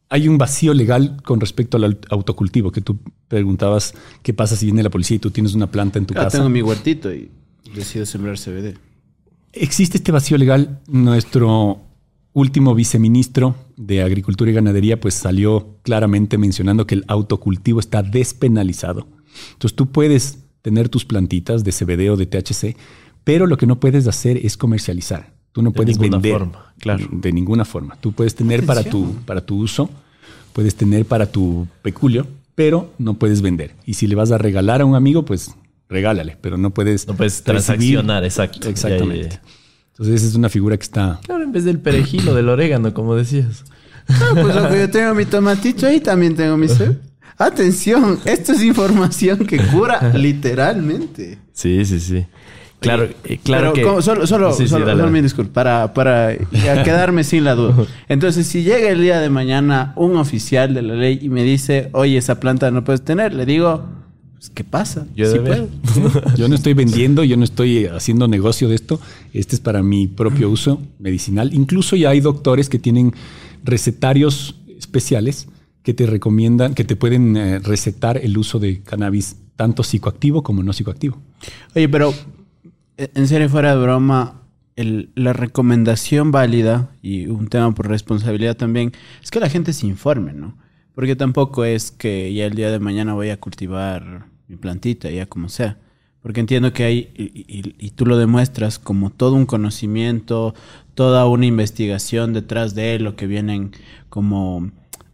Hay 0.09 0.27
un 0.27 0.39
vacío 0.39 0.75
legal 0.75 1.19
con 1.25 1.39
respecto 1.41 1.77
al 1.77 1.85
aut- 1.85 2.07
autocultivo, 2.11 2.73
que 2.73 2.81
tú 2.81 2.99
preguntabas 3.29 3.95
qué 4.23 4.35
pasa 4.35 4.57
si 4.57 4.67
viene 4.67 4.83
la 4.83 4.91
policía 4.91 5.17
y 5.17 5.21
tú 5.21 5.31
tienes 5.31 5.55
una 5.55 5.71
planta 5.71 5.99
en 6.01 6.07
tu 6.07 6.15
Yo 6.15 6.21
casa. 6.21 6.39
tengo 6.39 6.49
mi 6.51 6.63
huertito 6.63 7.13
y 7.15 7.31
decido 7.75 8.05
sembrar 8.07 8.37
CBD. 8.37 8.77
Existe 9.53 9.99
este 9.99 10.11
vacío 10.11 10.37
legal. 10.37 10.81
Nuestro 10.89 11.81
último 12.33 12.75
viceministro 12.75 13.55
de 13.77 14.03
Agricultura 14.03 14.51
y 14.51 14.55
Ganadería 14.55 15.01
pues 15.01 15.15
salió 15.15 15.77
claramente 15.83 16.39
mencionando 16.39 16.87
que 16.87 16.97
el 16.97 17.05
autocultivo 17.09 17.79
está 17.81 18.03
despenalizado. 18.03 19.07
Entonces 19.53 19.77
tú 19.77 19.91
puedes 19.93 20.39
tener 20.63 20.89
tus 20.89 21.05
plantitas 21.05 21.63
de 21.65 21.73
CBD 21.73 22.11
o 22.11 22.17
de 22.17 22.27
THC, 22.27 22.77
pero 23.25 23.47
lo 23.47 23.57
que 23.57 23.67
no 23.67 23.79
puedes 23.81 24.07
hacer 24.09 24.45
es 24.45 24.57
comercializar. 24.57 25.33
Tú 25.53 25.63
no 25.63 25.71
De 25.71 25.77
puedes 25.77 25.99
ninguna 25.99 26.19
vender 26.19 26.33
forma, 26.39 26.73
claro. 26.79 27.09
de 27.11 27.33
ninguna 27.33 27.65
forma. 27.65 27.97
Tú 28.01 28.13
puedes 28.13 28.35
tener 28.35 28.65
para 28.65 28.85
tu, 28.85 29.15
para 29.27 29.41
tu 29.41 29.57
uso, 29.59 29.91
puedes 30.53 30.75
tener 30.77 31.05
para 31.05 31.27
tu 31.27 31.67
peculio, 31.83 32.27
pero 32.55 32.93
no 32.99 33.15
puedes 33.15 33.43
vender. 33.43 33.75
Y 33.85 33.95
si 33.95 34.07
le 34.07 34.15
vas 34.15 34.31
a 34.31 34.39
regalar 34.39 34.81
a 34.81 34.85
un 34.85 34.95
amigo, 34.95 35.25
pues 35.25 35.55
regálale, 35.89 36.37
pero 36.41 36.57
no 36.57 36.71
puedes 36.71 37.09
No 37.09 37.17
puedes 37.17 37.41
recibir- 37.41 37.45
transaccionar, 37.45 38.25
exacto. 38.25 38.69
Exactamente. 38.69 39.23
Ya, 39.25 39.29
ya, 39.31 39.43
ya. 39.43 39.43
Entonces 39.93 40.15
esa 40.21 40.27
es 40.29 40.35
una 40.37 40.49
figura 40.49 40.77
que 40.77 40.85
está... 40.85 41.19
Claro, 41.25 41.43
en 41.43 41.53
vez 41.53 41.65
del 41.65 41.79
perejil 41.79 42.29
o 42.29 42.35
del 42.35 42.49
orégano, 42.49 42.95
como 42.95 43.17
decías. 43.17 43.65
Ah, 44.09 44.31
pues 44.41 44.55
loco, 44.55 44.75
yo 44.75 44.89
tengo 44.91 45.15
mi 45.15 45.25
tomatito 45.27 45.87
ahí, 45.87 46.01
también 46.01 46.35
tengo 46.37 46.57
mi 46.57 46.69
CBD. 46.69 46.97
Atención, 47.37 48.19
esto 48.25 48.53
es 48.53 48.63
información 48.63 49.47
que 49.47 49.59
cura 49.59 50.13
literalmente. 50.15 51.39
Sí, 51.53 51.85
sí, 51.85 51.99
sí. 52.01 52.27
Claro, 52.81 53.09
eh, 53.25 53.39
claro 53.43 53.73
Pero 53.75 53.97
que... 53.97 54.03
solo, 54.03 54.27
solo, 54.27 54.53
Sí, 54.53 54.65
sí, 54.65 54.69
solo, 54.69 54.87
dale, 54.87 54.97
solo 54.97 55.05
dale. 55.05 55.13
mi 55.13 55.23
disculpa, 55.23 55.53
para, 55.53 55.95
para 55.95 56.37
ya 56.51 56.83
quedarme 56.85 57.25
sin 57.25 57.45
la 57.45 57.55
duda. 57.55 57.87
Entonces, 58.09 58.47
si 58.47 58.63
llega 58.63 58.89
el 58.89 59.01
día 59.03 59.21
de 59.21 59.29
mañana 59.31 59.93
un 59.97 60.17
oficial 60.17 60.73
de 60.75 60.83
la 60.83 60.95
ley 60.95 61.19
y 61.21 61.29
me 61.29 61.45
dice, 61.45 61.91
oye, 61.93 62.17
esa 62.17 62.41
planta 62.41 62.71
no 62.71 62.83
puedes 62.83 63.03
tener, 63.03 63.35
le 63.35 63.45
digo, 63.45 63.85
pues, 64.41 64.49
¿qué 64.49 64.65
pasa? 64.65 65.07
Yo 65.15 65.31
Sí 65.31 65.39
puedo. 65.39 65.69
Yo 66.37 66.49
no 66.49 66.55
estoy 66.55 66.73
vendiendo, 66.73 67.23
yo 67.23 67.37
no 67.37 67.45
estoy 67.45 67.85
haciendo 67.85 68.27
negocio 68.27 68.71
de 68.71 68.75
esto. 68.77 68.99
Este 69.35 69.55
es 69.55 69.61
para 69.61 69.83
mi 69.83 70.07
propio 70.07 70.49
uso 70.49 70.81
medicinal. 70.99 71.53
Incluso 71.53 71.95
ya 71.95 72.09
hay 72.09 72.21
doctores 72.21 72.71
que 72.71 72.79
tienen 72.79 73.13
recetarios 73.63 74.57
especiales 74.79 75.49
que 75.83 75.93
te 75.93 76.07
recomiendan, 76.07 76.75
que 76.75 76.85
te 76.85 76.97
pueden 76.97 77.37
eh, 77.37 77.59
recetar 77.59 78.17
el 78.17 78.39
uso 78.39 78.59
de 78.59 78.81
cannabis 78.81 79.37
tanto 79.57 79.83
psicoactivo 79.83 80.43
como 80.43 80.63
no 80.63 80.73
psicoactivo. 80.73 81.19
Oye, 81.75 81.89
pero 81.91 82.11
eh, 82.11 82.15
en 83.15 83.29
serio, 83.29 83.49
fuera 83.49 83.75
de 83.75 83.83
broma, 83.83 84.43
el- 84.77 85.11
la 85.15 85.33
recomendación 85.33 86.31
válida 86.33 86.91
y 87.03 87.27
un 87.27 87.49
tema 87.49 87.73
por 87.75 87.89
responsabilidad 87.89 88.57
también 88.57 88.93
es 89.23 89.31
que 89.31 89.41
la 89.41 89.49
gente 89.51 89.73
se 89.73 89.87
informe, 89.87 90.33
¿no? 90.33 90.57
Porque 90.95 91.17
tampoco 91.17 91.65
es 91.65 91.91
que 91.91 92.33
ya 92.35 92.47
el 92.47 92.55
día 92.55 92.71
de 92.71 92.79
mañana 92.79 93.15
voy 93.15 93.31
a 93.31 93.39
cultivar 93.41 94.27
mi 94.49 94.57
plantita, 94.57 95.11
ya 95.11 95.27
como 95.27 95.49
sea. 95.49 95.79
Porque 96.23 96.41
entiendo 96.41 96.73
que 96.75 96.85
hay, 96.85 96.99
y, 97.17 97.75
y, 97.79 97.91
tú 97.93 98.05
lo 98.05 98.19
demuestras, 98.19 98.79
como 98.79 99.09
todo 99.11 99.35
un 99.37 99.47
conocimiento, 99.47 100.55
toda 100.95 101.27
una 101.27 101.47
investigación 101.47 102.35
detrás 102.35 102.75
de 102.75 102.99
lo 102.99 103.17
que 103.17 103.27
vienen 103.27 103.73
como 104.11 104.71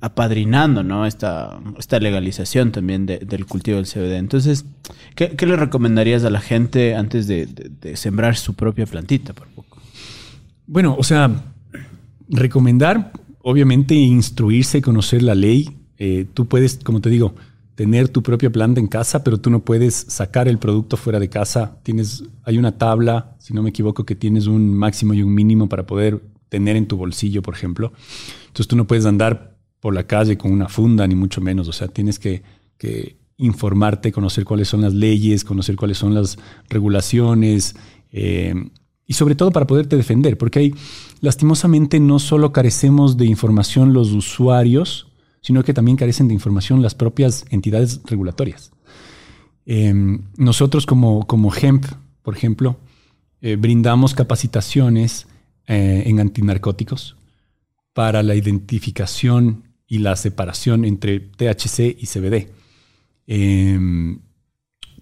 apadrinando 0.07 1.05
esta, 1.05 1.59
legalización 2.01 2.71
también 2.71 3.07
del 3.07 3.45
cultivo 3.47 3.77
del 3.77 3.87
CBD. 3.87 4.19
Entonces, 4.19 4.65
¿qué, 5.17 5.35
le 5.47 5.57
recomendarías 5.57 6.25
a 6.25 6.31
la 6.31 6.41
gente 6.41 6.95
antes 6.95 7.27
de, 7.27 7.49
sembrar 7.97 8.37
su 8.37 8.55
propia 8.55 8.87
plantita 8.87 9.33
por 9.33 9.49
poco? 9.49 9.79
Bueno, 10.69 10.95
o 10.97 11.03
sea, 11.03 11.31
recomendar, 12.29 13.13
obviamente, 13.43 13.95
instruirse, 13.95 14.81
conocer 14.81 15.23
la 15.23 15.35
ley. 15.35 15.77
Eh, 15.99 16.27
tú 16.33 16.47
puedes, 16.47 16.79
como 16.85 17.01
te 17.01 17.11
digo, 17.11 17.35
tener 17.75 18.09
tu 18.09 18.23
propia 18.23 18.51
planta 18.51 18.79
en 18.79 18.87
casa, 18.87 19.25
pero 19.25 19.39
tú 19.39 19.51
no 19.51 19.65
puedes 19.65 19.95
sacar 20.09 20.47
el 20.47 20.59
producto 20.59 20.97
fuera 20.97 21.19
de 21.19 21.29
casa. 21.29 21.79
Tienes, 21.83 22.23
hay 22.45 22.59
una 22.59 22.79
tabla, 22.79 23.35
si 23.41 23.55
no 23.55 23.63
me 23.63 23.71
equivoco, 23.71 24.05
que 24.05 24.15
tienes 24.15 24.47
un 24.47 24.73
máximo 24.73 25.15
y 25.15 25.23
un 25.23 25.35
mínimo 25.35 25.69
para 25.69 25.85
poder 25.85 26.23
tener 26.49 26.77
en 26.77 26.87
tu 26.87 26.97
bolsillo, 26.97 27.43
por 27.43 27.55
ejemplo. 27.55 27.93
Entonces 28.47 28.69
tú 28.69 28.77
no 28.77 28.87
puedes 28.87 29.05
andar 29.05 29.56
por 29.87 29.95
la 29.95 30.03
calle 30.03 30.37
con 30.37 30.51
una 30.51 30.68
funda, 30.68 31.07
ni 31.07 31.14
mucho 31.14 31.41
menos. 31.41 31.68
O 31.68 31.72
sea, 31.72 31.87
tienes 31.87 32.18
que, 32.18 32.43
informarte, 33.37 34.11
conocer 34.11 34.45
cuáles 34.45 34.66
son 34.66 34.80
las 34.80 34.93
leyes, 34.93 35.45
conocer 35.45 35.76
cuáles 35.76 35.97
son 35.97 36.12
las 36.12 36.39
regulaciones 36.68 37.76
eh, 38.11 38.53
y 39.07 39.12
sobre 39.12 39.37
todo 39.37 39.53
para 39.53 39.68
poderte 39.68 39.97
defender, 39.97 40.37
porque 40.39 40.74
lastimosamente, 41.20 42.01
no 42.01 42.18
solo 42.18 42.53
carecemos 42.53 43.16
de 43.16 43.26
información 43.26 43.93
los 43.93 44.11
usuarios, 44.11 45.07
sino 45.41 45.62
que 45.62 45.72
también 45.72 45.97
carecen 45.97 46.26
de 46.26 46.34
información 46.34 46.82
las 46.82 46.97
propias 46.97 47.45
entidades 47.51 48.01
regulatorias. 48.07 48.72
Eh, 49.66 49.95
nosotros 50.37 50.84
como, 50.84 51.28
como 51.28 51.53
por 52.22 52.37
ejemplo, 52.37 52.76
eh, 53.41 53.55
brindamos 53.55 54.14
capacitaciones 54.14 55.28
en 55.68 56.18
antinarcóticos 56.18 57.16
para 57.93 58.24
la 58.24 58.34
identificación 58.34 59.66
y 59.89 59.99
la 59.99 60.16
separación 60.16 60.84
entre 60.84 61.20
THC 61.20 61.97
y 61.99 62.07
CBD. 62.07 62.51
Em, 63.26 64.20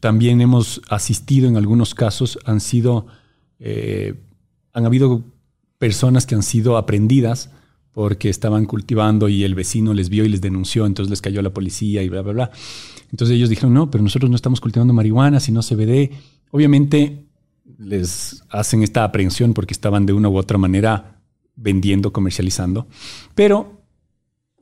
también 0.01 0.41
hemos 0.41 0.82
asistido 0.89 1.49
en 1.49 1.57
algunos 1.57 1.95
casos, 1.95 2.39
han 2.45 2.61
sido, 2.61 3.07
eh, 3.59 4.14
han 4.72 4.85
habido 4.85 5.24
personas 5.78 6.26
que 6.26 6.35
han 6.35 6.43
sido 6.43 6.76
aprendidas 6.76 7.51
porque 7.93 8.28
estaban 8.28 8.66
cultivando 8.66 9.28
y 9.28 9.45
el 9.45 9.55
vecino 9.55 9.95
les 9.95 10.09
vio 10.09 10.24
y 10.24 10.28
les 10.28 10.41
denunció, 10.41 10.85
entonces 10.85 11.11
les 11.11 11.22
cayó 11.22 11.41
la 11.43 11.55
policía 11.55 12.03
y 12.03 12.09
bla, 12.09 12.22
bla, 12.22 12.32
bla. 12.32 12.51
Entonces 13.11 13.37
ellos 13.37 13.49
dijeron, 13.49 13.72
no, 13.72 13.91
pero 13.91 14.03
nosotros 14.03 14.28
no 14.28 14.37
estamos 14.37 14.61
cultivando 14.61 14.93
marihuana, 14.93 15.39
sino 15.39 15.62
CBD. 15.62 16.11
Obviamente 16.51 17.26
les 17.78 18.43
hacen 18.51 18.82
esta 18.82 19.05
aprehensión 19.05 19.55
porque 19.55 19.72
estaban 19.72 20.07
de 20.07 20.12
una 20.12 20.28
u 20.28 20.37
otra 20.37 20.59
manera 20.59 21.20
vendiendo, 21.57 22.12
comercializando, 22.12 22.89
pero 23.35 23.84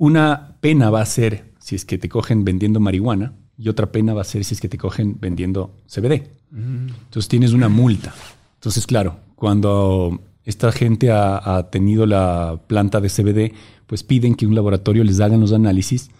una 0.02 0.56
pena 0.60 0.90
va 0.90 1.00
a 1.00 1.06
ser 1.06 1.52
si 1.60 1.76
es 1.76 1.84
que 1.84 1.96
te 1.96 2.08
cogen 2.08 2.44
vendiendo 2.44 2.80
marihuana 2.80 3.34
y 3.56 3.68
otra 3.68 3.92
pena 3.92 4.14
va 4.14 4.22
a 4.22 4.24
ser 4.24 4.42
si 4.42 4.54
es 4.54 4.60
que 4.60 4.68
te 4.68 4.76
cogen 4.76 5.16
vendiendo 5.20 5.76
CBD. 5.86 6.28
Mm. 6.50 6.88
Entonces 7.04 7.28
tienes 7.28 7.52
una 7.52 7.68
multa. 7.68 8.12
Entonces, 8.54 8.84
claro, 8.84 9.20
cuando 9.36 10.20
esta 10.44 10.72
gente 10.72 11.12
ha, 11.12 11.68
tenido 11.70 12.04
la 12.04 12.60
planta 12.66 13.00
de 13.00 13.10
CBD, 13.10 13.54
pues 13.86 14.02
piden 14.02 14.34
que 14.34 14.44
un 14.44 14.56
laboratorio 14.56 15.04
les 15.04 15.20
hagan 15.20 15.40
los 15.40 15.52
análisis 15.52 16.10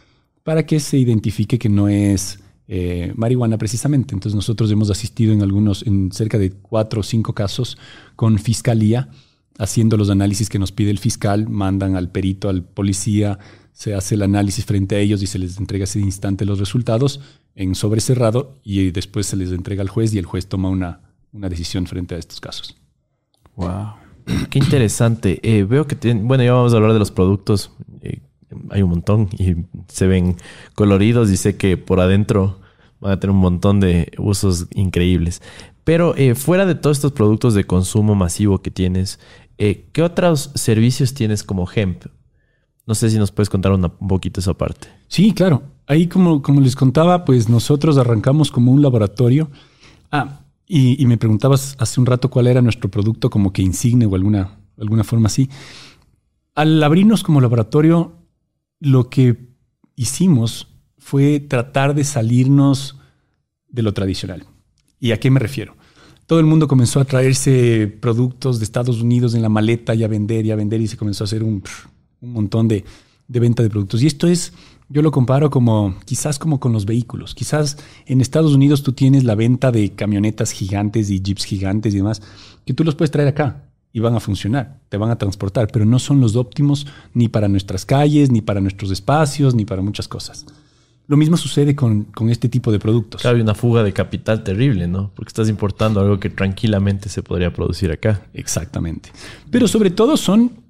para 0.44 0.64
que 0.64 0.78
se 0.78 0.98
identifique 0.98 1.58
que 1.58 1.68
no 1.68 1.88
es 1.88 2.38
eh, 2.68 3.12
marihuana 3.16 3.58
precisamente. 3.58 4.14
Entonces 4.14 4.36
nosotros 4.36 4.70
hemos 4.70 4.90
asistido 4.90 5.32
en 5.32 5.42
algunos, 5.42 5.84
en 5.88 6.12
cerca 6.12 6.38
de 6.38 6.52
cuatro 6.52 7.00
o 7.00 7.02
cinco 7.02 7.32
casos 7.32 7.76
con 8.14 8.38
fiscalía, 8.38 9.08
haciendo 9.58 9.96
los 9.96 10.08
análisis 10.08 10.48
que 10.48 10.60
nos 10.60 10.70
pide 10.70 10.92
el 10.92 11.00
fiscal, 11.00 11.48
mandan 11.48 11.96
al 11.96 12.10
perito, 12.10 12.48
al 12.48 12.62
policía, 12.62 13.40
se 13.72 13.94
hace 13.94 14.14
el 14.14 14.22
análisis 14.22 14.64
frente 14.64 14.96
a 14.96 14.98
ellos 14.98 15.22
y 15.22 15.26
se 15.26 15.38
les 15.38 15.58
entrega 15.58 15.84
ese 15.84 15.98
instante 15.98 16.44
los 16.44 16.58
resultados 16.58 17.20
en 17.54 17.74
sobre 17.74 18.00
cerrado 18.00 18.58
y 18.62 18.90
después 18.90 19.26
se 19.26 19.36
les 19.36 19.50
entrega 19.50 19.82
al 19.82 19.88
juez 19.88 20.14
y 20.14 20.18
el 20.18 20.26
juez 20.26 20.46
toma 20.46 20.68
una, 20.68 21.00
decisión 21.32 21.86
frente 21.86 22.14
a 22.14 22.18
estos 22.18 22.40
casos. 22.40 22.76
Wow. 23.56 23.94
Qué 24.50 24.58
interesante. 24.58 25.40
Eh, 25.42 25.64
veo 25.64 25.86
que 25.86 25.96
tienen, 25.96 26.28
bueno, 26.28 26.44
ya 26.44 26.52
vamos 26.52 26.74
a 26.74 26.76
hablar 26.76 26.92
de 26.92 26.98
los 26.98 27.10
productos. 27.10 27.72
Eh, 28.02 28.20
hay 28.70 28.82
un 28.82 28.90
montón 28.90 29.30
y 29.38 29.56
se 29.88 30.06
ven 30.06 30.36
coloridos 30.74 31.30
y 31.30 31.38
sé 31.38 31.56
que 31.56 31.78
por 31.78 32.00
adentro 32.00 32.60
van 33.00 33.12
a 33.12 33.20
tener 33.20 33.32
un 33.32 33.40
montón 33.40 33.80
de 33.80 34.12
usos 34.18 34.66
increíbles. 34.74 35.40
Pero 35.84 36.14
eh, 36.16 36.34
fuera 36.34 36.66
de 36.66 36.74
todos 36.74 36.98
estos 36.98 37.12
productos 37.12 37.54
de 37.54 37.64
consumo 37.64 38.14
masivo 38.14 38.60
que 38.60 38.70
tienes, 38.70 39.18
¿qué 39.56 40.02
otros 40.02 40.50
servicios 40.54 41.14
tienes 41.14 41.42
como 41.42 41.68
hemp? 41.74 42.04
No 42.86 42.94
sé 42.94 43.10
si 43.10 43.18
nos 43.18 43.30
puedes 43.30 43.48
contar 43.48 43.72
un 43.72 43.90
poquito 44.08 44.40
esa 44.40 44.54
parte. 44.54 44.88
Sí, 45.08 45.32
claro. 45.32 45.62
Ahí, 45.86 46.08
como, 46.08 46.42
como 46.42 46.60
les 46.60 46.74
contaba, 46.74 47.24
pues 47.24 47.48
nosotros 47.48 47.96
arrancamos 47.98 48.50
como 48.50 48.72
un 48.72 48.82
laboratorio. 48.82 49.50
Ah, 50.10 50.40
y, 50.66 51.04
me 51.06 51.18
preguntabas 51.18 51.76
hace 51.78 52.00
un 52.00 52.06
rato 52.06 52.30
cuál 52.30 52.46
era 52.46 52.62
nuestro 52.62 52.90
producto 52.90 53.28
como 53.28 53.52
que 53.52 53.60
insigne 53.60 54.06
o 54.06 54.14
alguna, 54.14 54.58
alguna 54.78 55.04
forma 55.04 55.26
así. 55.26 55.50
Al 56.54 56.82
abrirnos 56.82 57.22
como 57.22 57.40
laboratorio, 57.40 58.16
lo 58.80 59.10
que 59.10 59.50
hicimos 59.96 60.68
fue 60.96 61.40
tratar 61.40 61.94
de 61.94 62.04
salirnos 62.04 62.96
de 63.68 63.82
lo 63.82 63.92
tradicional. 63.92 64.46
¿Y 64.98 65.12
a 65.12 65.20
qué 65.20 65.30
me 65.30 65.40
refiero? 65.40 65.76
Todo 66.26 66.40
el 66.40 66.46
mundo 66.46 66.68
comenzó 66.68 67.00
a 67.00 67.04
traerse 67.04 67.86
productos 68.00 68.58
de 68.58 68.64
Estados 68.64 69.02
Unidos 69.02 69.34
en 69.34 69.42
la 69.42 69.48
maleta 69.48 69.94
y 69.94 70.04
a 70.04 70.08
vender 70.08 70.46
y 70.46 70.52
a 70.52 70.56
vender 70.56 70.80
y 70.80 70.86
se 70.86 70.96
comenzó 70.96 71.24
a 71.24 71.26
hacer 71.26 71.42
un, 71.42 71.62
un 72.22 72.32
montón 72.32 72.68
de, 72.68 72.84
venta 73.28 73.62
de 73.62 73.68
productos. 73.68 74.02
Y 74.02 74.06
esto 74.06 74.26
es, 74.26 74.52
yo 74.88 75.02
lo 75.02 75.10
comparo 75.10 75.50
como 75.50 75.96
quizás 76.04 76.38
como 76.38 76.60
con 76.60 76.72
los 76.72 76.86
vehículos. 76.86 77.34
Quizás 77.34 77.76
en 78.06 78.20
Estados 78.20 78.54
Unidos 78.54 78.82
tú 78.82 78.92
tienes 78.92 79.24
la 79.24 79.34
venta 79.34 79.70
de 79.70 79.90
camionetas 79.90 80.52
gigantes 80.52 81.10
y 81.10 81.20
jeeps 81.20 81.44
gigantes 81.44 81.92
y 81.92 81.98
demás, 81.98 82.22
que 82.64 82.72
tú 82.72 82.84
los 82.84 82.94
puedes 82.94 83.10
traer 83.10 83.28
acá 83.28 83.64
y 83.92 84.00
van 84.00 84.14
a 84.14 84.20
funcionar, 84.20 84.80
te 84.88 84.96
van 84.96 85.10
a 85.10 85.18
transportar, 85.18 85.68
pero 85.70 85.84
no 85.84 85.98
son 85.98 86.20
los 86.20 86.36
óptimos 86.36 86.86
ni 87.12 87.28
para 87.28 87.48
nuestras 87.48 87.84
calles, 87.84 88.30
ni 88.30 88.40
para 88.40 88.60
nuestros 88.60 88.90
espacios, 88.90 89.54
ni 89.54 89.66
para 89.66 89.82
muchas 89.82 90.08
cosas. 90.08 90.46
Lo 91.08 91.16
mismo 91.16 91.36
sucede 91.36 91.74
con, 91.74 92.06
este 92.30 92.48
tipo 92.48 92.72
de 92.72 92.78
productos. 92.78 93.20
Claro, 93.20 93.36
hay 93.36 93.42
una 93.42 93.54
fuga 93.54 93.82
de 93.82 93.92
capital 93.92 94.44
terrible, 94.44 94.86
¿no? 94.86 95.10
Porque 95.14 95.28
estás 95.28 95.48
importando 95.48 96.00
algo 96.00 96.18
que 96.20 96.30
tranquilamente 96.30 97.08
se 97.08 97.22
podría 97.22 97.52
producir 97.52 97.90
acá. 97.90 98.22
Exactamente. 98.32 99.10
Pero 99.50 99.66
sobre 99.68 99.90
todo 99.90 100.16
son 100.16 100.62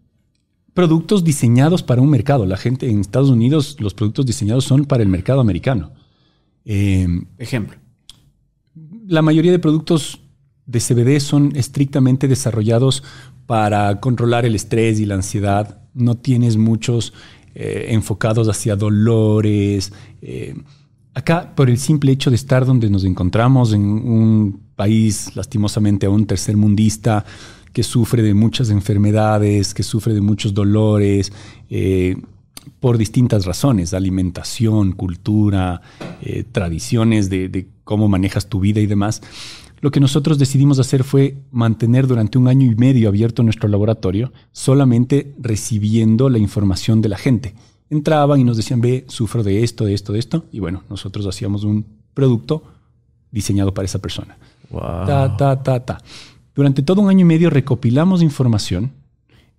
productos 0.74 1.24
diseñados 1.24 1.82
para 1.82 2.00
un 2.00 2.10
mercado. 2.10 2.46
La 2.46 2.56
gente 2.56 2.88
en 2.88 3.00
Estados 3.00 3.30
Unidos, 3.30 3.76
los 3.80 3.94
productos 3.94 4.26
diseñados 4.26 4.64
son 4.64 4.84
para 4.84 5.02
el 5.02 5.08
mercado 5.08 5.40
americano. 5.40 5.92
Eh, 6.64 7.06
Ejemplo. 7.38 7.76
La 9.06 9.22
mayoría 9.22 9.52
de 9.52 9.58
productos 9.58 10.20
de 10.66 10.80
CBD 10.80 11.20
son 11.20 11.54
estrictamente 11.56 12.28
desarrollados 12.28 13.02
para 13.46 14.00
controlar 14.00 14.46
el 14.46 14.54
estrés 14.54 15.00
y 15.00 15.06
la 15.06 15.16
ansiedad. 15.16 15.82
No 15.92 16.16
tienes 16.16 16.56
muchos 16.56 17.12
eh, 17.54 17.88
enfocados 17.90 18.48
hacia 18.48 18.76
dolores. 18.76 19.92
Eh, 20.22 20.54
acá, 21.12 21.54
por 21.54 21.68
el 21.68 21.78
simple 21.78 22.12
hecho 22.12 22.30
de 22.30 22.36
estar 22.36 22.64
donde 22.64 22.88
nos 22.88 23.04
encontramos, 23.04 23.72
en 23.74 23.82
un 23.82 24.60
país 24.74 25.36
lastimosamente 25.36 26.06
aún 26.06 26.26
tercermundista, 26.26 27.26
que 27.72 27.82
sufre 27.82 28.22
de 28.22 28.34
muchas 28.34 28.70
enfermedades, 28.70 29.74
que 29.74 29.82
sufre 29.82 30.14
de 30.14 30.20
muchos 30.20 30.54
dolores, 30.54 31.32
eh, 31.70 32.16
por 32.80 32.98
distintas 32.98 33.44
razones, 33.44 33.94
alimentación, 33.94 34.92
cultura, 34.92 35.80
eh, 36.20 36.44
tradiciones 36.50 37.30
de, 37.30 37.68
cómo 37.84 38.08
manejas 38.08 38.48
tu 38.48 38.60
vida 38.60 38.80
y 38.80 38.86
demás. 38.86 39.22
Lo 39.80 39.90
que 39.90 40.00
nosotros 40.00 40.38
decidimos 40.38 40.78
hacer 40.78 41.02
fue 41.02 41.36
mantener 41.50 42.06
durante 42.06 42.38
un 42.38 42.46
año 42.46 42.70
y 42.70 42.74
medio 42.76 43.08
abierto 43.08 43.42
nuestro 43.42 43.68
laboratorio, 43.68 44.32
solamente 44.52 45.34
recibiendo 45.38 46.28
la 46.28 46.38
información 46.38 47.02
de 47.02 47.08
la 47.08 47.18
gente. 47.18 47.54
Entraban 47.90 48.40
y 48.40 48.44
nos 48.44 48.56
decían, 48.56 48.80
ve, 48.80 49.04
sufro 49.08 49.42
de 49.42 49.64
esto, 49.64 49.84
de 49.84 49.94
esto, 49.94 50.12
de 50.12 50.20
esto, 50.20 50.44
y 50.52 50.60
bueno, 50.60 50.84
nosotros 50.88 51.26
hacíamos 51.26 51.64
un 51.64 51.84
producto 52.14 52.62
diseñado 53.32 53.74
para 53.74 53.86
esa 53.86 53.98
persona. 53.98 54.38
Ta, 54.70 55.36
ta, 55.36 55.62
ta, 55.62 55.84
ta. 55.84 55.98
Durante 56.54 56.82
todo 56.82 57.00
un 57.00 57.08
año 57.08 57.20
y 57.20 57.24
medio 57.24 57.50
recopilamos 57.50 58.22
información 58.22 58.92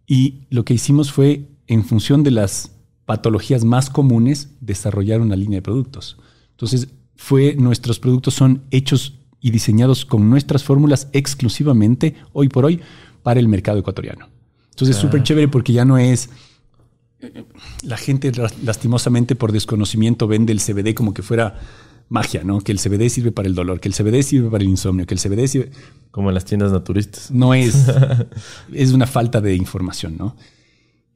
y 0.06 0.42
lo 0.50 0.66
que 0.66 0.74
hicimos 0.74 1.12
fue, 1.12 1.48
en 1.68 1.84
función 1.84 2.24
de 2.24 2.32
las 2.32 2.72
patologías 3.06 3.64
más 3.64 3.90
comunes, 3.90 4.50
desarrollar 4.62 5.22
una 5.22 5.36
línea 5.36 5.58
de 5.58 5.62
productos. 5.62 6.18
Entonces, 6.52 6.90
fue, 7.16 7.56
nuestros 7.56 8.00
productos 8.00 8.34
son 8.34 8.64
hechos 8.72 9.20
y 9.40 9.52
diseñados 9.52 10.06
con 10.06 10.30
nuestras 10.30 10.64
fórmulas 10.64 11.10
exclusivamente, 11.14 12.16
hoy 12.32 12.50
por 12.50 12.66
hoy, 12.66 12.82
para 13.24 13.40
el 13.40 13.48
mercado 13.48 13.80
ecuatoriano. 13.80 14.28
Entonces, 14.70 14.96
es 14.96 15.02
súper 15.02 15.24
chévere 15.24 15.48
porque 15.48 15.74
ya 15.74 15.86
no 15.86 15.98
es... 15.98 16.30
La 17.84 17.96
gente 17.96 18.32
lastimosamente 18.64 19.36
por 19.36 19.54
desconocimiento 19.54 20.28
vende 20.28 20.52
el 20.52 20.60
CBD 20.60 20.94
como 20.94 21.14
que 21.14 21.22
fuera 21.22 21.60
magia, 22.10 22.44
¿no? 22.44 22.62
Que 22.62 22.72
el 22.72 22.80
CBD 22.80 23.10
sirve 23.10 23.32
para 23.32 23.48
el 23.48 23.56
dolor, 23.56 23.80
que 23.80 23.88
el 23.88 23.96
CBD 23.96 24.22
sirve 24.24 24.50
para 24.50 24.64
el 24.64 24.70
insomnio, 24.70 25.06
que 25.06 25.14
el 25.14 25.20
CBD 25.20 25.48
sirve... 25.48 25.72
Como 26.12 26.30
en 26.30 26.36
las 26.36 26.46
tiendas 26.46 26.72
naturistas. 26.72 27.32
No 27.32 27.56
es, 27.56 27.88
es 28.72 28.92
una 28.92 29.08
falta 29.08 29.42
de 29.42 29.56
información, 29.56 30.16
¿no? 30.16 30.36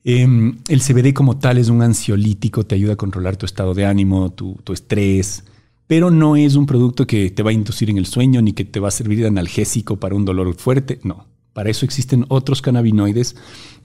Em, 0.03 0.57
el 0.69 0.81
CBD 0.81 1.13
como 1.13 1.37
tal 1.37 1.59
es 1.59 1.69
un 1.69 1.83
ansiolítico, 1.83 2.65
te 2.65 2.73
ayuda 2.73 2.93
a 2.93 2.95
controlar 2.95 3.37
tu 3.37 3.45
estado 3.45 3.75
de 3.75 3.85
ánimo, 3.85 4.31
tu, 4.31 4.55
tu 4.63 4.73
estrés, 4.73 5.43
pero 5.85 6.09
no 6.09 6.35
es 6.35 6.55
un 6.55 6.65
producto 6.65 7.05
que 7.05 7.29
te 7.29 7.43
va 7.43 7.51
a 7.51 7.53
inducir 7.53 7.89
en 7.89 7.97
el 7.97 8.05
sueño 8.05 8.41
ni 8.41 8.53
que 8.53 8.65
te 8.65 8.79
va 8.79 8.87
a 8.87 8.91
servir 8.91 9.19
de 9.19 9.27
analgésico 9.27 9.97
para 9.97 10.15
un 10.15 10.25
dolor 10.25 10.55
fuerte, 10.55 10.99
no. 11.03 11.27
Para 11.53 11.69
eso 11.69 11.85
existen 11.85 12.25
otros 12.27 12.61
cannabinoides 12.61 13.35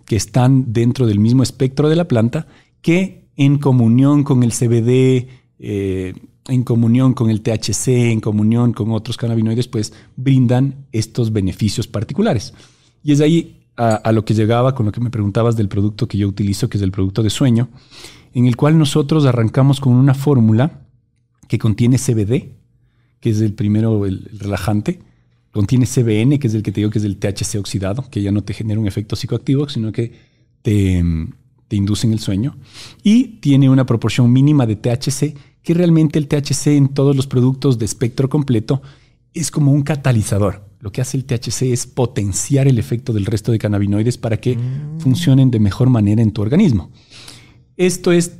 que 0.04 0.16
están 0.16 0.72
dentro 0.72 1.06
del 1.06 1.18
mismo 1.18 1.42
espectro 1.42 1.88
de 1.88 1.96
la 1.96 2.08
planta 2.08 2.46
que 2.82 3.28
en 3.36 3.58
comunión 3.58 4.24
con 4.24 4.42
el 4.42 4.52
CBD, 4.52 5.28
eh, 5.58 6.14
en 6.48 6.64
comunión 6.64 7.14
con 7.14 7.30
el 7.30 7.42
THC, 7.42 7.88
en 7.88 8.20
comunión 8.20 8.72
con 8.72 8.90
otros 8.90 9.16
cannabinoides, 9.16 9.68
pues 9.68 9.92
brindan 10.16 10.86
estos 10.92 11.32
beneficios 11.32 11.86
particulares. 11.86 12.52
Y 13.02 13.12
es 13.12 13.20
ahí 13.20 13.62
a, 13.76 14.12
lo 14.12 14.24
que 14.24 14.34
llegaba 14.34 14.74
con 14.74 14.86
lo 14.86 14.92
que 14.92 15.00
me 15.00 15.10
preguntabas 15.10 15.56
del 15.56 15.68
producto 15.68 16.06
que 16.06 16.18
yo 16.18 16.28
utilizo, 16.28 16.68
que 16.68 16.78
es 16.78 16.82
el 16.82 16.92
producto 16.92 17.22
de 17.22 17.30
sueño, 17.30 17.68
en 18.34 18.46
el 18.46 18.56
cual 18.56 18.78
nosotros 18.78 19.24
arrancamos 19.24 19.80
con 19.80 19.94
una 19.94 20.14
fórmula 20.14 20.86
que 21.48 21.58
contiene 21.58 21.98
CBD, 21.98 22.50
que 23.20 23.30
es 23.30 23.40
el 23.40 23.54
primero, 23.54 24.04
el, 24.04 24.28
el 24.32 24.38
relajante, 24.38 25.00
contiene 25.52 25.86
CBN, 25.86 26.38
que 26.38 26.48
es 26.48 26.54
el 26.54 26.62
que 26.62 26.72
te 26.72 26.80
digo 26.80 26.90
que 26.90 26.98
es 26.98 27.04
el 27.04 27.18
THC 27.18 27.58
oxidado, 27.58 28.08
que 28.10 28.22
ya 28.22 28.32
no 28.32 28.42
te 28.42 28.54
genera 28.54 28.80
un 28.80 28.86
efecto 28.86 29.16
psicoactivo, 29.16 29.68
sino 29.68 29.92
que 29.92 30.12
te, 30.62 31.04
te 31.68 31.76
induce 31.76 32.06
en 32.06 32.14
el 32.14 32.18
sueño, 32.18 32.56
y 33.02 33.38
tiene 33.40 33.68
una 33.68 33.86
proporción 33.86 34.32
mínima 34.32 34.66
de 34.66 34.76
THC 34.76 35.36
que 35.62 35.74
realmente 35.74 36.18
el 36.18 36.28
THC 36.28 36.68
en 36.68 36.88
todos 36.88 37.14
los 37.14 37.26
productos 37.26 37.78
de 37.78 37.84
espectro 37.84 38.28
completo 38.28 38.82
es 39.34 39.50
como 39.50 39.72
un 39.72 39.82
catalizador. 39.82 40.68
Lo 40.80 40.90
que 40.90 41.00
hace 41.00 41.16
el 41.16 41.24
THC 41.24 41.62
es 41.72 41.86
potenciar 41.86 42.66
el 42.66 42.78
efecto 42.78 43.12
del 43.12 43.26
resto 43.26 43.52
de 43.52 43.58
cannabinoides 43.58 44.18
para 44.18 44.38
que 44.38 44.56
mm. 44.56 45.00
funcionen 45.00 45.50
de 45.50 45.60
mejor 45.60 45.88
manera 45.88 46.22
en 46.22 46.32
tu 46.32 46.42
organismo. 46.42 46.90
Esto 47.76 48.12
es 48.12 48.32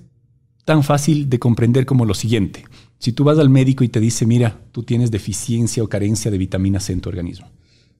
tan 0.64 0.82
fácil 0.82 1.28
de 1.30 1.38
comprender 1.38 1.86
como 1.86 2.04
lo 2.04 2.14
siguiente. 2.14 2.64
Si 2.98 3.12
tú 3.12 3.24
vas 3.24 3.38
al 3.38 3.48
médico 3.48 3.84
y 3.84 3.88
te 3.88 4.00
dice, 4.00 4.26
mira, 4.26 4.60
tú 4.72 4.82
tienes 4.82 5.10
deficiencia 5.10 5.82
o 5.82 5.88
carencia 5.88 6.30
de 6.30 6.38
vitamina 6.38 6.80
C 6.80 6.92
en 6.92 7.00
tu 7.00 7.08
organismo, 7.08 7.48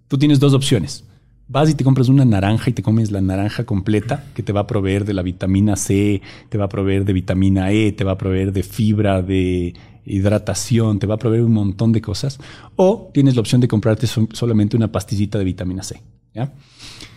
tú 0.08 0.18
tienes 0.18 0.38
dos 0.38 0.54
opciones. 0.54 1.04
Vas 1.48 1.68
y 1.68 1.74
te 1.74 1.84
compras 1.84 2.08
una 2.08 2.24
naranja 2.24 2.70
y 2.70 2.72
te 2.72 2.82
comes 2.82 3.10
la 3.10 3.20
naranja 3.20 3.64
completa 3.64 4.24
que 4.34 4.42
te 4.42 4.52
va 4.52 4.60
a 4.60 4.66
proveer 4.66 5.04
de 5.04 5.12
la 5.12 5.22
vitamina 5.22 5.76
C, 5.76 6.22
te 6.48 6.56
va 6.56 6.64
a 6.64 6.68
proveer 6.68 7.04
de 7.04 7.12
vitamina 7.12 7.72
E, 7.72 7.92
te 7.92 8.04
va 8.04 8.12
a 8.12 8.18
proveer 8.18 8.52
de 8.52 8.62
fibra, 8.62 9.22
de 9.22 9.74
hidratación, 10.04 10.98
te 10.98 11.06
va 11.06 11.16
a 11.16 11.18
proveer 11.18 11.42
un 11.42 11.52
montón 11.52 11.92
de 11.92 12.00
cosas. 12.00 12.38
O 12.76 13.10
tienes 13.12 13.34
la 13.34 13.40
opción 13.40 13.60
de 13.60 13.68
comprarte 13.68 14.06
solamente 14.06 14.76
una 14.76 14.90
pastillita 14.90 15.38
de 15.38 15.44
vitamina 15.44 15.82
C. 15.82 16.00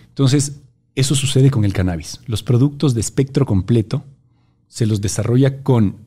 Entonces, 0.10 0.62
eso 0.96 1.16
sucede 1.16 1.52
con 1.52 1.66
el 1.66 1.74
cannabis. 1.74 2.22
Los 2.26 2.44
productos 2.44 2.94
de 2.94 3.02
espectro 3.02 3.46
completo 3.46 4.04
se 4.68 4.86
los 4.86 5.02
desarrolla 5.02 5.62
con 5.64 5.98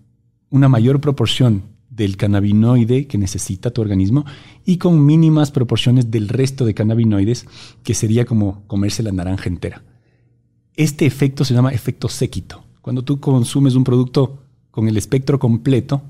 una 0.50 0.68
mayor 0.68 1.00
proporción 1.00 1.62
del 1.98 2.16
cannabinoide 2.16 3.06
que 3.06 3.18
necesita 3.18 3.70
tu 3.70 3.82
organismo 3.82 4.24
y 4.64 4.78
con 4.78 5.04
mínimas 5.04 5.50
proporciones 5.50 6.10
del 6.10 6.28
resto 6.28 6.64
de 6.64 6.72
cannabinoides, 6.72 7.46
que 7.82 7.92
sería 7.92 8.24
como 8.24 8.62
comerse 8.66 9.02
la 9.02 9.12
naranja 9.12 9.50
entera. 9.50 9.82
Este 10.76 11.04
efecto 11.04 11.44
se 11.44 11.52
llama 11.52 11.72
efecto 11.72 12.08
séquito. 12.08 12.64
Cuando 12.80 13.02
tú 13.02 13.20
consumes 13.20 13.74
un 13.74 13.84
producto 13.84 14.38
con 14.70 14.88
el 14.88 14.96
espectro 14.96 15.38
completo, 15.38 16.00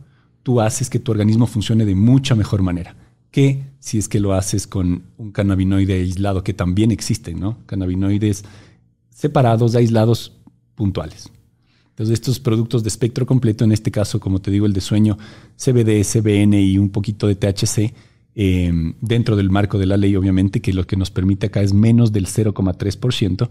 tú 0.45 0.61
haces 0.61 0.89
que 0.89 1.01
tu 1.01 1.11
organismo 1.11 1.47
funcione 1.47 1.85
de 1.85 1.97
mucha 1.97 2.37
mejor 2.37 2.63
manera 2.63 2.95
que 3.31 3.63
si 3.79 3.99
es 3.99 4.09
que 4.09 4.21
lo 4.21 4.35
haces 4.35 4.67
con 4.67 5.05
un 5.17 5.33
cannabinoide 5.33 5.95
aislado, 5.95 6.43
que 6.43 6.55
también 6.55 6.91
existen, 6.91 7.39
¿no? 7.39 7.59
Cannabinoides 7.67 8.45
separados, 9.11 9.75
aislados, 9.75 10.33
puntuales. 10.75 11.31
Entonces, 11.99 12.15
estos 12.15 12.39
productos 12.39 12.85
de 12.85 12.91
espectro 12.91 13.27
completo, 13.27 13.65
en 13.65 13.73
este 13.73 13.91
caso, 13.91 14.21
como 14.21 14.41
te 14.41 14.53
digo, 14.53 14.67
el 14.67 14.73
de 14.73 14.81
sueño, 14.81 15.19
CBD, 15.57 16.05
CBN 16.05 16.55
y 16.63 16.79
un 16.79 16.91
poquito 16.91 17.27
de 17.27 17.35
THC, 17.35 17.93
eh, 18.37 18.73
dentro 19.01 19.35
del 19.35 19.51
marco 19.51 19.81
de 19.81 19.87
la 19.87 19.97
ley, 19.97 20.15
obviamente, 20.15 20.61
que 20.61 20.73
lo 20.73 20.87
que 20.87 20.97
nos 20.97 21.11
permite 21.11 21.49
acá 21.49 21.61
es 21.61 21.73
menos 21.73 22.13
del 22.13 22.27
0,3%, 22.27 23.51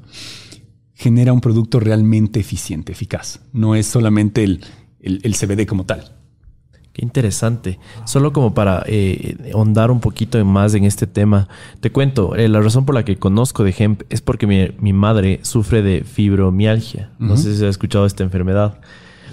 genera 0.93 1.33
un 1.33 1.41
producto 1.41 1.81
realmente 1.81 2.39
eficiente, 2.39 2.93
eficaz. 2.93 3.41
No 3.51 3.75
es 3.75 3.85
solamente 3.85 4.45
el, 4.45 4.61
el, 5.01 5.19
el 5.23 5.35
CBD 5.35 5.65
como 5.65 5.85
tal. 5.85 6.16
Qué 6.97 7.05
interesante. 7.05 7.77
Solo 8.05 8.33
como 8.33 8.55
para 8.55 8.81
eh, 8.87 9.37
ahondar 9.53 9.91
un 9.91 9.99
poquito 9.99 10.43
más 10.43 10.73
en 10.73 10.83
este 10.83 11.05
tema, 11.05 11.47
te 11.79 11.91
cuento, 11.91 12.35
eh, 12.35 12.49
la 12.49 12.59
razón 12.59 12.85
por 12.87 12.95
la 12.95 13.05
que 13.05 13.17
conozco 13.17 13.63
de 13.63 13.75
hemp 13.77 14.01
es 14.09 14.21
porque 14.21 14.47
mi, 14.47 14.69
mi 14.79 14.93
madre 14.93 15.39
sufre 15.43 15.83
de 15.83 16.03
fibromialgia. 16.03 17.11
No 17.19 17.33
uh 17.33 17.35
-huh. 17.35 17.37
sé 17.37 17.55
si 17.55 17.63
has 17.63 17.69
escuchado 17.69 18.07
esta 18.07 18.23
enfermedad. 18.23 18.79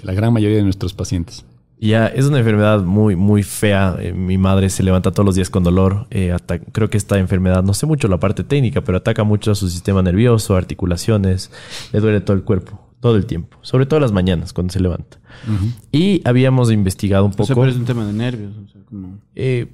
La 0.03 0.13
gran 0.13 0.31
mayoría 0.31 0.57
de 0.57 0.63
nuestros 0.63 0.93
pacientes. 0.93 1.43
Ya, 1.79 2.05
es 2.05 2.25
una 2.25 2.37
enfermedad 2.37 2.83
muy, 2.83 3.15
muy 3.15 3.41
fea. 3.41 3.95
Eh, 3.99 4.13
mi 4.13 4.37
madre 4.37 4.69
se 4.69 4.83
levanta 4.83 5.09
todos 5.09 5.25
los 5.25 5.33
días 5.33 5.49
con 5.49 5.63
dolor. 5.63 6.05
Eh, 6.11 6.37
creo 6.71 6.91
que 6.91 6.97
esta 6.97 7.17
enfermedad, 7.17 7.63
no 7.63 7.73
sé 7.73 7.87
mucho 7.87 8.07
la 8.07 8.19
parte 8.19 8.43
técnica, 8.43 8.81
pero 8.81 8.99
ataca 8.99 9.23
mucho 9.23 9.49
a 9.49 9.55
su 9.55 9.69
sistema 9.69 10.03
nervioso, 10.03 10.55
articulaciones, 10.55 11.49
le 11.91 11.99
duele 11.99 12.21
todo 12.21 12.37
el 12.37 12.43
cuerpo 12.43 12.84
todo 12.99 13.15
el 13.17 13.25
tiempo, 13.25 13.57
sobre 13.61 13.85
todo 13.85 13.99
las 13.99 14.11
mañanas 14.11 14.53
cuando 14.53 14.73
se 14.73 14.79
levanta. 14.79 15.19
Uh 15.47 15.51
-huh. 15.51 15.71
Y 15.91 16.21
habíamos 16.25 16.71
investigado 16.71 17.25
un 17.25 17.31
poco. 17.31 17.43
O 17.43 17.45
sea, 17.47 17.55
pero 17.55 17.69
es 17.69 17.75
un 17.75 17.85
tema 17.85 18.05
de 18.05 18.13
nervios. 18.13 18.53
O 18.57 18.67
sea, 18.67 18.81
como... 18.85 19.19
eh, 19.35 19.67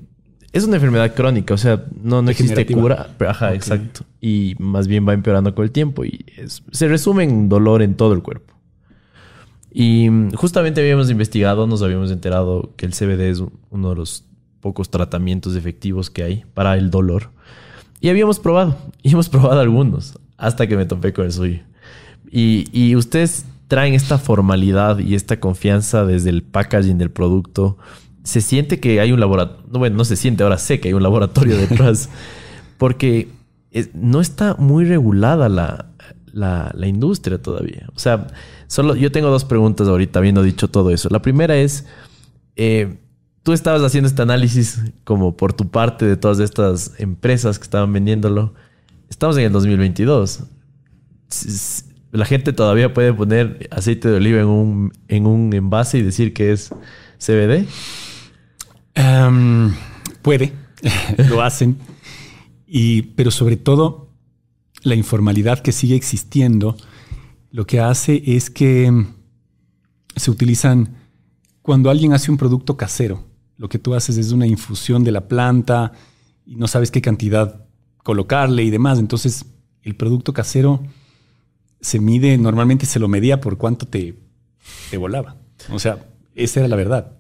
es 0.52 0.66
una 0.66 0.76
enfermedad 0.76 1.14
crónica, 1.16 1.54
o 1.54 1.58
sea, 1.58 1.86
no, 2.04 2.22
no 2.22 2.30
existe 2.30 2.66
cura. 2.66 3.10
Pero, 3.18 3.32
ajá, 3.32 3.48
okay. 3.48 3.58
exacto. 3.58 4.02
Y 4.20 4.56
más 4.60 4.88
bien 4.88 5.08
va 5.08 5.14
empeorando 5.14 5.56
con 5.56 5.64
el 5.64 5.72
tiempo 5.72 6.04
y 6.04 6.26
es, 6.36 6.64
se 6.72 6.88
resume 6.90 7.24
en 7.24 7.48
dolor 7.48 7.82
en 7.82 7.96
todo 7.96 8.14
el 8.14 8.22
cuerpo. 8.22 8.54
Y 9.74 10.10
justamente 10.36 10.82
habíamos 10.82 11.10
investigado, 11.10 11.66
nos 11.68 11.82
habíamos 11.82 12.12
enterado 12.12 12.74
que 12.76 12.86
el 12.86 12.92
CBD 12.92 13.30
es 13.30 13.42
uno 13.70 13.90
de 13.90 13.96
los 13.96 14.26
pocos 14.60 14.90
tratamientos 14.90 15.56
efectivos 15.56 16.10
que 16.10 16.24
hay 16.24 16.44
para 16.54 16.78
el 16.78 16.90
dolor. 16.92 17.30
Y 18.02 18.10
habíamos 18.10 18.40
probado, 18.40 18.78
y 19.02 19.12
hemos 19.12 19.30
probado 19.30 19.62
algunos, 19.62 20.20
hasta 20.38 20.68
que 20.68 20.76
me 20.76 20.86
topé 20.86 21.14
con 21.14 21.26
el 21.26 21.32
suyo. 21.32 21.60
Y, 22.32 22.70
y, 22.72 22.96
ustedes 22.96 23.46
traen 23.68 23.94
esta 23.94 24.18
formalidad 24.18 25.00
y 25.00 25.16
esta 25.16 25.40
confianza 25.40 26.06
desde 26.06 26.30
el 26.30 26.44
packaging 26.44 26.98
del 26.98 27.12
producto. 27.12 27.78
Se 28.24 28.40
siente 28.40 28.80
que 28.80 29.02
hay 29.02 29.12
un 29.12 29.20
laboratorio, 29.20 29.66
no, 29.70 29.80
bueno, 29.80 29.98
no 29.98 30.06
se 30.06 30.16
siente, 30.16 30.44
ahora 30.44 30.58
sé 30.58 30.80
que 30.80 30.88
hay 30.88 30.94
un 30.94 31.04
laboratorio 31.04 31.58
detrás, 31.70 32.10
porque 32.78 33.30
es, 33.72 33.94
no 33.94 34.22
está 34.22 34.56
muy 34.56 34.86
regulada 34.86 35.50
la, 35.50 35.88
la, 36.32 36.72
la, 36.74 36.88
industria 36.88 37.42
todavía. 37.42 37.88
O 37.96 38.00
sea, 38.00 38.28
solo 38.68 38.96
yo 38.96 39.12
tengo 39.12 39.30
dos 39.30 39.44
preguntas 39.44 39.88
ahorita, 39.88 40.20
habiendo 40.20 40.44
dicho 40.44 40.70
todo 40.70 40.92
eso. 40.92 41.10
La 41.10 41.22
primera 41.22 41.58
es, 41.58 41.86
eh, 42.56 42.98
tú 43.44 43.54
estabas 43.54 43.82
haciendo 43.82 44.08
este 44.08 44.22
análisis 44.22 44.82
como 45.04 45.36
por 45.36 45.54
tu 45.54 45.70
parte 45.70 46.06
de 46.06 46.16
todas 46.16 46.40
estas 46.40 46.94
empresas 46.98 47.60
que 47.60 47.64
estaban 47.64 47.92
vendiéndolo. 47.92 48.54
Estamos 49.10 49.38
en 49.38 49.46
el 49.46 49.52
2022 49.52 50.44
la 52.12 52.26
gente 52.26 52.54
todavía 52.54 52.94
puede 52.94 53.14
poner 53.14 53.68
aceite 53.72 54.10
de 54.10 54.18
oliva 54.18 54.42
en 54.42 54.48
un, 54.48 54.94
en 55.08 55.26
un 55.26 55.54
envase 55.54 56.00
y 56.00 56.04
decir 56.04 56.34
que 56.34 56.52
es 56.52 56.72
CBD? 57.18 57.66
Um, 58.98 59.74
puede, 60.22 60.54
lo 61.30 61.42
hacen. 61.42 61.78
Y, 62.68 63.04
pero 63.04 63.32
sobre 63.32 63.56
todo, 63.56 64.10
la 64.84 64.96
informalidad 64.96 65.60
que 65.60 65.72
sigue 65.72 65.96
existiendo, 65.96 66.76
lo 67.52 67.66
que 67.66 67.80
hace 67.80 68.22
es 68.26 68.50
que 68.50 69.06
se 70.16 70.32
utilizan, 70.32 70.98
cuando 71.62 71.90
alguien 71.90 72.14
hace 72.14 72.32
un 72.32 72.38
producto 72.38 72.76
casero, 72.76 73.24
lo 73.58 73.70
que 73.70 73.80
tú 73.80 73.94
haces 73.94 74.18
es 74.18 74.32
una 74.32 74.48
infusión 74.48 75.04
de 75.04 75.12
la 75.12 75.28
planta 75.28 75.94
y 76.46 76.56
no 76.56 76.68
sabes 76.68 76.92
qué 76.92 77.02
cantidad 77.02 77.66
colocarle 78.04 78.64
y 78.64 78.70
demás. 78.70 79.00
Entonces, 79.00 79.46
el 79.84 79.96
producto 79.96 80.34
casero 80.34 80.82
se 81.82 82.00
mide, 82.00 82.38
normalmente 82.38 82.86
se 82.86 83.00
lo 83.00 83.08
medía 83.08 83.42
por 83.42 83.58
cuánto 83.58 83.88
te, 83.88 84.16
te 84.90 84.98
volaba. 84.98 85.38
O 85.72 85.80
sea, 85.80 86.06
esa 86.36 86.60
era 86.60 86.70
la 86.70 86.76
verdad. 86.76 87.14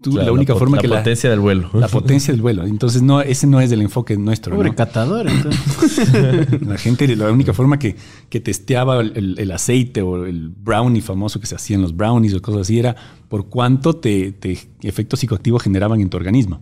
Tú, 0.00 0.12
claro, 0.12 0.26
la 0.26 0.32
única 0.32 0.52
la, 0.52 0.58
forma 0.58 0.76
la 0.76 0.82
que 0.82 0.88
la 0.88 0.98
potencia 0.98 1.30
del 1.30 1.40
vuelo. 1.40 1.70
La 1.72 1.88
potencia 1.88 2.32
del 2.32 2.42
vuelo. 2.42 2.64
Entonces, 2.64 3.02
no, 3.02 3.20
ese 3.20 3.46
no 3.46 3.60
es 3.60 3.72
el 3.72 3.80
enfoque 3.80 4.16
nuestro. 4.16 4.54
Pobre 4.54 4.70
¿no? 4.70 4.76
catador, 4.76 5.26
entonces. 5.28 6.12
la 6.66 6.78
gente, 6.78 7.16
la 7.16 7.30
única 7.30 7.52
forma 7.52 7.78
que, 7.78 7.96
que 8.28 8.40
testeaba 8.40 9.00
el, 9.00 9.36
el, 9.38 9.50
aceite 9.50 10.02
o 10.02 10.26
el 10.26 10.50
brownie 10.50 11.00
famoso 11.00 11.40
que 11.40 11.46
se 11.46 11.54
hacían 11.54 11.82
los 11.82 11.96
brownies 11.96 12.34
o 12.34 12.42
cosas 12.42 12.62
así 12.62 12.78
era 12.78 12.94
por 13.28 13.48
cuánto 13.48 13.96
te, 13.96 14.32
te 14.32 14.58
efecto 14.82 15.16
psicoactivo 15.16 15.58
generaban 15.58 16.00
en 16.00 16.10
tu 16.10 16.16
organismo. 16.16 16.60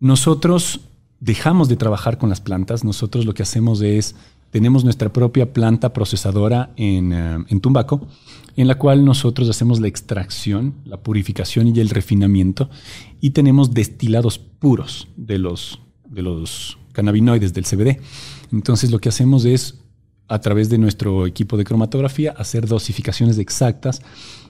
Nosotros 0.00 0.80
dejamos 1.20 1.68
de 1.68 1.76
trabajar 1.76 2.18
con 2.18 2.28
las 2.28 2.40
plantas. 2.40 2.84
Nosotros 2.84 3.24
lo 3.24 3.34
que 3.34 3.42
hacemos 3.42 3.80
es 3.80 4.14
tenemos 4.50 4.84
nuestra 4.84 5.12
propia 5.12 5.52
planta 5.52 5.92
procesadora 5.92 6.72
en, 6.76 7.12
eh, 7.12 7.38
en, 7.48 7.60
Tumbaco, 7.60 8.06
en 8.56 8.66
la 8.66 8.78
cual 8.78 9.04
nosotros 9.04 9.48
hacemos 9.48 9.80
la 9.80 9.88
extracción, 9.88 10.74
la 10.84 10.98
purificación 10.98 11.68
y 11.68 11.80
el 11.80 11.90
refinamiento, 11.90 12.70
y 13.20 13.30
tenemos 13.30 13.74
destilados 13.74 14.38
puros 14.38 15.08
de 15.16 15.38
los, 15.38 15.80
de 16.08 16.22
los 16.22 16.78
cannabinoides 16.92 17.52
del 17.52 17.64
CBD. 17.64 18.00
Entonces 18.52 18.90
lo 18.90 18.98
que 18.98 19.10
hacemos 19.10 19.44
es, 19.44 19.80
a 20.28 20.40
través 20.40 20.68
de 20.68 20.78
nuestro 20.78 21.26
equipo 21.26 21.56
de 21.56 21.64
cromatografía, 21.64 22.32
hacer 22.36 22.66
dosificaciones 22.66 23.38
exactas. 23.38 24.02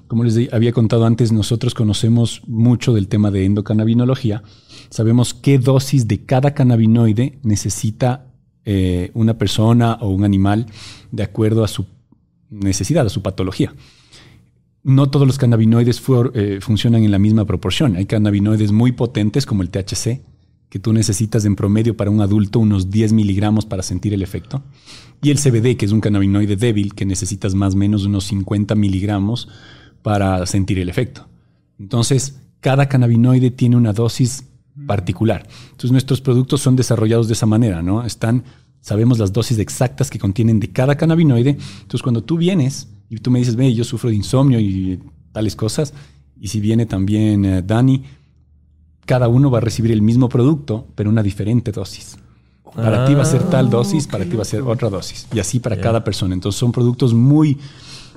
Como 0.07 0.25
les 0.25 0.53
había 0.53 0.73
contado 0.73 1.05
antes, 1.05 1.33
nosotros 1.33 1.75
conocemos 1.75 2.41
mucho 2.47 2.95
del 2.95 3.09
tema 3.09 3.31
de 3.31 3.45
endocannabinología. 3.45 4.43
Sabemos 4.91 5.35
qué 5.35 5.59
dosis 5.59 6.09
de 6.09 6.25
cada 6.25 6.55
cannabinoide 6.55 7.39
necesita 7.43 8.28
eh, 8.65 9.11
una 9.15 9.39
persona 9.39 9.95
o 10.01 10.09
un 10.09 10.25
animal 10.25 10.67
de 11.11 11.23
acuerdo 11.23 11.65
a 11.65 11.69
su 11.69 11.87
necesidad, 12.51 13.07
a 13.07 13.11
su 13.11 13.23
patología. 13.23 13.75
No 14.83 15.11
todos 15.11 15.27
los 15.27 15.39
cannabinoides 15.39 16.03
eh, 16.35 16.59
funcionan 16.61 17.05
en 17.05 17.11
la 17.11 17.19
misma 17.19 17.45
proporción. 17.45 17.97
Hay 17.97 18.07
cannabinoides 18.07 18.73
muy 18.73 18.93
potentes 18.93 19.47
como 19.47 19.63
el 19.63 19.71
THC, 19.71 20.21
que 20.69 20.79
tú 20.79 20.93
necesitas 20.93 21.45
en 21.45 21.57
promedio 21.57 21.97
para 21.97 22.11
un 22.11 22.21
adulto 22.21 22.59
unos 22.59 22.91
10 22.91 23.13
miligramos 23.13 23.67
para 23.67 23.83
sentir 23.83 24.13
el 24.15 24.23
efecto. 24.23 24.63
Y 25.23 25.31
el 25.31 25.39
CBD, 25.39 25.77
que 25.77 25.87
es 25.87 25.93
un 25.93 26.01
cannabinoide 26.01 26.57
débil, 26.57 26.95
que 26.95 27.07
necesitas 27.07 27.55
más 27.55 27.75
o 27.75 27.79
menos 27.79 28.05
unos 28.05 28.25
50 28.25 28.75
miligramos 28.75 29.49
para 30.03 30.45
sentir 30.47 30.79
el 30.79 30.89
efecto. 30.89 31.27
Entonces, 31.79 32.41
cada 32.61 32.89
cannabinoide 32.89 33.51
tiene 33.51 33.77
una 33.77 33.93
dosis 33.93 34.45
particular. 34.87 35.47
Entonces 35.71 35.93
nuestros 35.93 36.21
productos 36.21 36.61
son 36.61 36.77
desarrollados 36.77 37.29
de 37.29 37.35
esa 37.35 37.47
manera, 37.47 37.83
¿no? 37.83 38.05
Están, 38.05 38.45
sabemos 38.81 39.19
las 39.19 39.33
dosis 39.33 39.59
exactas 39.59 40.11
que 40.11 40.19
contienen 40.19 40.61
de 40.61 40.71
cada 40.71 40.97
cannabinoide. 40.97 41.59
Entonces 41.83 42.03
cuando 42.03 42.23
tú 42.23 42.37
vienes 42.37 42.89
y 43.09 43.17
tú 43.17 43.31
me 43.31 43.39
dices, 43.39 43.57
ve, 43.57 43.75
yo 43.75 43.85
sufro 43.85 44.11
de 44.11 44.17
insomnio 44.17 44.61
y 44.61 45.01
tales 45.33 45.57
cosas, 45.57 45.95
y 46.41 46.49
si 46.49 46.61
viene 46.61 46.87
también 46.87 47.45
eh, 47.45 47.63
Dani, 47.63 48.05
cada 49.07 49.29
uno 49.29 49.51
va 49.51 49.59
a 49.59 49.61
recibir 49.63 49.91
el 49.91 50.03
mismo 50.03 50.29
producto, 50.29 50.87
pero 50.95 51.11
una 51.11 51.23
diferente 51.23 51.73
dosis. 51.73 52.19
Para 52.75 53.07
ti 53.07 53.15
va 53.15 53.23
a 53.23 53.25
ser 53.25 53.43
tal 53.45 53.67
ah, 53.67 53.71
dosis, 53.71 54.07
para 54.07 54.25
ti 54.25 54.37
va 54.37 54.43
a 54.43 54.45
ser 54.45 54.61
otra 54.61 54.91
dosis. 54.91 55.27
Y 55.35 55.39
así 55.39 55.59
para 55.59 55.81
cada 55.81 56.05
persona. 56.05 56.35
Entonces 56.35 56.59
son 56.59 56.71
productos 56.71 57.15
muy, 57.15 57.59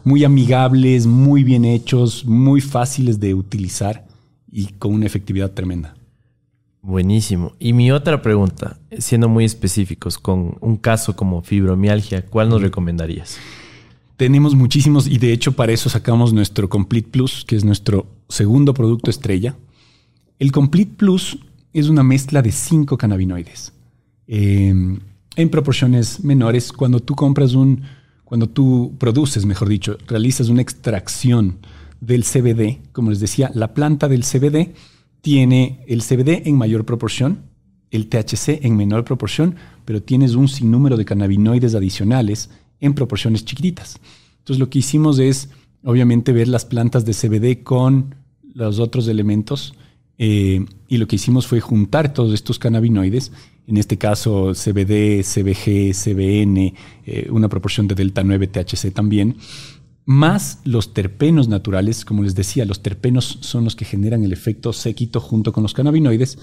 muy 0.04 0.26
amigables, 0.26 1.08
muy 1.08 1.44
bien 1.44 1.64
hechos, 1.64 2.26
muy 2.26 2.60
fáciles 2.60 3.20
de 3.20 3.34
utilizar 3.34 4.06
y 4.52 4.68
con 4.74 4.94
una 4.94 5.06
efectividad 5.06 5.52
tremenda. 5.52 5.96
Buenísimo. 6.84 7.54
Y 7.60 7.74
mi 7.74 7.92
otra 7.92 8.24
pregunta, 8.24 8.80
siendo 8.98 9.30
muy 9.30 9.46
específicos, 9.46 10.18
con 10.18 10.58
un 10.62 10.78
caso 10.78 11.16
como 11.16 11.44
fibromialgia, 11.44 12.26
¿cuál 12.26 12.50
nos 12.50 12.62
recomendarías? 12.62 13.38
Tenemos 14.18 14.56
muchísimos 14.56 15.08
y 15.08 15.18
de 15.18 15.32
hecho 15.32 15.52
para 15.52 15.72
eso 15.72 15.90
sacamos 15.90 16.34
nuestro 16.34 16.70
Complete 16.70 17.10
Plus, 17.10 17.46
que 17.46 17.56
es 17.56 17.64
nuestro 17.64 18.08
segundo 18.30 18.74
producto 18.74 19.12
estrella. 19.12 19.56
El 20.40 20.52
Complete 20.52 20.94
Plus 20.98 21.38
es 21.72 21.88
una 21.88 22.04
mezcla 22.04 22.42
de 22.42 22.52
cinco 22.52 22.98
cannabinoides 22.98 23.74
em, 24.28 25.00
en 25.36 25.50
proporciones 25.50 26.24
menores. 26.24 26.72
Cuando 26.72 27.00
tú 27.00 27.16
compras 27.16 27.54
un, 27.54 27.84
cuando 28.24 28.50
tú 28.50 28.96
produces, 28.98 29.46
mejor 29.46 29.70
dicho, 29.70 29.98
realizas 30.08 30.50
una 30.50 30.64
extracción 30.64 31.60
del 32.00 32.24
CBD, 32.24 32.80
como 32.92 33.12
les 33.12 33.20
decía, 33.20 33.52
la 33.54 33.76
planta 33.76 34.08
del 34.08 34.24
CBD 34.24 34.74
tiene 35.22 35.84
el 35.88 36.02
CBD 36.02 36.48
en 36.48 36.58
mayor 36.58 36.86
proporción, 36.86 37.44
el 37.92 38.08
THC 38.08 38.64
en 38.64 38.76
menor 38.76 39.04
proporción, 39.04 39.56
pero 39.86 40.02
tienes 40.02 40.36
un 40.36 40.48
sinnúmero 40.48 40.98
de 40.98 41.06
cannabinoides 41.06 41.76
adicionales 41.76 42.50
en 42.80 42.94
proporciones 42.94 43.46
chiquititas. 43.46 44.00
Entonces 44.40 44.60
lo 44.60 44.70
que 44.70 44.80
hicimos 44.80 45.20
es, 45.20 45.50
obviamente, 45.84 46.32
ver 46.32 46.48
las 46.48 46.66
plantas 46.66 47.06
de 47.06 47.14
CBD 47.14 47.64
con 47.64 48.16
los 48.54 48.80
otros 48.80 49.08
elementos 49.08 49.76
eh, 50.18 50.66
y 50.88 50.98
lo 50.98 51.08
que 51.08 51.16
hicimos 51.16 51.48
fue 51.48 51.62
juntar 51.62 52.14
todos 52.14 52.34
estos 52.34 52.60
cannabinoides, 52.60 53.32
en 53.68 53.78
este 53.78 53.98
caso 53.98 54.54
CBD, 54.54 55.24
CBG, 55.24 55.94
CBN, 55.94 56.74
eh, 57.06 57.28
una 57.32 57.50
proporción 57.50 57.88
de 57.88 57.96
delta 57.96 58.24
9 58.24 58.48
THC 58.48 58.92
también, 58.94 59.38
más 60.06 60.60
los 60.64 60.94
terpenos 60.94 61.48
naturales, 61.48 62.06
como 62.06 62.24
les 62.24 62.36
decía, 62.36 62.66
los 62.66 62.82
terpenos 62.82 63.38
son 63.42 63.64
los 63.64 63.76
que 63.76 63.86
generan 63.86 64.24
el 64.24 64.34
efecto 64.34 64.74
séquito 64.74 65.20
junto 65.20 65.54
con 65.54 65.64
los 65.64 65.74
cannabinoides 65.74 66.40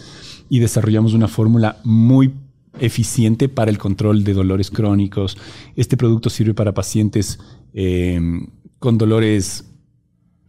y 0.48 0.60
desarrollamos 0.60 1.14
una 1.14 1.28
fórmula 1.28 1.78
muy 1.84 2.32
eficiente 2.80 3.48
para 3.48 3.70
el 3.70 3.78
control 3.78 4.24
de 4.24 4.34
dolores 4.34 4.70
crónicos. 4.70 5.36
Este 5.76 5.96
producto 5.96 6.30
sirve 6.30 6.54
para 6.54 6.72
pacientes 6.72 7.38
eh, 7.74 8.20
con 8.78 8.96
dolores 8.96 9.64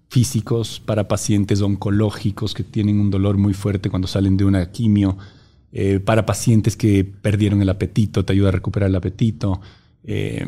físicos, 0.10 0.82
para 0.84 1.08
pacientes 1.08 1.62
oncológicos 1.62 2.54
que 2.54 2.64
tienen 2.64 3.00
un 3.00 3.12
dolor 3.12 3.38
muy 3.38 3.54
fuerte 3.54 3.90
cuando 3.90 4.08
salen 4.08 4.38
de 4.38 4.46
una 4.46 4.72
quimio, 4.72 5.18
eh, 5.72 6.00
para 6.00 6.26
pacientes 6.26 6.76
que 6.76 7.04
perdieron 7.04 7.62
el 7.62 7.70
apetito, 7.70 8.26
te 8.26 8.34
ayuda 8.34 8.50
a 8.50 8.54
recuperar 8.54 8.90
el 8.90 8.96
apetito. 8.96 9.62
Eh, 10.04 10.46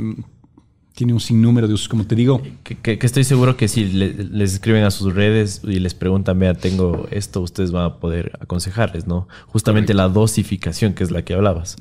tiene 0.93 1.13
un 1.13 1.19
sinnúmero 1.19 1.67
de 1.67 1.73
usos, 1.73 1.87
como 1.87 2.05
te 2.05 2.15
digo. 2.15 2.41
Que, 2.63 2.99
estoy 3.01 3.23
seguro 3.23 3.55
que 3.55 3.67
si 3.67 3.85
les 3.85 4.53
escriben 4.53 4.83
a 4.83 4.91
sus 4.91 5.13
redes 5.13 5.61
y 5.63 5.79
les 5.79 5.93
preguntan, 5.93 6.37
vea, 6.39 6.53
tengo 6.53 7.07
esto, 7.11 7.41
ustedes 7.41 7.71
van 7.71 7.85
a 7.85 7.95
poder 7.95 8.37
aconsejarles, 8.39 9.07
¿no? 9.07 9.27
Justamente 9.47 9.93
la 9.93 10.09
dosificación, 10.09 10.93
que 10.93 11.03
es 11.03 11.11
la 11.11 11.23
que 11.23 11.33
hablabas. 11.33 11.77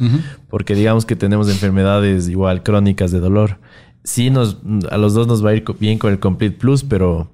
Porque 0.49 0.75
digamos 0.75 1.05
que 1.05 1.17
tenemos 1.17 1.49
enfermedades 1.49 2.29
igual 2.29 2.63
crónicas 2.63 3.11
de 3.11 3.21
dolor. 3.21 3.59
Sí, 4.03 4.31
nos, 4.31 4.59
a 4.91 4.97
los 4.97 5.13
dos 5.13 5.27
nos 5.27 5.45
va 5.45 5.51
a 5.51 5.55
ir 5.55 5.65
bien 5.79 5.99
con 5.99 6.13
el 6.13 6.21
Complete 6.21 6.57
Plus, 6.57 6.85
pero 6.85 7.31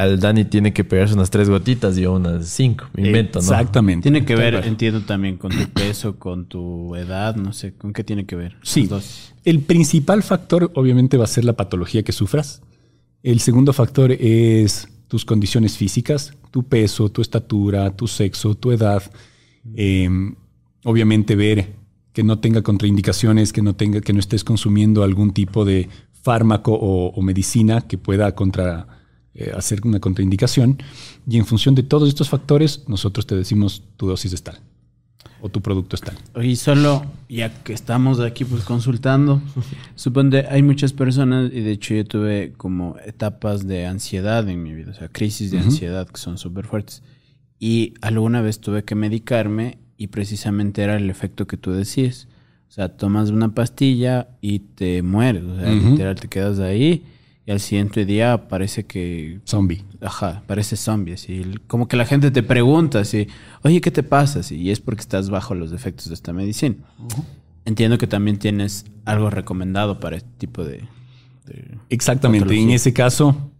al 0.00 0.18
Dani 0.18 0.46
tiene 0.46 0.72
que 0.72 0.82
pegarse 0.82 1.12
unas 1.12 1.28
tres 1.28 1.50
gotitas 1.50 1.98
y 1.98 2.02
yo 2.02 2.14
unas 2.14 2.48
cinco. 2.48 2.86
Me 2.94 3.08
invento, 3.08 3.38
¿no? 3.38 3.44
Exactamente. 3.44 4.04
Tiene 4.04 4.24
que 4.24 4.34
ver, 4.34 4.54
entiendo 4.64 5.02
también, 5.02 5.36
con 5.36 5.52
tu 5.52 5.68
peso, 5.68 6.18
con 6.18 6.46
tu 6.46 6.96
edad, 6.96 7.36
no 7.36 7.52
sé, 7.52 7.74
¿con 7.74 7.92
qué 7.92 8.02
tiene 8.02 8.24
que 8.24 8.34
ver? 8.34 8.56
Sí. 8.62 8.88
El 9.44 9.60
principal 9.60 10.22
factor, 10.22 10.72
obviamente, 10.74 11.18
va 11.18 11.24
a 11.24 11.26
ser 11.26 11.44
la 11.44 11.52
patología 11.52 12.02
que 12.02 12.12
sufras. 12.12 12.62
El 13.22 13.40
segundo 13.40 13.74
factor 13.74 14.12
es 14.12 14.88
tus 15.06 15.26
condiciones 15.26 15.76
físicas, 15.76 16.32
tu 16.50 16.62
peso, 16.62 17.10
tu 17.10 17.20
estatura, 17.20 17.94
tu 17.94 18.06
sexo, 18.06 18.54
tu 18.54 18.72
edad. 18.72 19.02
Em, 19.74 20.34
obviamente, 20.84 21.36
ver 21.36 21.74
que 22.14 22.22
no 22.22 22.38
tenga 22.38 22.62
contraindicaciones, 22.62 23.52
que 23.52 23.60
no 23.60 23.76
tenga, 23.76 24.00
que 24.00 24.14
no 24.14 24.20
estés 24.20 24.44
consumiendo 24.44 25.02
algún 25.02 25.32
tipo 25.32 25.66
de 25.66 25.90
fármaco 26.22 26.72
o 26.72 27.20
medicina 27.20 27.82
que 27.82 27.98
pueda 27.98 28.34
contra 28.34 28.99
eh, 29.34 29.52
hacer 29.56 29.80
una 29.84 30.00
contraindicación 30.00 30.82
y 31.28 31.38
en 31.38 31.46
función 31.46 31.74
de 31.76 31.84
todos 31.84 32.08
estos 32.08 32.28
factores 32.28 32.88
nosotros 32.88 33.26
te 33.26 33.36
decimos 33.36 33.84
tu 33.96 34.08
dosis 34.08 34.32
es 34.32 34.42
tal 34.42 34.60
o 35.40 35.48
tu 35.48 35.60
producto 35.60 35.96
es 35.96 36.02
tal. 36.02 36.16
Y 36.44 36.56
solo, 36.56 37.04
ya 37.28 37.62
que 37.62 37.72
estamos 37.72 38.20
aquí 38.20 38.44
pues 38.44 38.64
consultando, 38.64 39.40
suponte 39.94 40.46
hay 40.48 40.62
muchas 40.62 40.92
personas 40.92 41.50
y 41.52 41.60
de 41.60 41.72
hecho 41.72 41.94
yo 41.94 42.04
tuve 42.04 42.52
como 42.56 42.96
etapas 43.04 43.66
de 43.66 43.86
ansiedad 43.86 44.48
en 44.48 44.62
mi 44.62 44.74
vida, 44.74 44.90
o 44.90 44.94
sea, 44.94 45.08
crisis 45.08 45.50
de 45.50 45.58
ansiedad 45.60 46.08
que 46.08 46.18
son 46.18 46.38
súper 46.38 46.66
fuertes. 46.66 47.02
Y 47.58 47.94
alguna 48.00 48.40
vez 48.40 48.60
tuve 48.60 48.84
que 48.84 48.94
medicarme 48.94 49.78
y 49.96 50.08
precisamente 50.08 50.82
era 50.82 50.96
el 50.96 51.10
efecto 51.10 51.46
que 51.46 51.56
tú 51.56 51.72
decías. 51.72 52.26
O 52.68 52.72
sea, 52.72 52.96
tomas 52.96 53.30
una 53.30 53.54
pastilla 53.54 54.28
y 54.40 54.60
te 54.60 55.02
mueres, 55.02 55.44
o 55.44 55.56
sea, 55.56 55.70
literal 55.70 56.14
te 56.14 56.28
quedas 56.28 56.58
ahí 56.60 57.04
y 57.50 57.52
al 57.52 57.58
siguiente 57.58 58.06
día 58.06 58.46
parece 58.46 58.86
que... 58.86 59.40
Zombie. 59.44 59.82
Ajá, 60.00 60.44
parece 60.46 60.76
zombie. 60.76 61.14
Así. 61.14 61.42
Como 61.66 61.88
que 61.88 61.96
la 61.96 62.06
gente 62.06 62.30
te 62.30 62.44
pregunta 62.44 63.00
así, 63.00 63.26
oye, 63.64 63.80
¿qué 63.80 63.90
te 63.90 64.04
pasa? 64.04 64.40
y 64.54 64.70
es 64.70 64.78
porque 64.78 65.00
estás 65.00 65.30
bajo 65.30 65.56
los 65.56 65.72
efectos 65.72 66.06
de 66.06 66.14
esta 66.14 66.32
medicina. 66.32 66.76
Entiendo 67.64 67.98
que 67.98 68.06
también 68.06 68.38
tienes 68.38 68.84
algo 69.04 69.30
recomendado 69.30 69.98
para 69.98 70.18
este 70.18 70.30
tipo 70.38 70.64
de... 70.64 70.84
Exactamente. 71.88 72.56
En 72.56 72.70
ese 72.70 72.92
caso 72.92 73.50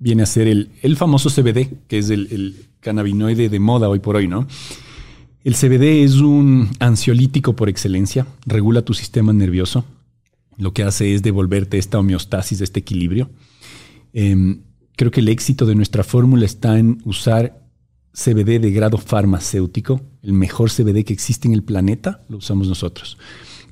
viene 0.00 0.24
a 0.24 0.26
ser 0.26 0.48
el, 0.48 0.72
el 0.82 0.96
famoso 0.96 1.30
CBD, 1.30 1.68
que 1.86 1.98
es 1.98 2.10
el, 2.10 2.26
el 2.32 2.66
cannabinoide 2.80 3.48
de 3.48 3.60
moda 3.60 3.88
hoy 3.88 4.00
por 4.00 4.16
hoy, 4.16 4.26
¿no? 4.26 4.48
El 5.44 5.54
CBD 5.54 6.02
es 6.02 6.16
un 6.16 6.68
ansiolítico 6.80 7.54
por 7.54 7.68
excelencia, 7.68 8.26
regula 8.44 8.82
tu 8.82 8.92
sistema 8.92 9.32
nervioso, 9.32 9.84
lo 10.58 10.72
que 10.72 10.82
hace 10.82 11.14
es 11.14 11.22
devolverte 11.22 11.78
esta 11.78 11.98
homeostasis, 11.98 12.60
este 12.60 12.80
equilibrio. 12.80 13.30
Em, 14.12 14.62
creo 14.96 15.10
que 15.10 15.20
el 15.20 15.28
éxito 15.28 15.66
de 15.66 15.74
nuestra 15.74 16.04
fórmula 16.04 16.44
está 16.44 16.78
en 16.78 17.00
usar 17.04 17.66
CBD 18.12 18.58
de 18.58 18.70
grado 18.70 18.96
farmacéutico. 18.96 20.00
El 20.22 20.32
mejor 20.32 20.70
CBD 20.70 21.04
que 21.04 21.12
existe 21.12 21.46
en 21.48 21.54
el 21.54 21.62
planeta 21.62 22.24
lo 22.28 22.38
usamos 22.38 22.68
nosotros. 22.68 23.18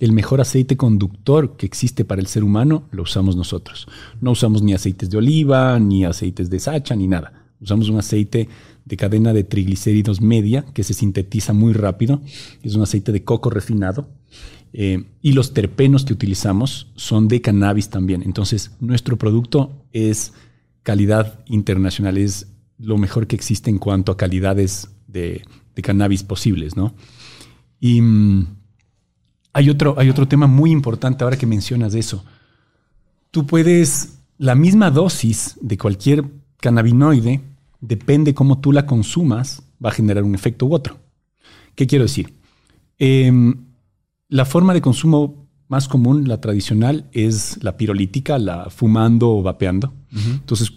El 0.00 0.12
mejor 0.12 0.40
aceite 0.40 0.76
conductor 0.76 1.56
que 1.56 1.66
existe 1.66 2.04
para 2.04 2.20
el 2.20 2.26
ser 2.26 2.44
humano 2.44 2.88
lo 2.90 3.04
usamos 3.04 3.36
nosotros. 3.36 3.86
No 4.20 4.32
usamos 4.32 4.62
ni 4.62 4.74
aceites 4.74 5.08
de 5.08 5.16
oliva, 5.16 5.78
ni 5.78 6.04
aceites 6.04 6.50
de 6.50 6.60
sacha, 6.60 6.94
ni 6.94 7.06
nada. 7.06 7.44
Usamos 7.60 7.88
un 7.88 7.98
aceite 7.98 8.48
de 8.84 8.96
cadena 8.98 9.32
de 9.32 9.44
triglicéridos 9.44 10.20
media 10.20 10.66
que 10.74 10.84
se 10.84 10.92
sintetiza 10.92 11.54
muy 11.54 11.72
rápido. 11.72 12.20
Es 12.62 12.74
un 12.74 12.82
aceite 12.82 13.12
de 13.12 13.24
coco 13.24 13.48
refinado 13.48 14.10
Eh, 14.76 15.04
y 15.22 15.32
los 15.32 15.54
terpenos 15.54 16.04
que 16.04 16.12
utilizamos 16.12 16.88
son 16.96 17.28
de 17.28 17.40
cannabis 17.40 17.90
también. 17.90 18.24
Entonces, 18.24 18.72
nuestro 18.80 19.16
producto 19.16 19.86
es 19.92 20.32
calidad 20.82 21.38
internacional, 21.46 22.18
es 22.18 22.48
lo 22.78 22.98
mejor 22.98 23.28
que 23.28 23.36
existe 23.36 23.70
en 23.70 23.78
cuanto 23.78 24.10
a 24.10 24.16
calidades 24.16 24.88
de, 25.06 25.44
cannabis 25.80 26.24
posibles, 26.24 26.76
¿no? 26.76 26.92
Y 27.78 28.00
mm, 28.00 28.46
hay, 29.52 29.70
otro, 29.70 29.94
hay 29.96 30.10
otro 30.10 30.26
tema 30.26 30.48
muy 30.48 30.72
importante 30.72 31.22
ahora 31.22 31.38
que 31.38 31.46
mencionas 31.46 31.94
eso. 31.94 32.24
Tú 33.30 33.46
puedes, 33.46 34.18
la 34.38 34.56
misma 34.56 34.90
dosis 34.90 35.56
de 35.60 35.78
cualquier 35.78 36.24
cannabinoide, 36.60 37.42
depende 37.80 38.34
cómo 38.34 38.58
tú 38.60 38.72
la 38.72 38.86
consumas, 38.86 39.62
va 39.82 39.90
a 39.90 39.92
generar 39.92 40.24
un 40.24 40.34
efecto 40.34 40.66
u 40.66 40.74
otro. 40.74 40.98
¿Qué 41.76 41.86
quiero 41.86 42.06
decir? 42.06 42.34
Em, 42.98 43.73
la 44.34 44.44
forma 44.44 44.74
de 44.74 44.80
consumo 44.80 45.46
más 45.68 45.86
común, 45.86 46.26
la 46.26 46.40
tradicional, 46.40 47.08
es 47.12 47.62
la 47.62 47.76
pirolítica, 47.76 48.36
la 48.36 48.68
fumando 48.68 49.30
o 49.30 49.44
vapeando. 49.44 49.94
Entonces, 50.10 50.72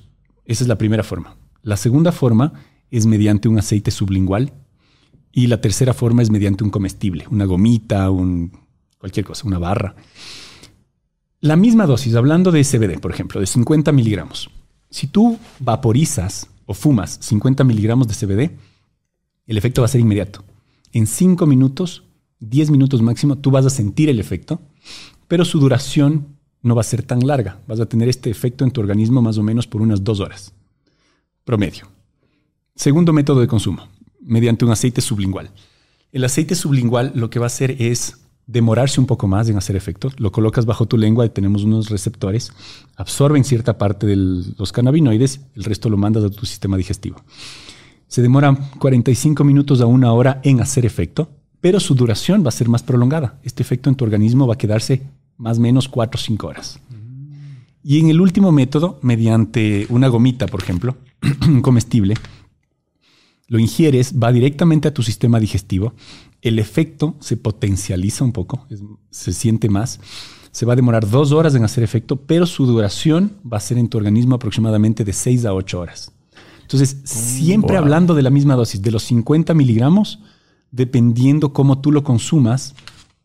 esa 0.46 0.64
es 0.64 0.68
la 0.68 0.78
primera 0.78 1.02
forma. 1.02 1.38
La 1.64 1.76
segunda 1.76 2.12
forma 2.12 2.54
es 2.92 3.08
mediante 3.08 3.48
un 3.48 3.58
aceite 3.58 3.90
sublingual. 3.90 4.54
Y 5.32 5.48
la 5.48 5.60
tercera 5.60 5.96
forma 5.96 6.22
es 6.22 6.30
mediante 6.30 6.64
un 6.64 6.70
comestible, 6.70 7.26
una 7.32 7.46
gomita, 7.46 8.12
un, 8.12 8.52
cualquier 9.00 9.26
cosa, 9.26 9.48
una 9.48 9.58
barra. 9.58 9.96
La 11.40 11.56
misma 11.56 11.88
dosis, 11.88 12.14
hablando 12.14 12.52
de 12.52 12.64
CBD, 12.64 13.00
por 13.00 13.10
ejemplo, 13.10 13.40
de 13.40 13.48
50 13.48 13.92
miligramos. 13.92 14.52
Si 14.92 15.08
tú 15.08 15.40
vaporizas 15.58 16.48
o 16.68 16.76
fumas 16.76 17.18
50 17.24 17.64
miligramos 17.64 18.08
de 18.08 18.14
CBD, 18.14 18.52
el 19.48 19.58
efecto 19.58 19.82
va 19.82 19.86
a 19.86 19.90
ser 19.90 20.02
inmediato. 20.02 20.46
En 20.92 21.08
5 21.08 21.48
minutos 21.48 22.04
10 22.40 22.72
minutos 22.72 23.02
máximo, 23.02 23.38
tú 23.38 23.52
vas 23.52 23.66
a 23.66 23.70
sentir 23.70 24.10
el 24.10 24.20
efecto, 24.20 24.62
pero 25.28 25.46
su 25.46 25.60
duración 25.60 26.38
no 26.62 26.76
va 26.76 26.82
a 26.82 26.86
ser 26.86 27.04
tan 27.04 27.26
larga. 27.26 27.62
Vas 27.68 27.80
a 27.80 27.86
tener 27.88 28.10
este 28.10 28.30
efecto 28.30 28.64
en 28.64 28.72
tu 28.72 28.82
organismo 28.82 29.22
más 29.22 29.38
o 29.38 29.44
menos 29.44 29.68
por 29.68 29.82
unas 29.82 30.04
dos 30.04 30.20
horas. 30.20 30.54
Promedio. 31.44 31.88
Segundo 32.76 33.14
método 33.14 33.42
de 33.42 33.48
consumo, 33.48 33.88
mediante 34.22 34.66
un 34.66 34.72
aceite 34.72 35.02
sublingual. 35.02 35.52
El 36.12 36.24
aceite 36.24 36.56
sublingual 36.56 37.12
lo 37.16 37.30
que 37.30 37.40
va 37.40 37.46
a 37.46 37.48
hacer 37.48 37.76
es 37.82 38.18
demorarse 38.46 39.00
un 39.00 39.08
poco 39.08 39.28
más 39.28 39.50
en 39.50 39.58
hacer 39.58 39.76
efecto. 39.76 40.12
Lo 40.18 40.32
colocas 40.32 40.66
bajo 40.66 40.86
tu 40.86 40.98
lengua 40.98 41.26
y 41.26 41.30
tenemos 41.30 41.64
unos 41.64 41.90
receptores, 41.90 42.52
absorben 42.96 43.44
cierta 43.44 43.78
parte 43.78 44.08
de 44.08 44.16
los 44.16 44.72
cannabinoides, 44.72 45.42
el 45.56 45.64
resto 45.64 45.90
lo 45.90 45.98
mandas 45.98 46.24
a 46.24 46.30
tu 46.30 46.46
sistema 46.46 46.78
digestivo. 46.78 47.22
Se 48.08 48.22
demora 48.22 48.58
45 48.80 49.44
minutos 49.44 49.82
a 49.82 49.86
una 49.86 50.14
hora 50.14 50.40
en 50.44 50.62
hacer 50.62 50.86
efecto 50.86 51.30
pero 51.62 51.80
su 51.80 51.96
duración 51.96 52.44
va 52.44 52.50
a 52.50 52.52
ser 52.52 52.70
más 52.70 52.84
prolongada. 52.84 53.40
Este 53.44 53.64
efecto 53.64 53.90
en 53.90 53.96
tu 53.96 54.06
organismo 54.06 54.48
va 54.48 54.56
a 54.56 54.58
quedarse 54.58 55.04
más 55.38 55.58
o 55.58 55.62
menos 55.62 55.88
4 55.88 56.18
o 56.18 56.22
5 56.22 56.48
horas. 56.48 56.80
Y 57.84 58.00
en 58.00 58.10
el 58.10 58.20
último 58.20 58.52
método, 58.52 59.00
mediante 59.02 59.88
una 59.90 60.08
gomita, 60.08 60.46
por 60.48 60.62
ejemplo, 60.62 60.98
comestible, 61.62 62.16
lo 63.48 63.60
ingieres, 63.60 64.14
va 64.22 64.32
directamente 64.32 64.90
a 64.90 64.94
tu 64.94 65.04
sistema 65.04 65.40
digestivo, 65.40 65.94
el 66.42 66.60
efecto 66.60 67.16
se 67.20 67.38
potencializa 67.38 68.24
un 68.24 68.34
poco, 68.34 68.68
se 69.10 69.32
siente 69.32 69.70
más, 69.70 70.00
se 70.52 70.66
va 70.66 70.74
a 70.74 70.76
demorar 70.76 71.10
dos 71.10 71.32
horas 71.32 71.56
en 71.56 71.64
hacer 71.64 71.84
efecto, 71.84 72.18
pero 72.18 72.46
su 72.46 72.66
duración 72.66 73.34
va 73.52 73.58
a 73.58 73.62
ser 73.62 73.78
en 73.78 73.88
tu 73.88 73.98
organismo 73.98 74.36
aproximadamente 74.36 75.06
de 75.06 75.14
6 75.14 75.46
a 75.46 75.54
8 75.54 75.80
horas. 75.80 76.12
Entonces, 76.62 76.98
siempre 77.06 77.78
hablando 77.78 78.14
de 78.14 78.24
la 78.24 78.30
misma 78.30 78.56
dosis, 78.56 78.82
de 78.82 78.92
los 78.92 79.04
50 79.04 79.54
miligramos, 79.54 80.20
dependiendo 80.72 81.54
cómo 81.54 81.80
tú 81.80 81.92
lo 81.92 82.04
consumas, 82.04 82.76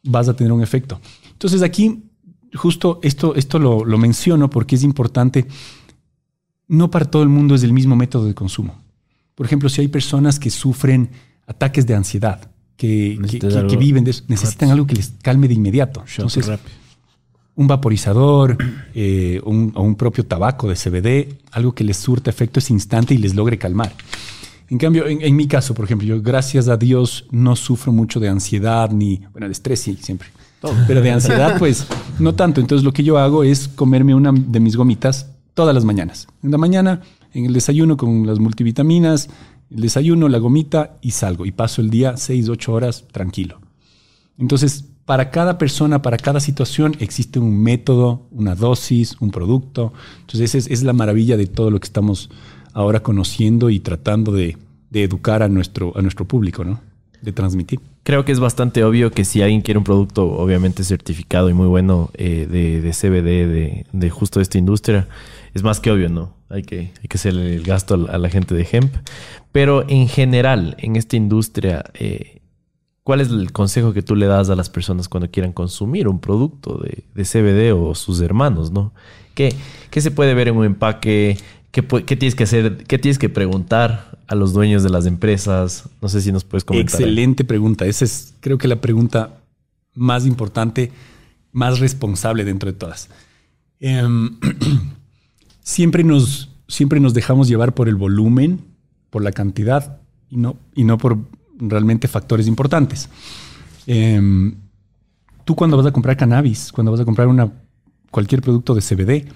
vas 0.03 0.29
a 0.29 0.35
tener 0.35 0.53
un 0.53 0.63
efecto. 0.63 1.01
Entonces 1.33 1.63
aquí, 1.63 2.05
justo 2.55 3.01
esto, 3.03 3.35
esto 3.35 3.59
lo, 3.59 3.99
menciono 3.99 4.51
porque 4.51 4.77
es 4.77 4.83
importante. 4.83 5.47
No 6.69 6.91
para 6.91 7.05
todo 7.05 7.23
el 7.23 7.29
mundo 7.29 7.55
es 7.55 7.63
el 7.63 7.73
mismo 7.73 7.97
método 7.97 8.27
de 8.27 8.35
consumo. 8.35 8.81
Por 9.35 9.47
ejemplo, 9.47 9.69
si 9.69 9.81
hay 9.81 9.89
personas 9.89 10.39
que 10.39 10.51
sufren 10.51 11.11
ataques 11.47 11.87
de 11.87 11.95
ansiedad, 11.95 12.51
que, 12.77 13.19
que, 13.69 13.77
viven 13.77 14.05
de 14.05 14.13
eso, 14.13 14.25
necesitan 14.29 14.71
algo 14.71 14.87
que 14.87 14.95
les 14.95 15.15
calme 15.23 15.49
de 15.49 15.55
inmediato. 15.55 16.05
Entonces, 16.17 16.51
un 17.55 17.67
vaporizador 17.67 18.57
eh, 18.95 19.41
o 19.45 19.51
un 19.51 19.95
propio 19.97 20.25
tabaco 20.25 20.69
de 20.69 20.75
CBD, 20.75 21.39
algo 21.53 21.75
que 21.75 21.85
les 21.85 21.97
surta 21.97 22.31
efecto 22.31 22.61
ese 22.61 22.73
instante 22.73 23.15
y 23.15 23.19
les 23.19 23.35
logre 23.35 23.59
calmar. 23.59 23.93
En 24.73 24.79
cambio, 24.79 25.07
en, 25.07 25.37
mi 25.37 25.47
caso, 25.47 25.75
por 25.75 25.85
ejemplo, 25.85 26.09
yo 26.09 26.23
gracias 26.23 26.67
a 26.69 26.79
Dios 26.79 27.27
no 27.31 27.57
sufro 27.57 27.93
mucho 27.93 28.21
de 28.21 28.31
ansiedad 28.31 28.91
ni, 28.91 29.21
bueno, 29.31 29.47
de 29.47 29.53
estrés 29.53 29.81
sí, 29.81 29.99
siempre. 30.01 30.29
Pero 30.87 31.03
de 31.03 31.11
ansiedad, 31.11 31.59
pues, 31.59 31.87
no 32.19 32.35
tanto. 32.35 32.59
Entonces, 32.59 32.83
lo 32.83 32.91
que 32.91 33.05
yo 33.05 33.19
hago 33.19 33.45
es 33.45 33.69
comerme 33.69 34.15
una 34.15 34.33
de 34.33 34.61
mis 34.61 34.75
gomitas 34.75 35.31
todas 35.53 35.75
las 35.75 35.85
mañanas. 35.85 36.27
En 36.43 36.53
la 36.53 36.57
mañana, 36.57 37.03
en 37.35 37.45
el 37.45 37.53
desayuno 37.53 37.99
con 37.99 38.27
las 38.27 38.39
multivitaminas, 38.39 39.29
el 39.71 39.83
desayuno, 39.83 40.31
la 40.31 40.39
gomita 40.39 40.97
y 41.03 41.11
salgo. 41.11 41.45
Y 41.45 41.53
paso 41.53 41.83
el 41.83 41.91
día 41.91 42.17
seis, 42.17 42.49
ocho 42.49 42.73
horas 42.73 43.05
tranquilo. 43.13 43.61
Entonces, 44.39 44.87
para 45.05 45.31
cada 45.31 45.59
persona, 45.59 46.01
para 46.01 46.17
cada 46.17 46.41
situación, 46.41 46.97
existe 46.99 47.39
un 47.39 47.63
método, 47.63 48.23
una 48.31 48.55
dosis, 48.55 49.19
un 49.21 49.33
producto. 49.33 49.93
Entonces, 50.21 50.55
esa 50.55 50.73
es 50.73 50.83
la 50.83 50.95
maravilla 50.95 51.37
de 51.37 51.47
todo 51.47 51.71
lo 51.71 51.79
que 51.79 51.89
estamos 51.89 52.31
ahora 52.73 53.03
conociendo 53.03 53.69
y 53.69 53.81
tratando 53.81 54.33
de, 54.33 54.57
educar 54.93 55.43
a 55.43 55.49
nuestro, 55.49 55.97
a 55.97 56.03
nuestro 56.03 56.27
público, 56.27 56.65
¿no? 56.65 56.81
De 57.21 57.33
transmitir. 57.33 57.81
Creo 58.03 58.25
que 58.25 58.33
es 58.33 58.41
bastante 58.41 58.85
obvio 58.85 59.13
que 59.13 59.25
si 59.25 59.43
alguien 59.43 59.61
quiere 59.61 59.79
un 59.79 59.85
producto 59.85 60.25
obviamente 60.27 60.83
certificado 60.83 61.49
y 61.49 61.55
muy 61.55 61.69
bueno 61.69 62.11
eh, 62.15 62.47
de, 62.51 62.91
CBD, 62.93 63.87
de, 63.93 64.11
justo 64.11 64.41
esta 64.41 64.59
industria, 64.59 65.09
es 65.55 65.63
más 65.63 65.79
que 65.79 65.91
obvio, 65.91 66.09
¿no? 66.09 66.35
Hay 66.49 66.65
que, 66.65 66.93
hay 67.01 67.09
que 67.09 67.17
hacer 67.17 67.35
el 67.35 67.63
gasto 67.63 67.95
a 68.11 68.19
la 68.19 68.29
gente 68.29 68.55
de 68.55 68.67
hemp. 68.71 68.93
Pero 69.53 69.89
en 69.89 70.09
general, 70.09 70.75
en 70.79 70.97
esta 70.97 71.17
industria, 71.17 71.85
eh, 71.95 72.43
¿cuál 73.05 73.21
es 73.21 73.29
el 73.29 73.53
consejo 73.53 73.93
que 73.93 74.03
tú 74.03 74.17
le 74.17 74.27
das 74.27 74.51
a 74.51 74.57
las 74.57 74.69
personas 74.69 75.09
cuando 75.09 75.31
quieran 75.31 75.53
consumir 75.53 76.09
un 76.09 76.19
producto 76.19 76.79
de, 76.79 77.05
de 77.15 77.25
CBD 77.25 77.73
o 77.73 77.95
sus 77.95 78.21
hermanos, 78.21 78.73
¿no? 78.73 78.93
¿Qué, 79.35 79.55
¿Qué, 79.91 80.01
se 80.01 80.11
puede 80.11 80.35
ver 80.35 80.49
en 80.49 80.57
un 80.57 80.65
empaque? 80.65 81.39
¿Qué, 81.73 81.83
tienes 81.83 82.35
que 82.35 82.45
hacer? 82.45 82.85
¿Qué 82.85 82.99
tienes 82.99 83.19
que 83.19 83.31
preguntar 83.31 84.19
a 84.29 84.35
los 84.35 84.53
dueños 84.53 84.83
de 84.83 84.91
las 84.91 85.07
empresas? 85.07 85.89
No 86.03 86.11
sé 86.11 86.21
si 86.21 86.31
nos 86.31 86.45
puedes 86.45 86.65
comentar. 86.65 87.01
Excelente 87.01 87.45
pregunta. 87.45 87.87
Esa 87.87 88.05
es, 88.05 88.35
creo 88.41 88.59
que, 88.59 88.69
la 88.69 88.83
pregunta 88.83 89.41
más 89.95 90.27
importante, 90.27 90.93
más 91.51 91.81
responsable 91.81 92.45
dentro 92.45 92.71
de 92.71 92.79
todas. 92.79 93.09
Em, 93.81 94.39
siempre, 95.63 96.05
nos, 96.05 96.51
siempre 96.69 97.01
nos 97.01 97.15
dejamos 97.15 97.49
llevar 97.49 97.73
por 97.73 97.89
el 97.89 97.97
volumen, 97.97 98.61
por 99.09 99.23
la 99.23 99.33
cantidad 99.33 99.99
y 100.29 100.37
no, 100.37 100.59
y 100.75 100.85
no 100.85 100.99
por 100.99 101.21
realmente 101.57 102.07
factores 102.07 102.49
importantes. 102.49 103.09
Em, 103.87 104.57
tú 105.47 105.55
cuando 105.55 105.79
vas 105.79 105.87
a 105.87 105.93
comprar 105.93 106.19
cannabis, 106.19 106.71
cuando 106.71 106.93
vas 106.93 107.01
a 107.01 107.07
comprar 107.07 107.29
una, 107.29 107.51
cualquier 108.11 108.43
producto 108.43 108.75
de 108.75 108.83
CBD, 108.83 109.33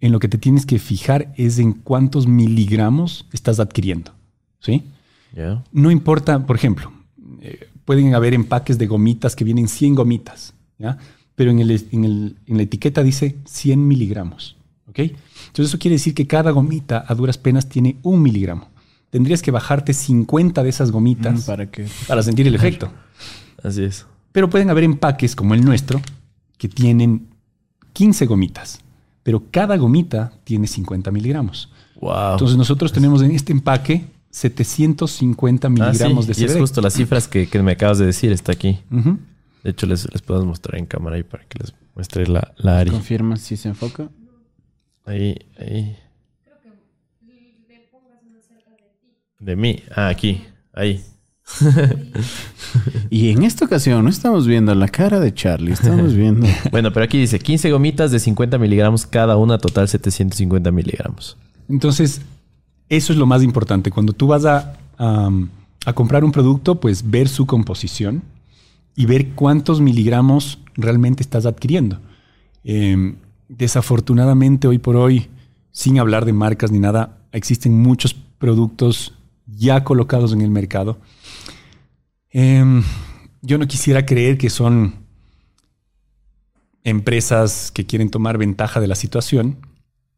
en 0.00 0.12
lo 0.12 0.18
que 0.18 0.28
te 0.28 0.38
tienes 0.38 0.66
que 0.66 0.78
fijar 0.78 1.32
es 1.36 1.58
en 1.58 1.72
cuántos 1.72 2.26
miligramos 2.26 3.26
estás 3.32 3.60
adquiriendo. 3.60 4.12
¿Sí? 4.60 4.82
No 5.72 5.90
importa, 5.90 6.46
por 6.46 6.56
ejemplo, 6.56 6.92
eh, 7.40 7.68
pueden 7.84 8.14
haber 8.14 8.34
empaques 8.34 8.78
de 8.78 8.86
gomitas 8.86 9.36
que 9.36 9.44
vienen 9.44 9.68
100 9.68 9.94
gomitas, 9.94 10.54
¿ya? 10.78 10.98
pero 11.34 11.50
en, 11.50 11.60
el, 11.60 12.36
en, 12.46 12.56
la 12.56 12.62
etiqueta 12.62 13.02
dice 13.02 13.36
100 13.44 13.86
miligramos. 13.86 14.56
¿ok? 14.88 14.98
Entonces 14.98 15.68
eso 15.68 15.78
quiere 15.78 15.96
decir 15.96 16.14
que 16.14 16.26
cada 16.26 16.50
gomita 16.50 17.04
a 17.06 17.14
duras 17.14 17.36
penas 17.36 17.68
tiene 17.68 17.96
un 18.02 18.22
miligramo. 18.22 18.68
Tendrías 19.10 19.42
que 19.42 19.50
bajarte 19.50 19.92
50 19.92 20.62
de 20.62 20.68
esas 20.68 20.90
gomitas 20.90 21.44
mm, 21.44 21.46
¿Para, 21.46 21.70
qué? 21.70 21.86
para 22.08 22.22
sentir 22.22 22.46
el 22.46 22.54
efecto. 22.54 22.90
Así 23.62 23.84
es. 23.84 24.06
Pero 24.32 24.50
pueden 24.50 24.70
haber 24.70 24.84
empaques 24.84 25.36
como 25.36 25.54
el 25.54 25.64
nuestro 25.64 26.00
que 26.58 26.68
tienen 26.68 27.28
15 27.92 28.26
gomitas 28.26 28.80
pero 29.26 29.42
cada 29.50 29.76
gomita 29.76 30.32
tiene 30.44 30.68
50 30.68 31.10
miligramos. 31.10 31.68
Wow. 31.96 32.34
Entonces 32.34 32.56
nosotros 32.56 32.92
tenemos 32.92 33.22
en 33.22 33.32
este 33.32 33.50
empaque 33.50 34.04
750 34.30 35.66
ah, 35.66 35.70
miligramos 35.70 36.28
de 36.28 36.34
CBD. 36.34 36.40
Y 36.42 36.44
es 36.44 36.56
justo 36.56 36.80
las 36.80 36.94
cifras 36.94 37.26
que, 37.26 37.48
me 37.60 37.72
acabas 37.72 37.98
de 37.98 38.06
decir, 38.06 38.30
está 38.30 38.52
aquí. 38.52 38.78
De 39.64 39.70
hecho, 39.70 39.84
les, 39.88 40.08
les 40.12 40.22
puedo 40.22 40.46
mostrar 40.46 40.78
en 40.78 40.86
cámara 40.86 41.16
ahí 41.16 41.24
para 41.24 41.42
que 41.42 41.58
les 41.58 41.74
muestre 41.96 42.28
la, 42.28 42.54
la 42.56 42.78
área. 42.78 42.92
¿Confirma 42.92 43.36
si 43.36 43.56
se 43.56 43.66
enfoca? 43.68 44.08
Ahí, 45.04 45.36
ahí. 45.58 45.96
Creo 46.44 46.60
que 46.62 46.68
le 47.66 47.80
pongas 47.90 48.22
más 48.22 48.44
cerca 48.46 48.70
de 48.70 48.92
ti. 49.00 49.08
De 49.40 49.56
mí. 49.56 49.82
Ah, 49.92 50.06
aquí. 50.06 50.44
Ahí. 50.72 51.04
y 53.10 53.30
en 53.30 53.42
esta 53.42 53.64
ocasión 53.64 54.04
no 54.04 54.10
estamos 54.10 54.46
viendo 54.46 54.74
la 54.74 54.88
cara 54.88 55.20
de 55.20 55.32
Charlie, 55.32 55.72
estamos 55.72 56.14
viendo. 56.16 56.46
bueno, 56.70 56.92
pero 56.92 57.04
aquí 57.04 57.18
dice 57.18 57.38
15 57.38 57.70
gomitas 57.70 58.10
de 58.10 58.18
50 58.18 58.58
miligramos 58.58 59.06
cada 59.06 59.36
una, 59.36 59.58
total 59.58 59.88
750 59.88 60.70
miligramos. 60.70 61.36
Entonces, 61.68 62.20
eso 62.88 63.12
es 63.12 63.18
lo 63.18 63.26
más 63.26 63.42
importante. 63.42 63.90
Cuando 63.90 64.12
tú 64.12 64.28
vas 64.28 64.44
a, 64.44 64.76
a 64.98 65.92
comprar 65.92 66.24
un 66.24 66.32
producto, 66.32 66.80
pues 66.80 67.08
ver 67.10 67.28
su 67.28 67.46
composición 67.46 68.22
y 68.96 69.06
ver 69.06 69.30
cuántos 69.30 69.80
miligramos 69.80 70.58
realmente 70.74 71.22
estás 71.22 71.46
adquiriendo. 71.46 72.00
Em, 72.64 73.16
desafortunadamente, 73.48 74.66
hoy 74.66 74.78
por 74.78 74.96
hoy, 74.96 75.28
sin 75.70 76.00
hablar 76.00 76.24
de 76.24 76.32
marcas 76.32 76.72
ni 76.72 76.80
nada, 76.80 77.18
existen 77.32 77.80
muchos 77.80 78.14
productos 78.14 79.14
ya 79.46 79.84
colocados 79.84 80.32
en 80.32 80.40
el 80.40 80.50
mercado. 80.50 80.98
Em, 82.38 82.82
yo 83.40 83.56
no 83.56 83.66
quisiera 83.66 84.04
creer 84.04 84.36
que 84.36 84.50
son 84.50 84.92
empresas 86.84 87.70
que 87.72 87.86
quieren 87.86 88.10
tomar 88.10 88.36
ventaja 88.36 88.78
de 88.78 88.86
la 88.86 88.94
situación. 88.94 89.56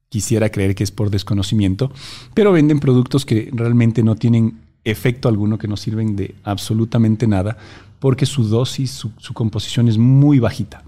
Quisiera 0.09 0.51
creer 0.51 0.75
que 0.75 0.83
es 0.83 0.91
por 0.91 1.11
desconocimiento, 1.11 1.93
pero 2.35 2.51
venden 2.51 2.81
productos 2.81 3.25
que 3.25 3.51
realmente 3.53 4.03
no 4.03 4.17
tienen 4.17 4.59
efecto 4.83 5.29
alguno, 5.29 5.59
que 5.59 5.69
no 5.69 5.77
sirven 5.77 6.17
de 6.17 6.35
absolutamente 6.43 7.29
nada, 7.29 7.57
porque 8.01 8.27
su 8.27 8.49
dosis, 8.49 8.91
su, 8.91 9.33
composición 9.33 9.87
es 9.87 9.97
muy 9.97 10.41
bajita. 10.41 10.83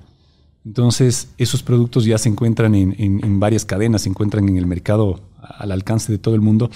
Entonces, 0.65 1.29
esos 1.39 1.63
productos 1.63 2.07
ya 2.07 2.19
se 2.19 2.29
encuentran 2.29 2.75
en, 2.75 3.39
varias 3.39 3.65
cadenas, 3.65 4.03
se 4.03 4.09
encuentran 4.09 4.49
en 4.49 4.57
el 4.57 4.67
mercado 4.67 5.21
al 5.41 5.71
alcance 5.71 6.11
de 6.11 6.19
todo 6.19 6.35
el 6.35 6.41
mundo. 6.41 6.73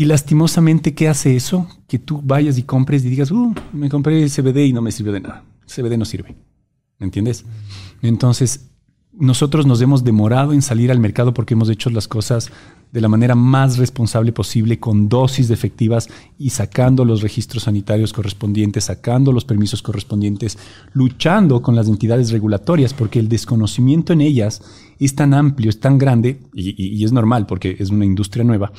Y 0.00 0.06
lastimosamente, 0.06 0.94
¿qué 0.94 1.08
hace 1.08 1.36
eso? 1.36 1.68
Que 1.86 1.98
tú 1.98 2.22
vayas 2.24 2.56
y 2.56 2.62
compres 2.62 3.04
y 3.04 3.10
digas, 3.10 3.30
uh, 3.30 3.54
me 3.74 3.90
compré 3.90 4.26
CBD 4.30 4.64
y 4.64 4.72
no 4.72 4.80
me 4.80 4.92
sirvió 4.92 5.12
de 5.12 5.20
nada. 5.20 5.44
CBD 5.66 5.98
no 5.98 6.06
sirve. 6.06 6.34
¿Me 6.98 7.04
entiendes? 7.04 7.44
Entonces, 8.00 8.70
nosotros 9.12 9.66
nos 9.66 9.82
hemos 9.82 10.02
demorado 10.02 10.54
en 10.54 10.62
salir 10.62 10.90
al 10.90 11.00
mercado 11.00 11.34
porque 11.34 11.52
hemos 11.52 11.68
hecho 11.68 11.90
las 11.90 12.08
cosas 12.08 12.50
de 12.92 13.00
la 13.02 13.08
manera 13.08 13.34
más 13.34 13.76
responsable 13.76 14.32
posible, 14.32 14.80
con 14.80 15.10
dosis 15.10 15.50
efectivas 15.50 16.08
y 16.38 16.48
sacando 16.48 17.04
los 17.04 17.20
registros 17.20 17.64
sanitarios 17.64 18.14
correspondientes, 18.14 18.84
sacando 18.84 19.32
los 19.32 19.44
permisos 19.44 19.82
correspondientes, 19.82 20.56
luchando 20.94 21.60
con 21.60 21.76
las 21.76 21.88
entidades 21.88 22.30
regulatorias, 22.30 22.94
porque 22.94 23.18
el 23.18 23.28
desconocimiento 23.28 24.14
en 24.14 24.22
ellas 24.22 24.62
es 24.98 25.14
tan 25.14 25.34
amplio, 25.34 25.68
es 25.68 25.78
tan 25.78 25.98
grande, 25.98 26.40
y, 26.54 27.04
es 27.04 27.12
normal 27.12 27.46
porque 27.46 27.76
es 27.78 27.90
una 27.90 28.06
industria 28.06 28.44
nueva, 28.44 28.72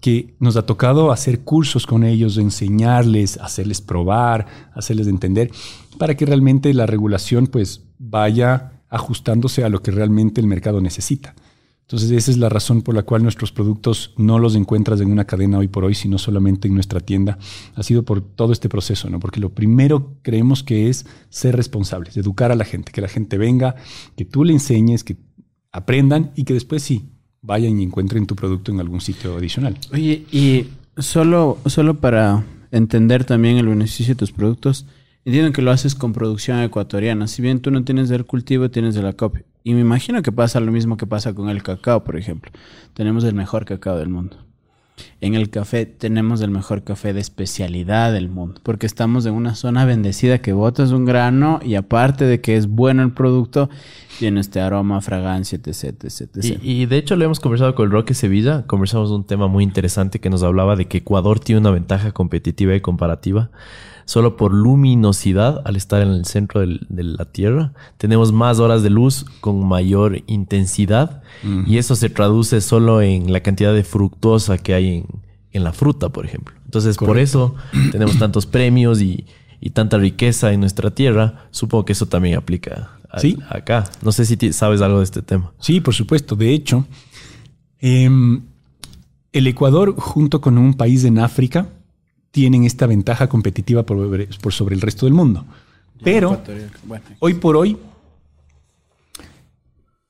que 0.00 0.34
nos 0.38 0.56
ha 0.56 0.66
tocado 0.66 1.12
hacer 1.12 1.40
cursos 1.40 1.86
con 1.86 2.04
ellos, 2.04 2.38
enseñarles, 2.38 3.36
hacerles 3.38 3.80
probar, 3.80 4.46
hacerles 4.74 5.08
entender, 5.08 5.50
para 5.98 6.16
que 6.16 6.26
realmente 6.26 6.72
la 6.74 6.86
regulación 6.86 7.46
pues 7.46 7.82
vaya 7.98 8.72
ajustándose 8.88 9.64
a 9.64 9.68
lo 9.68 9.82
que 9.82 9.90
realmente 9.90 10.40
el 10.40 10.46
mercado 10.46 10.80
necesita. 10.80 11.34
Entonces 11.82 12.10
esa 12.10 12.30
es 12.30 12.36
la 12.36 12.50
razón 12.50 12.82
por 12.82 12.94
la 12.94 13.02
cual 13.02 13.22
nuestros 13.22 13.50
productos 13.50 14.12
no 14.18 14.38
los 14.38 14.54
encuentras 14.54 15.00
en 15.00 15.10
una 15.10 15.24
cadena 15.24 15.58
hoy 15.58 15.68
por 15.68 15.84
hoy, 15.84 15.94
sino 15.94 16.18
solamente 16.18 16.68
en 16.68 16.74
nuestra 16.74 17.00
tienda. 17.00 17.38
Ha 17.74 17.82
sido 17.82 18.02
por 18.02 18.20
todo 18.20 18.52
este 18.52 18.68
proceso, 18.68 19.08
¿no? 19.08 19.18
Porque 19.20 19.40
lo 19.40 19.54
primero 19.54 20.18
creemos 20.20 20.62
que 20.62 20.90
es 20.90 21.06
ser 21.30 21.56
responsables, 21.56 22.14
educar 22.18 22.52
a 22.52 22.56
la 22.56 22.66
gente, 22.66 22.92
que 22.92 23.00
la 23.00 23.08
gente 23.08 23.38
venga, 23.38 23.74
que 24.16 24.26
tú 24.26 24.44
le 24.44 24.52
enseñes, 24.52 25.02
que 25.02 25.16
aprendan 25.72 26.30
y 26.36 26.44
que 26.44 26.52
después 26.52 26.82
sí 26.82 27.10
vayan 27.42 27.78
y 27.80 27.84
encuentren 27.84 28.26
tu 28.26 28.36
producto 28.36 28.72
en 28.72 28.80
algún 28.80 29.00
sitio 29.00 29.36
adicional. 29.36 29.76
Oye, 29.92 30.24
y 30.30 30.66
solo, 30.96 31.58
solo 31.66 31.94
para 31.94 32.44
entender 32.70 33.24
también 33.24 33.58
el 33.58 33.68
beneficio 33.68 34.14
de 34.14 34.18
tus 34.18 34.32
productos, 34.32 34.86
entiendo 35.24 35.52
que 35.52 35.62
lo 35.62 35.70
haces 35.70 35.94
con 35.94 36.12
producción 36.12 36.60
ecuatoriana. 36.60 37.26
Si 37.26 37.42
bien 37.42 37.60
tú 37.60 37.70
no 37.70 37.84
tienes 37.84 38.08
del 38.08 38.26
cultivo, 38.26 38.70
tienes 38.70 38.94
de 38.94 39.02
la 39.02 39.12
copia. 39.12 39.44
Y 39.64 39.74
me 39.74 39.80
imagino 39.80 40.22
que 40.22 40.32
pasa 40.32 40.60
lo 40.60 40.72
mismo 40.72 40.96
que 40.96 41.06
pasa 41.06 41.34
con 41.34 41.48
el 41.48 41.62
cacao, 41.62 42.04
por 42.04 42.16
ejemplo. 42.16 42.50
Tenemos 42.94 43.24
el 43.24 43.34
mejor 43.34 43.64
cacao 43.64 43.98
del 43.98 44.08
mundo. 44.08 44.47
En 45.20 45.34
el 45.34 45.50
café 45.50 45.86
tenemos 45.86 46.40
el 46.40 46.50
mejor 46.50 46.84
café 46.84 47.12
de 47.12 47.20
especialidad 47.20 48.12
del 48.12 48.28
mundo, 48.28 48.60
porque 48.62 48.86
estamos 48.86 49.26
en 49.26 49.34
una 49.34 49.54
zona 49.54 49.84
bendecida 49.84 50.38
que 50.38 50.52
botas 50.52 50.92
un 50.92 51.04
grano 51.04 51.60
y 51.62 51.74
aparte 51.74 52.24
de 52.24 52.40
que 52.40 52.56
es 52.56 52.66
bueno 52.68 53.02
el 53.02 53.12
producto, 53.12 53.68
tiene 54.18 54.40
este 54.40 54.60
aroma, 54.60 55.00
fragancia, 55.00 55.58
etc. 55.62 56.04
etc, 56.04 56.60
Y, 56.62 56.86
de 56.86 56.96
hecho 56.96 57.16
lo 57.16 57.24
hemos 57.24 57.40
conversado 57.40 57.74
con 57.74 57.86
el 57.86 57.92
Roque 57.92 58.14
Sevilla, 58.14 58.66
conversamos 58.66 59.10
un 59.10 59.24
tema 59.24 59.46
muy 59.46 59.64
interesante 59.64 60.20
que 60.20 60.30
nos 60.30 60.42
hablaba 60.42 60.76
de 60.76 60.86
que 60.86 60.98
Ecuador 60.98 61.40
tiene 61.40 61.60
una 61.60 61.70
ventaja 61.70 62.12
competitiva 62.12 62.74
y 62.74 62.80
comparativa 62.80 63.50
solo 64.08 64.38
por 64.38 64.54
luminosidad 64.54 65.60
al 65.66 65.76
estar 65.76 66.00
en 66.00 66.08
el 66.08 66.24
centro 66.24 66.62
de 66.62 67.02
la 67.04 67.26
Tierra. 67.26 67.74
Tenemos 67.98 68.32
más 68.32 68.58
horas 68.58 68.82
de 68.82 68.88
luz 68.88 69.26
con 69.40 69.68
mayor 69.68 70.22
intensidad 70.26 71.22
y 71.66 71.76
eso 71.76 71.94
se 71.94 72.08
traduce 72.08 72.62
solo 72.62 73.02
en 73.02 73.30
la 73.30 73.40
cantidad 73.40 73.74
de 73.74 73.84
fructosa 73.84 74.56
que 74.56 74.72
hay 74.72 75.04
en, 75.52 75.62
la 75.62 75.74
fruta, 75.74 76.08
por 76.08 76.24
ejemplo. 76.24 76.54
Entonces, 76.64 76.96
por 76.96 77.18
eso 77.18 77.54
tenemos 77.92 78.18
tantos 78.18 78.46
premios 78.46 79.02
y, 79.02 79.26
tanta 79.74 79.98
riqueza 79.98 80.54
en 80.54 80.60
nuestra 80.60 80.90
tierra. 80.90 81.46
Supongo 81.50 81.84
que 81.84 81.92
eso 81.92 82.06
también 82.06 82.38
aplica 82.38 82.92
acá. 83.50 83.84
No 84.00 84.10
sé 84.12 84.24
si 84.24 84.54
sabes 84.54 84.80
algo 84.80 84.98
de 84.98 85.04
este 85.04 85.20
tema. 85.20 85.52
Sí, 85.60 85.80
por 85.80 85.92
supuesto. 85.92 86.34
De 86.34 86.54
hecho, 86.54 86.86
em, 87.78 88.40
el 89.32 89.46
Ecuador, 89.46 89.94
junto 89.98 90.40
con 90.40 90.56
un 90.56 90.72
país 90.72 91.04
en 91.04 91.18
África, 91.18 91.68
tienen 92.30 92.64
esta 92.64 92.86
ventaja 92.86 93.28
competitiva 93.28 93.84
por, 93.84 94.52
sobre 94.52 94.74
el 94.74 94.80
resto 94.80 95.06
del 95.06 95.14
mundo. 95.14 95.46
Pero 96.02 96.40
hoy 97.18 97.34
por 97.34 97.56
hoy, 97.56 97.76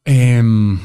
em, 0.04 0.78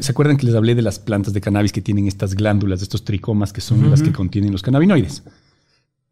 ¿se 0.00 0.10
acuerdan 0.10 0.36
que 0.36 0.46
les 0.46 0.54
hablé 0.54 0.74
de 0.74 0.82
las 0.82 0.98
plantas 0.98 1.34
de 1.34 1.40
cannabis 1.40 1.72
que 1.72 1.82
tienen 1.82 2.06
estas 2.06 2.34
glándulas, 2.34 2.80
estos 2.80 3.04
tricomas 3.04 3.52
que 3.52 3.60
son 3.60 3.90
las 3.90 4.02
que 4.02 4.12
contienen 4.12 4.52
los 4.52 4.62
cannabinoides? 4.62 5.22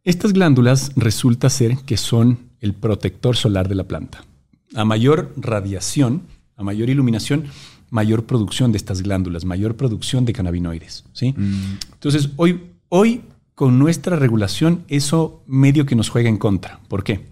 Estas 0.04 0.32
glándulas 0.32 0.92
resulta 0.96 1.48
ser 1.48 1.78
que 1.78 1.96
son 1.96 2.50
el 2.60 2.74
protector 2.74 3.36
solar 3.36 3.68
de 3.68 3.76
la 3.76 3.84
planta. 3.84 4.24
A 4.74 4.84
mayor 4.84 5.32
radiación, 5.36 6.22
a 6.56 6.62
mayor 6.62 6.90
iluminación, 6.90 7.44
mayor 7.90 8.24
producción 8.24 8.72
de 8.72 8.78
estas 8.78 9.02
glándulas, 9.02 9.44
mayor 9.44 9.76
producción 9.76 10.24
de 10.24 10.32
cannabinoides. 10.32 11.04
¿sí? 11.12 11.34
Mm. 11.36 11.78
Entonces, 11.92 12.30
hoy 12.36 12.71
Hoy, 12.94 13.22
con 13.54 13.78
nuestra 13.78 14.16
regulación, 14.16 14.84
eso 14.86 15.42
medio 15.46 15.86
que 15.86 15.96
nos 15.96 16.10
juega 16.10 16.28
en 16.28 16.36
contra. 16.36 16.78
¿Por 16.88 17.02
qué? 17.02 17.26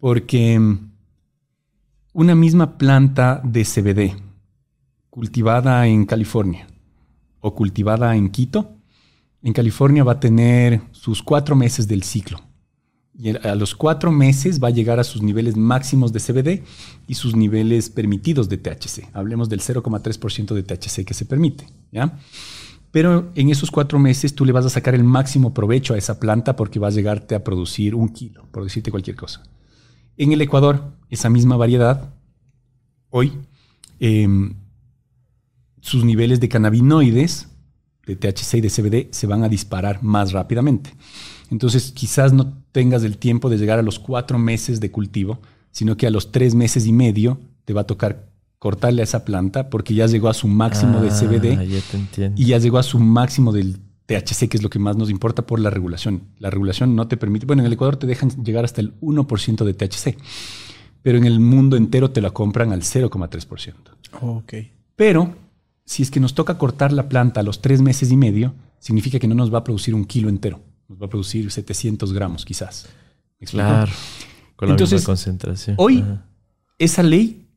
Porque 0.00 0.58
mm, 0.58 0.92
una 2.14 2.34
misma 2.34 2.78
planta 2.78 3.42
de 3.44 3.66
CBD 3.66 4.16
cultivada 5.10 5.86
en 5.86 6.06
California 6.06 6.66
o 7.40 7.54
cultivada 7.54 8.16
en 8.16 8.30
Quito, 8.30 8.78
en 9.42 9.52
California 9.52 10.04
va 10.04 10.12
a 10.12 10.20
tener 10.20 10.80
sus 10.92 11.22
cuatro 11.22 11.54
meses 11.54 11.86
del 11.86 12.02
ciclo. 12.02 12.40
Y 13.12 13.36
a 13.36 13.54
los 13.56 13.74
cuatro 13.74 14.10
meses 14.10 14.58
va 14.58 14.68
a 14.68 14.70
llegar 14.70 14.98
a 14.98 15.04
sus 15.04 15.20
niveles 15.20 15.54
máximos 15.54 16.14
de 16.14 16.20
CBD 16.20 16.62
y 17.06 17.12
sus 17.12 17.36
niveles 17.36 17.90
permitidos 17.90 18.48
de 18.48 18.56
THC. 18.56 19.10
Hablemos 19.12 19.50
del 19.50 19.60
0,3% 19.60 20.54
de 20.54 20.62
THC 20.62 21.04
que 21.04 21.12
se 21.12 21.26
permite. 21.26 21.66
¿ya? 21.92 22.18
Pero 22.90 23.30
en 23.34 23.50
esos 23.50 23.70
cuatro 23.70 23.98
meses 23.98 24.34
tú 24.34 24.44
le 24.44 24.52
vas 24.52 24.64
a 24.64 24.70
sacar 24.70 24.94
el 24.94 25.04
máximo 25.04 25.52
provecho 25.52 25.94
a 25.94 25.98
esa 25.98 26.18
planta 26.18 26.56
porque 26.56 26.78
va 26.78 26.88
a 26.88 26.92
llegarte 26.92 27.34
a 27.34 27.44
producir 27.44 27.94
un 27.94 28.08
kilo, 28.08 28.46
por 28.50 28.64
decirte 28.64 28.90
cualquier 28.90 29.16
cosa. 29.16 29.42
En 30.16 30.32
el 30.32 30.40
Ecuador, 30.40 30.92
esa 31.10 31.28
misma 31.28 31.56
variedad, 31.56 32.14
hoy, 33.10 33.32
em, 34.00 34.54
sus 35.80 36.04
niveles 36.04 36.40
de 36.40 36.48
cannabinoides, 36.48 37.48
de 38.06 38.16
THC 38.16 38.58
y 38.58 38.60
de 38.62 38.70
CBD, 38.70 39.08
se 39.12 39.26
van 39.26 39.44
a 39.44 39.48
disparar 39.48 40.02
más 40.02 40.32
rápidamente. 40.32 40.94
Entonces, 41.50 41.92
quizás 41.92 42.32
no 42.32 42.54
tengas 42.72 43.04
el 43.04 43.18
tiempo 43.18 43.50
de 43.50 43.58
llegar 43.58 43.78
a 43.78 43.82
los 43.82 43.98
cuatro 43.98 44.38
meses 44.38 44.80
de 44.80 44.90
cultivo, 44.90 45.40
sino 45.70 45.96
que 45.96 46.06
a 46.06 46.10
los 46.10 46.32
tres 46.32 46.54
meses 46.54 46.86
y 46.86 46.92
medio 46.92 47.38
te 47.64 47.74
va 47.74 47.82
a 47.82 47.86
tocar 47.86 48.27
cortarle 48.58 49.02
a 49.02 49.04
esa 49.04 49.24
planta 49.24 49.70
porque 49.70 49.94
ya 49.94 50.06
llegó 50.06 50.28
a 50.28 50.34
su 50.34 50.48
máximo 50.48 51.00
de 51.00 51.10
CBD 51.10 51.58
ah, 51.58 52.32
y 52.34 52.46
ya 52.46 52.58
llegó 52.58 52.78
a 52.78 52.82
su 52.82 52.98
máximo 52.98 53.52
del 53.52 53.78
THC, 54.06 54.48
que 54.48 54.56
es 54.56 54.62
lo 54.62 54.70
que 54.70 54.78
más 54.78 54.96
nos 54.96 55.10
importa 55.10 55.46
por 55.46 55.60
la 55.60 55.70
regulación. 55.70 56.22
La 56.38 56.50
regulación 56.50 56.96
no 56.96 57.08
te 57.08 57.16
permite, 57.16 57.46
bueno, 57.46 57.62
en 57.62 57.66
el 57.66 57.74
Ecuador 57.74 57.96
te 57.96 58.06
dejan 58.06 58.30
llegar 58.42 58.64
hasta 58.64 58.80
el 58.80 58.98
1% 59.00 59.64
de 59.64 59.74
THC, 59.74 60.16
pero 61.02 61.18
en 61.18 61.24
el 61.24 61.40
mundo 61.40 61.76
entero 61.76 62.10
te 62.10 62.20
la 62.20 62.30
compran 62.30 62.72
al 62.72 62.82
0,3%. 62.82 63.74
ok. 64.22 64.52
Pero 64.96 65.36
si 65.84 66.02
es 66.02 66.10
que 66.10 66.20
nos 66.20 66.34
toca 66.34 66.58
cortar 66.58 66.92
la 66.92 67.08
planta 67.08 67.40
a 67.40 67.42
los 67.42 67.60
tres 67.60 67.80
meses 67.80 68.10
y 68.10 68.16
medio, 68.16 68.54
significa 68.78 69.18
que 69.18 69.28
no 69.28 69.34
nos 69.34 69.52
va 69.52 69.58
a 69.58 69.64
producir 69.64 69.94
un 69.94 70.04
kilo 70.04 70.28
entero, 70.28 70.60
nos 70.88 71.00
va 71.00 71.06
a 71.06 71.08
producir 71.08 71.50
700 71.50 72.12
gramos 72.12 72.44
quizás. 72.44 72.88
claro, 73.46 73.92
con 74.56 74.68
la 74.68 74.74
misma 74.74 75.02
concentración. 75.02 75.76
Hoy, 75.78 76.04
esa 76.78 77.02
ley 77.02 77.47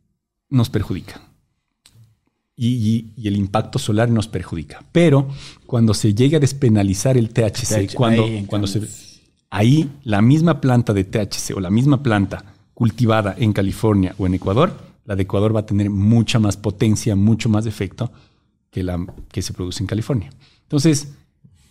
nos 0.51 0.69
perjudica. 0.69 1.21
Y, 2.55 3.13
el 3.27 3.35
impacto 3.35 3.79
solar 3.79 4.09
nos 4.11 4.27
perjudica. 4.27 4.83
Pero 4.91 5.27
cuando 5.65 5.95
se 5.95 6.13
llega 6.13 6.37
a 6.37 6.39
despenalizar 6.39 7.17
el 7.17 7.29
THC, 7.29 7.95
cuando, 7.95 8.23
ahí, 8.23 8.45
cuando 8.45 8.67
se, 8.67 8.81
ahí 9.49 9.89
la 10.03 10.21
misma 10.21 10.61
planta 10.61 10.93
de 10.93 11.03
THC 11.03 11.55
o 11.55 11.59
la 11.59 11.71
misma 11.71 12.03
planta 12.03 12.53
cultivada 12.75 13.35
en 13.37 13.51
California 13.53 14.13
o 14.19 14.27
en 14.27 14.35
Ecuador, 14.35 14.77
la 15.05 15.15
de 15.15 15.23
Ecuador 15.23 15.55
va 15.55 15.61
a 15.61 15.65
tener 15.65 15.89
mucha 15.89 16.37
más 16.37 16.55
potencia, 16.55 17.15
mucho 17.15 17.49
más 17.49 17.65
efecto 17.65 18.11
que 18.69 18.83
la 18.83 19.03
que 19.31 19.41
se 19.41 19.53
produce 19.53 19.81
en 19.81 19.87
California. 19.87 20.29
Entonces. 20.63 21.13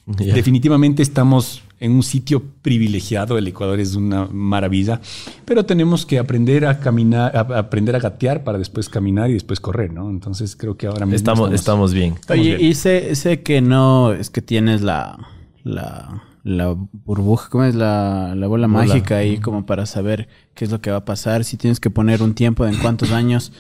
Definitivamente 0.07 1.05
estamos 1.05 1.63
en 1.81 1.93
un 1.93 2.03
sitio 2.03 2.43
privilegiado. 2.63 3.39
El 3.39 3.49
Ecuador 3.49 3.81
es 3.81 3.97
una 3.97 4.27
maravilla, 4.31 5.01
pero 5.47 5.65
tenemos 5.65 6.07
que 6.07 6.19
aprender 6.19 6.67
a 6.67 6.79
caminar, 6.79 7.35
a, 7.37 7.41
a 7.41 7.59
aprender 7.59 7.97
a 7.97 7.99
gatear 7.99 8.45
para 8.45 8.59
después 8.59 8.89
caminar 8.89 9.31
y 9.31 9.33
después 9.33 9.59
correr, 9.61 9.93
¿no? 9.93 10.11
Entonces 10.11 10.55
creo 10.57 10.77
que 10.77 10.87
ahora 10.87 11.07
mismo 11.07 11.17
Estamos, 11.17 11.53
estamos 11.53 11.95
bien. 11.95 12.15
Estamos 12.21 12.41
Oye, 12.41 12.57
bien. 12.57 12.71
y 12.71 12.75
sé, 12.75 13.15
sé 13.15 13.43
que 13.43 13.63
no 13.63 14.13
es 14.13 14.29
que 14.31 14.43
tienes 14.43 14.83
la, 14.83 15.19
la, 15.65 16.23
la 16.45 16.77
burbuja, 16.93 17.49
¿cómo 17.49 17.65
es? 17.65 17.75
La, 17.75 18.35
la 18.37 18.47
bola, 18.47 18.67
Bola. 18.67 18.87
mágica 18.87 19.17
ahí 19.17 19.39
como 19.39 19.65
para 19.65 19.87
saber 19.87 20.29
qué 20.55 20.67
es 20.67 20.71
lo 20.71 20.81
que 20.83 20.91
va 20.91 20.99
a 20.99 21.05
pasar. 21.07 21.45
Si 21.45 21.57
tienes 21.57 21.81
que 21.81 21.89
poner 21.91 22.23
un 22.23 22.35
tiempo 22.35 22.65
de 22.67 22.73
en 22.73 22.79
cuántos 22.79 23.11
años 23.13 23.53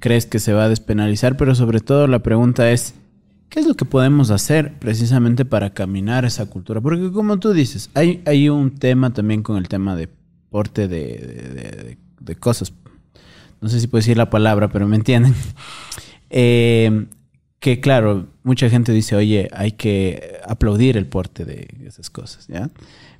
crees 0.00 0.26
que 0.26 0.40
se 0.40 0.52
va 0.52 0.64
a 0.64 0.68
despenalizar, 0.68 1.36
pero 1.36 1.54
sobre 1.54 1.80
todo 1.80 2.06
la 2.08 2.20
pregunta 2.20 2.70
es, 2.70 2.94
¿qué 3.48 3.60
es 3.60 3.66
lo 3.66 3.74
que 3.74 3.84
podemos 3.84 4.30
hacer 4.30 4.78
precisamente 4.78 5.44
para 5.44 5.70
caminar 5.74 6.24
esa 6.24 6.46
cultura? 6.46 6.80
Porque 6.80 7.10
como 7.12 7.38
tú 7.38 7.52
dices, 7.52 7.90
hay, 7.94 8.22
hay 8.26 8.48
un 8.48 8.70
tema 8.74 9.12
también 9.12 9.42
con 9.42 9.56
el 9.56 9.68
tema 9.68 9.96
de 9.96 10.08
porte 10.50 10.88
de, 10.88 10.96
de- 11.18 11.52
de- 11.82 11.98
de 12.20 12.36
cosas. 12.36 12.72
No 13.60 13.68
sé 13.68 13.80
si 13.80 13.86
puedo 13.86 14.00
decir 14.00 14.16
la 14.16 14.30
palabra, 14.30 14.68
pero 14.70 14.86
me 14.88 14.96
entienden. 14.96 15.34
Eh, 16.30 17.06
que 17.58 17.80
claro, 17.80 18.28
mucha 18.42 18.68
gente 18.68 18.92
dice, 18.92 19.16
oye, 19.16 19.48
hay 19.52 19.72
que 19.72 20.38
aplaudir 20.46 20.96
el 20.98 21.06
porte 21.06 21.44
de 21.46 21.66
esas 21.86 22.10
cosas, 22.10 22.46
¿ya? 22.48 22.68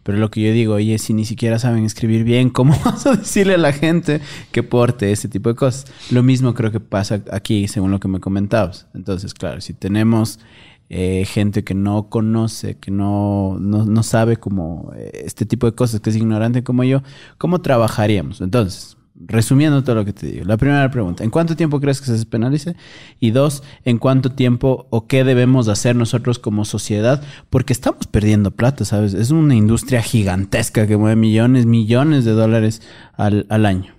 Pero 0.09 0.21
lo 0.21 0.31
que 0.31 0.41
yo 0.41 0.53
digo, 0.53 0.73
oye, 0.73 0.97
si 0.97 1.13
ni 1.13 1.27
siquiera 1.27 1.59
saben 1.59 1.85
escribir 1.85 2.25
bien, 2.25 2.49
¿cómo 2.59 2.75
vas 2.83 3.07
a 3.07 3.15
decirle 3.15 3.57
a 3.57 3.59
la 3.59 3.75
gente 3.75 4.23
que 4.53 4.63
porte 4.63 5.13
ese 5.13 5.29
tipo 5.29 5.51
de 5.51 5.55
cosas? 5.55 5.85
Lo 6.11 6.23
mismo 6.23 6.55
creo 6.55 6.73
que 6.73 6.81
pasa 6.81 7.23
aquí, 7.31 7.69
según 7.69 7.91
lo 7.91 8.01
que 8.01 8.09
me 8.09 8.19
comentabas. 8.19 8.87
Entonces, 8.95 9.35
claro, 9.35 9.61
si 9.61 9.75
tenemos 9.75 10.41
eh, 10.89 11.27
gente 11.27 11.63
que 11.63 11.75
no 11.75 12.09
conoce, 12.09 12.79
que 12.79 12.91
no, 12.91 13.59
no, 13.61 13.85
no 13.85 14.03
sabe 14.03 14.39
como 14.39 14.93
eh, 14.97 15.25
este 15.27 15.45
tipo 15.45 15.67
de 15.67 15.75
cosas, 15.75 16.01
que 16.01 16.09
es 16.09 16.17
ignorante 16.17 16.65
como 16.65 16.85
yo, 16.85 17.03
¿cómo 17.37 17.61
trabajaríamos? 17.61 18.41
Entonces, 18.41 18.97
resumiendo 19.21 19.83
todo 19.83 19.97
lo 19.97 20.05
que 20.05 20.13
te 20.13 20.27
digo, 20.27 20.45
la 20.45 20.57
primera 20.57 20.91
pregunta, 20.91 21.25
¿en 21.25 21.31
cuánto 21.31 21.57
tiempo 21.57 21.81
crees 21.81 22.01
que 22.01 22.07
se 22.07 22.13
despenalice? 22.13 22.77
Y 23.19 23.31
dos, 23.31 23.63
¿en 23.85 23.99
cuánto 23.99 24.33
tiempo 24.33 24.87
o 24.91 25.07
qué 25.07 25.25
debemos 25.25 25.69
hacer 25.69 25.97
nosotros 25.97 26.39
como 26.39 26.65
sociedad? 26.65 27.23
Porque 27.51 27.73
estamos 27.73 28.07
perdiendo 28.07 28.51
plata, 28.51 28.85
¿sabes? 28.85 29.15
Es 29.15 29.31
una 29.31 29.55
industria 29.55 30.03
gigantesca 30.03 30.87
que 30.87 30.97
mueve 30.97 31.17
millones, 31.17 31.67
millones 31.67 32.25
de 32.25 32.33
dólares 32.33 32.83
al, 33.17 33.47
al 33.49 33.67
año. 33.67 33.95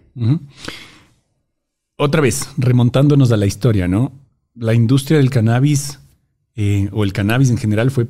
Otra 1.98 2.22
vez, 2.22 2.50
remontándonos 2.58 3.32
a 3.32 3.38
la 3.38 3.46
historia, 3.46 3.88
¿no? 3.88 4.14
La 4.56 4.74
industria 4.74 5.18
del 5.18 5.30
cannabis 5.30 6.00
eh, 6.56 6.90
o 6.92 7.04
el 7.04 7.14
cannabis 7.14 7.50
en 7.50 7.58
general 7.58 7.92
fue 7.92 8.08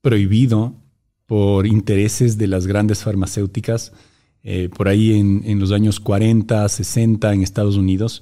prohibido 0.00 0.74
por 1.26 1.66
intereses 1.66 2.36
de 2.38 2.46
las 2.46 2.66
grandes 2.66 3.02
farmacéuticas 3.02 3.92
eh, 4.46 4.68
por 4.68 4.88
ahí 4.88 5.14
en, 5.14 5.58
los 5.58 5.72
años 5.72 5.98
40, 6.00 6.68
60 6.68 7.32
en 7.32 7.42
Estados 7.42 7.76
Unidos, 7.76 8.20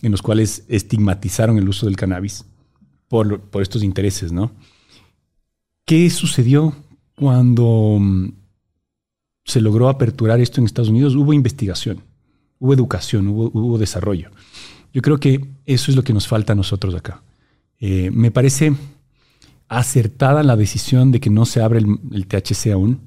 en 0.00 0.12
los 0.12 0.22
cuales 0.22 0.64
estigmatizaron 0.68 1.58
el 1.58 1.68
uso 1.68 1.86
del 1.86 1.96
cannabis 1.96 2.44
por, 3.08 3.40
por 3.40 3.62
estos 3.62 3.82
intereses, 3.82 4.30
¿no? 4.30 4.52
¿Qué 5.84 6.08
sucedió 6.10 6.72
cuando 7.16 7.98
mm, 8.00 8.28
se 9.44 9.60
logró 9.60 9.88
aperturar 9.88 10.40
esto 10.40 10.60
en 10.60 10.66
Estados 10.66 10.90
Unidos? 10.90 11.16
Hubo 11.16 11.32
investigación, 11.32 12.00
hubo 12.60 12.72
educación, 12.72 13.26
hubo, 13.26 13.76
desarrollo. 13.76 14.30
Yo 14.92 15.02
creo 15.02 15.18
que 15.18 15.44
eso 15.64 15.90
es 15.90 15.96
lo 15.96 16.04
que 16.04 16.12
nos 16.12 16.28
falta 16.28 16.52
a 16.52 16.56
nosotros 16.56 16.94
acá. 16.94 17.22
Eh, 17.80 18.10
me 18.12 18.30
parece 18.30 18.72
acertada 19.68 20.44
la 20.44 20.54
decisión 20.54 21.10
de 21.10 21.18
que 21.18 21.30
no 21.30 21.44
se 21.44 21.60
abre 21.60 21.80
el, 21.80 21.98
el 22.12 22.26
THC 22.28 22.72
aún, 22.72 23.00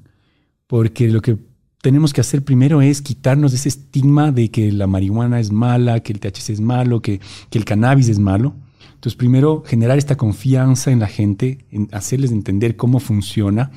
porque 0.66 1.08
lo 1.08 1.22
que 1.22 1.38
tenemos 1.80 2.12
que 2.12 2.20
hacer 2.20 2.44
primero 2.44 2.82
es 2.82 3.00
quitarnos 3.00 3.52
ese 3.54 3.68
estigma 3.68 4.32
de 4.32 4.50
que 4.50 4.70
la 4.70 4.86
marihuana 4.86 5.40
es 5.40 5.50
mala, 5.50 6.00
que 6.00 6.12
el 6.12 6.20
THC 6.20 6.50
es 6.50 6.60
malo, 6.60 7.00
que, 7.00 7.20
el 7.50 7.64
cannabis 7.64 8.08
es 8.08 8.18
malo. 8.18 8.54
Entonces, 8.94 9.16
primero 9.16 9.62
generar 9.66 9.96
esta 9.96 10.16
confianza 10.16 10.90
en 10.90 11.00
la 11.00 11.06
gente, 11.06 11.64
en 11.70 11.88
hacerles 11.92 12.32
entender 12.32 12.76
cómo 12.76 13.00
funciona, 13.00 13.70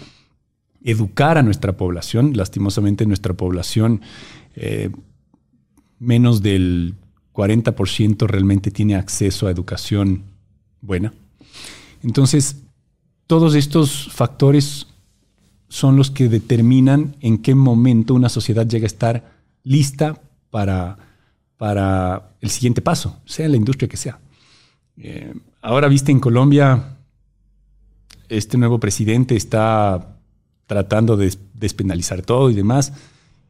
educar 0.84 1.38
a 1.38 1.44
nuestra 1.44 1.78
población. 1.78 2.36
Lastimosamente, 2.36 3.06
nuestra 3.06 3.34
población, 3.36 4.02
eh, 4.56 4.90
menos 5.98 6.42
del 6.42 6.96
40% 7.34 8.28
realmente 8.28 8.70
tiene 8.70 8.96
acceso 8.96 9.48
a 9.48 9.52
educación 9.52 10.24
buena. 10.82 11.14
Entonces, 12.04 12.64
todos 13.28 13.56
estos 13.56 14.10
factores 14.12 14.88
son 15.74 15.96
los 15.96 16.12
que 16.12 16.30
determinan 16.30 17.16
en 17.20 17.40
qué 17.40 17.56
momento 17.56 18.14
una 18.14 18.30
sociedad 18.30 18.68
llega 18.68 18.86
a 18.86 18.94
estar 18.94 19.32
lista 19.64 20.22
para, 20.52 21.00
para 21.58 22.36
el 22.42 22.52
siguiente 22.52 22.84
paso, 22.84 23.18
sea 23.26 23.50
la 23.50 23.58
industria 23.58 23.90
que 23.90 23.98
sea. 23.98 24.20
Eh, 24.98 25.34
ahora 25.64 25.88
viste 25.88 26.12
en 26.12 26.20
Colombia, 26.20 27.00
este 28.30 28.60
nuevo 28.60 28.80
presidente 28.80 29.36
está 29.36 30.20
tratando 30.68 31.18
de 31.18 31.36
despenalizar 31.56 32.22
todo 32.22 32.52
y 32.52 32.54
demás, 32.54 32.94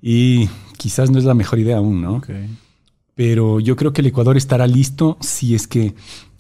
y 0.02 0.48
quizás 0.78 1.12
no 1.12 1.20
es 1.20 1.26
la 1.26 1.34
mejor 1.34 1.60
idea 1.60 1.80
aún, 1.80 2.02
¿no? 2.02 2.22
Pero 3.16 3.60
yo 3.60 3.76
creo 3.76 3.92
que 3.92 4.00
el 4.00 4.08
Ecuador 4.08 4.38
estará 4.38 4.66
listo 4.66 5.18
si 5.20 5.56
es 5.56 5.68
que 5.68 5.94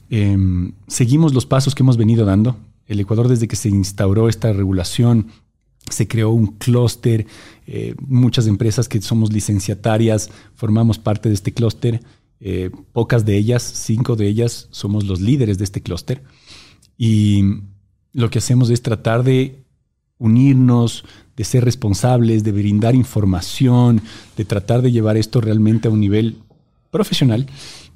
eh, 0.09 0.37
seguimos 0.87 1.33
los 1.33 1.45
pasos 1.45 1.75
que 1.75 1.83
hemos 1.83 1.97
venido 1.97 2.23
dando. 2.23 2.55
El 2.85 3.01
Ecuador 3.01 3.27
desde 3.27 3.49
que 3.49 3.57
se 3.57 3.67
instauró 3.67 4.29
esta 4.29 4.53
regulación, 4.53 5.27
se 5.89 6.07
creó 6.07 6.31
un 6.31 6.47
clúster, 6.47 7.25
eh, 7.67 7.95
muchas 7.99 8.47
empresas 8.47 8.89
que 8.89 9.01
somos 9.01 9.31
licenciatarias 9.31 10.29
formamos 10.55 10.97
parte 10.97 11.29
de 11.29 11.35
este 11.35 11.53
clúster, 11.53 12.01
eh, 12.39 12.71
pocas 12.91 13.25
de 13.25 13.37
ellas, 13.37 13.63
cinco 13.63 14.15
de 14.15 14.27
ellas, 14.27 14.67
somos 14.71 15.05
los 15.05 15.21
líderes 15.21 15.57
de 15.57 15.63
este 15.63 15.81
clúster. 15.81 16.23
Y 16.97 17.43
lo 18.11 18.29
que 18.29 18.39
hacemos 18.39 18.69
es 18.69 18.81
tratar 18.81 19.23
de 19.23 19.63
unirnos, 20.17 21.05
de 21.35 21.43
ser 21.43 21.65
responsables, 21.65 22.43
de 22.43 22.51
brindar 22.51 22.95
información, 22.95 24.01
de 24.37 24.45
tratar 24.45 24.81
de 24.81 24.91
llevar 24.91 25.17
esto 25.17 25.41
realmente 25.41 25.87
a 25.87 25.91
un 25.91 25.99
nivel 25.99 26.37
profesional. 26.91 27.47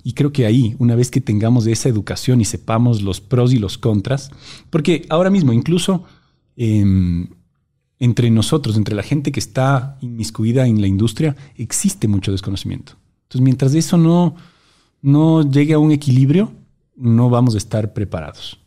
Y 0.03 0.13
creo 0.13 0.31
que 0.31 0.45
ahí, 0.45 0.75
una 0.79 0.95
vez 0.95 1.11
que 1.11 1.21
tengamos 1.21 1.67
esa 1.67 1.89
educación 1.89 2.39
y 2.41 2.45
sepamos 2.45 3.01
los 3.01 3.19
pros 3.19 3.53
y 3.53 3.59
los 3.59 3.77
contras, 3.77 4.31
porque 4.69 5.05
ahora 5.09 5.29
mismo 5.29 5.51
incluso 5.53 6.05
eh, 6.55 7.27
entre 7.99 8.29
nosotros, 8.29 8.77
entre 8.77 8.95
la 8.95 9.03
gente 9.03 9.31
que 9.31 9.39
está 9.39 9.97
inmiscuida 10.01 10.67
en 10.67 10.81
la 10.81 10.87
industria, 10.87 11.35
existe 11.55 12.07
mucho 12.07 12.31
desconocimiento. 12.31 12.93
Entonces, 13.23 13.41
mientras 13.41 13.73
eso 13.73 13.97
no, 13.97 14.35
no 15.01 15.49
llegue 15.49 15.73
a 15.73 15.79
un 15.79 15.91
equilibrio, 15.91 16.51
no 16.95 17.29
vamos 17.29 17.55
a 17.55 17.57
estar 17.57 17.93
preparados. 17.93 18.59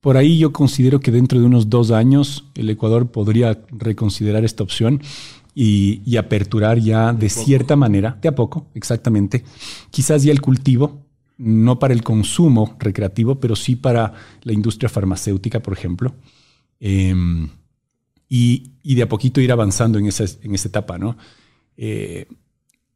Por 0.00 0.16
ahí 0.16 0.38
yo 0.38 0.52
considero 0.52 1.00
que 1.00 1.12
dentro 1.12 1.38
de 1.38 1.46
unos 1.46 1.70
dos 1.70 1.90
años 1.90 2.44
el 2.54 2.70
Ecuador 2.70 3.10
podría 3.10 3.60
reconsiderar 3.70 4.44
esta 4.44 4.62
opción 4.62 5.00
y, 5.54 6.00
y 6.04 6.16
aperturar 6.16 6.78
ya 6.78 7.12
de, 7.12 7.28
cierta 7.28 7.76
manera, 7.76 8.18
de 8.20 8.28
a 8.28 8.34
poco, 8.34 8.66
exactamente, 8.74 9.44
quizás 9.90 10.22
ya 10.22 10.32
el 10.32 10.40
cultivo, 10.40 11.02
no 11.38 11.78
para 11.78 11.94
el 11.94 12.02
consumo 12.02 12.76
recreativo, 12.78 13.38
pero 13.38 13.54
sí 13.54 13.76
para 13.76 14.14
la 14.42 14.52
industria 14.52 14.88
farmacéutica, 14.88 15.60
por 15.60 15.74
ejemplo. 15.74 16.14
Eh, 16.80 17.14
y, 18.34 18.70
y, 18.82 18.94
de 18.94 19.02
a 19.02 19.08
poquito 19.10 19.42
ir 19.42 19.52
avanzando 19.52 19.98
en 19.98 20.06
esa, 20.06 20.24
en 20.40 20.54
esa 20.54 20.68
etapa, 20.68 20.96
¿no? 20.96 21.18
Eh, 21.76 22.26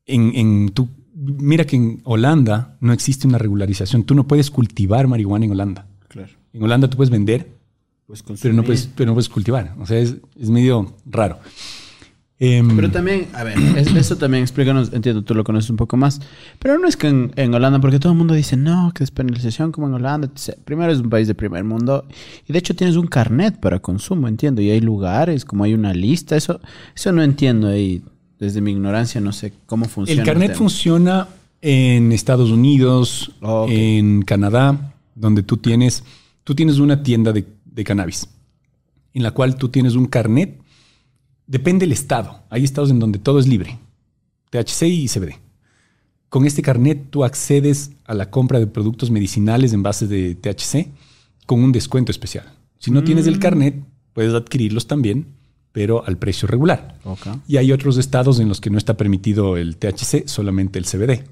en, 0.06 0.34
en 0.34 0.70
tu, 0.70 0.88
mira 1.14 1.66
que 1.66 1.76
en 1.76 2.00
Holanda 2.04 2.78
no 2.80 2.94
existe 2.94 3.26
una 3.26 3.36
regularización. 3.36 4.04
Tú 4.04 4.14
no 4.14 4.26
puedes 4.26 4.50
cultivar 4.50 5.08
marihuana 5.08 5.44
en 5.44 5.50
Holanda. 5.50 5.88
Claro. 6.08 6.32
En 6.54 6.62
Holanda 6.62 6.88
tú 6.88 6.96
puedes 6.96 7.10
vender, 7.10 7.52
pero, 8.40 8.54
no 8.54 8.62
puedes, 8.62 8.88
pero 8.96 9.08
no 9.08 9.12
puedes 9.12 9.28
cultivar. 9.28 9.74
O 9.78 9.84
sea, 9.84 9.98
es, 9.98 10.16
es 10.40 10.48
medio 10.48 10.96
raro. 11.04 11.38
Eh, 12.38 12.62
Pero 12.76 12.90
también, 12.90 13.28
a 13.32 13.44
ver, 13.44 13.56
es- 13.78 13.94
eso 13.94 14.16
también 14.18 14.42
explícanos, 14.42 14.92
entiendo, 14.92 15.22
tú 15.22 15.34
lo 15.34 15.42
conoces 15.42 15.70
un 15.70 15.76
poco 15.76 15.96
más, 15.96 16.20
pero 16.58 16.78
no 16.78 16.86
es 16.86 16.96
que 16.96 17.08
en, 17.08 17.32
en 17.36 17.54
Holanda, 17.54 17.80
porque 17.80 17.98
todo 17.98 18.12
el 18.12 18.18
mundo 18.18 18.34
dice, 18.34 18.56
no, 18.58 18.92
que 18.94 19.00
despenalización 19.00 19.72
como 19.72 19.86
en 19.86 19.94
Holanda. 19.94 20.30
Primero 20.66 20.92
es 20.92 20.98
un 20.98 21.08
país 21.08 21.26
de 21.28 21.34
primer 21.34 21.64
mundo 21.64 22.04
y 22.46 22.52
de 22.52 22.58
hecho 22.58 22.76
tienes 22.76 22.96
un 22.96 23.06
carnet 23.06 23.58
para 23.58 23.78
consumo, 23.78 24.28
entiendo, 24.28 24.60
y 24.60 24.70
hay 24.70 24.80
lugares, 24.80 25.46
como 25.46 25.64
hay 25.64 25.72
una 25.72 25.94
lista, 25.94 26.36
eso, 26.36 26.60
eso 26.94 27.10
no 27.12 27.22
entiendo 27.22 27.74
y 27.74 28.02
desde 28.38 28.60
mi 28.60 28.72
ignorancia 28.72 29.18
no 29.18 29.32
sé 29.32 29.54
cómo 29.64 29.86
funciona. 29.86 30.20
el 30.20 30.26
carnet 30.26 30.48
tema. 30.48 30.58
funciona 30.58 31.28
en 31.62 32.12
Estados 32.12 32.50
Unidos, 32.50 33.32
Oh, 33.40 33.62
ok. 33.62 33.70
en 33.70 34.20
Canadá, 34.22 34.92
donde 35.14 35.42
tú 35.42 35.56
tienes, 35.56 36.04
tú 36.44 36.54
tienes 36.54 36.76
una 36.80 37.02
tienda 37.02 37.32
de, 37.32 37.46
de 37.64 37.82
cannabis, 37.82 38.28
en 39.14 39.22
la 39.22 39.30
cual 39.30 39.56
tú 39.56 39.70
tienes 39.70 39.94
un 39.94 40.04
carnet. 40.04 40.60
Depende 41.47 41.85
del 41.85 41.93
estado. 41.93 42.43
Hay 42.51 42.64
estados 42.64 42.90
en 42.90 42.98
donde 42.98 43.18
todo 43.18 43.39
es 43.39 43.47
libre. 43.47 43.78
THC 44.51 44.82
y 44.82 45.09
CBD. 45.09 45.35
Con 46.28 46.44
este 46.44 46.62
carnet 46.62 47.10
tú 47.10 47.24
accedes 47.24 47.93
a 48.05 48.14
la 48.14 48.31
compra 48.31 48.59
de 48.59 48.66
productos 48.66 49.10
medicinales 49.10 49.73
en 49.73 49.82
base 49.82 50.06
de 50.06 50.35
THC 50.35 50.89
con 51.47 51.62
un 51.62 51.73
descuento 51.73 52.10
especial. 52.10 52.52
Si 52.78 52.90
no 52.90 53.05
tienes 53.05 53.27
el 53.27 53.39
carnet, 53.39 53.82
puedes 54.12 54.35
adquirirlos 54.35 54.86
también, 54.86 55.27
pero 55.73 56.05
al 56.05 56.18
precio 56.18 56.48
regular. 56.48 56.98
Ok. 57.05 57.27
Y 57.47 57.59
hay 57.59 57.70
otros 57.73 57.97
estados 57.97 58.40
en 58.40 58.48
los 58.48 58.60
que 58.60 58.70
no 58.70 58.78
está 58.78 58.97
permitido 58.97 59.56
el 59.56 59.77
THC, 59.77 60.27
solamente 60.27 60.78
el 60.78 60.85
CBD. 60.85 61.24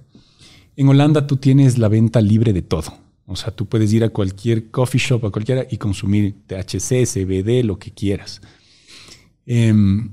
En 0.77 0.89
Holanda 0.89 1.27
tú 1.27 1.37
tienes 1.37 1.79
la 1.79 1.89
venta 1.89 2.21
libre 2.21 2.53
de 2.53 2.63
todo. 2.63 2.95
O 3.27 3.37
sea, 3.37 3.55
tú 3.55 3.67
puedes 3.67 3.93
ir 3.93 4.05
a 4.05 4.11
cualquier 4.11 4.71
coffee 4.71 5.01
shop, 5.01 5.25
a 5.27 5.31
cualquiera, 5.31 5.67
y 5.71 5.79
consumir 5.79 6.35
THC, 6.47 7.07
CBD, 7.07 7.65
lo 7.65 7.79
que 7.79 7.91
quieras. 7.91 8.43
Em, 9.47 10.11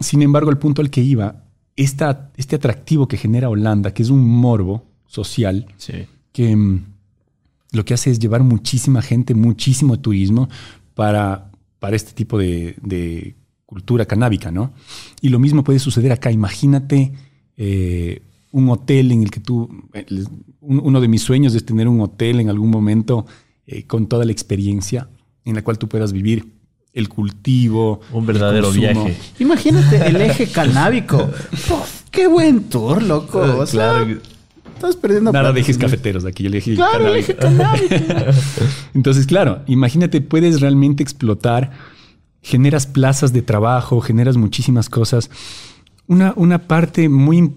sin 0.00 0.22
embargo, 0.22 0.50
el 0.50 0.58
punto 0.58 0.82
al 0.82 0.90
que 0.90 1.02
iba, 1.02 1.44
esta- 1.76 2.30
este 2.36 2.56
atractivo 2.56 3.08
que 3.08 3.16
genera 3.16 3.48
Holanda, 3.48 3.92
que 3.92 4.02
es 4.02 4.10
un 4.10 4.24
morbo 4.26 4.84
social, 5.06 5.66
Sí. 5.76 6.06
que 6.32 6.54
mm, 6.56 6.84
lo 7.72 7.84
que 7.84 7.94
hace 7.94 8.10
es 8.10 8.18
llevar 8.18 8.42
muchísima 8.42 9.02
gente, 9.02 9.34
muchísimo 9.34 9.98
turismo 9.98 10.48
para, 10.94 11.50
para 11.78 11.96
este 11.96 12.12
tipo 12.12 12.38
de, 12.38 12.76
de 12.82 13.34
cultura 13.66 14.06
canábica, 14.06 14.50
¿no? 14.50 14.72
Y 15.20 15.28
lo 15.28 15.38
mismo 15.38 15.62
puede 15.64 15.78
suceder 15.78 16.10
acá. 16.12 16.30
Imagínate 16.32 17.12
eh, 17.56 18.22
un 18.52 18.68
hotel 18.70 19.12
en 19.12 19.22
el 19.22 19.30
que 19.30 19.40
tú, 19.40 19.68
eh, 19.92 20.06
uno 20.60 21.00
de 21.00 21.08
mis 21.08 21.22
sueños 21.22 21.54
es 21.54 21.64
tener 21.66 21.86
un 21.88 22.00
hotel 22.00 22.40
en 22.40 22.48
algún 22.48 22.70
momento 22.70 23.26
eh, 23.66 23.82
con 23.84 24.06
toda 24.06 24.24
la 24.24 24.32
experiencia 24.32 25.08
en 25.44 25.54
la 25.54 25.62
cual 25.62 25.78
tú 25.78 25.88
puedas 25.88 26.12
vivir 26.12 26.46
el 26.98 27.08
cultivo. 27.08 28.00
Un 28.12 28.20
el 28.20 28.26
verdadero 28.26 28.66
consumo. 28.66 29.04
viaje. 29.04 29.16
Imagínate 29.38 30.06
el 30.06 30.16
eje 30.20 30.46
canábico. 30.48 31.30
Qué 32.10 32.26
buen 32.26 32.64
tour, 32.64 33.02
loco. 33.02 33.40
O 33.40 33.66
sea, 33.66 33.90
claro. 34.04 34.18
Estás 34.74 34.94
perdiendo 34.96 35.32
Nada 35.32 35.44
plata. 35.46 35.54
de 35.54 35.60
ejes 35.60 35.76
cafeteros 35.78 36.24
aquí, 36.24 36.44
yo 36.44 36.50
le 36.50 36.58
dije 36.58 36.74
Claro, 36.76 37.08
el 37.08 37.16
eje 37.16 37.34
canábico. 37.34 37.94
Entonces, 38.94 39.26
claro, 39.26 39.62
imagínate, 39.66 40.20
puedes 40.20 40.60
realmente 40.60 41.02
explotar, 41.02 41.72
generas 42.42 42.86
plazas 42.86 43.32
de 43.32 43.42
trabajo, 43.42 44.00
generas 44.00 44.36
muchísimas 44.36 44.88
cosas. 44.88 45.30
Una, 46.06 46.32
una 46.36 46.68
parte 46.68 47.08
muy 47.08 47.38
im- 47.38 47.54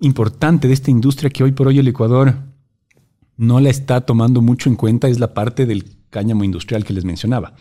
importante 0.00 0.66
de 0.66 0.74
esta 0.74 0.90
industria 0.90 1.30
que 1.30 1.44
hoy 1.44 1.52
por 1.52 1.68
hoy 1.68 1.78
el 1.78 1.86
Ecuador 1.88 2.34
no 3.36 3.60
la 3.60 3.70
está 3.70 4.00
tomando 4.00 4.42
mucho 4.42 4.68
en 4.68 4.74
cuenta 4.76 5.08
es 5.08 5.20
la 5.20 5.34
parte 5.34 5.66
del 5.66 5.84
cáñamo 6.10 6.42
industrial 6.42 6.84
que 6.84 6.92
les 6.94 7.04
mencionaba. 7.04 7.54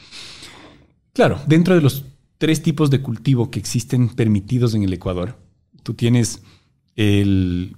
Claro, 1.16 1.40
dentro 1.48 1.74
de 1.76 1.80
los 1.80 2.04
tres 2.38 2.62
tipos 2.62 2.90
de 2.90 3.02
cultivo 3.02 3.50
que 3.50 3.58
existen 3.58 4.10
permitidos 4.10 4.76
en 4.76 4.84
el 4.84 4.92
Ecuador, 4.92 5.38
tú 5.82 5.94
tienes 5.94 6.44
el 6.98 7.78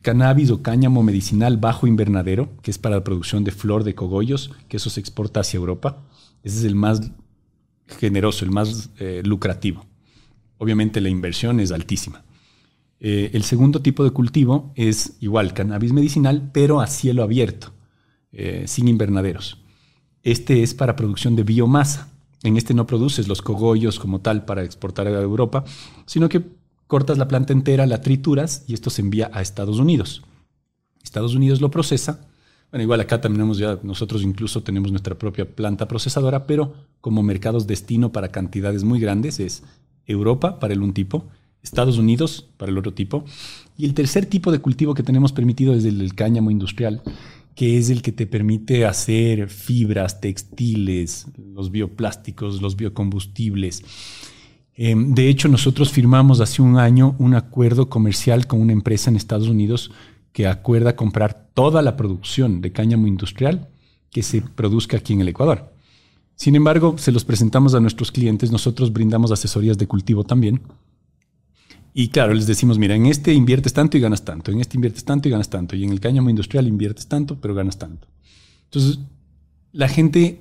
cannabis 0.00 0.50
o 0.50 0.62
cáñamo 0.62 1.02
medicinal 1.02 1.58
bajo 1.58 1.86
invernadero, 1.86 2.48
que 2.62 2.70
es 2.70 2.78
para 2.78 2.96
la 2.96 3.04
producción 3.04 3.44
de 3.44 3.50
flor 3.50 3.84
de 3.84 3.94
cogollos, 3.94 4.52
que 4.68 4.78
eso 4.78 4.88
se 4.88 5.00
exporta 5.00 5.40
hacia 5.40 5.58
Europa. 5.58 6.02
Ese 6.42 6.60
es 6.60 6.64
el 6.64 6.76
más 6.76 7.12
generoso, 7.88 8.46
el 8.46 8.52
más 8.52 8.88
eh, 8.98 9.20
lucrativo. 9.22 9.84
Obviamente 10.56 11.02
la 11.02 11.10
inversión 11.10 11.60
es 11.60 11.72
altísima. 11.72 12.24
Eh, 13.00 13.32
el 13.34 13.42
segundo 13.42 13.82
tipo 13.82 14.02
de 14.02 14.12
cultivo 14.12 14.72
es 14.76 15.18
igual, 15.20 15.52
cannabis 15.52 15.92
medicinal, 15.92 16.48
pero 16.54 16.80
a 16.80 16.86
cielo 16.86 17.22
abierto, 17.22 17.74
eh, 18.32 18.64
sin 18.66 18.88
invernaderos. 18.88 19.62
Este 20.22 20.62
es 20.62 20.72
para 20.72 20.96
producción 20.96 21.36
de 21.36 21.42
biomasa. 21.42 22.14
En 22.42 22.56
este 22.56 22.74
no 22.74 22.86
produces 22.86 23.28
los 23.28 23.42
cogollos 23.42 23.98
como 23.98 24.20
tal 24.20 24.44
para 24.44 24.62
exportar 24.62 25.06
a 25.08 25.20
Europa, 25.20 25.64
sino 26.06 26.28
que 26.28 26.42
cortas 26.86 27.18
la 27.18 27.28
planta 27.28 27.52
entera, 27.52 27.86
la 27.86 28.00
trituras 28.00 28.64
y 28.66 28.74
esto 28.74 28.90
se 28.90 29.02
envía 29.02 29.30
a 29.32 29.42
Estados 29.42 29.78
Unidos. 29.78 30.22
Estados 31.02 31.34
Unidos 31.34 31.60
lo 31.60 31.70
procesa. 31.70 32.26
Bueno, 32.70 32.82
igual 32.82 33.00
acá 33.00 33.20
también 33.20 33.38
tenemos 33.38 33.58
ya, 33.58 33.78
nosotros 33.82 34.22
incluso 34.22 34.62
tenemos 34.62 34.90
nuestra 34.90 35.16
propia 35.16 35.46
planta 35.46 35.88
procesadora, 35.88 36.46
pero 36.46 36.74
como 37.00 37.22
mercados 37.22 37.66
destino 37.66 38.12
para 38.12 38.28
cantidades 38.28 38.84
muy 38.84 39.00
grandes 39.00 39.40
es 39.40 39.62
Europa 40.06 40.60
para 40.60 40.74
el 40.74 40.82
un 40.82 40.92
tipo, 40.92 41.24
Estados 41.62 41.98
Unidos 41.98 42.46
para 42.56 42.70
el 42.70 42.78
otro 42.78 42.92
tipo. 42.92 43.24
Y 43.76 43.84
el 43.84 43.94
tercer 43.94 44.26
tipo 44.26 44.52
de 44.52 44.58
cultivo 44.58 44.94
que 44.94 45.02
tenemos 45.02 45.32
permitido 45.32 45.74
es 45.74 45.84
el 45.84 46.14
cáñamo 46.14 46.50
industrial, 46.50 47.02
que 47.58 47.76
es 47.76 47.90
el 47.90 48.02
que 48.02 48.12
te 48.12 48.28
permite 48.28 48.86
hacer 48.86 49.48
fibras, 49.48 50.20
textiles, 50.20 51.26
los 51.36 51.72
bioplásticos, 51.72 52.62
los 52.62 52.76
biocombustibles. 52.76 53.82
Eh, 54.76 54.94
de 54.96 55.28
hecho, 55.28 55.48
nosotros 55.48 55.90
firmamos 55.90 56.40
hace 56.40 56.62
un 56.62 56.78
año 56.78 57.16
un 57.18 57.34
acuerdo 57.34 57.88
comercial 57.88 58.46
con 58.46 58.60
una 58.60 58.72
empresa 58.72 59.10
en 59.10 59.16
Estados 59.16 59.48
Unidos 59.48 59.90
que 60.32 60.46
acuerda 60.46 60.94
comprar 60.94 61.50
toda 61.52 61.82
la 61.82 61.96
producción 61.96 62.60
de 62.60 62.70
cáñamo 62.70 63.08
industrial 63.08 63.68
que 64.12 64.22
se 64.22 64.40
produzca 64.40 64.98
aquí 64.98 65.14
en 65.14 65.22
el 65.22 65.28
Ecuador. 65.30 65.74
Sin 66.36 66.54
embargo, 66.54 66.94
se 66.96 67.10
los 67.10 67.24
presentamos 67.24 67.74
a 67.74 67.80
nuestros 67.80 68.12
clientes, 68.12 68.52
nosotros 68.52 68.92
brindamos 68.92 69.32
asesorías 69.32 69.78
de 69.78 69.88
cultivo 69.88 70.22
también. 70.22 70.60
Y 72.00 72.08
claro, 72.10 72.32
les 72.32 72.46
decimos, 72.46 72.78
mira, 72.78 72.94
en 72.94 73.06
este 73.06 73.32
inviertes 73.34 73.72
tanto 73.72 73.96
y 73.96 74.00
ganas 74.00 74.24
tanto, 74.24 74.52
en 74.52 74.60
este 74.60 74.76
inviertes 74.76 75.04
tanto 75.04 75.26
y 75.26 75.32
ganas 75.32 75.48
tanto, 75.50 75.74
y 75.74 75.82
en 75.82 75.90
el 75.90 75.98
cáñamo 75.98 76.30
industrial 76.30 76.68
inviertes 76.68 77.08
tanto, 77.08 77.40
pero 77.40 77.54
ganas 77.54 77.76
tanto. 77.76 78.06
Entonces, 78.66 79.00
la 79.72 79.88
gente 79.88 80.40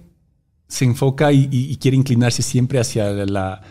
se 0.68 0.86
enfoca 0.86 1.32
y, 1.34 1.50
y- 1.52 1.72
y 1.72 1.78
quiere 1.78 1.98
inclinarse 1.98 2.44
siempre 2.44 2.80
hacia 2.80 3.12
la, 3.26 3.62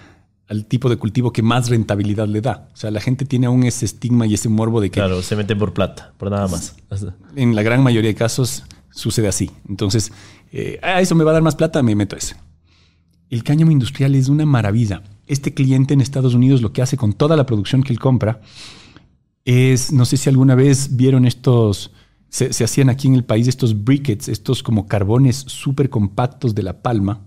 al 0.48 0.64
tipo 0.66 0.88
de 0.88 0.96
cultivo 0.96 1.32
que 1.32 1.42
más 1.42 1.68
rentabilidad 1.68 2.26
le 2.26 2.40
da. 2.40 2.68
O 2.72 2.76
sea, 2.76 2.90
la 2.90 3.00
gente 3.00 3.24
tiene 3.24 3.46
aún 3.46 3.62
ese 3.62 3.84
estigma 3.84 4.26
y 4.26 4.34
ese 4.34 4.48
morbo 4.48 4.80
de 4.80 4.90
que 4.90 4.94
Claro, 4.98 5.22
se 5.22 5.36
mete 5.36 5.54
por 5.54 5.72
plata, 5.72 6.12
por 6.18 6.28
nada 6.30 6.48
más. 6.48 6.74
en 7.36 7.54
la 7.54 7.62
gran 7.62 7.84
mayoría 7.84 8.10
de 8.10 8.16
casos 8.16 8.64
sucede 8.90 9.28
así. 9.28 9.48
Entonces, 9.68 10.10
eh, 10.50 10.80
ah, 10.82 11.00
eso 11.00 11.14
me 11.14 11.22
va 11.22 11.30
a 11.30 11.34
dar 11.34 11.42
más 11.42 11.54
plata, 11.54 11.84
me 11.84 11.94
meto 11.94 12.16
ese. 12.16 12.34
El 13.30 13.44
cáñamo 13.44 13.70
industrial 13.70 14.16
es 14.16 14.28
una 14.28 14.44
maravilla. 14.44 15.02
Este 15.26 15.54
cliente 15.54 15.94
en 15.94 16.00
Estados 16.00 16.34
Unidos 16.34 16.62
lo 16.62 16.72
que 16.72 16.82
hace 16.82 16.96
con 16.96 17.12
toda 17.12 17.36
la 17.36 17.46
producción 17.46 17.82
que 17.82 17.92
él 17.92 17.98
compra 17.98 18.40
es, 19.44 19.92
no 19.92 20.04
sé 20.04 20.16
si 20.16 20.28
alguna 20.28 20.54
vez 20.54 20.96
vieron 20.96 21.24
estos, 21.24 21.92
se, 22.28 22.52
se 22.52 22.64
hacían 22.64 22.90
aquí 22.90 23.08
en 23.08 23.14
el 23.14 23.24
país 23.24 23.46
estos 23.46 23.84
briquettes, 23.84 24.28
estos 24.28 24.62
como 24.62 24.86
carbones 24.86 25.36
súper 25.36 25.88
compactos 25.88 26.54
de 26.54 26.62
la 26.62 26.82
palma, 26.82 27.22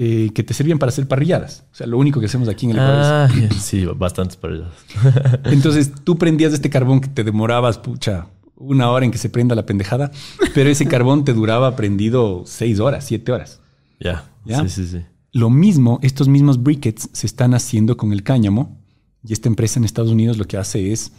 eh, 0.00 0.30
que 0.32 0.44
te 0.44 0.54
servían 0.54 0.78
para 0.78 0.90
hacer 0.90 1.08
parrilladas. 1.08 1.64
O 1.72 1.74
sea, 1.74 1.88
lo 1.88 1.98
único 1.98 2.20
que 2.20 2.26
hacemos 2.26 2.48
aquí 2.48 2.66
en 2.66 2.72
el 2.72 2.78
Ah, 2.78 3.28
sí, 3.58 3.84
bastantes 3.84 4.36
paradas. 4.36 4.72
entonces 5.44 5.92
tú 6.04 6.16
prendías 6.16 6.52
este 6.52 6.70
carbón 6.70 7.00
que 7.00 7.08
te 7.08 7.24
demorabas, 7.24 7.78
pucha, 7.78 8.28
una 8.54 8.92
hora 8.92 9.04
en 9.04 9.10
que 9.10 9.18
se 9.18 9.28
prenda 9.28 9.56
la 9.56 9.66
pendejada, 9.66 10.12
pero 10.54 10.70
ese 10.70 10.86
carbón 10.86 11.24
te 11.24 11.32
duraba 11.32 11.74
prendido 11.74 12.44
seis 12.46 12.78
horas, 12.78 13.06
siete 13.06 13.32
horas. 13.32 13.60
Ya, 13.98 14.30
¿Ya? 14.44 14.62
sí, 14.62 14.68
sí, 14.68 14.86
sí. 14.86 15.04
Lo 15.32 15.50
mismo, 15.50 15.98
estos 16.02 16.28
mismos 16.28 16.62
briquettes 16.62 17.10
se 17.12 17.26
están 17.26 17.54
haciendo 17.54 17.96
con 17.96 18.12
el 18.12 18.22
cáñamo 18.22 18.78
y 19.26 19.32
esta 19.32 19.48
empresa 19.48 19.78
en 19.78 19.84
Estados 19.84 20.10
Unidos 20.10 20.38
lo 20.38 20.46
que 20.46 20.56
hace 20.56 20.92
es 20.92 21.12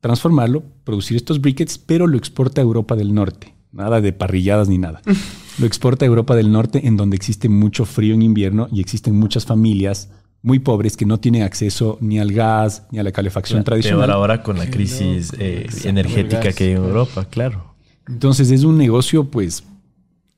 transformarlo, 0.00 0.62
producir 0.84 1.16
estos 1.16 1.40
briquettes, 1.40 1.78
pero 1.78 2.06
lo 2.06 2.16
exporta 2.16 2.60
a 2.60 2.64
Europa 2.64 2.96
del 2.96 3.14
Norte. 3.14 3.54
Nada 3.72 4.00
de 4.00 4.12
parrilladas 4.12 4.68
ni 4.68 4.78
nada. 4.78 5.02
Lo 5.58 5.66
exporta 5.66 6.04
a 6.04 6.08
Europa 6.08 6.34
del 6.34 6.50
Norte 6.50 6.88
en 6.88 6.96
donde 6.96 7.14
existe 7.14 7.48
mucho 7.48 7.84
frío 7.84 8.14
en 8.14 8.22
invierno 8.22 8.66
y 8.72 8.80
existen 8.80 9.14
muchas 9.14 9.46
familias 9.46 10.10
muy 10.42 10.58
pobres 10.58 10.96
que 10.96 11.06
no 11.06 11.20
tienen 11.20 11.42
acceso 11.42 11.96
ni 12.00 12.18
al 12.18 12.32
gas 12.32 12.86
ni 12.90 12.98
a 12.98 13.04
la 13.04 13.12
calefacción 13.12 13.58
Peor 13.58 13.64
tradicional. 13.64 14.10
ahora 14.10 14.42
con 14.42 14.58
la 14.58 14.68
crisis 14.68 15.32
eh, 15.38 15.68
energética 15.84 16.52
que 16.52 16.64
hay 16.64 16.70
en 16.72 16.78
Europa, 16.78 17.24
claro. 17.24 17.74
Entonces 18.08 18.50
es 18.50 18.64
un 18.64 18.76
negocio 18.76 19.30
pues 19.30 19.64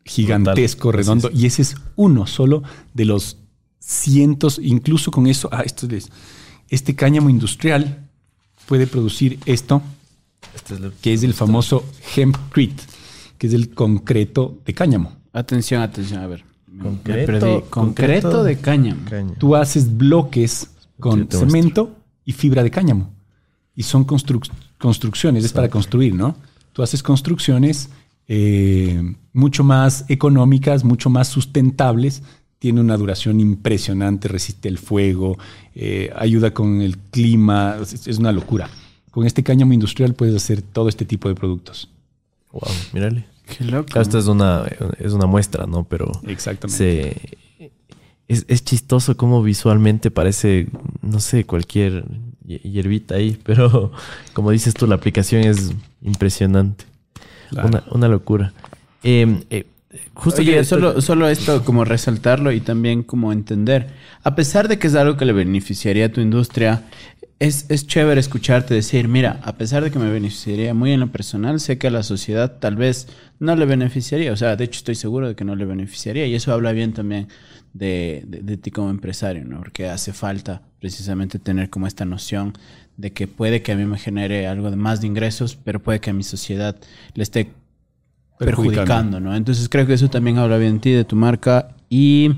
gigantesco, 0.07 0.89
Brutal. 0.89 0.99
redondo, 1.05 1.31
y 1.33 1.47
ese 1.47 1.62
es 1.62 1.74
uno 1.97 2.27
solo 2.27 2.62
de 2.95 3.05
los 3.05 3.39
cientos, 3.78 4.59
incluso 4.62 5.11
con 5.11 5.27
eso, 5.27 5.49
ah, 5.53 5.62
esto 5.65 5.87
es, 5.91 6.11
este 6.69 6.95
cáñamo 6.95 7.31
industrial 7.31 8.09
puede 8.66 8.87
producir 8.87 9.39
esto, 9.47 9.83
Este 10.55 10.74
es 10.74 10.81
lo- 10.81 10.93
que 11.01 11.12
es 11.12 11.23
el 11.23 11.35
famoso 11.35 11.85
hempcrete, 12.16 12.83
que 13.39 13.47
es 13.47 13.53
el 13.53 13.70
concreto 13.74 14.59
de 14.65 14.73
cáñamo. 14.74 15.12
Atención, 15.33 15.83
atención, 15.83 16.20
a 16.23 16.27
ver. 16.27 16.45
Concreto, 16.81 17.20
me 17.20 17.27
perdí. 17.27 17.41
Concreto, 17.41 17.70
concreto 17.70 18.45
de 18.45 18.59
cáñamo. 18.59 19.01
Caña. 19.09 19.35
Tú 19.39 19.55
haces 19.57 19.97
bloques 19.97 20.70
con 21.01 21.27
te 21.27 21.37
cemento 21.39 21.95
y 22.24 22.33
fibra 22.33 22.62
de 22.62 22.70
cáñamo. 22.70 23.12
Y 23.74 23.83
son 23.83 24.07
construc- 24.07 24.51
construcciones, 24.78 25.45
es 25.45 25.53
para 25.53 25.69
construir, 25.69 26.15
¿no? 26.15 26.37
Tú 26.73 26.83
haces 26.83 27.03
construcciones 27.03 27.89
eh, 28.28 29.15
mucho 29.32 29.65
más 29.65 30.05
económicas, 30.09 30.85
mucho 30.85 31.11
más 31.11 31.28
sustentables, 31.28 32.23
tiene 32.59 32.81
una 32.81 32.97
duración 32.97 33.39
impresionante, 33.40 34.28
resiste 34.28 34.69
el 34.69 34.78
fuego, 34.78 35.39
eh, 35.74 36.11
ayuda 36.16 36.53
con 36.53 36.81
el 36.81 36.97
clima, 36.98 37.77
es, 37.82 38.07
es 38.07 38.19
una 38.19 38.32
locura. 38.32 38.69
Con 39.11 39.27
este 39.27 39.43
cáñamo 39.43 39.73
industrial 39.73 40.15
puedes 40.15 40.35
hacer 40.35 40.62
todo 40.62 40.89
este 40.89 41.05
tipo 41.05 41.28
de 41.28 41.35
productos. 41.35 41.89
Wow, 42.53 42.62
mírale. 42.93 43.27
Qué 43.57 43.65
loco. 43.65 44.01
Esto 44.01 44.19
es 44.19 44.27
una, 44.27 44.65
es 44.98 45.12
una 45.12 45.27
muestra, 45.27 45.66
¿no? 45.66 45.85
Pero 45.85 46.11
Exactamente. 46.27 46.77
se, 47.59 47.70
es, 48.27 48.44
es 48.48 48.65
chistoso 48.65 49.16
cómo 49.16 49.43
visualmente 49.43 50.11
parece, 50.11 50.66
no 51.01 51.20
sé, 51.20 51.44
cualquier 51.44 52.05
hi- 52.47 52.59
hierbita 52.69 53.15
ahí, 53.15 53.39
pero 53.44 53.93
como 54.32 54.51
dices 54.51 54.74
tú, 54.74 54.86
la 54.86 54.97
aplicación 54.97 55.43
es 55.44 55.73
impresionante. 56.03 56.85
Claro. 57.51 57.68
Una, 57.68 57.85
una 57.90 58.09
locura. 58.09 58.52
Eh, 59.02 59.44
eh, 59.51 59.66
Justo 60.14 60.43
que 60.43 60.64
solo, 60.64 61.01
solo 61.01 61.28
esto 61.28 61.64
como 61.64 61.85
resaltarlo 61.85 62.52
y 62.52 62.60
también 62.60 63.02
como 63.02 63.32
entender. 63.32 63.89
A 64.23 64.35
pesar 64.35 64.68
de 64.68 64.78
que 64.78 64.89
es 64.89 64.94
algo 64.94 65.16
que 65.16 65.24
le 65.24 65.32
beneficiaría 65.32 66.06
a 66.06 66.09
tu 66.09 66.20
industria, 66.20 66.82
es, 67.39 67.66
es 67.68 67.86
chévere 67.86 68.20
escucharte 68.20 68.74
decir, 68.74 69.09
mira, 69.09 69.40
a 69.43 69.56
pesar 69.56 69.85
de 69.85 69.90
que 69.90 69.98
me 69.98 70.10
beneficiaría 70.10 70.74
muy 70.74 70.93
en 70.93 71.01
lo 71.01 71.12
personal, 71.12 71.60
sé 71.60 71.78
que 71.78 71.89
a 71.89 71.90
la 71.90 72.02
sociedad 72.02 72.59
tal 72.59 72.77
vez 72.77 73.09
no 73.39 73.55
le 73.56 73.66
beneficiaría. 73.66 74.32
O 74.32 74.36
sea, 74.36 74.56
de 74.56 74.64
hecho 74.64 74.78
estoy 74.78 74.94
seguro 74.94 75.28
de 75.28 75.35
que 75.35 75.44
no 75.44 75.55
le 75.55 75.64
beneficiaría. 75.64 76.27
Y 76.27 76.35
eso 76.35 76.52
habla 76.52 76.73
bien 76.73 76.93
también 76.93 77.28
de, 77.74 78.24
de, 78.27 78.56
ti 78.56 78.70
como 78.70 78.90
empresario, 78.90 79.44
¿no? 79.44 79.59
Porque 79.59 79.89
hace 79.89 80.12
falta 80.12 80.62
precisamente 80.81 81.39
tener 81.39 81.68
como 81.68 81.86
esta 81.86 82.05
noción 82.05 82.55
de 82.97 83.12
que 83.12 83.27
puede 83.27 83.62
que 83.62 83.73
a 83.73 83.77
mí 83.77 83.85
me 83.85 83.98
genere 83.98 84.47
algo 84.47 84.70
de 84.70 84.77
más 84.77 85.01
de 85.01 85.06
ingresos, 85.06 85.56
pero 85.56 85.81
puede 85.81 86.01
que 86.01 86.10
a 86.10 86.12
mi 86.12 86.23
sociedad 86.23 86.77
le 87.14 87.23
esté 87.23 87.52
perjudicando, 88.39 89.20
¿no? 89.20 89.35
Entonces 89.35 89.68
creo 89.68 89.86
que 89.86 89.94
eso 89.94 90.09
también 90.09 90.39
habla 90.39 90.56
bien 90.59 90.74
de 90.74 90.81
ti, 90.81 90.90
de 90.93 91.05
tu 91.05 91.16
marca 91.16 91.68
y 91.89 92.32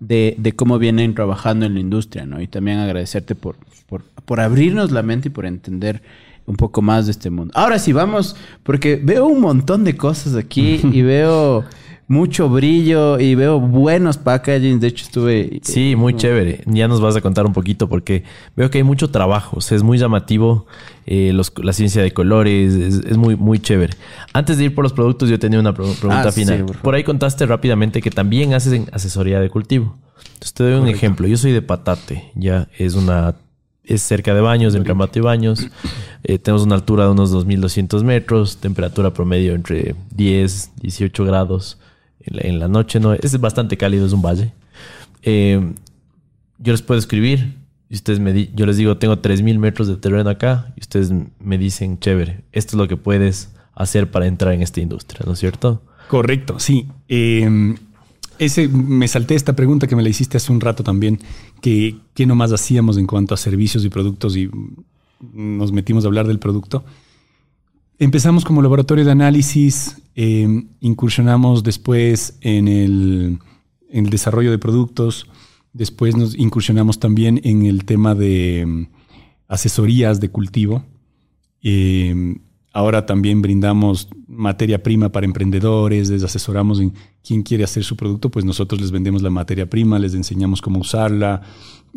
de, 0.00 0.34
de, 0.38 0.52
cómo 0.52 0.78
vienen 0.78 1.14
trabajando 1.14 1.66
en 1.66 1.74
la 1.74 1.80
industria, 1.80 2.24
¿no? 2.24 2.40
Y 2.40 2.46
también 2.46 2.78
agradecerte 2.78 3.34
por, 3.34 3.56
por, 3.86 4.04
por 4.04 4.40
abrirnos 4.40 4.92
la 4.92 5.02
mente 5.02 5.28
y 5.28 5.30
por 5.30 5.46
entender 5.46 6.02
un 6.46 6.56
poco 6.56 6.82
más 6.82 7.06
de 7.06 7.12
este 7.12 7.30
mundo. 7.30 7.52
Ahora 7.54 7.78
sí, 7.78 7.92
vamos, 7.92 8.34
porque 8.62 8.96
veo 8.96 9.26
un 9.26 9.40
montón 9.40 9.84
de 9.84 9.96
cosas 9.96 10.34
aquí 10.34 10.80
y 10.92 11.02
veo 11.02 11.64
mucho 12.08 12.48
brillo 12.48 13.20
y 13.20 13.34
veo 13.34 13.60
buenos 13.60 14.16
packaging. 14.16 14.80
De 14.80 14.88
hecho, 14.88 15.04
estuve. 15.04 15.60
Sí, 15.62 15.94
muy 15.94 16.16
chévere. 16.16 16.62
Ya 16.66 16.88
nos 16.88 17.02
vas 17.02 17.14
a 17.14 17.20
contar 17.20 17.46
un 17.46 17.52
poquito 17.52 17.88
porque 17.88 18.24
veo 18.56 18.70
que 18.70 18.78
hay 18.78 18.84
mucho 18.84 19.10
trabajo. 19.10 19.58
O 19.58 19.60
sea, 19.60 19.76
es 19.76 19.82
muy 19.82 19.98
llamativo 19.98 20.66
eh, 21.06 21.38
la 21.62 21.72
ciencia 21.74 22.02
de 22.02 22.12
colores. 22.12 22.74
Es, 22.74 23.16
muy, 23.18 23.36
muy 23.36 23.60
chévere. 23.60 23.92
Antes 24.32 24.56
de 24.56 24.64
ir 24.64 24.74
por 24.74 24.84
los 24.84 24.94
productos, 24.94 25.28
yo 25.28 25.38
tenía 25.38 25.60
una 25.60 25.74
pregunta 25.74 26.22
ah, 26.22 26.32
final. 26.32 26.64
por, 26.64 26.94
ahí 26.94 27.04
contaste 27.04 27.44
rápidamente 27.44 28.00
que 28.00 28.10
también 28.10 28.54
haces 28.54 28.88
asesoría 28.90 29.38
de 29.38 29.50
cultivo. 29.50 29.94
Entonces, 30.16 30.54
te 30.54 30.64
doy 30.64 30.80
un 30.80 30.88
ejemplo. 30.88 31.28
Yo 31.28 31.36
soy 31.36 31.52
de 31.52 31.62
Patate. 31.62 32.32
Ya 32.34 32.68
es 32.78 32.94
una. 32.94 33.36
Es 33.84 34.02
cerca 34.02 34.34
de 34.34 34.42
Baños, 34.42 34.74
de 34.74 34.78
Emplamato 34.78 35.18
y 35.18 35.22
Baños. 35.22 35.66
Eh, 36.24 36.38
tenemos 36.38 36.64
una 36.64 36.74
altura 36.74 37.04
de 37.04 37.10
unos 37.10 37.32
2.200 37.32 38.02
metros, 38.02 38.58
temperatura 38.58 39.14
promedio 39.14 39.54
entre 39.54 39.94
10, 40.10 40.72
18 40.82 41.24
grados 41.24 41.78
en 42.30 42.58
la, 42.58 42.68
noche, 42.68 43.00
¿no? 43.00 43.14
Es 43.14 43.38
bastante 43.40 43.76
cálido, 43.76 44.06
es 44.06 44.12
un 44.12 44.22
valle. 44.22 44.52
Eh, 45.22 45.74
yo 46.58 46.72
les 46.72 46.82
puedo 46.82 46.98
escribir 46.98 47.56
y 47.88 47.94
ustedes 47.94 48.20
me 48.20 48.50
yo 48.54 48.66
les 48.66 48.76
digo, 48.76 48.98
tengo 48.98 49.16
3.000 49.16 49.58
metros 49.58 49.88
de 49.88 49.96
terreno 49.96 50.28
acá 50.28 50.72
y 50.76 50.80
ustedes 50.80 51.12
me 51.40 51.58
dicen, 51.58 51.98
chévere, 51.98 52.44
esto 52.52 52.76
es 52.76 52.78
lo 52.78 52.88
que 52.88 52.96
puedes 52.96 53.50
hacer 53.74 54.10
para 54.10 54.26
entrar 54.26 54.52
en 54.52 54.62
esta 54.62 54.80
industria, 54.80 55.22
¿no 55.24 55.32
es 55.32 55.38
cierto? 55.38 55.82
Correcto, 56.08 56.58
sí. 56.58 56.86
Em, 57.08 57.76
ese, 58.38 58.68
me 58.68 59.08
salté 59.08 59.34
esta 59.34 59.54
pregunta 59.54 59.86
que 59.86 59.96
me 59.96 60.02
la 60.02 60.08
hiciste 60.08 60.36
hace 60.36 60.52
un 60.52 60.60
rato 60.60 60.82
también, 60.82 61.20
que 61.60 61.96
qué 62.14 62.26
nomás 62.26 62.52
hacíamos 62.52 62.98
en 62.98 63.06
cuanto 63.06 63.34
a 63.34 63.36
servicios 63.36 63.84
y 63.84 63.88
productos 63.88 64.36
y 64.36 64.50
nos 65.32 65.72
metimos 65.72 66.04
a 66.04 66.08
hablar 66.08 66.26
del 66.26 66.38
producto. 66.38 66.84
Empezamos 68.00 68.44
como 68.44 68.62
laboratorio 68.62 69.04
de 69.04 69.10
análisis, 69.10 70.00
em, 70.14 70.68
incursionamos 70.78 71.64
después 71.64 72.38
en 72.42 72.68
el, 72.68 73.40
desarrollo 74.08 74.52
de 74.52 74.58
productos, 74.58 75.26
después 75.72 76.16
nos 76.16 76.36
incursionamos 76.38 77.00
también 77.00 77.40
en 77.42 77.66
el 77.66 77.84
tema 77.84 78.14
de 78.14 78.60
em, 78.60 78.86
asesorías 79.48 80.20
de 80.20 80.28
cultivo. 80.28 80.84
Em, 81.60 82.38
ahora 82.72 83.04
también 83.04 83.42
brindamos 83.42 84.08
materia 84.28 84.80
prima 84.80 85.08
para 85.08 85.26
emprendedores, 85.26 86.08
les 86.08 86.22
asesoramos 86.22 86.78
en 86.78 86.92
quién 87.24 87.42
quiere 87.42 87.64
hacer 87.64 87.82
su 87.82 87.96
producto, 87.96 88.30
pues 88.30 88.44
nosotros 88.44 88.80
les 88.80 88.92
vendemos 88.92 89.22
la 89.22 89.30
materia 89.30 89.68
prima, 89.68 89.98
les 89.98 90.14
enseñamos 90.14 90.62
cómo 90.62 90.78
usarla, 90.78 91.42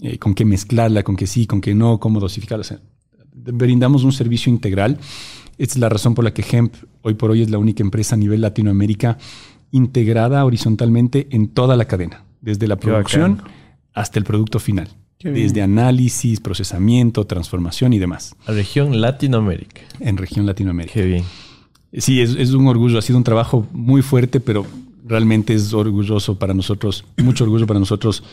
eh, 0.01 0.17
con 0.17 0.33
qué 0.33 0.45
mezclarla, 0.45 1.03
con 1.03 1.15
qué 1.15 1.27
sí, 1.27 1.45
con 1.45 1.61
qué 1.61 1.75
no, 1.75 1.99
cómo 1.99 2.19
dosificarla. 2.19 2.81
brindamos 3.35 4.03
un 4.03 4.13
servicio 4.13 4.51
integral 4.51 4.97
esta 5.61 5.75
es 5.75 5.77
la 5.79 5.89
razón 5.89 6.15
por 6.15 6.25
la 6.25 6.33
que 6.33 6.43
Hemp 6.49 6.73
hoy 7.03 7.13
por 7.13 7.29
hoy 7.29 7.43
es 7.43 7.51
la 7.51 7.59
única 7.59 7.83
empresa 7.83 8.15
a 8.15 8.17
nivel 8.17 8.41
Latinoamérica 8.41 9.19
integrada 9.69 10.43
horizontalmente 10.43 11.27
en 11.29 11.49
toda 11.49 11.77
la 11.77 11.85
cadena, 11.85 12.23
desde 12.41 12.67
la 12.67 12.77
producción 12.77 13.43
hasta 13.93 14.17
el 14.17 14.25
producto 14.25 14.59
final. 14.59 14.89
Desde 15.23 15.61
análisis, 15.61 16.39
procesamiento, 16.39 17.27
transformación 17.27 17.93
y 17.93 17.99
demás. 17.99 18.35
La 18.47 18.55
región 18.55 18.99
Latinoamérica. 19.01 19.81
En 19.99 20.17
región 20.17 20.47
Latinoamérica. 20.47 20.95
Qué 20.95 21.05
bien. 21.05 21.23
Sí, 21.93 22.21
es, 22.21 22.35
es 22.35 22.53
un 22.53 22.67
orgullo. 22.67 22.97
Ha 22.97 23.03
sido 23.03 23.19
un 23.19 23.23
trabajo 23.23 23.67
muy 23.71 24.01
fuerte, 24.01 24.39
pero 24.39 24.65
realmente 25.05 25.53
es 25.53 25.73
orgulloso 25.73 26.39
para 26.39 26.55
nosotros, 26.55 27.05
mucho 27.17 27.43
orgullo 27.43 27.67
para 27.67 27.79
nosotros 27.79 28.23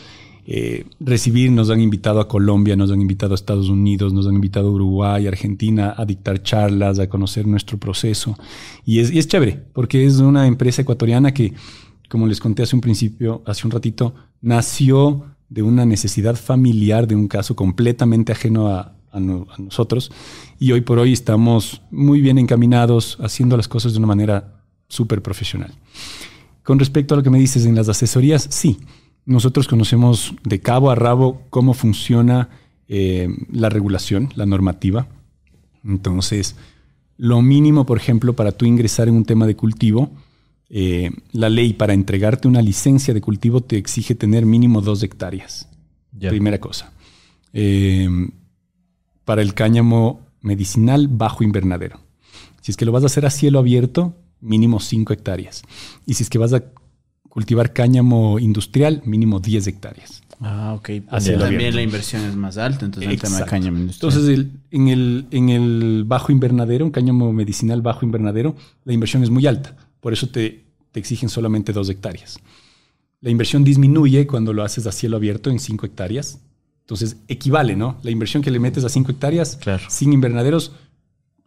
eh, 0.51 0.87
recibir. 0.99 1.51
Nos 1.51 1.69
han 1.69 1.79
invitado 1.79 2.19
a 2.19 2.27
Colombia, 2.27 2.75
nos 2.75 2.89
han 2.89 2.99
invitado 2.99 3.33
a 3.33 3.35
Estados 3.35 3.69
Unidos, 3.69 4.13
nos 4.13 4.25
han 4.25 4.33
invitado 4.33 4.69
a 4.69 4.71
Uruguay, 4.71 5.27
Argentina 5.27 5.93
a 5.95 6.05
dictar 6.05 6.41
charlas, 6.41 6.97
a 6.97 7.07
conocer 7.07 7.45
nuestro 7.45 7.77
proceso. 7.77 8.35
Y 8.83 8.97
es, 8.97 9.11
y 9.13 9.23
chévere, 9.23 9.63
porque 9.73 10.07
es 10.07 10.17
una 10.17 10.47
empresa 10.47 10.81
ecuatoriana 10.81 11.35
que, 11.35 11.53
como 12.09 12.25
les 12.25 12.39
conté 12.39 12.63
hace 12.63 12.75
un 12.75 12.81
principio, 12.81 13.43
hace 13.45 13.67
un 13.67 13.71
ratito, 13.71 14.15
nació 14.41 15.23
de 15.49 15.61
una 15.61 15.85
necesidad 15.85 16.35
familiar, 16.35 17.07
de 17.07 17.15
un 17.15 17.27
caso 17.27 17.55
completamente 17.55 18.31
ajeno 18.31 18.69
a, 18.69 18.95
a, 19.11 19.19
nosotros. 19.19 20.11
Y 20.57 20.71
hoy 20.71 20.81
por 20.81 20.97
hoy 20.97 21.13
estamos 21.13 21.83
muy 21.91 22.21
bien 22.21 22.39
encaminados, 22.39 23.19
haciendo 23.21 23.55
las 23.55 23.67
cosas 23.67 23.91
de 23.91 23.99
una 23.99 24.07
manera 24.07 24.63
súper 24.87 25.21
profesional. 25.21 25.75
Con 26.63 26.79
respecto 26.79 27.13
a 27.13 27.17
lo 27.17 27.23
que 27.23 27.29
me 27.29 27.37
dices 27.37 27.67
en 27.67 27.75
las 27.75 27.87
asesorías, 27.87 28.47
sí, 28.49 28.79
nosotros 29.29 29.67
conocemos 29.67 30.33
de 30.43 30.59
cabo 30.59 30.89
a 30.89 30.95
rabo 30.95 31.43
cómo 31.51 31.75
funciona 31.75 32.49
eh, 32.87 33.29
la 33.51 33.69
regulación, 33.69 34.29
la 34.35 34.47
normativa. 34.47 35.07
Entonces, 35.85 36.55
lo 37.15 37.43
mínimo, 37.43 37.85
por 37.85 37.97
ejemplo, 37.97 38.35
para 38.35 38.51
tú 38.51 38.65
ingresar 38.65 39.07
en 39.07 39.13
un 39.13 39.25
tema 39.25 39.45
de 39.45 39.55
cultivo, 39.55 40.09
eh, 40.71 41.11
la 41.31 41.49
ley 41.49 41.73
para 41.73 41.93
entregarte 41.93 42.47
una 42.47 42.63
licencia 42.63 43.13
de 43.13 43.21
cultivo 43.21 43.61
te 43.61 43.77
exige 43.77 44.15
tener 44.15 44.47
mínimo 44.47 44.81
dos 44.81 45.03
hectáreas. 45.03 45.69
Primera 46.17 46.59
cosa. 46.59 46.91
Eh, 47.53 48.09
para 49.25 49.43
el 49.43 49.53
cáñamo 49.53 50.21
medicinal 50.41 51.07
bajo 51.07 51.43
invernadero. 51.43 51.99
Si 52.61 52.71
es 52.71 52.77
que 52.77 52.85
lo 52.85 52.91
vas 52.91 53.03
a 53.03 53.05
hacer 53.05 53.27
a 53.27 53.29
cielo 53.29 53.59
abierto, 53.59 54.15
mínimo 54.41 54.79
cinco 54.79 55.13
hectáreas. 55.13 55.61
Y 56.07 56.15
si 56.15 56.23
es 56.23 56.31
que 56.31 56.39
vas 56.39 56.53
a 56.53 56.63
cultivar 57.29 57.73
cáñamo 57.73 58.39
industrial, 58.39 59.01
mínimo 59.05 59.39
10 59.39 59.67
hectáreas. 59.67 60.23
Ah, 60.41 60.73
ok. 60.77 60.89
también 61.09 61.75
la 61.75 61.81
inversión 61.81 62.23
es 62.23 62.35
más 62.35 62.57
alta, 62.57 62.85
entonces 62.85 63.11
el 63.11 63.19
tema 63.19 63.39
de 63.39 63.45
cáñamo 63.45 63.77
industrial. 63.77 64.13
Entonces, 64.13 64.47
en, 64.71 64.87
el, 64.87 65.25
en 65.31 65.49
el 65.49 66.03
bajo 66.05 66.31
invernadero, 66.31 66.85
un 66.85 66.91
cáñamo 66.91 67.31
medicinal 67.33 67.81
bajo 67.81 68.05
invernadero, 68.05 68.55
la 68.85 68.93
inversión 68.93 69.23
es 69.23 69.29
muy 69.29 69.47
alta. 69.47 69.75
Por 69.99 70.13
eso 70.13 70.27
te, 70.27 70.63
te 70.91 70.99
exigen 70.99 71.29
solamente 71.29 71.73
2 71.73 71.89
hectáreas. 71.89 72.39
La 73.21 73.29
inversión 73.29 73.63
disminuye 73.63 74.25
cuando 74.27 74.53
lo 74.53 74.63
haces 74.63 74.87
a 74.87 74.91
cielo 74.93 75.17
abierto 75.17 75.49
en 75.49 75.59
5 75.59 75.85
hectáreas. 75.85 76.39
Entonces, 76.81 77.17
equivale, 77.27 77.75
¿no? 77.75 77.99
La 78.01 78.11
inversión 78.11 78.41
que 78.41 78.49
le 78.49 78.59
metes 78.59 78.83
a 78.85 78.89
5 78.89 79.11
hectáreas 79.11 79.59
sin 79.89 80.13
invernaderos 80.13 80.71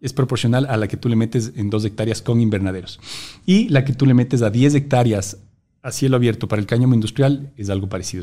es 0.02 0.12
proporcional 0.12 0.66
a 0.66 0.76
la 0.76 0.86
que 0.86 0.96
tú 0.96 1.09
le 1.09 1.16
metes 1.16 1.52
en 1.56 1.70
2 1.70 1.84
hectáreas 1.86 2.20
con 2.20 2.40
invernaderos. 2.40 3.00
Y 3.46 3.68
la 3.70 3.84
que 3.84 3.94
tú 3.94 4.04
le 4.04 4.14
metes 4.14 4.42
a 4.42 4.50
10 4.50 4.74
hectáreas 4.74 5.38
a 5.82 5.90
cielo 5.90 6.16
abierto 6.16 6.48
para 6.48 6.60
el 6.60 6.66
cáñamo 6.66 6.94
industrial 6.94 7.52
es 7.56 7.68
algo 7.68 7.88
parecido. 7.88 8.22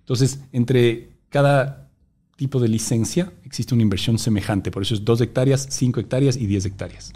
Entonces, 0.00 0.40
entre 0.52 1.10
cada 1.28 1.90
tipo 2.36 2.60
de 2.60 2.68
licencia 2.68 3.32
existe 3.44 3.74
una 3.74 3.82
inversión 3.82 4.18
semejante. 4.18 4.70
Por 4.70 4.82
eso 4.82 4.94
es 4.94 5.04
2 5.04 5.20
hectáreas, 5.20 5.66
5 5.70 6.00
hectáreas 6.00 6.36
y 6.36 6.46
10 6.46 6.66
hectáreas. 6.66 7.12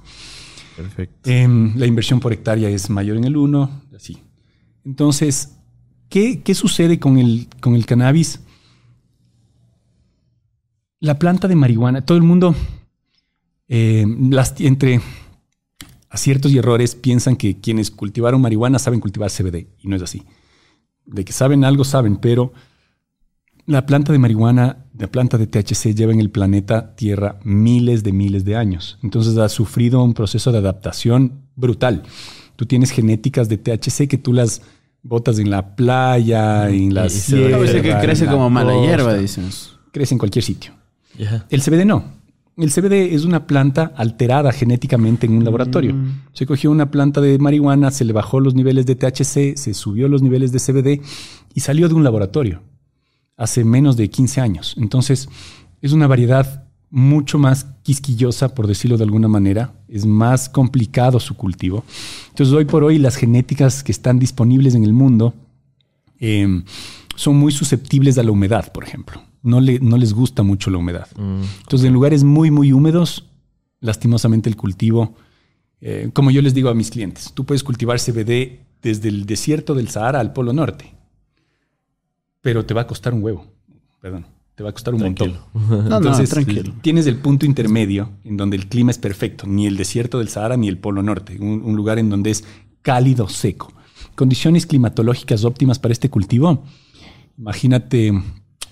Perfecto. 0.76 1.30
Em, 1.30 1.76
la 1.76 1.86
inversión 1.86 2.20
por 2.20 2.32
hectárea 2.32 2.68
es 2.68 2.90
mayor 2.90 3.16
en 3.16 3.24
el 3.24 3.36
1, 3.36 3.82
así. 3.96 4.18
Entonces, 4.84 5.56
¿qué, 6.08 6.42
sucede 6.54 6.98
con 6.98 7.18
el, 7.18 7.48
con 7.60 7.74
el 7.74 7.86
cannabis? 7.86 8.40
La 11.00 11.18
planta 11.18 11.48
de 11.48 11.54
marihuana, 11.54 12.04
todo 12.04 12.18
el 12.18 12.24
mundo, 12.24 12.54
em, 13.68 14.30
las, 14.30 14.60
entre 14.60 15.00
aciertos 16.14 16.52
y 16.52 16.58
errores 16.58 16.94
piensan 16.94 17.34
que 17.34 17.60
quienes 17.60 17.90
cultivaron 17.90 18.40
marihuana 18.40 18.78
saben 18.78 19.00
cultivar 19.00 19.30
CBD 19.30 19.66
y 19.80 19.88
no 19.88 19.96
es 19.96 20.02
así. 20.02 20.22
De 21.04 21.24
que 21.24 21.32
saben 21.32 21.64
algo, 21.64 21.84
saben, 21.84 22.16
pero 22.16 22.52
la 23.66 23.84
planta 23.84 24.12
de 24.12 24.20
marihuana, 24.20 24.86
la 24.96 25.08
planta 25.08 25.38
de 25.38 25.48
THC 25.48 25.92
lleva 25.92 26.12
en 26.12 26.20
el 26.20 26.30
planeta 26.30 26.94
Tierra 26.94 27.40
miles 27.42 28.04
de 28.04 28.12
miles 28.12 28.44
de 28.44 28.54
años. 28.54 28.96
Entonces 29.02 29.36
ha 29.38 29.48
sufrido 29.48 30.04
un 30.04 30.14
proceso 30.14 30.52
de 30.52 30.58
adaptación 30.58 31.48
brutal. 31.56 32.04
Tú 32.54 32.64
tienes 32.66 32.92
genéticas 32.92 33.48
de 33.48 33.58
THC 33.58 34.06
que 34.08 34.16
tú 34.16 34.32
las 34.32 34.62
botas 35.02 35.40
en 35.40 35.50
la 35.50 35.74
playa, 35.74 36.70
en 36.70 36.94
la 36.94 37.08
sierra. 37.08 37.58
que 37.82 37.94
crece 38.00 38.26
como 38.26 38.48
mala 38.50 38.80
hierba, 38.80 39.14
dices. 39.14 39.72
Crece 39.90 40.14
en 40.14 40.18
cualquier 40.18 40.44
sitio. 40.44 40.72
El 41.50 41.60
CBD 41.60 41.84
no. 41.84 42.23
El 42.56 42.70
CBD 42.70 43.14
es 43.14 43.24
una 43.24 43.46
planta 43.46 43.92
alterada 43.96 44.52
genéticamente 44.52 45.26
en 45.26 45.34
un 45.34 45.44
laboratorio. 45.44 45.94
Mm. 45.94 46.22
Se 46.32 46.46
cogió 46.46 46.70
una 46.70 46.90
planta 46.90 47.20
de 47.20 47.38
marihuana, 47.38 47.90
se 47.90 48.04
le 48.04 48.12
bajó 48.12 48.40
los 48.40 48.54
niveles 48.54 48.86
de 48.86 48.94
THC, 48.94 49.56
se 49.56 49.74
subió 49.74 50.08
los 50.08 50.22
niveles 50.22 50.52
de 50.52 50.60
CBD 50.60 51.02
y 51.54 51.60
salió 51.60 51.88
de 51.88 51.94
un 51.94 52.04
laboratorio 52.04 52.62
hace 53.36 53.64
menos 53.64 53.96
de 53.96 54.08
15 54.08 54.40
años. 54.40 54.76
Entonces, 54.78 55.28
es 55.82 55.92
una 55.92 56.06
variedad 56.06 56.64
mucho 56.90 57.38
más 57.38 57.66
quisquillosa, 57.82 58.54
por 58.54 58.68
decirlo 58.68 58.96
de 58.96 59.04
alguna 59.04 59.26
manera. 59.26 59.74
Es 59.88 60.06
más 60.06 60.48
complicado 60.48 61.18
su 61.18 61.34
cultivo. 61.36 61.84
Entonces, 62.28 62.54
hoy 62.54 62.66
por 62.66 62.84
hoy, 62.84 62.98
las 62.98 63.16
genéticas 63.16 63.82
que 63.82 63.90
están 63.90 64.20
disponibles 64.20 64.76
en 64.76 64.84
el 64.84 64.92
mundo 64.92 65.34
eh, 66.20 66.62
son 67.16 67.36
muy 67.36 67.50
susceptibles 67.50 68.16
a 68.18 68.22
la 68.22 68.30
humedad, 68.30 68.72
por 68.72 68.84
ejemplo. 68.84 69.20
No, 69.44 69.60
le, 69.60 69.78
no 69.78 69.96
les 69.98 70.12
gusta 70.14 70.42
mucho 70.42 70.70
la 70.70 70.78
humedad. 70.78 71.06
Mm. 71.16 71.42
Entonces, 71.60 71.86
en 71.86 71.92
lugares 71.92 72.24
muy, 72.24 72.50
muy 72.50 72.72
húmedos, 72.72 73.26
lastimosamente 73.80 74.48
el 74.48 74.56
cultivo, 74.56 75.14
eh, 75.80 76.10
como 76.12 76.30
yo 76.32 76.42
les 76.42 76.54
digo 76.54 76.70
a 76.70 76.74
mis 76.74 76.90
clientes, 76.90 77.30
tú 77.34 77.44
puedes 77.44 77.62
cultivar 77.62 78.00
CBD 78.00 78.60
desde 78.82 79.08
el 79.10 79.26
desierto 79.26 79.74
del 79.74 79.88
Sahara 79.88 80.18
al 80.20 80.32
Polo 80.32 80.52
Norte, 80.52 80.94
pero 82.40 82.64
te 82.64 82.74
va 82.74 82.82
a 82.82 82.86
costar 82.86 83.14
un 83.14 83.22
huevo, 83.22 83.46
perdón, 84.00 84.26
te 84.54 84.62
va 84.62 84.70
a 84.70 84.72
costar 84.72 84.94
un 84.94 85.00
Tranquilo. 85.00 85.38
montón. 85.54 85.88
No, 85.90 85.96
Entonces, 85.98 86.28
no, 86.30 86.34
tranquilo. 86.42 86.74
tienes 86.80 87.06
el 87.06 87.16
punto 87.16 87.44
intermedio 87.46 88.10
en 88.24 88.36
donde 88.36 88.56
el 88.56 88.66
clima 88.68 88.90
es 88.90 88.98
perfecto, 88.98 89.46
ni 89.46 89.66
el 89.66 89.76
desierto 89.76 90.18
del 90.18 90.28
Sahara 90.28 90.56
ni 90.56 90.68
el 90.68 90.78
Polo 90.78 91.02
Norte, 91.02 91.36
un, 91.40 91.62
un 91.62 91.76
lugar 91.76 91.98
en 91.98 92.08
donde 92.10 92.30
es 92.30 92.44
cálido, 92.82 93.28
seco. 93.28 93.72
Condiciones 94.14 94.66
climatológicas 94.66 95.44
óptimas 95.44 95.78
para 95.78 95.92
este 95.92 96.08
cultivo. 96.08 96.62
Imagínate 97.36 98.12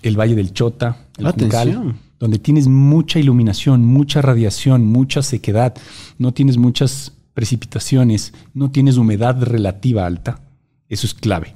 el 0.03 0.19
Valle 0.19 0.35
del 0.35 0.53
Chota, 0.53 1.07
el 1.19 1.27
Juncal, 1.27 1.95
donde 2.19 2.39
tienes 2.39 2.69
mucha 2.69 3.19
iluminación, 3.19 3.85
mucha 3.85 4.23
radiación, 4.23 4.85
mucha 4.85 5.23
sequedad, 5.23 5.74
no 6.19 6.33
tienes 6.33 6.57
muchas 6.57 7.12
precipitaciones, 7.35 8.33
no 8.55 8.70
tienes 8.70 8.97
humedad 8.97 9.43
relativa 9.43 10.07
alta. 10.07 10.41
Eso 10.89 11.07
es 11.07 11.15
clave. 11.15 11.55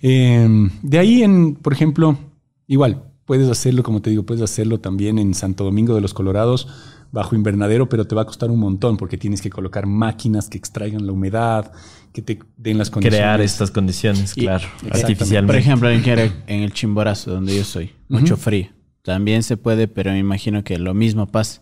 Eh, 0.00 0.70
de 0.82 0.98
ahí, 0.98 1.22
en, 1.22 1.54
por 1.54 1.72
ejemplo, 1.72 2.18
igual, 2.66 3.02
puedes 3.24 3.48
hacerlo, 3.48 3.82
como 3.82 4.02
te 4.02 4.10
digo, 4.10 4.24
puedes 4.24 4.42
hacerlo 4.42 4.80
también 4.80 5.18
en 5.18 5.34
Santo 5.34 5.64
Domingo 5.64 5.94
de 5.94 6.00
los 6.00 6.14
Colorados 6.14 6.68
bajo 7.12 7.36
invernadero, 7.36 7.88
pero 7.88 8.06
te 8.06 8.14
va 8.16 8.22
a 8.22 8.24
costar 8.24 8.50
un 8.50 8.58
montón 8.58 8.96
porque 8.96 9.16
tienes 9.18 9.40
que 9.40 9.50
colocar 9.50 9.86
máquinas 9.86 10.48
que 10.48 10.58
extraigan 10.58 11.06
la 11.06 11.12
humedad, 11.12 11.70
que 12.12 12.22
te 12.22 12.40
den 12.56 12.78
las 12.78 12.90
condiciones. 12.90 13.20
Crear 13.20 13.40
estas 13.40 13.70
condiciones, 13.70 14.36
Y- 14.36 14.40
claro, 14.40 14.66
artificialmente. 14.90 15.52
Por 15.52 15.56
ejemplo, 15.56 15.90
en, 15.90 16.02
Jere- 16.02 16.32
en 16.46 16.62
el 16.62 16.72
Chimborazo, 16.72 17.30
donde 17.30 17.54
yo 17.56 17.62
soy, 17.64 17.92
mucho 18.08 18.36
frío. 18.36 18.68
También 19.02 19.42
se 19.42 19.56
puede, 19.56 19.88
pero 19.88 20.10
me 20.10 20.18
imagino 20.18 20.64
que 20.64 20.78
lo 20.78 20.94
mismo 20.94 21.26
pasa. 21.26 21.60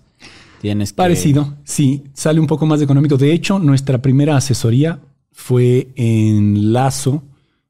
Tienes 0.60 0.92
que... 0.92 0.96
Parecido, 0.96 1.56
sí, 1.64 2.04
sale 2.12 2.38
un 2.38 2.46
poco 2.46 2.66
más 2.66 2.80
económico. 2.82 3.16
De 3.16 3.32
hecho, 3.32 3.58
nuestra 3.58 4.00
primera 4.02 4.36
asesoría 4.36 5.00
fue 5.32 5.88
en 5.96 6.72
Lazo, 6.72 7.22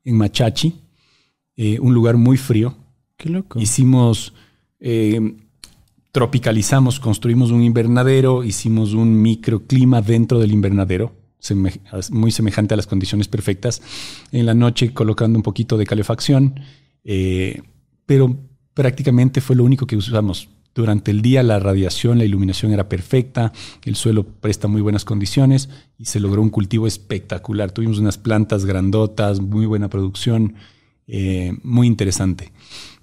en 0.05 0.16
Machachi, 0.16 0.74
eh, 1.57 1.78
un 1.81 1.94
lugar 1.94 2.16
muy 2.16 2.36
frío. 2.36 2.74
Qué 3.16 3.28
loco. 3.28 3.61
Hicimos, 3.61 4.35
eh, 4.81 5.36
tropicalizamos, 6.12 7.00
construimos 7.00 7.50
un 7.50 7.62
invernadero, 7.62 8.44
hicimos 8.44 8.94
un 8.94 9.20
microclima 9.22 10.02
dentro 10.02 10.38
del 10.38 10.52
invernadero, 10.52 11.12
muy 12.10 12.30
semejante 12.30 12.74
a 12.74 12.76
las 12.76 12.86
condiciones 12.86 13.28
perfectas. 13.28 13.80
En 14.32 14.46
la 14.46 14.54
noche 14.54 14.92
colocando 14.92 15.38
un 15.38 15.42
poquito 15.42 15.78
de 15.78 15.86
calefacción, 15.86 16.60
eh, 17.04 17.62
pero 18.06 18.36
prácticamente 18.74 19.40
fue 19.40 19.56
lo 19.56 19.64
único 19.64 19.86
que 19.86 19.96
usamos. 19.96 20.48
Durante 20.74 21.10
el 21.10 21.20
día 21.20 21.42
la 21.42 21.58
radiación, 21.58 22.18
la 22.18 22.24
iluminación 22.24 22.72
era 22.72 22.88
perfecta, 22.88 23.52
el 23.84 23.96
suelo 23.96 24.24
presta 24.24 24.68
muy 24.68 24.80
buenas 24.80 25.04
condiciones 25.04 25.68
y 25.98 26.04
se 26.04 26.20
logró 26.20 26.42
un 26.42 26.50
cultivo 26.50 26.86
espectacular. 26.86 27.72
Tuvimos 27.72 27.98
unas 27.98 28.18
plantas 28.18 28.64
grandotas, 28.64 29.40
muy 29.40 29.66
buena 29.66 29.88
producción, 29.88 30.54
eh, 31.08 31.52
muy 31.64 31.88
interesante. 31.88 32.52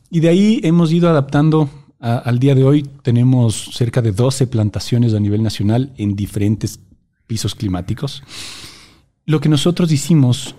Y 0.09 0.21
de 0.21 0.29
ahí 0.29 0.61
hemos 0.63 0.93
ido 0.93 1.09
adaptando 1.09 1.69
a- 1.99 2.17
al 2.17 2.39
día 2.39 2.55
de 2.55 2.63
hoy. 2.63 2.87
Tenemos 3.03 3.71
cerca 3.73 4.01
de 4.01 4.11
12 4.11 4.47
plantaciones 4.47 5.13
a 5.13 5.19
nivel 5.19 5.43
nacional 5.43 5.93
en 5.97 6.15
diferentes 6.15 6.79
pisos 7.27 7.55
climáticos. 7.55 8.23
Lo 9.25 9.39
que 9.41 9.49
nosotros 9.49 9.91
hicimos 9.91 10.55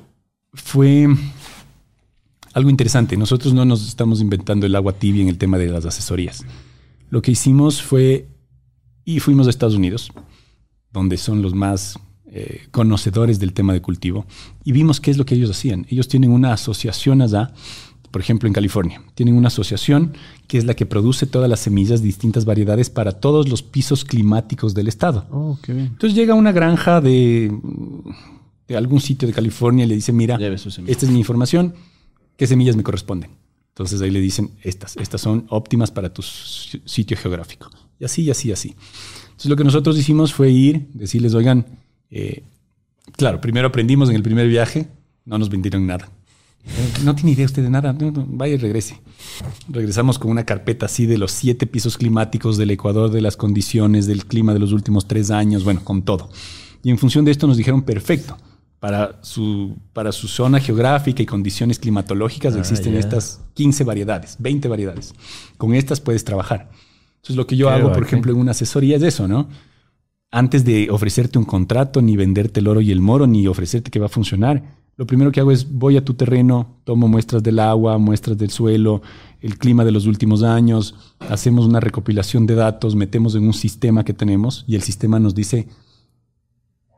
fue 0.52 1.09
algo 2.52 2.70
interesante. 2.70 3.16
Nosotros 3.16 3.55
no 3.55 3.65
nos 3.65 3.86
estamos 3.86 4.20
inventando 4.20 4.66
el 4.66 4.74
agua 4.77 4.93
tibia 4.93 5.23
en 5.23 5.28
el 5.28 5.39
tema 5.39 5.59
de 5.59 5.69
las 5.69 5.85
asesorías. 5.85 6.44
Lo 7.10 7.23
que 7.23 7.31
hicimos 7.31 7.81
fue, 7.82 8.28
y 9.05 9.20
fuimos 9.20 9.47
a 9.47 9.51
Estados 9.51 9.74
Unidos, 9.77 10.10
donde 10.93 11.16
son 11.16 11.43
los 11.43 11.55
más 11.55 11.98
eh, 12.31 12.66
conocedores 12.73 13.39
del 13.39 13.55
tema 13.55 13.73
de 13.73 13.81
cultivo, 13.81 14.27
y 14.62 14.73
vimos 14.73 15.01
qué 15.01 15.10
es 15.10 15.16
lo 15.16 15.24
que 15.24 15.35
ellos 15.35 15.51
hacían. 15.51 15.86
Ellos 15.89 16.09
tienen 16.09 16.31
una 16.31 16.52
asociación 16.52 17.23
allá, 17.23 17.55
por 18.10 18.20
ejemplo 18.20 18.47
en 18.47 18.52
California, 18.52 19.02
tienen 19.14 19.35
una 19.36 19.48
asociación 19.48 20.14
que 20.47 20.59
es 20.59 20.64
la 20.64 20.74
que 20.74 20.86
produce 20.86 21.26
todas 21.26 21.48
las 21.48 21.60
semillas 21.60 22.01
de 22.01 22.06
distintas 22.06 22.44
variedades 22.44 22.90
para 22.90 23.12
todos 23.12 23.48
los 23.48 23.62
pisos 23.62 24.05
climáticos 24.05 24.74
del 24.74 24.89
estado. 24.89 25.26
Oh, 25.30 25.59
qué 25.62 25.72
bien. 25.74 25.86
Entonces 25.89 26.14
llega 26.16 26.35
una 26.35 26.52
granja 26.52 27.01
de, 27.01 27.52
de 28.66 28.76
algún 28.76 29.01
sitio 29.01 29.28
de 29.28 29.35
California 29.35 29.85
y 29.85 29.89
le 29.89 29.94
dice, 29.94 30.12
mira, 30.12 30.36
esta 30.90 31.06
es 31.06 31.12
mi 31.12 31.18
información, 31.18 31.74
¿qué 32.36 32.47
semillas 32.47 32.76
me 32.76 32.82
corresponden? 32.82 33.30
Entonces 33.70 34.01
ahí 34.01 34.10
le 34.10 34.20
dicen, 34.20 34.51
estas, 34.62 34.97
estas 34.97 35.20
son 35.20 35.47
óptimas 35.51 35.90
para 35.90 36.12
tu 36.12 36.22
si- 36.22 36.82
sitio 36.85 37.16
geográfico. 37.16 37.70
Y 38.01 38.05
así, 38.05 38.22
y 38.22 38.30
así, 38.30 38.48
y 38.48 38.52
así. 38.52 38.74
Entonces 39.26 39.51
lo 39.51 39.56
que 39.56 39.64
nosotros 39.64 39.97
hicimos 39.98 40.32
fue 40.35 40.51
ir, 40.51 40.89
decirles, 40.94 41.35
oigan, 41.35 41.64
eh, 42.10 42.43
claro, 43.16 43.40
primero 43.40 43.68
aprendimos 43.68 44.09
en 44.09 44.16
el 44.16 44.22
primer 44.22 44.48
viaje, 44.48 44.89
no 45.24 45.39
nos 45.39 45.48
vendieron 45.48 45.86
nada. 45.86 46.10
No 47.05 47.15
tiene 47.15 47.32
idea 47.32 47.47
usted 47.47 47.62
de 47.62 47.70
nada, 47.70 47.93
no, 47.93 48.11
no, 48.11 48.27
vaya 48.28 48.55
y 48.55 48.57
regrese. 48.57 49.01
Regresamos 49.69 50.19
con 50.19 50.31
una 50.31 50.45
carpeta 50.45 50.86
así 50.86 51.07
de 51.07 51.19
los 51.19 51.32
siete 51.32 51.66
pisos 51.66 51.97
climáticos 51.97 52.57
del 52.57 52.70
Ecuador, 52.70 53.11
de 53.11 53.20
las 53.20 53.36
condiciones, 53.36 54.07
del 54.07 54.27
clima 54.27 54.53
de 54.53 54.61
los 54.61 54.73
últimos 54.73 55.07
tres 55.09 55.31
años, 55.31 55.65
bueno, 55.65 55.82
con 55.85 56.03
todo. 56.03 56.31
Y 56.82 56.90
en 56.90 56.99
función 56.99 57.24
de 57.24 57.31
esto 57.31 57.47
nos 57.47 57.57
dijeron, 57.57 57.82
perfecto, 57.82 58.36
para 58.81 59.19
su, 59.23 59.77
para 59.93 60.12
su 60.12 60.28
zona 60.28 60.61
geográfica 60.61 61.23
y 61.23 61.27
condiciones 61.27 61.78
climatológicas 61.78 62.55
Ah, 62.55 62.61
existen 62.61 62.95
estas 62.95 63.40
15 63.55 63.85
variedades, 63.85 64.36
20 64.39 64.69
variedades. 64.69 65.15
Con 65.57 65.74
estas 65.74 66.01
puedes 66.01 66.24
trabajar. 66.24 66.70
Entonces 67.16 67.36
lo 67.36 67.47
que 67.47 67.57
yo 67.57 67.69
Qué 67.69 67.74
hago, 67.74 67.93
por 67.93 68.05
ejemplo, 68.05 68.32
en 68.32 68.39
una 68.39 68.53
asesoría 68.53 68.97
es 68.97 69.03
eso, 69.03 69.27
¿no? 69.27 69.49
Antes 70.31 70.65
de 70.65 70.90
ofrecerte 70.90 71.39
un 71.39 71.45
contrato, 71.45 72.03
ni 72.03 72.16
venderte 72.16 72.61
el 72.61 72.69
oro 72.69 72.81
y 72.81 72.93
el 72.93 73.01
moro, 73.01 73.27
ni 73.27 73.47
ofrecerte 73.47 73.90
que 73.90 73.99
va 73.99 74.07
a 74.07 74.11
funcionar, 74.11 74.77
lo 74.98 75.06
primero 75.06 75.30
que 75.30 75.38
hago 75.38 75.52
es 75.52 75.70
voy 75.70 75.96
a 75.96 76.04
tu 76.04 76.14
terreno, 76.14 76.80
tomo 76.82 77.06
muestras 77.06 77.40
del 77.40 77.60
agua, 77.60 77.98
muestras 77.98 78.36
del 78.36 78.50
suelo, 78.50 79.00
el 79.40 79.56
clima 79.56 79.84
de 79.84 79.92
los 79.92 80.06
últimos 80.06 80.42
años, 80.42 80.96
hacemos 81.20 81.66
una 81.66 81.78
recopilación 81.78 82.46
de 82.46 82.56
datos, 82.56 82.96
metemos 82.96 83.36
en 83.36 83.44
un 83.44 83.54
sistema 83.54 84.04
que 84.04 84.12
tenemos 84.12 84.64
y 84.66 84.74
el 84.74 84.82
sistema 84.82 85.20
nos 85.20 85.36
dice 85.36 85.68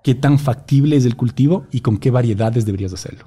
qué 0.03 0.15
tan 0.15 0.39
factible 0.39 0.97
es 0.97 1.05
el 1.05 1.15
cultivo 1.15 1.67
y 1.71 1.81
con 1.81 1.99
qué 1.99 2.11
variedades 2.11 2.65
deberías 2.65 2.95
hacerlo. 2.95 3.27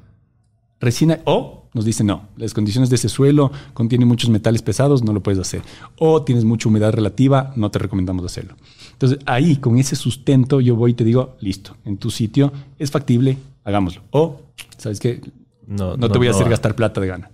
Recién, 0.80 1.22
o 1.26 1.70
nos 1.76 1.86
dice 1.86 2.04
no, 2.04 2.30
las 2.36 2.56
condiciones 2.56 2.90
de 2.90 2.96
ese 2.96 3.10
suelo 3.10 3.52
contienen 3.76 4.08
muchos 4.08 4.32
metales 4.32 4.64
pesados, 4.64 5.04
no 5.04 5.14
lo 5.14 5.22
puedes 5.22 5.40
hacer. 5.40 5.62
O 6.00 6.24
tienes 6.24 6.46
mucha 6.46 6.68
humedad 6.68 6.92
relativa, 6.92 7.54
no 7.56 7.70
te 7.70 7.78
recomendamos 7.78 8.26
hacerlo. 8.26 8.56
Entonces 8.94 9.20
ahí, 9.28 9.58
con 9.58 9.78
ese 9.78 9.96
sustento, 9.96 10.62
yo 10.62 10.76
voy 10.76 10.92
y 10.92 10.96
te 10.96 11.04
digo, 11.04 11.38
listo, 11.40 11.78
en 11.86 11.98
tu 11.98 12.10
sitio 12.10 12.52
es 12.80 12.90
factible, 12.90 13.38
hagámoslo. 13.64 14.04
O, 14.12 14.42
¿sabes 14.78 15.00
qué? 15.00 15.22
No, 15.66 15.98
No, 15.98 16.10
te 16.10 16.18
voy 16.18 16.28
a 16.28 16.32
hacer 16.32 16.50
gastar 16.50 16.76
plata 16.76 17.02
de 17.02 17.08
gana. 17.08 17.32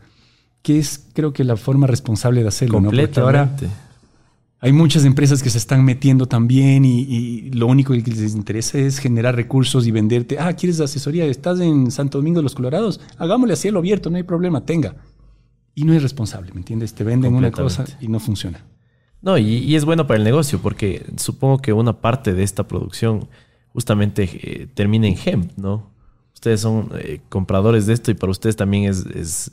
Que 0.62 0.78
es, 0.78 1.08
creo 1.14 1.34
que 1.34 1.44
la 1.44 1.56
forma 1.56 1.88
responsable 1.88 2.42
de 2.42 2.48
hacerlo, 2.48 2.82
¿no? 2.82 2.90
Porque 2.90 3.20
ahora 3.20 3.50
hay 4.62 4.74
muchas 4.74 5.06
empresas 5.06 5.42
que 5.42 5.50
se 5.50 5.58
están 5.58 5.86
metiendo 5.86 6.26
también 6.26 6.84
y, 6.84 7.02
y 7.02 7.52
lo 7.52 7.68
único 7.68 7.94
que 7.94 8.02
les 8.02 8.36
interesa 8.36 8.78
es 8.78 9.00
generar 9.00 9.36
recursos 9.36 9.88
y 9.88 9.92
venderte. 9.92 10.38
Ah, 10.38 10.52
¿quieres 10.54 10.82
asesoría? 10.82 11.26
¿Estás 11.26 11.62
en 11.62 11.92
Santo 11.92 12.18
Domingo 12.18 12.40
de 12.40 12.44
los 12.44 12.56
Colorados? 12.56 13.00
Hagámosle 13.18 13.54
a 13.54 13.58
cielo 13.58 13.80
abierto, 13.80 14.10
no 14.10 14.18
hay 14.18 14.24
problema, 14.24 14.66
tenga. 14.66 14.96
Y 15.76 15.86
no 15.86 15.94
es 15.94 16.04
responsable, 16.04 16.52
¿me 16.52 16.60
entiendes? 16.60 16.94
Te 16.94 17.06
venden 17.06 17.36
una 17.36 17.52
cosa 17.52 17.86
y 18.02 18.10
no 18.10 18.20
funciona. 18.20 18.66
No, 19.22 19.38
y, 19.38 19.46
y 19.46 19.76
es 19.76 19.86
bueno 19.86 20.08
para 20.08 20.18
el 20.18 20.26
negocio 20.26 20.60
porque 20.60 21.06
supongo 21.16 21.60
que 21.60 21.72
una 21.72 22.02
parte 22.02 22.34
de 22.34 22.44
esta 22.44 22.68
producción 22.68 23.30
justamente 23.72 24.30
eh, 24.34 24.68
termina 24.74 25.08
en 25.08 25.18
hemp, 25.24 25.58
¿no? 25.58 25.90
Ustedes 26.40 26.62
son 26.62 26.90
eh, 26.96 27.20
compradores 27.28 27.86
de 27.86 27.92
esto 27.92 28.12
y 28.12 28.14
para 28.14 28.32
ustedes 28.32 28.56
también 28.56 28.86
es, 28.86 29.06
es 29.08 29.52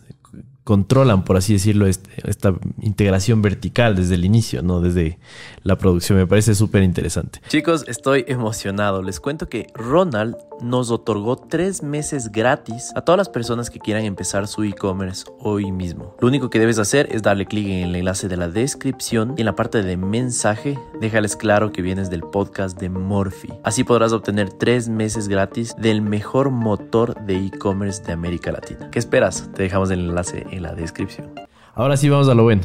controlan, 0.66 1.22
por 1.22 1.36
así 1.36 1.52
decirlo, 1.52 1.86
este- 1.86 2.10
esta 2.28 2.52
integración 2.82 3.40
vertical 3.40 3.94
desde 3.94 4.16
el 4.16 4.24
inicio, 4.24 4.62
¿no? 4.62 4.80
Desde 4.80 5.20
la 5.62 5.78
producción. 5.78 6.18
Me 6.18 6.26
parece 6.26 6.56
súper 6.56 6.82
interesante. 6.82 7.40
Chicos, 7.46 7.84
estoy 7.86 8.24
emocionado. 8.26 9.00
Les 9.00 9.20
cuento 9.20 9.48
que 9.48 9.68
Ronald 9.74 10.34
nos 10.60 10.90
otorgó 10.90 11.36
tres 11.36 11.84
meses 11.84 12.32
gratis 12.32 12.90
a 12.96 13.02
todas 13.02 13.16
las 13.18 13.28
personas 13.28 13.70
que 13.70 13.78
quieran 13.78 14.04
empezar 14.04 14.48
su 14.48 14.64
e-commerce 14.64 15.24
hoy 15.38 15.70
mismo. 15.70 16.16
Lo 16.20 16.26
único 16.26 16.50
que 16.50 16.58
debes 16.58 16.80
hacer 16.80 17.08
es 17.12 17.22
darle 17.22 17.46
clic 17.46 17.68
en 17.68 17.88
el 17.90 17.94
enlace 17.94 18.26
de 18.26 18.36
la 18.36 18.48
descripción 18.48 19.34
y 19.36 19.42
en 19.42 19.46
la 19.46 19.54
parte 19.54 19.82
de 19.84 19.96
mensaje 19.96 20.76
déjales 21.00 21.36
claro 21.36 21.70
que 21.70 21.80
vienes 21.82 22.10
del 22.10 22.22
podcast 22.22 22.76
de 22.80 22.88
Morphy. 22.88 23.52
Así 23.62 23.84
podrás 23.84 24.12
obtener 24.12 24.50
tres 24.50 24.88
meses 24.88 25.28
gratis 25.28 25.76
del 25.78 26.02
mejor 26.02 26.50
motor 26.50 27.14
de 27.24 27.36
e-commerce 27.36 28.02
de 28.02 28.12
América 28.14 28.50
Latina. 28.50 28.90
¿Qué 28.90 28.98
esperas? 28.98 29.48
Te 29.54 29.62
dejamos 29.62 29.90
el 29.92 30.00
enlace 30.00 30.44
en 30.50 30.55
la 30.60 30.74
descripción. 30.74 31.30
Ahora 31.74 31.96
sí 31.96 32.08
vamos 32.08 32.28
a 32.28 32.34
lo 32.34 32.42
bueno. 32.44 32.62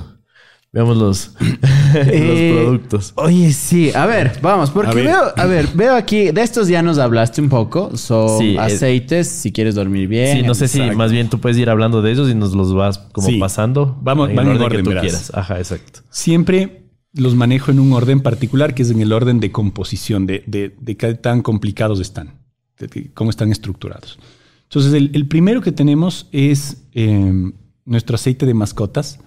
Veamos 0.73 0.95
los, 0.97 1.35
Eh, 1.95 2.53
los 2.53 2.63
productos. 2.63 3.13
Oye, 3.17 3.51
sí, 3.51 3.91
a 3.93 4.05
ver, 4.05 4.39
vamos, 4.41 4.69
porque 4.71 4.91
A 4.91 4.93
ver. 4.93 5.05
veo, 5.07 5.21
a 5.35 5.45
ver, 5.45 5.67
veo 5.73 5.95
aquí, 5.95 6.31
de 6.31 6.41
estos 6.41 6.69
ya 6.69 6.81
nos 6.81 6.97
hablaste 6.97 7.41
un 7.41 7.49
poco, 7.49 7.97
son 7.97 8.39
Sí, 8.39 8.57
aceites, 8.57 9.27
si 9.27 9.51
quieres 9.51 9.75
dormir 9.75 10.07
bien. 10.07 10.37
Sí, 10.37 10.43
no 10.43 10.55
sé 10.55 10.69
si 10.69 10.79
más 10.91 11.11
bien 11.11 11.29
tú 11.29 11.39
puedes 11.41 11.57
ir 11.57 11.69
hablando 11.69 12.01
de 12.01 12.11
ellos 12.13 12.29
y 12.29 12.35
nos 12.35 12.53
los 12.53 12.73
vas 12.73 12.99
como 12.99 13.27
Sí. 13.27 13.37
pasando. 13.37 13.97
Vamos- 14.01 14.29
en 14.29 14.35
van 14.37 14.45
el 14.47 14.55
en 14.55 14.61
orden, 14.61 14.69
que 14.69 14.73
orden, 14.77 14.83
tú 14.85 14.89
verás. 14.91 15.03
quieras. 15.03 15.31
Ajá, 15.35 15.57
exacto. 15.57 15.99
Siempre 16.09 16.83
los 17.13 17.35
manejo 17.35 17.71
en 17.71 17.81
un 17.81 17.91
orden 17.91 18.21
particular, 18.21 18.73
que 18.73 18.83
es 18.83 18.91
en 18.91 19.01
el 19.01 19.11
orden 19.11 19.41
de 19.41 19.51
composición, 19.51 20.25
de, 20.25 20.45
de, 20.47 20.73
de 20.79 20.95
qué 20.95 21.13
tan 21.15 21.41
complicados 21.41 21.99
están, 21.99 22.35
de, 22.79 22.87
de 22.87 23.11
cómo 23.13 23.29
están 23.29 23.51
estructurados. 23.51 24.17
Entonces, 24.63 24.93
el, 24.93 25.11
el 25.13 25.27
primero 25.27 25.59
que 25.59 25.73
tenemos 25.73 26.29
es 26.31 26.83
eh, 26.93 27.51
nuestro 27.85 28.15
aceite 28.15 28.45
de 28.45 28.53
mascotas. 28.53 29.19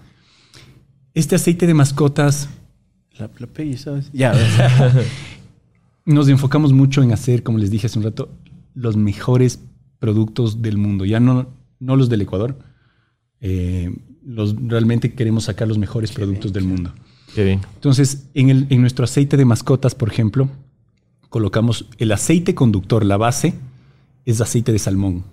Este 1.13 1.35
aceite 1.35 1.67
de 1.67 1.73
mascotas 1.73 2.49
La, 3.17 3.29
la. 3.39 3.47
Ya, 4.13 4.33
nos 6.05 6.27
enfocamos 6.29 6.73
mucho 6.73 7.01
en 7.01 7.11
hacer, 7.13 7.43
como 7.43 7.57
les 7.57 7.71
dije 7.71 7.87
hace 7.87 7.97
un 7.99 8.05
rato, 8.05 8.29
los 8.73 8.97
mejores 8.97 9.59
productos 9.99 10.61
del 10.61 10.77
mundo. 10.77 11.05
Ya 11.05 11.19
no, 11.19 11.47
no 11.79 11.95
los 11.95 12.09
del 12.09 12.21
Ecuador. 12.21 12.57
Eh, 13.41 13.95
los, 14.25 14.55
realmente 14.67 15.13
queremos 15.13 15.45
sacar 15.45 15.67
los 15.67 15.77
mejores 15.77 16.11
productos 16.11 16.51
del 16.53 16.65
mundo. 16.65 16.93
Qué 17.33 17.43
bien. 17.43 17.61
Entonces, 17.75 18.27
en, 18.33 18.49
el- 18.49 18.67
en 18.69 18.81
nuestro 18.81 19.05
aceite 19.05 19.37
de 19.37 19.45
mascotas, 19.45 19.95
por 19.95 20.09
ejemplo, 20.09 20.49
colocamos 21.29 21.85
el 21.97 22.11
aceite 22.11 22.55
conductor, 22.55 23.05
la 23.05 23.17
base, 23.17 23.53
es 24.25 24.41
aceite 24.41 24.71
de 24.71 24.79
salmón. 24.79 25.23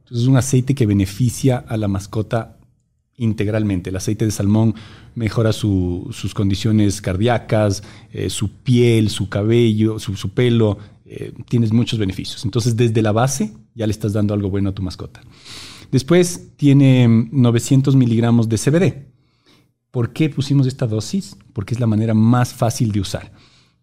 Entonces, 0.00 0.22
es 0.22 0.26
un 0.28 0.36
aceite 0.36 0.74
que 0.74 0.86
beneficia 0.86 1.58
a 1.58 1.76
la 1.76 1.88
mascota 1.88 2.56
integralmente. 3.20 3.90
El 3.90 3.96
aceite 3.96 4.24
de 4.24 4.30
salmón 4.32 4.74
mejora 5.14 5.52
su- 5.52 6.08
sus 6.10 6.34
condiciones 6.34 7.00
cardíacas, 7.00 7.82
eh, 8.12 8.28
su 8.30 8.50
piel, 8.50 9.08
su 9.10 9.28
cabello, 9.28 9.98
su, 9.98 10.28
pelo. 10.30 10.78
eh, 11.12 11.32
tienes 11.48 11.72
muchos 11.72 11.98
beneficios. 11.98 12.44
Entonces, 12.44 12.76
desde 12.76 13.02
la 13.02 13.12
base 13.12 13.52
ya 13.74 13.86
le 13.86 13.90
estás 13.92 14.12
dando 14.12 14.32
algo 14.34 14.48
bueno 14.48 14.70
a 14.70 14.74
tu 14.74 14.82
mascota. 14.82 15.20
Después 15.90 16.50
tiene 16.56 17.08
mm, 17.08 17.28
900 17.32 17.96
miligramos 17.96 18.48
de 18.48 18.56
CBD. 18.58 19.06
¿Por 19.90 20.12
qué 20.12 20.28
pusimos 20.30 20.66
esta 20.68 20.86
dosis? 20.86 21.36
Porque 21.52 21.74
es 21.74 21.80
la 21.80 21.88
manera 21.88 22.14
más 22.14 22.54
fácil 22.54 22.92
de 22.92 23.00
usar. 23.00 23.32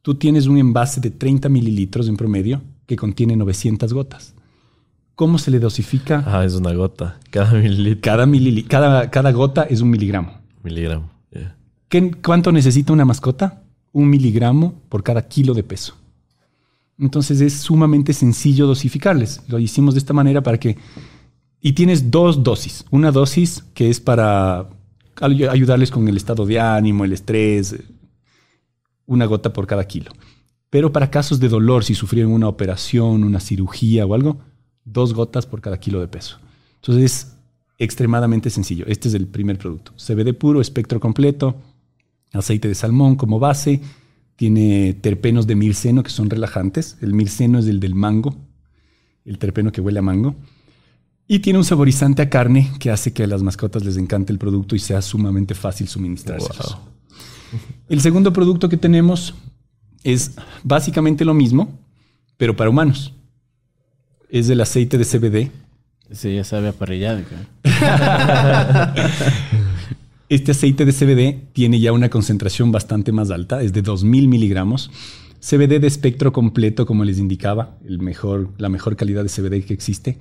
Tú 0.02 0.16
tienes 0.16 0.48
un 0.48 0.58
envase 0.58 1.02
de 1.02 1.12
30 1.12 1.50
mililitros 1.50 2.08
en 2.08 2.16
promedio 2.16 2.62
que 2.86 2.96
contiene 2.96 3.36
900 3.36 3.92
gotas. 3.94 4.34
¿Cómo 5.18 5.40
se 5.40 5.50
le 5.50 5.60
dosifica? 5.60 6.20
Ajá, 6.20 6.46
es 6.46 6.54
una 6.54 6.72
gota. 6.74 7.18
Cada 7.32 7.52
mililitro. 7.54 8.02
Cada, 8.02 8.26
milili- 8.28 8.68
cada, 8.68 9.10
cada 9.10 9.32
gota 9.32 9.64
es 9.64 9.82
un 9.82 9.90
miligramo. 9.90 10.32
Miligramo. 10.64 11.10
¿Qué- 11.90 12.12
¿Cuánto 12.24 12.52
necesita 12.52 12.94
una 12.94 13.04
mascota? 13.04 13.64
Un 13.94 14.10
miligramo 14.10 14.76
por 14.90 15.02
cada 15.04 15.28
kilo 15.28 15.54
de 15.56 15.64
peso. 15.64 15.96
Entonces 17.00 17.42
es 17.42 17.54
sumamente 17.54 18.14
sencillo 18.14 18.68
dosificarles. 18.68 19.42
Lo 19.48 19.58
hicimos 19.58 19.96
de 19.96 20.00
esta 20.00 20.14
manera 20.14 20.44
para 20.44 20.60
que... 20.60 20.78
Y 21.62 21.74
tienes 21.74 22.12
dos 22.12 22.44
dosis. 22.44 22.86
Una 22.92 23.12
dosis 23.12 23.64
que 23.74 23.90
es 23.90 24.00
para 24.00 24.70
ay- 25.20 25.46
ayudarles 25.46 25.90
con 25.90 26.08
el 26.08 26.16
estado 26.18 26.46
de 26.46 26.60
ánimo, 26.60 27.06
el 27.06 27.14
estrés. 27.14 27.76
Una 29.08 29.26
gota 29.26 29.52
por 29.52 29.66
cada 29.66 29.86
kilo. 29.88 30.12
Pero 30.70 30.92
para 30.92 31.10
casos 31.10 31.40
de 31.40 31.50
dolor, 31.50 31.84
si 31.84 31.96
sufrieron 31.96 32.32
una 32.34 32.48
operación, 32.48 33.24
una 33.24 33.40
cirugía 33.40 34.06
o 34.06 34.14
algo, 34.14 34.38
dos 34.88 35.14
gotas 35.14 35.46
por 35.46 35.62
cada 35.62 35.80
kilo 35.80 36.00
de 36.00 36.08
peso. 36.08 36.40
Entonces 36.76 37.04
es 37.04 37.38
extremadamente 37.78 38.50
sencillo. 38.50 38.86
Este 38.88 39.08
es 39.08 39.14
el 39.14 39.28
primer 39.28 39.58
producto. 39.58 39.92
CBD 39.98 40.34
puro, 40.34 40.62
espectro 40.62 41.00
completo, 41.00 41.56
aceite 42.34 42.68
de 42.68 42.76
salmón 42.76 43.16
como 43.16 43.40
base, 43.40 43.82
tiene 44.36 44.94
terpenos 44.94 45.48
de 45.48 45.56
mirceno 45.56 46.04
que 46.04 46.10
son 46.10 46.30
relajantes. 46.30 46.98
El 47.02 47.14
mirceno 47.14 47.60
es 47.60 47.68
el 47.68 47.80
del 47.80 47.96
mango, 47.96 48.36
el 49.26 49.38
terpeno 49.38 49.72
que 49.72 49.82
huele 49.82 50.00
a 50.00 50.04
mango. 50.04 50.36
Y 51.28 51.40
tiene 51.40 51.60
un 51.60 51.66
saborizante 51.66 52.22
a 52.22 52.30
carne 52.30 52.72
que 52.80 52.90
hace 52.90 53.12
que 53.12 53.24
a 53.24 53.28
las 53.28 53.44
mascotas 53.44 53.84
les 53.84 53.98
encante 53.98 54.32
el 54.32 54.40
producto 54.40 54.76
y 54.76 54.80
sea 54.80 55.02
sumamente 55.02 55.54
fácil 55.54 55.88
suministrárselos. 55.88 56.78
Wow. 57.48 57.62
El 57.88 58.02
segundo 58.02 58.34
producto 58.34 58.68
que 58.68 58.76
tenemos 58.76 59.34
es 60.04 60.34
básicamente 60.66 61.24
lo 61.24 61.34
mismo, 61.34 61.80
pero 62.36 62.58
para 62.58 62.70
humanos. 62.70 63.14
Es 64.30 64.50
el 64.50 64.60
aceite 64.62 64.98
de 64.98 65.06
CBD. 65.06 65.52
Sí, 66.12 66.36
ya 66.36 66.44
sabe 66.44 66.70
a 66.70 66.74
parrillada. 66.74 67.24
cara. 67.64 68.94
Este 70.30 70.52
aceite 70.52 70.84
de 70.84 70.92
CBD 70.92 71.54
tiene 71.54 71.80
ya 71.80 71.94
una 71.94 72.10
concentración 72.10 72.70
bastante 72.70 73.14
más 73.14 73.32
alta, 73.32 73.62
es 73.62 73.72
de 73.72 73.82
2000 73.82 74.28
miligramos. 74.28 74.92
CBD 75.40 75.80
de 75.80 75.88
espectro 75.88 76.34
completo, 76.34 76.86
como 76.86 77.06
les 77.06 77.18
indicaba, 77.18 77.78
el 77.88 78.00
mejor, 78.00 78.50
la 78.58 78.68
mejor 78.68 78.98
calidad 78.98 79.24
de 79.24 79.30
CBD 79.30 79.66
que 79.66 79.74
existe. 79.74 80.18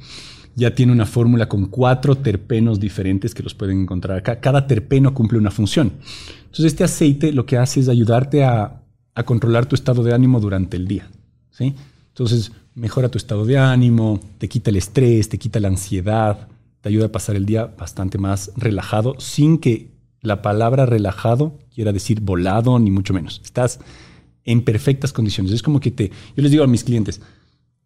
Ya 0.54 0.76
tiene 0.76 0.92
una 0.92 1.06
fórmula 1.06 1.48
con 1.48 1.66
cuatro 1.66 2.14
terpenos 2.14 2.78
diferentes 2.78 3.34
que 3.34 3.42
los 3.42 3.54
pueden 3.54 3.82
encontrar 3.82 4.18
acá. 4.18 4.38
Cada 4.38 4.68
terpeno 4.68 5.12
cumple 5.12 5.38
una 5.38 5.50
función. 5.50 5.94
Entonces, 6.44 6.66
este 6.66 6.84
aceite 6.84 7.32
lo 7.32 7.44
que 7.44 7.56
hace 7.58 7.80
es 7.80 7.88
ayudarte 7.88 8.44
a, 8.44 8.82
a 9.12 9.22
controlar 9.24 9.66
tu 9.66 9.74
estado 9.74 10.04
de 10.04 10.14
ánimo 10.14 10.38
durante 10.38 10.76
el 10.76 10.86
día. 10.86 11.10
¿sí? 11.50 11.74
Entonces, 12.10 12.52
mejora 12.76 13.08
tu 13.08 13.18
estado 13.18 13.44
de 13.44 13.58
ánimo, 13.58 14.20
te 14.38 14.48
quita 14.48 14.70
el 14.70 14.76
estrés, 14.76 15.28
te 15.28 15.38
quita 15.38 15.58
la 15.58 15.68
ansiedad, 15.68 16.46
te 16.82 16.90
ayuda 16.90 17.06
a 17.06 17.12
pasar 17.12 17.34
el 17.34 17.46
día 17.46 17.66
bastante 17.66 18.18
más 18.18 18.52
relajado, 18.54 19.18
sin 19.18 19.58
que 19.58 19.90
la 20.20 20.42
palabra 20.42 20.86
relajado 20.86 21.58
quiera 21.74 21.92
decir 21.92 22.20
volado, 22.20 22.78
ni 22.78 22.90
mucho 22.90 23.14
menos. 23.14 23.40
Estás 23.42 23.80
en 24.44 24.62
perfectas 24.62 25.12
condiciones. 25.12 25.52
Es 25.52 25.62
como 25.62 25.80
que 25.80 25.90
te. 25.90 26.10
Yo 26.36 26.42
les 26.42 26.50
digo 26.50 26.64
a 26.64 26.68
mis 26.68 26.84
clientes, 26.84 27.20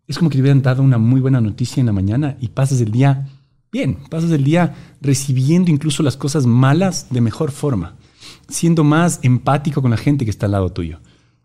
es 0.07 0.19
como 0.19 0.29
que 0.29 0.37
te 0.37 0.43
hubieran 0.43 0.63
dado 0.63 0.83
una 0.83 0.99
muy 0.99 1.21
buena 1.21 1.41
noticia 1.41 1.81
en 1.81 1.87
la 1.87 1.93
mañana 1.93 2.37
y 2.41 2.49
pasas 2.49 2.81
el 2.81 2.91
día 2.91 3.29
bien, 3.71 3.99
pasas 4.11 4.33
el 4.33 4.43
día 4.43 4.75
recibiendo 5.01 5.71
incluso 5.71 6.03
las 6.03 6.17
cosas 6.17 6.47
malas 6.47 7.07
de 7.11 7.21
mejor 7.21 7.53
forma, 7.53 7.97
siendo 8.49 8.83
más 8.83 9.21
empático 9.23 9.83
con 9.83 9.93
la 9.93 9.97
gente 9.97 10.25
que 10.25 10.31
está 10.33 10.47
al 10.47 10.53
lado 10.53 10.73
tuyo. 10.73 10.99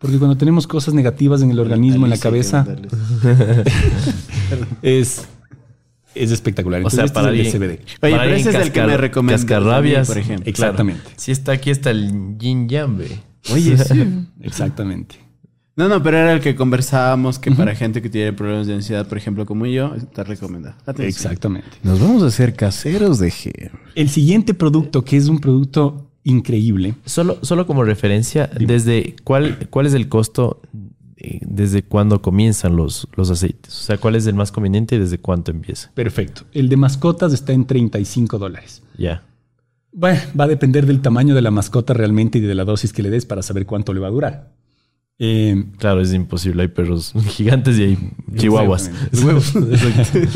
Porque 0.06 0.20
cuando 0.20 0.38
tenemos 0.38 0.68
cosas 0.68 0.94
negativas 0.94 1.42
en 1.42 1.50
el 1.50 1.58
organismo, 1.58 2.06
en 2.06 2.12
la 2.12 2.20
cabeza, 2.20 2.64
es, 4.84 5.28
es 6.14 6.32
espectacular. 6.32 6.86
O 6.86 6.92
sea, 6.92 7.06
Entonces, 7.06 7.12
para 7.12 7.34
este 7.34 7.48
es 7.48 7.56
el 7.56 7.60
CBD. 7.60 7.72
Oye, 7.72 7.80
para 8.00 8.12
pero 8.12 8.22
alguien 8.22 8.40
ese 8.40 8.50
es 8.50 8.66
el 8.68 8.72
que 8.72 8.84
me 8.84 8.98
recomendas 8.98 9.46
Cascarrabias, 9.46 10.08
por 10.08 10.20
ejemplo. 10.20 10.44
Claro. 10.44 10.52
Exactamente. 10.52 11.02
Si 11.16 11.32
está 11.32 11.54
aquí 11.54 11.72
está 11.72 11.90
el 11.90 12.38
yin 12.38 12.70
yang. 12.70 13.02
Oye, 13.52 13.78
sí. 13.84 14.28
Exactamente. 14.42 15.16
No, 15.76 15.90
no, 15.90 16.04
pero 16.04 16.18
era 16.18 16.34
el 16.34 16.40
que 16.40 16.56
conversábamos 16.56 17.40
que 17.40 17.50
para 17.50 17.74
gente 17.74 18.00
que 18.04 18.10
tiene 18.12 18.32
problemas 18.32 18.68
de 18.68 18.76
ansiedad, 18.76 19.08
por 19.08 19.18
ejemplo, 19.18 19.44
como 19.48 19.66
yo, 19.66 19.96
está 19.96 20.24
recomendado. 20.24 20.76
Atención. 20.86 21.08
Exactamente. 21.08 21.70
Nos 21.82 22.00
vamos 22.00 22.22
a 22.22 22.28
hacer 22.28 22.54
caseros 22.54 23.18
de 23.18 23.30
G. 23.30 23.72
El 23.96 24.10
siguiente 24.10 24.54
producto, 24.54 25.04
que 25.04 25.18
es 25.18 25.30
un 25.30 25.40
producto 25.40 26.05
increíble, 26.26 26.96
Solo, 27.06 27.38
solo 27.42 27.66
como 27.66 27.86
referencia, 27.86 28.50
desde 28.60 29.16
cuál, 29.24 29.70
cuál 29.70 29.86
es 29.86 29.94
el 29.94 30.10
costo 30.10 30.60
eh, 31.18 31.40
desde 31.42 31.82
cuándo 31.82 32.22
comienzan 32.22 32.76
los, 32.76 33.08
los 33.16 33.32
aceites. 33.32 33.74
O 33.74 33.84
sea, 33.84 33.98
cuál 33.98 34.16
es 34.16 34.28
el 34.28 34.36
más 34.36 34.52
conveniente 34.52 34.96
y 34.96 35.00
desde 35.00 35.18
cuánto 35.18 35.52
empieza. 35.52 35.90
perfecto. 35.94 36.42
El 36.52 36.68
de 36.68 36.76
mascotas 36.76 37.32
está 37.32 37.54
en 37.54 37.66
35 37.66 38.38
dólares. 38.38 38.84
Ya. 38.98 39.24
Bueno, 39.94 40.20
va 40.38 40.44
a 40.44 40.48
depender 40.48 40.86
del 40.86 41.02
tamaño 41.02 41.34
de 41.34 41.42
la 41.42 41.52
mascota 41.52 41.94
realmente 41.94 42.40
y 42.40 42.42
de 42.42 42.54
la 42.54 42.66
dosis 42.66 42.92
que 42.92 43.02
le 43.02 43.10
des 43.10 43.26
para 43.26 43.42
saber 43.44 43.66
cuánto 43.66 43.94
le 43.94 44.02
va 44.02 44.08
a 44.08 44.12
durar. 44.12 44.52
Eh, 45.18 45.64
Claro, 45.78 46.02
es 46.02 46.14
imposible. 46.14 46.64
Hay 46.64 46.68
perros 46.68 47.14
gigantes 47.30 47.80
y 47.80 47.84
hay 47.84 47.98
chihuahuas. 48.36 48.92
Exactamente. 49.14 50.30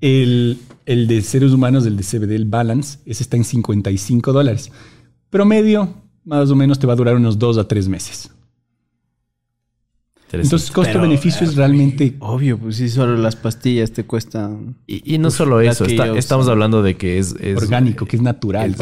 el, 0.00 0.58
el 0.86 1.06
de 1.06 1.22
seres 1.22 1.52
humanos, 1.52 1.86
el 1.86 1.96
de 1.96 2.02
CBD, 2.02 2.32
el 2.32 2.44
Balance, 2.46 2.98
ese 3.06 3.22
está 3.22 3.36
en 3.36 3.44
55 3.44 4.32
dólares. 4.32 4.70
Promedio, 5.30 5.94
más 6.24 6.50
o 6.50 6.56
menos, 6.56 6.78
te 6.78 6.86
va 6.86 6.92
a 6.92 6.96
durar 6.96 7.16
unos 7.16 7.38
2 7.38 7.58
a 7.58 7.68
3 7.68 7.88
meses. 7.88 8.30
Entonces, 10.32 10.72
costo-beneficio 10.72 11.46
es 11.46 11.54
realmente... 11.54 12.16
Obvio, 12.18 12.58
pues 12.58 12.76
si 12.76 12.88
solo 12.88 13.16
las 13.16 13.36
pastillas 13.36 13.92
te 13.92 14.04
cuestan... 14.04 14.76
Y, 14.84 15.14
y 15.14 15.18
no 15.18 15.30
solo 15.30 15.60
eso, 15.60 15.84
que 15.84 15.92
está- 15.92 16.06
yo 16.08 16.14
estamos 16.16 16.48
hablando 16.48 16.82
de 16.82 16.96
que 16.96 17.18
es... 17.18 17.36
es- 17.38 17.56
orgánico, 17.56 18.04
que 18.04 18.16
es 18.16 18.22
natural. 18.22 18.74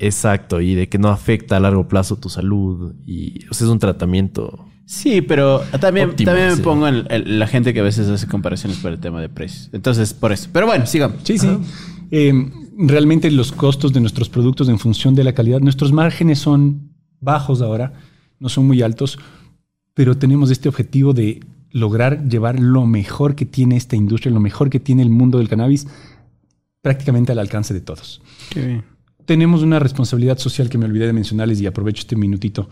exacto, 0.00 0.62
y 0.62 0.74
de 0.74 0.88
que 0.88 0.96
no 0.98 1.08
afecta 1.08 1.58
a 1.58 1.60
largo 1.60 1.88
plazo 1.88 2.16
tu 2.16 2.30
salud. 2.30 2.94
Y 3.06 3.44
o 3.50 3.54
sea, 3.54 3.66
es 3.66 3.70
un 3.70 3.78
tratamiento... 3.78 4.66
Sí, 4.86 5.22
pero 5.22 5.60
también, 5.80 6.14
también 6.14 6.48
me 6.48 6.56
sí. 6.56 6.62
pongo 6.62 6.86
en, 6.86 7.06
en 7.08 7.38
la 7.38 7.46
gente 7.46 7.72
que 7.72 7.80
a 7.80 7.82
veces 7.82 8.08
hace 8.08 8.26
comparaciones 8.26 8.78
por 8.78 8.92
el 8.92 8.98
tema 8.98 9.20
de 9.20 9.28
precios. 9.28 9.70
Entonces, 9.72 10.12
por 10.12 10.32
eso. 10.32 10.48
Pero 10.52 10.66
bueno, 10.66 10.86
sigamos. 10.86 11.18
Sí, 11.24 11.38
sí. 11.38 11.48
Eh, 12.10 12.50
realmente 12.76 13.30
los 13.30 13.50
costos 13.52 13.92
de 13.92 14.00
nuestros 14.00 14.28
productos 14.28 14.68
en 14.68 14.78
función 14.78 15.14
de 15.14 15.24
la 15.24 15.32
calidad, 15.32 15.60
nuestros 15.60 15.92
márgenes 15.92 16.38
son 16.38 16.90
bajos 17.20 17.62
ahora, 17.62 17.94
no 18.38 18.48
son 18.48 18.66
muy 18.66 18.82
altos, 18.82 19.18
pero 19.94 20.16
tenemos 20.16 20.50
este 20.50 20.68
objetivo 20.68 21.12
de 21.12 21.40
lograr 21.70 22.28
llevar 22.28 22.60
lo 22.60 22.86
mejor 22.86 23.34
que 23.34 23.46
tiene 23.46 23.76
esta 23.76 23.96
industria, 23.96 24.32
lo 24.32 24.40
mejor 24.40 24.70
que 24.70 24.80
tiene 24.80 25.02
el 25.02 25.10
mundo 25.10 25.38
del 25.38 25.48
cannabis, 25.48 25.86
prácticamente 26.82 27.32
al 27.32 27.38
alcance 27.38 27.72
de 27.72 27.80
todos. 27.80 28.20
Qué 28.50 28.66
bien. 28.66 28.84
tenemos 29.24 29.62
una 29.62 29.78
responsabilidad 29.78 30.38
social 30.38 30.68
que 30.68 30.78
me 30.78 30.84
olvidé 30.84 31.06
de 31.06 31.12
mencionarles 31.12 31.60
y 31.60 31.66
aprovecho 31.66 32.00
este 32.00 32.16
minutito. 32.16 32.68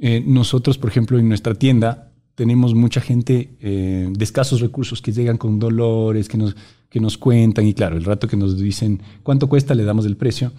Eh, 0.00 0.22
nosotros, 0.24 0.78
por 0.78 0.90
ejemplo, 0.90 1.18
en 1.18 1.28
nuestra 1.28 1.54
tienda 1.54 2.12
tenemos 2.34 2.74
mucha 2.74 3.00
gente 3.00 3.56
eh, 3.60 4.08
de 4.10 4.24
escasos 4.24 4.60
recursos 4.60 5.02
que 5.02 5.12
llegan 5.12 5.38
con 5.38 5.58
dolores, 5.58 6.28
que 6.28 6.38
nos, 6.38 6.54
que 6.88 7.00
nos 7.00 7.18
cuentan 7.18 7.66
y 7.66 7.74
claro, 7.74 7.96
el 7.96 8.04
rato 8.04 8.28
que 8.28 8.36
nos 8.36 8.56
dicen 8.56 9.02
cuánto 9.24 9.48
cuesta, 9.48 9.74
le 9.74 9.82
damos 9.82 10.06
el 10.06 10.16
precio 10.16 10.52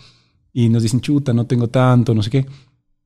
y 0.51 0.67
nos 0.67 0.83
dicen, 0.83 0.99
chuta, 0.99 1.33
no 1.33 1.47
tengo 1.47 1.69
tanto, 1.69 2.13
no 2.13 2.21
sé 2.21 2.29
qué. 2.29 2.45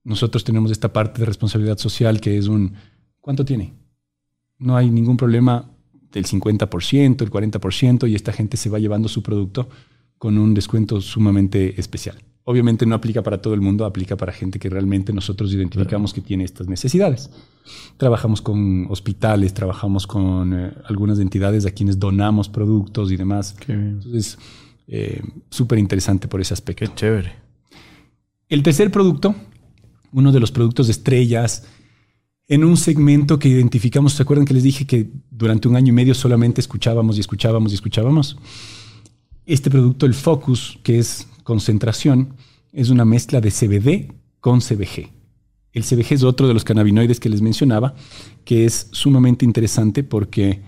Nosotros 0.03 0.43
tenemos 0.43 0.72
esta 0.72 0.91
parte 0.91 1.19
de 1.19 1.26
responsabilidad 1.26 1.77
social 1.77 2.19
que 2.19 2.38
es 2.38 2.47
un, 2.47 2.73
¿cuánto 3.22 3.45
tiene? 3.45 3.73
No 4.57 4.76
hay 4.76 4.89
ningún 4.89 5.18
problema 5.18 5.69
del 6.11 6.26
50%, 6.26 7.22
el 7.22 7.31
40% 7.31 8.10
y 8.10 8.15
esta 8.15 8.34
gente 8.34 8.57
se 8.57 8.69
va 8.69 8.80
llevando 8.80 9.07
su 9.07 9.22
producto 9.22 9.69
con 10.18 10.38
un 10.38 10.53
descuento 10.53 10.99
sumamente 10.99 11.80
especial. 11.80 12.18
Obviamente 12.45 12.86
no 12.86 12.95
aplica 12.95 13.24
para 13.24 13.41
todo 13.41 13.53
el 13.53 13.61
mundo, 13.61 13.86
aplica 13.86 14.18
para 14.18 14.34
gente 14.34 14.60
que 14.60 14.70
realmente 14.70 15.14
nosotros 15.14 15.53
identificamos 15.53 16.14
que 16.14 16.20
tiene 16.20 16.44
estas 16.44 16.68
necesidades. 16.68 17.30
Trabajamos 17.95 18.41
con 18.41 18.88
hospitales, 18.90 19.53
trabajamos 19.53 20.06
con 20.06 20.53
eh, 20.53 20.74
algunas 20.86 21.20
entidades 21.20 21.65
a 21.65 21.72
quienes 21.72 21.99
donamos 21.99 22.49
productos 22.49 23.11
y 23.11 23.15
demás. 23.15 23.53
Qué 23.53 23.74
bien. 23.74 23.90
Entonces, 23.91 24.38
eh, 24.88 25.22
súper 25.49 25.80
interesante 25.80 26.28
por 26.28 26.41
ese 26.41 26.53
aspecto. 26.53 26.86
Qué 26.86 26.94
chévere. 26.94 27.34
El 28.49 28.61
tercer 28.61 28.91
producto, 28.91 29.34
uno 30.11 30.34
de 30.34 30.41
los 30.41 30.52
productos 30.52 30.90
estrellas, 30.90 31.64
en 32.49 32.65
un 32.65 32.76
segmento 32.76 33.40
que 33.40 33.48
identificamos, 33.48 34.14
¿se 34.14 34.22
acuerdan 34.22 34.45
que 34.45 34.53
les 34.53 34.64
dije 34.64 34.86
que 34.86 35.10
durante 35.32 35.70
un 35.70 35.78
año 35.78 35.90
y 35.90 35.94
medio 35.94 36.14
solamente 36.14 36.60
escuchábamos 36.60 37.15
y 37.15 37.22
escuchábamos 37.22 37.72
y 37.72 37.76
escuchábamos? 37.76 38.38
Este 39.45 39.70
producto, 39.70 40.06
el 40.06 40.14
Focus, 40.14 40.78
que 40.84 40.99
es 40.99 41.28
concentración, 41.44 42.36
es 42.72 42.90
una 42.90 43.06
mezcla 43.06 43.41
de 43.41 43.52
CBD 43.52 44.14
con 44.40 44.60
CBG. 44.60 45.10
El 45.74 45.84
CBG 45.84 46.14
es 46.14 46.24
otro 46.24 46.48
de 46.48 46.53
los 46.53 46.64
cannabinoides 46.64 47.20
que 47.20 47.30
les 47.30 47.41
mencionaba, 47.41 47.95
que 48.45 48.65
es 48.65 48.90
sumamente 48.91 49.45
interesante 49.45 50.03
porque 50.03 50.61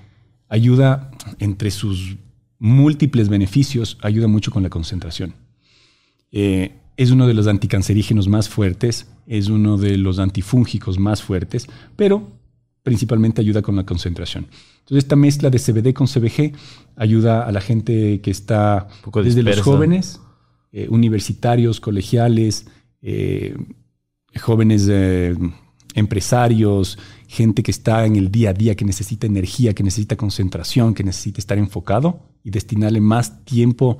ayuda, 0.49 1.11
entre 1.39 1.71
sus 1.71 2.17
múltiples 2.59 3.29
beneficios, 3.29 3.97
ayuda 4.01 4.27
mucho 4.27 4.51
con 4.51 4.63
la 4.63 4.69
concentración. 4.69 5.33
Eh, 6.31 6.79
es 6.97 7.11
uno 7.11 7.27
de 7.27 7.33
los 7.33 7.47
anticancerígenos 7.47 8.27
más 8.27 8.49
fuertes, 8.49 9.07
es 9.27 9.49
uno 9.49 9.77
de 9.77 9.97
los 9.97 10.19
antifúngicos 10.19 10.97
más 10.97 11.21
fuertes, 11.21 11.67
pero 11.95 12.31
principalmente 12.83 13.41
ayuda 13.41 13.61
con 13.61 13.75
la 13.75 13.85
concentración. 13.85 14.47
Entonces, 14.79 15.03
esta 15.05 15.15
mezcla 15.15 15.49
de 15.49 15.59
CBD 15.59 15.93
con 15.93 16.07
CBG 16.07 16.53
ayuda 16.95 17.45
a 17.45 17.51
la 17.51 17.59
gente 17.59 18.21
que 18.21 18.31
está 18.31 18.87
desde 19.23 19.43
los 19.43 19.61
jóvenes, 19.61 20.21
eh, 20.77 20.87
universitarios, 20.89 21.79
colegiales, 21.79 22.65
eh, 23.01 23.55
jóvenes 24.41 24.89
eh, 24.91 25.33
empresarios, 25.93 26.99
gente 27.29 27.63
que 27.63 27.71
está 27.71 28.05
en 28.05 28.17
el 28.17 28.29
día 28.29 28.49
a 28.49 28.53
día, 28.53 28.75
que 28.75 28.83
necesita 28.83 29.25
energía, 29.25 29.73
que 29.73 29.83
necesita 29.83 30.17
concentración, 30.17 30.93
que 30.93 31.05
necesita 31.05 31.39
estar 31.39 31.57
enfocado 31.57 32.19
y 32.43 32.49
destinarle 32.49 32.99
más 32.99 33.45
tiempo. 33.45 33.99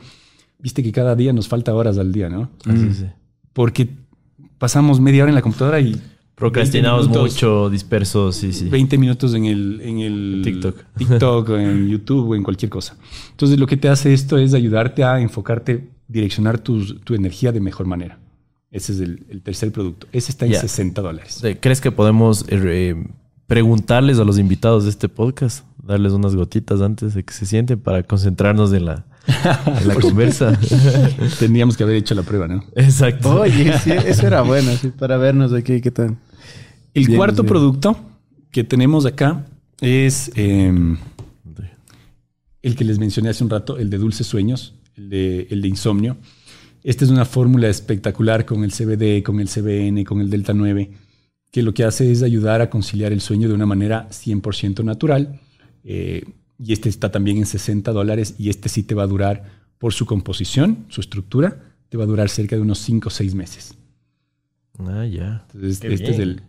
Viste 0.60 0.84
que 0.84 0.92
cada 0.92 1.16
día 1.16 1.32
nos 1.32 1.48
falta 1.48 1.74
horas 1.74 1.98
al 1.98 2.12
día, 2.12 2.28
¿no? 2.28 2.50
Así 2.66 2.94
sí. 2.94 3.06
Porque 3.54 3.88
pasamos 4.58 5.00
media 5.00 5.24
hora 5.24 5.30
en 5.32 5.36
la 5.36 5.42
computadora 5.42 5.80
y 5.80 5.96
Procrastinamos 6.36 7.06
20 7.06 7.18
minutos- 7.18 7.34
mucho, 7.36 7.70
dispersos, 7.70 8.36
sí, 8.36 8.52
sí. 8.52 8.68
20 8.68 8.98
minutos 8.98 9.34
en 9.34 9.46
el, 9.46 9.80
en 9.82 10.00
el 10.00 10.42
TikTok. 10.44 10.76
TikTok, 10.98 11.50
o 11.52 11.58
en 11.58 11.88
YouTube 11.88 12.32
o 12.32 12.36
en 12.36 12.44
cualquier 12.44 12.70
cosa. 12.70 12.98
Entonces 13.32 13.58
lo 13.58 13.66
que 13.66 13.78
te 13.78 13.88
hace 13.88 14.14
esto 14.14 14.38
es 14.38 14.54
ayudarte 14.54 15.06
a 15.06 15.22
enfocarte, 15.22 15.95
direccionar 16.08 16.60
tus- 16.60 17.02
tu 17.02 17.16
energía 17.16 17.52
de 17.52 17.60
mejor 17.62 17.86
manera. 17.88 18.20
Ese 18.72 18.92
es 18.94 19.00
el, 19.00 19.26
el 19.30 19.42
tercer 19.42 19.72
producto. 19.72 20.08
Ese 20.12 20.32
está 20.32 20.46
en 20.46 20.54
Ya. 20.54 20.60
60 20.62 21.02
dólares. 21.02 21.42
¿Crees 21.62 21.80
que 21.82 21.92
podemos 21.92 22.42
eh, 22.50 22.60
eh, 22.64 23.08
preguntarles 23.48 24.20
a 24.20 24.24
los 24.24 24.38
invitados 24.38 24.84
de 24.84 24.90
este 24.90 25.08
podcast? 25.10 25.66
Darles 25.82 26.12
unas 26.14 26.36
gotitas 26.36 26.82
antes 26.82 27.14
de 27.14 27.24
que 27.24 27.34
se 27.34 27.46
sienten 27.46 27.80
para 27.80 28.04
concentrarnos 28.04 28.74
en 28.74 28.86
la, 28.86 29.06
en 29.80 29.88
la 29.88 29.96
conversa. 30.02 30.60
Tendríamos 31.40 31.78
que 31.78 31.84
haber 31.84 31.96
hecho 31.96 32.16
la 32.16 32.24
prueba, 32.24 32.48
¿no? 32.48 32.64
Exacto. 32.76 33.40
Oye, 33.42 33.78
sí, 33.80 33.92
eso 33.92 34.28
era 34.28 34.42
bueno, 34.42 34.72
sí, 34.76 34.90
para 34.90 35.16
vernos 35.18 35.54
aquí, 35.54 35.80
¿qué 35.80 35.92
tal? 35.92 36.18
El 36.94 37.06
Bien, 37.06 37.18
cuarto 37.18 37.44
bien. 37.44 37.50
producto 37.50 37.98
que 38.52 38.64
tenemos 38.64 39.06
acá 39.06 39.46
es 39.80 40.32
eh, 40.36 40.74
el 42.62 42.76
que 42.76 42.84
les 42.84 42.98
mencioné 43.00 43.30
hace 43.30 43.44
un 43.44 43.50
rato, 43.50 43.78
el 43.78 43.90
de 43.90 43.98
dulces 43.98 44.26
sueños, 44.28 44.74
el 44.96 45.10
de, 45.10 45.48
el 45.50 45.62
de 45.62 45.68
insomnio. 45.68 46.18
Esta 46.84 47.04
es 47.04 47.12
una 47.12 47.26
fórmula 47.26 47.68
espectacular 47.68 48.46
con 48.46 48.64
el 48.64 48.72
CBD, 48.72 49.24
con 49.24 49.40
el 49.40 49.48
CBN, 49.48 50.04
con 50.04 50.22
el 50.22 50.30
Delta 50.30 50.54
9, 50.54 50.92
que 51.52 51.64
lo 51.64 51.74
que 51.74 51.84
hace 51.84 52.12
es 52.12 52.22
ayudar 52.22 52.62
a 52.62 52.70
conciliar 52.70 53.12
el 53.12 53.22
sueño 53.22 53.48
de 53.48 53.56
una 53.56 53.66
manera 53.66 54.08
100% 54.10 54.84
natural. 54.84 55.40
Eh, 55.84 56.24
y 56.58 56.74
este 56.74 56.90
está 56.90 57.12
también 57.12 57.38
en 57.38 57.46
60 57.46 57.92
dólares 57.92 58.36
y 58.38 58.50
este 58.50 58.70
sí 58.70 58.84
te 58.84 58.96
va 58.96 59.04
a 59.04 59.08
durar 59.08 59.44
por 59.78 59.94
su 59.94 60.06
composición, 60.06 60.86
su 60.90 61.02
estructura, 61.02 61.64
te 61.90 61.98
va 61.98 62.04
a 62.04 62.08
durar 62.08 62.30
cerca 62.30 62.56
de 62.56 62.62
unos 62.62 62.80
5 62.80 63.08
o 63.08 63.12
6 63.12 63.36
meses. 63.36 63.76
Ah, 64.80 65.06
ya. 65.06 65.46
Entonces, 65.54 65.80
Qué 65.80 65.94
este 65.94 66.12
es 66.12 66.20
el, 66.20 66.42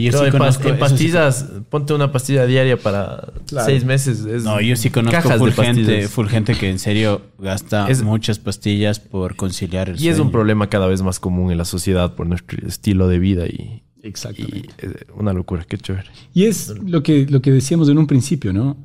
yo 0.00 0.12
No, 0.12 0.18
sí 0.20 0.24
en, 0.26 0.30
conozco, 0.30 0.62
en 0.68 0.68
eso 0.68 0.74
sí- 0.76 0.80
pastillas, 0.80 1.44
ponte 1.68 1.92
una 1.92 2.10
pastilla 2.12 2.46
diaria 2.46 2.76
para 2.78 3.32
Claro. 3.46 3.66
seis 3.66 3.84
meses. 3.84 4.20
es 4.24 4.44
No, 4.44 4.60
yo 4.60 4.76
sí 4.76 4.88
conozco 4.90 5.20
full 5.38 5.50
gente, 5.50 5.82
pastillas. 5.82 6.10
full 6.10 6.26
gente 6.28 6.54
que 6.54 6.70
en 6.70 6.78
serio 6.78 7.20
gasta 7.38 7.88
Es- 7.90 8.02
muchas 8.02 8.38
pastillas 8.38 9.00
por 9.00 9.36
conciliar 9.36 9.88
el 9.90 9.96
Y 10.00 10.08
es 10.08 10.14
un 10.14 10.16
sueño. 10.18 10.30
problema 10.32 10.68
cada 10.70 10.86
vez 10.86 11.02
más 11.02 11.20
común 11.20 11.50
en 11.52 11.58
la 11.58 11.64
sociedad 11.64 12.14
por 12.14 12.26
nuestro 12.26 12.66
estilo 12.66 13.08
de 13.08 13.18
vida 13.18 13.46
y, 13.46 13.82
y 14.02 14.06
exactamente. 14.06 14.68
es 14.78 14.92
una 15.16 15.32
locura. 15.32 15.64
Qué 15.68 15.76
chévere. 15.76 16.08
Y 16.32 16.44
es 16.44 16.70
lo 16.84 17.02
que, 17.02 17.26
lo 17.28 17.42
que 17.42 17.50
decíamos 17.50 17.88
en 17.88 17.98
un 17.98 18.06
principio, 18.06 18.52
¿no? 18.52 18.76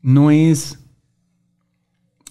No 0.00 0.30
es... 0.30 0.78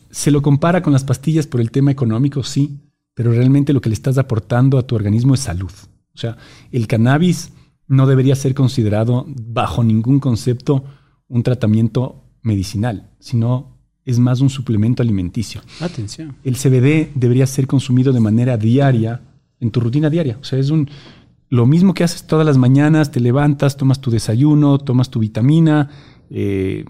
Se 0.10 0.31
lo 0.31 0.41
compara 0.41 0.81
con 0.81 0.94
las 0.94 1.03
pastillas 1.03 1.45
por 1.48 1.61
el 1.61 1.69
tema 1.69 1.91
económico, 1.91 2.44
sí, 2.44 2.80
pero 3.14 3.31
realmente 3.31 3.73
lo 3.73 3.81
que 3.81 3.89
le 3.89 3.94
estás 3.94 4.18
aportando 4.18 4.77
a 4.77 4.88
tu 4.88 4.95
organismo 4.95 5.34
es 5.34 5.41
salud. 5.41 5.72
O 6.15 6.18
sea, 6.18 6.38
el 6.72 6.88
cannabis 6.88 7.52
no 7.88 8.05
debería 8.07 8.35
ser 8.35 8.53
considerado 8.53 9.26
bajo 9.27 9.84
ningún 9.84 10.19
concepto 10.19 10.84
un 11.27 11.43
tratamiento 11.43 12.23
medicinal, 12.41 13.09
sino 13.19 13.77
es 14.05 14.19
más 14.19 14.39
un 14.41 14.49
suplemento 14.49 15.01
alimenticio. 15.03 15.61
Atención. 15.81 16.35
El 16.43 16.55
CBD 16.55 17.11
debería 17.15 17.45
ser 17.47 17.68
consumido 17.68 18.14
de 18.14 18.19
manera 18.22 18.57
diaria, 18.57 19.22
en 19.59 19.72
tu 19.72 19.80
rutina 19.81 20.09
diaria. 20.09 20.38
O 20.39 20.43
sea, 20.45 20.59
es 20.59 20.69
un, 20.69 20.89
lo 21.49 21.65
mismo 21.65 21.93
que 21.93 22.03
haces 22.03 22.26
todas 22.26 22.45
las 22.45 22.57
mañanas, 22.57 23.11
te 23.11 23.19
levantas, 23.19 23.76
tomas 23.76 23.99
tu 23.99 24.09
desayuno, 24.11 24.77
tomas 24.77 25.09
tu 25.09 25.19
vitamina, 25.19 25.89
eh, 26.30 26.85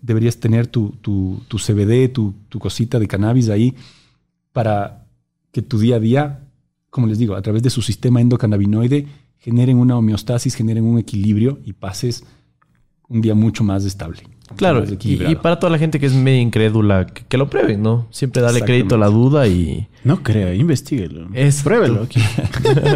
deberías 0.00 0.38
tener 0.38 0.66
tu, 0.66 0.94
tu- 1.02 1.42
tu 1.48 1.58
CBD, 1.58 2.08
tu, 2.10 2.32
tu 2.48 2.58
cosita 2.58 2.98
de 2.98 3.06
cannabis 3.08 3.50
ahí 3.50 3.74
para 4.52 5.06
que 5.52 5.60
tu 5.62 5.78
día 5.78 5.96
a 5.96 6.00
día, 6.00 6.48
como 6.88 7.06
les 7.06 7.18
digo, 7.18 7.34
a 7.34 7.42
través 7.42 7.62
de 7.62 7.70
su 7.70 7.82
sistema 7.82 8.20
endocannabinoide, 8.20 9.06
generen 9.40 9.78
una 9.78 9.96
homeostasis, 9.96 10.54
generen 10.54 10.84
un 10.84 10.98
equilibrio 10.98 11.58
y 11.64 11.72
pases 11.72 12.24
un 13.08 13.20
día 13.20 13.34
mucho 13.34 13.64
más 13.64 13.84
estable. 13.84 14.22
Claro, 14.56 14.80
más 14.80 14.92
y, 15.04 15.34
para 15.36 15.58
toda 15.58 15.70
la 15.70 15.78
gente 15.78 15.98
que 16.00 16.06
es 16.06 16.12
medio 16.14 16.40
incrédula, 16.40 17.06
que, 17.06 17.22
que 17.24 17.36
lo 17.36 17.48
prueben, 17.50 17.82
¿no? 17.82 18.06
Siempre 18.10 18.42
darle 18.42 18.62
crédito 18.62 18.94
a 18.96 18.98
la 18.98 19.06
duda 19.08 19.46
y... 19.48 19.88
No 20.04 20.22
creo, 20.22 20.52
investiguelo. 20.54 21.28
Es- 21.34 21.62
Pruébelo. 21.62 22.06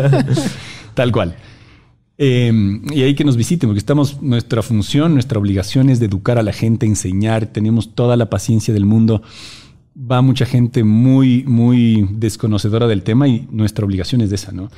Tal 0.94 1.12
cual. 1.12 1.36
Eh, 2.18 2.52
y 2.92 3.02
ahí 3.02 3.14
que 3.14 3.24
nos 3.24 3.36
visiten, 3.36 3.68
porque 3.68 3.78
estamos, 3.78 4.22
nuestra 4.22 4.62
función, 4.62 5.14
nuestra 5.14 5.38
obligación 5.38 5.90
es 5.90 5.98
de 6.00 6.06
educar 6.06 6.38
a 6.38 6.42
la 6.42 6.52
gente, 6.52 6.86
enseñar, 6.86 7.46
tenemos 7.46 7.94
toda 7.94 8.16
la 8.16 8.30
paciencia 8.30 8.72
del 8.74 8.84
mundo. 8.84 9.22
Va 9.96 10.22
mucha 10.22 10.46
gente 10.46 10.82
muy, 10.84 11.44
muy 11.44 12.08
desconocedora 12.12 12.86
del 12.86 13.02
tema 13.02 13.28
y 13.28 13.46
nuestra 13.50 13.84
obligación 13.84 14.20
es 14.20 14.32
esa, 14.32 14.52
¿no? 14.52 14.70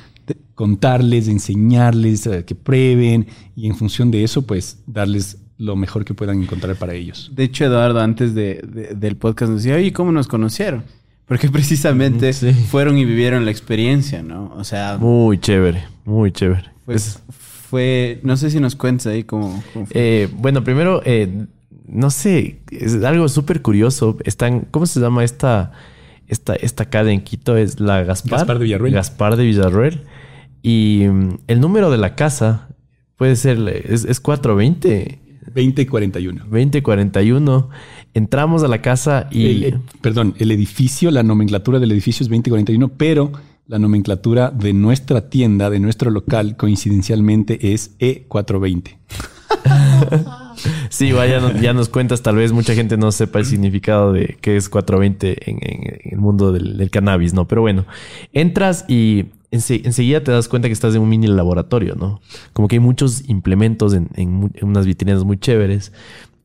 Contarles, 0.55 1.27
enseñarles, 1.27 2.25
eh, 2.27 2.43
que 2.45 2.55
prueben 2.55 3.27
y 3.55 3.67
en 3.67 3.75
función 3.75 4.11
de 4.11 4.23
eso, 4.23 4.41
pues 4.43 4.79
darles 4.87 5.37
lo 5.57 5.75
mejor 5.75 6.05
que 6.05 6.13
puedan 6.13 6.41
encontrar 6.43 6.75
para 6.75 6.93
ellos. 6.93 7.31
De 7.35 7.43
hecho, 7.43 7.65
Eduardo, 7.65 7.99
antes 7.99 8.33
de, 8.35 8.61
de- 8.67 8.93
del 8.95 9.15
podcast 9.17 9.51
nos 9.51 9.63
decía, 9.63 9.77
oye, 9.77 9.91
¿cómo 9.93 10.11
nos 10.11 10.27
conocieron? 10.27 10.83
Porque 11.25 11.49
precisamente 11.51 12.31
Sí. 12.33 12.51
fueron 12.53 12.97
y 12.97 13.05
vivieron 13.05 13.43
la 13.45 13.51
experiencia, 13.51 14.21
¿no? 14.23 14.53
O 14.55 14.63
sea, 14.63 14.97
Muy 14.99 15.39
chévere, 15.39 15.83
muy 16.05 16.31
chévere. 16.31 16.65
pues 16.85 17.19
fue, 17.69 18.19
no 18.23 18.37
sé 18.37 18.49
si 18.51 18.59
nos 18.59 18.75
cuentas 18.75 19.07
ahí 19.07 19.23
cómo, 19.23 19.61
cómo 19.73 19.85
fue. 19.87 19.95
Eh, 19.95 20.29
bueno, 20.37 20.63
primero, 20.63 21.01
eh, 21.05 21.45
no 21.87 22.09
sé, 22.11 22.61
es 22.71 23.03
algo 23.03 23.27
súper 23.27 23.61
curioso. 23.61 24.17
Están, 24.25 24.61
¿cómo 24.71 24.85
se 24.85 24.99
llama 24.99 25.23
esta, 25.23 25.71
esta, 26.27 26.55
esta 26.55 26.87
en 27.11 27.21
Quito? 27.21 27.57
Es 27.57 27.79
la 27.79 28.03
Gaspar. 28.03 28.39
Gaspar 28.39 28.59
de 28.59 28.63
Villarroel. 28.65 28.93
Gaspar 28.93 29.35
de 29.37 29.43
Villarroel. 29.45 30.01
Y 30.67 31.05
mm, 31.07 31.29
el 31.47 31.61
número 31.61 31.89
de 31.89 31.97
la 31.97 32.15
casa 32.15 32.67
puede 33.15 33.37
ser, 33.37 33.57
es, 33.87 34.03
es 34.03 34.19
420, 34.19 35.19
2041. 35.55 36.41
2041. 36.43 37.69
Entramos 38.13 38.63
a 38.63 38.67
la 38.67 38.81
casa 38.81 39.27
y... 39.31 39.45
El- 39.45 39.63
eh, 39.63 39.79
perdón, 40.01 40.33
el 40.39 40.51
edificio, 40.51 41.09
la 41.09 41.23
nomenclatura 41.23 41.79
del 41.79 41.91
edificio 41.93 42.23
es 42.25 42.27
2041, 42.29 42.89
pero 42.97 43.31
la 43.67 43.79
nomenclatura 43.79 44.49
de 44.51 44.73
nuestra 44.73 45.29
tienda, 45.29 45.69
de 45.69 45.79
nuestro 45.79 46.11
local, 46.11 46.57
coincidencialmente 46.57 47.73
es 47.73 47.95
E 47.99 48.25
E420. 48.27 48.97
Sí, 50.89 51.11
vaya, 51.11 51.53
ya 51.61 51.73
nos 51.73 51.87
cuentas, 51.87 52.23
tal 52.23 52.35
vez 52.37 52.51
mucha 52.51 52.73
gente 52.73 52.97
no 52.97 53.11
sepa 53.11 53.37
el 53.39 53.45
significado 53.45 54.11
de 54.11 54.37
qué 54.41 54.57
es 54.57 54.69
420 54.69 55.49
en, 55.51 55.57
en- 55.61 55.99
en 56.03 56.11
el 56.13 56.17
mundo 56.17 56.51
del, 56.51 56.77
del 56.77 56.89
cannabis, 56.89 57.33
¿no? 57.35 57.47
Pero 57.47 57.61
bueno, 57.61 57.85
entras 58.33 58.83
y 58.87 59.25
ense- 59.51 59.81
enseguida 59.85 60.23
te 60.23 60.31
das 60.31 60.47
cuenta 60.47 60.67
que 60.67 60.73
estás 60.73 60.95
en 60.95 61.01
un 61.01 61.09
mini 61.09 61.27
laboratorio, 61.27 61.95
¿no? 61.95 62.21
Como 62.53 62.67
que 62.67 62.75
hay 62.75 62.79
muchos 62.79 63.27
implementos 63.29 63.93
en, 63.93 64.09
en 64.15 64.51
unas 64.61 64.85
vitrinas 64.85 65.23
muy 65.23 65.37
chéveres 65.37 65.91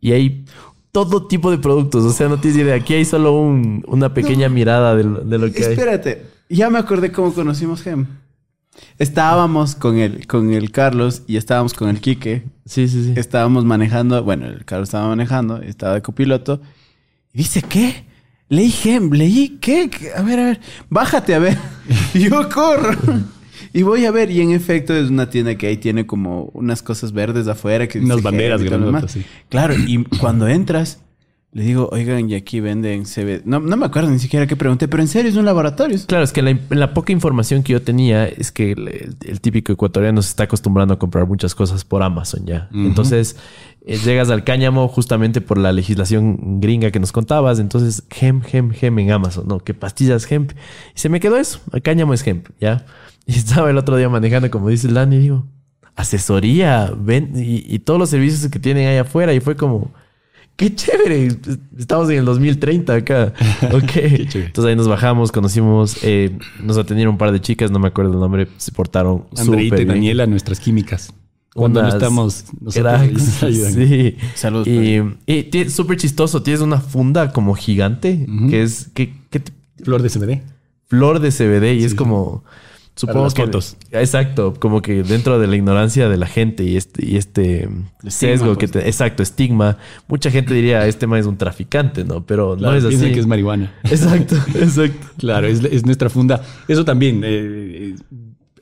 y 0.01 0.13
hay 0.13 0.45
todo 0.93 1.27
tipo 1.27 1.51
de 1.51 1.59
productos, 1.59 2.05
o 2.05 2.11
sea, 2.13 2.29
no 2.29 2.39
tienes 2.39 2.61
idea, 2.61 2.75
aquí 2.75 2.95
hay 2.95 3.05
solo 3.05 3.33
un- 3.33 3.83
una 3.89 4.13
pequeña 4.13 4.49
mirada 4.49 4.95
de, 4.95 5.05
lo- 5.05 5.21
de 5.21 5.39
lo 5.39 5.51
que 5.53 5.65
hay. 5.65 5.73
Espérate, 5.73 6.27
ya 6.51 6.69
me 6.71 6.79
acordé 6.79 7.11
cómo 7.13 7.33
conocimos 7.33 7.83
Gem. 7.83 8.07
Estábamos 8.99 9.75
con 9.75 9.99
el, 9.99 10.27
con 10.27 10.53
el 10.53 10.71
Carlos 10.71 11.23
y 11.27 11.37
estábamos 11.37 11.75
con 11.75 11.89
el 11.89 12.01
Quique. 12.01 12.45
Sí, 12.65 12.89
sí, 12.89 13.05
sí. 13.05 13.13
Estábamos 13.17 13.65
manejando, 13.65 14.23
bueno, 14.23 14.47
el 14.47 14.65
Carlos 14.65 14.89
estaba 14.89 15.09
manejando, 15.09 15.61
estaba 15.61 15.95
de 15.95 16.03
copiloto. 16.03 16.61
Y 17.35 17.39
dice, 17.39 17.63
¿qué? 17.63 18.05
Leí 18.53 18.71
Gem, 18.71 19.11
leí, 19.13 19.57
¿qué? 19.63 19.89
A 20.15 20.21
ver, 20.21 20.39
a 20.39 20.45
ver, 20.45 20.61
bájate 20.91 21.35
a 21.35 21.39
ver. 21.39 21.57
Yo 22.15 22.51
corro. 22.51 22.95
Y 23.73 23.83
voy 23.83 24.05
a 24.05 24.11
ver, 24.11 24.31
y 24.31 24.43
en 24.43 24.51
efecto 24.53 24.95
es 24.95 25.09
una 25.09 25.31
tienda 25.31 25.55
que 25.57 25.69
ahí 25.69 25.79
tiene 25.79 26.07
como 26.07 26.51
unas 26.53 26.83
cosas 26.83 27.13
verdes 27.13 27.49
afuera. 27.49 27.89
Que 27.89 27.99
Unas 27.99 28.21
banderas 28.21 28.61
demás. 28.61 29.11
sí. 29.11 29.25
Claro, 29.49 29.73
y 29.75 30.05
cuando 30.21 30.49
entras, 30.49 31.01
le 31.55 31.65
digo, 31.65 31.91
oigan, 31.93 32.31
y 32.31 32.35
aquí 32.35 32.61
venden 32.61 33.05
CBD. 33.05 33.43
No, 33.45 33.61
no 33.61 33.77
me 33.77 33.85
acuerdo 33.85 34.09
ni 34.09 34.19
siquiera 34.19 34.47
qué 34.47 34.57
pregunté, 34.57 34.89
pero 34.89 35.03
en 35.03 35.09
serio 35.09 35.31
es 35.31 35.37
un 35.37 35.45
laboratorio. 35.45 35.99
Claro, 36.07 36.25
es 36.25 36.33
que 36.33 36.41
la, 36.71 36.95
poca 36.95 37.13
información 37.13 37.63
que 37.63 37.75
yo 37.75 37.83
tenía 37.83 38.27
es 38.27 38.51
que 38.51 38.73
el, 38.73 39.17
el 39.21 39.41
típico 39.43 39.71
ecuatoriano 39.71 40.23
se 40.23 40.31
está 40.31 40.45
acostumbrando 40.45 40.95
a 40.95 40.99
comprar 40.99 41.27
muchas 41.27 41.55
cosas 41.55 41.85
por 41.85 42.03
Amazon 42.03 42.47
ya. 42.47 42.71
Entonces, 42.73 43.37
eh, 43.85 43.99
llegas 43.99 44.31
al 44.31 44.45
cáñamo 44.45 44.89
justamente 44.89 45.43
por 45.43 45.59
la 45.59 45.73
legislación 45.73 46.59
gringa 46.59 46.91
que 46.91 47.01
nos 47.01 47.13
contabas. 47.13 47.59
Entonces, 47.59 48.03
hemp, 48.19 48.47
hemp, 48.51 48.73
hemp 48.81 48.99
en 49.01 49.11
Amazon, 49.11 49.47
¿no? 49.47 49.61
Que 49.61 49.75
pastillas 49.75 50.31
hemp. 50.33 50.53
Y 50.97 51.01
se 51.01 51.11
me 51.11 51.21
quedó 51.21 51.37
eso. 51.37 51.61
El 51.75 51.83
cáñamo 51.83 52.15
es 52.15 52.27
hemp, 52.27 52.49
¿ya? 52.61 52.87
Y 53.27 53.35
estaba 53.35 53.71
el 53.71 53.79
otro 53.79 53.97
día 53.97 54.09
manejando, 54.09 54.51
como 54.51 54.69
dice 54.69 54.89
el 54.89 54.95
Dani, 54.95 55.15
y 55.15 55.19
digo, 55.21 55.47
asesoría, 55.95 56.93
ven, 56.97 57.35
y, 57.37 57.63
y 57.73 57.79
todos 57.79 58.01
los 58.01 58.11
servicios 58.11 58.51
que 58.51 58.59
tienen 58.59 58.89
ahí 58.89 58.97
afuera. 58.97 59.35
Y 59.35 59.41
fue 59.41 59.55
como... 59.55 59.93
Qué 60.57 60.75
chévere. 60.75 61.29
Estamos 61.79 62.09
en 62.11 62.19
el 62.19 62.25
2030 62.25 62.95
acá. 62.95 63.33
Ok. 63.73 63.85
chévere. 63.93 64.47
Entonces 64.47 64.65
ahí 64.71 64.77
nos 64.77 64.89
bajamos, 64.89 65.33
conocimos, 65.33 65.99
eh, 66.03 66.37
nos 66.63 66.77
atendieron 66.79 67.15
un 67.15 67.19
par 67.19 67.33
de 67.33 67.41
chicas, 67.41 67.71
no 67.71 67.79
me 67.79 67.89
acuerdo 67.89 68.13
el 68.13 68.21
nombre, 68.21 68.49
se 68.59 68.71
portaron 68.73 69.25
Andreita 69.37 69.81
y. 69.81 69.85
Daniela, 69.85 70.27
nuestras 70.27 70.61
químicas. 70.61 71.13
Cuando 71.55 71.83
no 71.83 71.89
estamos, 71.89 72.45
cracks, 72.73 73.05
ellos 73.11 73.23
nos 73.23 73.43
ayudan. 73.43 73.73
Sí. 73.75 74.17
Saludos, 74.35 74.67
Y, 74.69 75.01
y 75.27 75.71
súper 75.71 75.99
chistoso. 75.99 76.43
Tienes 76.43 76.63
una 76.63 76.81
funda 76.81 77.31
como 77.33 77.55
gigante 77.55 78.27
que 78.49 78.63
es 78.63 78.89
que, 78.95 79.15
que 79.29 79.43
Flor 79.83 80.01
de 80.03 80.09
CBD. 80.09 80.43
flor 80.87 81.19
de 81.21 81.31
CBD 81.31 81.75
y 81.75 81.81
Sí, 81.81 81.85
es 81.87 81.91
sí. 81.93 81.97
Supongo 82.95 83.25
las 83.25 83.35
que 83.35 83.43
fotos. 83.45 83.77
exacto 83.91 84.55
como 84.59 84.83
que 84.83 85.03
dentro 85.03 85.39
de 85.39 85.47
la 85.47 85.57
ignorancia 85.57 86.09
de 86.09 86.17
la 86.19 86.27
gente 86.27 86.63
y 86.65 86.77
este 86.77 87.07
y 87.07 87.17
este 87.17 87.69
sesgo 88.07 88.55
pues. 88.55 88.59
que 88.59 88.69
te, 88.69 88.87
exacto 88.89 89.23
estigma 89.23 89.79
mucha 90.09 90.31
gente 90.31 90.53
diría 90.53 90.87
este 90.87 91.07
man 91.07 91.19
es 91.21 91.27
un 91.27 91.39
traficante 91.39 92.05
no 92.05 92.25
pero 92.27 92.57
Claro, 92.57 92.73
no 92.73 92.79
es 92.79 92.85
así 92.95 93.13
que 93.13 93.21
es 93.21 93.27
marihuana. 93.27 93.73
exacto 93.85 94.37
exacto 94.55 95.07
Claro, 95.19 95.47
es, 95.47 95.63
es 95.65 95.87
nuestra 95.87 96.11
funda. 96.11 96.43
Eso 96.69 96.85
también, 96.85 97.23
eh, 97.25 97.95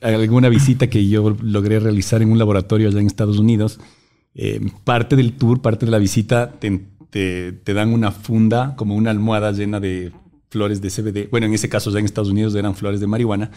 eh, 0.01 0.05
alguna 0.15 0.47
visita 0.49 0.87
que 0.87 1.07
yo 1.07 1.35
logré 1.41 1.79
realizar 1.79 2.21
en 2.21 2.31
un 2.31 2.37
laboratorio 2.37 2.87
allá 2.87 2.99
en 2.99 3.07
Estados 3.07 3.37
Unidos, 3.39 3.79
eh, 4.35 4.59
parte 4.83 5.15
del 5.15 5.33
tour, 5.33 5.61
parte 5.61 5.85
de 5.85 5.91
la 5.91 5.97
visita, 5.97 6.51
te, 6.59 6.81
te- 7.09 7.51
te 7.51 7.73
dan 7.73 7.93
una 7.93 8.11
funda, 8.11 8.75
como 8.75 8.95
una 8.95 9.11
almohada 9.11 9.51
llena 9.51 9.79
de 9.79 10.11
flores 10.51 10.79
de 10.81 10.89
CBD. 10.89 11.29
Bueno, 11.31 11.47
en 11.47 11.53
ese 11.55 11.67
caso 11.69 11.89
ya 11.91 11.97
en 11.99 12.05
Estados 12.05 12.29
Unidos 12.29 12.53
eran 12.53 12.75
flores 12.75 12.99
de 12.99 13.07
marihuana, 13.07 13.49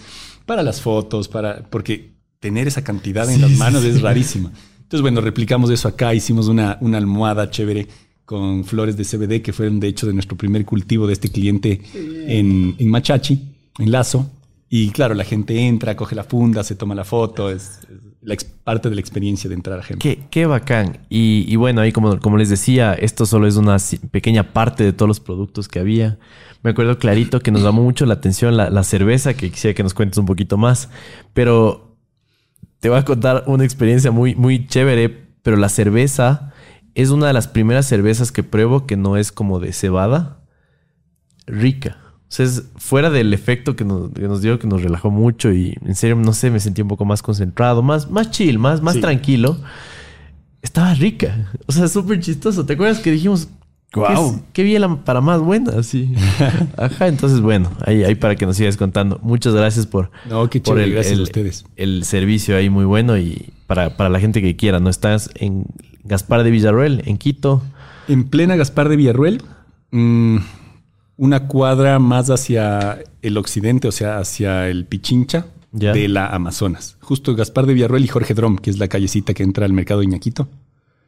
para 0.47 0.62
las 0.62 0.81
fotos, 0.81 1.29
para 1.29 1.65
porque 1.69 2.15
tener 2.41 2.66
esa 2.69 2.83
cantidad 2.83 3.29
en 3.31 3.41
las 3.43 3.51
manos 3.59 3.85
es 3.85 4.01
rarísima. 4.01 4.51
Entonces, 4.81 5.03
bueno, 5.03 5.21
replicamos 5.21 5.71
eso 5.71 5.89
acá, 5.89 6.15
hicimos 6.15 6.49
una, 6.49 6.79
una 6.81 6.97
almohada 6.99 7.51
chévere 7.51 7.89
con 8.25 8.65
flores 8.65 8.97
de 8.97 9.05
CBD 9.05 9.43
que 9.43 9.53
fueron 9.53 9.81
de 9.81 9.89
hecho 9.89 10.07
de 10.07 10.15
nuestro 10.15 10.37
primer 10.37 10.65
cultivo 10.65 11.07
de 11.07 11.12
este 11.12 11.29
cliente 11.31 11.81
en, 11.95 12.75
en 12.79 12.89
Machachi, 12.91 13.43
en 13.79 13.91
Lazo. 13.91 14.31
Y 14.71 14.91
claro, 14.91 15.15
la 15.15 15.25
gente 15.25 15.59
entra, 15.59 15.95
coge 15.97 16.15
la 16.15 16.25
funda, 16.25 16.65
se 16.65 16.75
toma 16.75 16.95
la 16.95 17.05
foto, 17.05 17.51
es, 17.51 17.81
es 17.83 17.99
la 18.23 18.35
ex- 18.35 18.45
parte 18.45 18.89
de 18.89 18.95
la 18.95 19.01
experiencia 19.01 19.49
de 19.49 19.55
entrar 19.57 19.79
a 19.79 19.83
gente. 19.83 20.01
Qué, 20.03 20.25
qué 20.31 20.47
bacán. 20.47 20.99
Y, 21.11 21.45
y 21.49 21.57
bueno, 21.57 21.81
ahí 21.81 21.93
como, 21.93 22.19
como 22.19 22.39
les 22.39 22.49
decía, 22.49 22.95
esto 22.95 23.25
solo 23.27 23.47
es 23.47 23.57
una 23.57 23.77
pequeña 24.11 24.53
parte 24.53 24.83
de 24.85 24.93
todos 24.93 25.09
los 25.09 25.21
productos 25.21 25.69
que 25.69 25.79
había. 25.81 26.19
Me 26.65 26.70
acuerdo 26.70 26.99
clarito 26.99 27.39
que 27.41 27.51
nos 27.53 27.62
llamó 27.62 27.82
mucho 27.82 28.07
la 28.07 28.15
atención 28.15 28.57
la, 28.57 28.70
la 28.70 28.82
cerveza, 28.82 29.35
que 29.35 29.51
quisiera 29.51 29.74
que 29.74 29.82
nos 29.85 29.95
cuentes 29.95 30.19
un 30.19 30.27
poquito 30.27 30.57
más. 30.57 30.89
Pero 31.35 31.97
te 32.81 32.89
voy 32.89 32.99
a 32.99 33.05
contar 33.05 33.45
una 33.47 33.65
experiencia 33.65 34.11
muy, 34.11 34.35
muy 34.35 34.66
chévere. 34.66 35.09
Pero 35.43 35.57
la 35.59 35.69
cerveza 35.69 36.53
es 36.95 37.11
una 37.11 37.27
de 37.27 37.35
las 37.35 37.49
primeras 37.49 37.86
cervezas 37.86 38.32
que 38.32 38.43
pruebo 38.43 38.86
que 38.86 38.97
no 38.97 39.16
es 39.19 39.31
como 39.31 39.61
de 39.61 39.73
cebada. 39.74 40.41
Rica. 41.47 41.99
O 42.23 42.32
sea, 42.35 42.47
es 42.47 42.65
fuera 42.77 43.11
del 43.11 43.35
efecto 43.35 43.77
que 43.77 43.85
nos, 43.85 44.11
que 44.12 44.23
nos 44.23 44.41
dio, 44.41 44.59
que 44.59 44.66
nos 44.66 44.82
relajó 44.82 45.11
mucho 45.11 45.53
y 45.53 45.77
en 45.85 45.95
serio, 45.95 46.16
no 46.16 46.32
sé, 46.32 46.51
me 46.51 46.59
sentí 46.61 46.81
un 46.82 46.89
poco 46.89 47.05
más 47.05 47.23
concentrado, 47.23 47.82
más, 47.82 48.11
más 48.11 48.31
chill, 48.31 48.59
más, 48.59 48.81
más 48.81 48.95
Sí. 48.95 49.01
tranquilo. 49.03 49.59
Estaba 50.62 50.95
rica. 50.95 51.53
O 51.66 51.73
sea, 51.73 51.86
súper 51.89 52.20
chistoso. 52.20 52.65
¿Te 52.65 52.73
acuerdas 52.73 53.01
que 53.01 53.11
dijimos, 53.12 53.49
Guau. 54.01 54.37
qué, 54.37 54.43
qué 54.53 54.62
bien 54.65 54.97
para 54.99 55.21
más 55.21 55.41
buena? 55.41 55.83
Sí. 55.83 56.12
Ajá, 56.77 57.09
entonces 57.09 57.41
bueno, 57.41 57.71
ahí, 57.87 58.03
ahí 58.05 58.15
para 58.15 58.37
que 58.37 58.47
nos 58.47 58.57
sigas 58.57 58.77
contando. 58.77 59.19
Muchas 59.23 59.55
gracias 59.55 59.87
por, 59.87 60.11
No, 60.29 60.49
qué 60.51 60.61
por 60.61 60.77
chévere, 60.77 60.93
gracias 60.93 61.19
a 61.19 61.23
ustedes. 61.23 61.65
el 61.77 62.05
servicio 62.05 62.57
ahí 62.57 62.71
muy 62.71 62.85
bueno 62.85 63.16
y 63.19 63.53
para, 63.66 63.97
para 63.97 64.11
la 64.11 64.21
gente 64.21 64.43
que 64.43 64.57
quiera, 64.57 64.81
¿no? 64.81 64.91
Estás 64.91 65.31
en 65.37 65.65
Gaspar 66.05 66.43
de 66.45 66.51
Villarroel, 66.51 67.03
en 67.07 67.16
Quito. 67.19 67.62
En 68.09 68.25
plena 68.25 68.57
Gaspar 68.57 68.89
de 68.91 68.97
Villarruel, 68.97 69.43
mm, 69.91 70.37
una 71.16 71.47
cuadra 71.47 71.99
más 71.99 72.29
hacia 72.31 72.99
el 73.23 73.37
occidente, 73.39 73.89
o 73.89 73.93
sea, 73.93 74.19
hacia 74.19 74.69
el 74.69 74.85
Pichincha 74.85 75.47
Ya. 75.73 75.93
de 75.93 76.09
la 76.09 76.27
Amazonas. 76.27 76.97
Justo 77.01 77.35
Gaspar 77.35 77.66
de 77.66 77.75
Villarruel 77.75 78.05
y 78.05 78.09
Jorge 78.09 78.35
Drom, 78.35 78.57
que 78.59 78.71
es 78.71 78.79
la 78.79 78.89
callecita 78.89 79.33
que 79.33 79.43
entra 79.43 79.65
al 79.65 79.73
mercado 79.73 80.01
de 80.01 80.07
Iñaquito, 80.07 80.49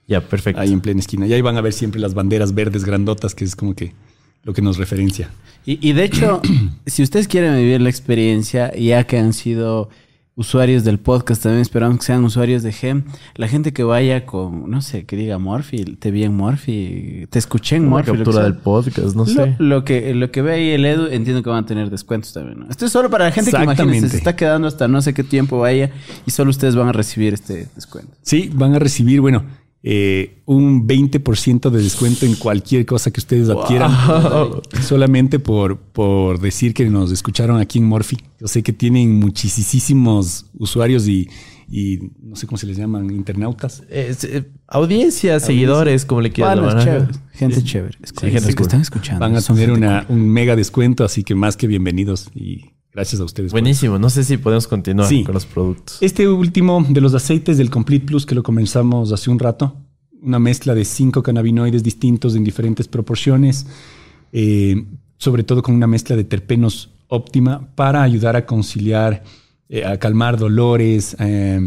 Ya, 0.09 0.21
perfecto. 0.21 0.61
ahí 0.61 0.73
en 0.73 0.81
plena 0.81 1.01
esquina. 1.01 1.27
Y 1.27 1.33
ahí 1.33 1.41
van 1.41 1.57
a 1.57 1.61
ver 1.61 1.73
siempre 1.73 2.01
las 2.01 2.15
banderas 2.15 2.55
verdes 2.55 2.85
grandotas, 2.85 3.35
que 3.35 3.45
es 3.45 3.57
como 3.57 3.75
que 3.75 3.93
lo 4.45 4.53
que 4.53 4.63
nos 4.63 4.77
referencia. 4.79 5.31
Y, 5.65 5.79
y 5.89 5.93
de 5.93 6.05
hecho, 6.05 6.41
si 6.87 7.03
ustedes 7.03 7.27
quieren 7.29 7.57
vivir 7.57 7.81
la 7.81 7.89
experiencia, 7.91 8.73
ya 8.77 9.05
que 9.05 9.19
han 9.19 9.33
sido 9.33 9.89
usuarios 10.39 10.85
del 10.85 10.99
podcast, 10.99 11.43
también 11.43 11.63
esperamos 11.63 11.99
que 11.99 12.05
sean 12.05 12.23
usuarios 12.23 12.63
de 12.63 12.71
GEM, 12.71 13.05
la 13.37 13.49
gente 13.49 13.73
que 13.73 13.83
vaya 13.83 14.27
con, 14.27 14.71
no 14.71 14.83
sé, 14.83 15.07
que 15.07 15.17
diga 15.17 15.39
Morphy, 15.39 15.85
te 15.99 16.11
vi 16.11 16.25
en 16.25 16.35
Morphy, 16.37 17.27
te 17.31 17.39
escuché 17.39 17.77
en 17.77 17.83
Una 17.85 17.91
Morphy. 17.93 18.11
lo 18.11 18.13
que 18.13 18.25
captura 18.25 18.45
del 18.45 18.55
podcast, 18.59 19.17
no 19.17 19.25
Lo- 19.25 19.27
sé. 19.27 19.57
Lo, 19.59 19.85
que, 19.85 20.13
lo 20.15 20.31
que 20.31 20.43
ve 20.43 20.53
ahí 20.53 20.69
el 20.73 20.85
Edu, 20.85 21.07
entiendo 21.07 21.43
que 21.43 21.49
van 21.49 21.65
a 21.65 21.67
tener 21.67 21.89
descuentos 21.89 22.35
también. 22.35 22.61
¿no? 22.61 22.67
Esto 22.69 22.85
es 22.85 22.93
solo 22.93 23.09
para 23.09 23.25
la 23.25 23.33
gente 23.33 23.51
que 23.51 23.63
imagínense, 23.63 24.11
se 24.11 24.19
está 24.19 24.37
quedando 24.37 24.69
hasta 24.69 24.87
no 24.89 25.01
sé 25.01 25.15
qué 25.15 25.25
tiempo 25.25 25.59
vaya 25.59 25.91
y 26.27 26.31
solo 26.31 26.51
ustedes 26.51 26.77
van 26.77 26.89
a 26.89 26.93
recibir 26.93 27.33
este 27.33 27.69
descuento. 27.75 28.13
Sí, 28.21 28.51
van 28.53 28.75
a 28.75 28.79
recibir, 28.79 29.23
bueno, 29.23 29.43
eh, 29.89 30.43
un 30.47 30.89
20% 30.89 31.71
de 31.71 31.81
descuento 31.81 32.27
en 32.27 32.35
cualquier 32.35 32.85
cosa 32.85 33.13
que 33.13 33.21
ustedes 33.21 33.49
adquieran. 33.49 33.93
Solamente 34.83 35.39
por, 35.39 35.79
por 35.79 36.41
decir 36.41 36.75
que 36.75 36.91
nos 36.91 37.13
escucharon 37.13 37.61
aquí 37.61 37.79
en 37.79 37.85
Morphy. 37.85 38.17
Yo 38.41 38.49
sé 38.49 38.65
que 38.65 38.73
tienen 38.73 39.15
muchísimos 39.21 40.47
usuarios 40.59 41.07
y, 41.07 41.29
y 41.71 42.01
no 42.21 42.35
sé 42.35 42.49
cómo 42.49 42.59
se 42.59 42.67
les 42.67 42.77
llaman, 42.77 43.13
internautas. 43.13 43.85
Es, 43.89 44.25
eh, 44.25 44.51
audiencia, 44.67 45.39
seguidores, 45.39 46.05
como 46.05 46.21
le 46.21 46.33
quieras 46.33 46.57
Panas, 46.57 46.85
llamar. 46.85 46.85
chévere. 46.85 47.19
Gente 47.35 47.63
chévere. 47.63 47.99
Sí, 48.03 48.31
gente 48.33 48.49
que 48.49 48.55
cool. 48.57 48.67
están 48.67 48.81
escuchando. 48.81 49.21
Van 49.21 49.37
a 49.37 49.41
tener 49.41 49.71
una, 49.71 50.05
un 50.09 50.29
mega 50.29 50.57
descuento, 50.57 51.05
así 51.05 51.23
que 51.23 51.37
más 51.37 51.57
que 51.57 51.69
bienvenidos 51.69 52.29
y 52.35 52.73
gracias 52.97 53.21
a 53.21 53.25
ustedes. 53.25 53.53
Buenísimo. 53.53 53.99
No 53.99 54.09
sé 54.09 54.25
si 54.25 54.39
podemos 54.39 54.67
continuar 54.67 55.07
Sí. 55.07 55.23
con 55.23 55.35
los 55.35 55.45
productos. 55.45 55.99
Este 56.01 56.27
último 56.27 56.85
de 56.89 57.01
los 57.03 57.13
aceites 57.15 57.59
del 57.59 57.69
Complete 57.71 58.07
Plus 58.07 58.25
que 58.25 58.35
lo 58.35 58.43
comenzamos 58.43 59.13
hace 59.13 59.31
un 59.31 59.39
rato, 59.39 59.77
una 60.23 60.39
mezcla 60.39 60.75
de 60.75 60.85
cinco 60.87 61.23
cannabinoides 61.23 61.83
distintos 61.83 62.35
en 62.35 62.43
diferentes 62.43 62.89
proporciones, 62.89 63.67
eh, 64.33 64.83
sobre 65.19 65.43
todo 65.45 65.63
con 65.63 65.75
una 65.75 65.87
mezcla 65.87 66.17
de 66.17 66.25
terpenos 66.25 66.89
óptima 67.09 67.69
para 67.75 68.03
ayudar 68.03 68.35
a 68.35 68.47
conciliar, 68.47 69.23
eh, 69.69 69.85
a 69.85 69.99
calmar 69.99 70.39
dolores, 70.39 71.17
eh, 71.21 71.61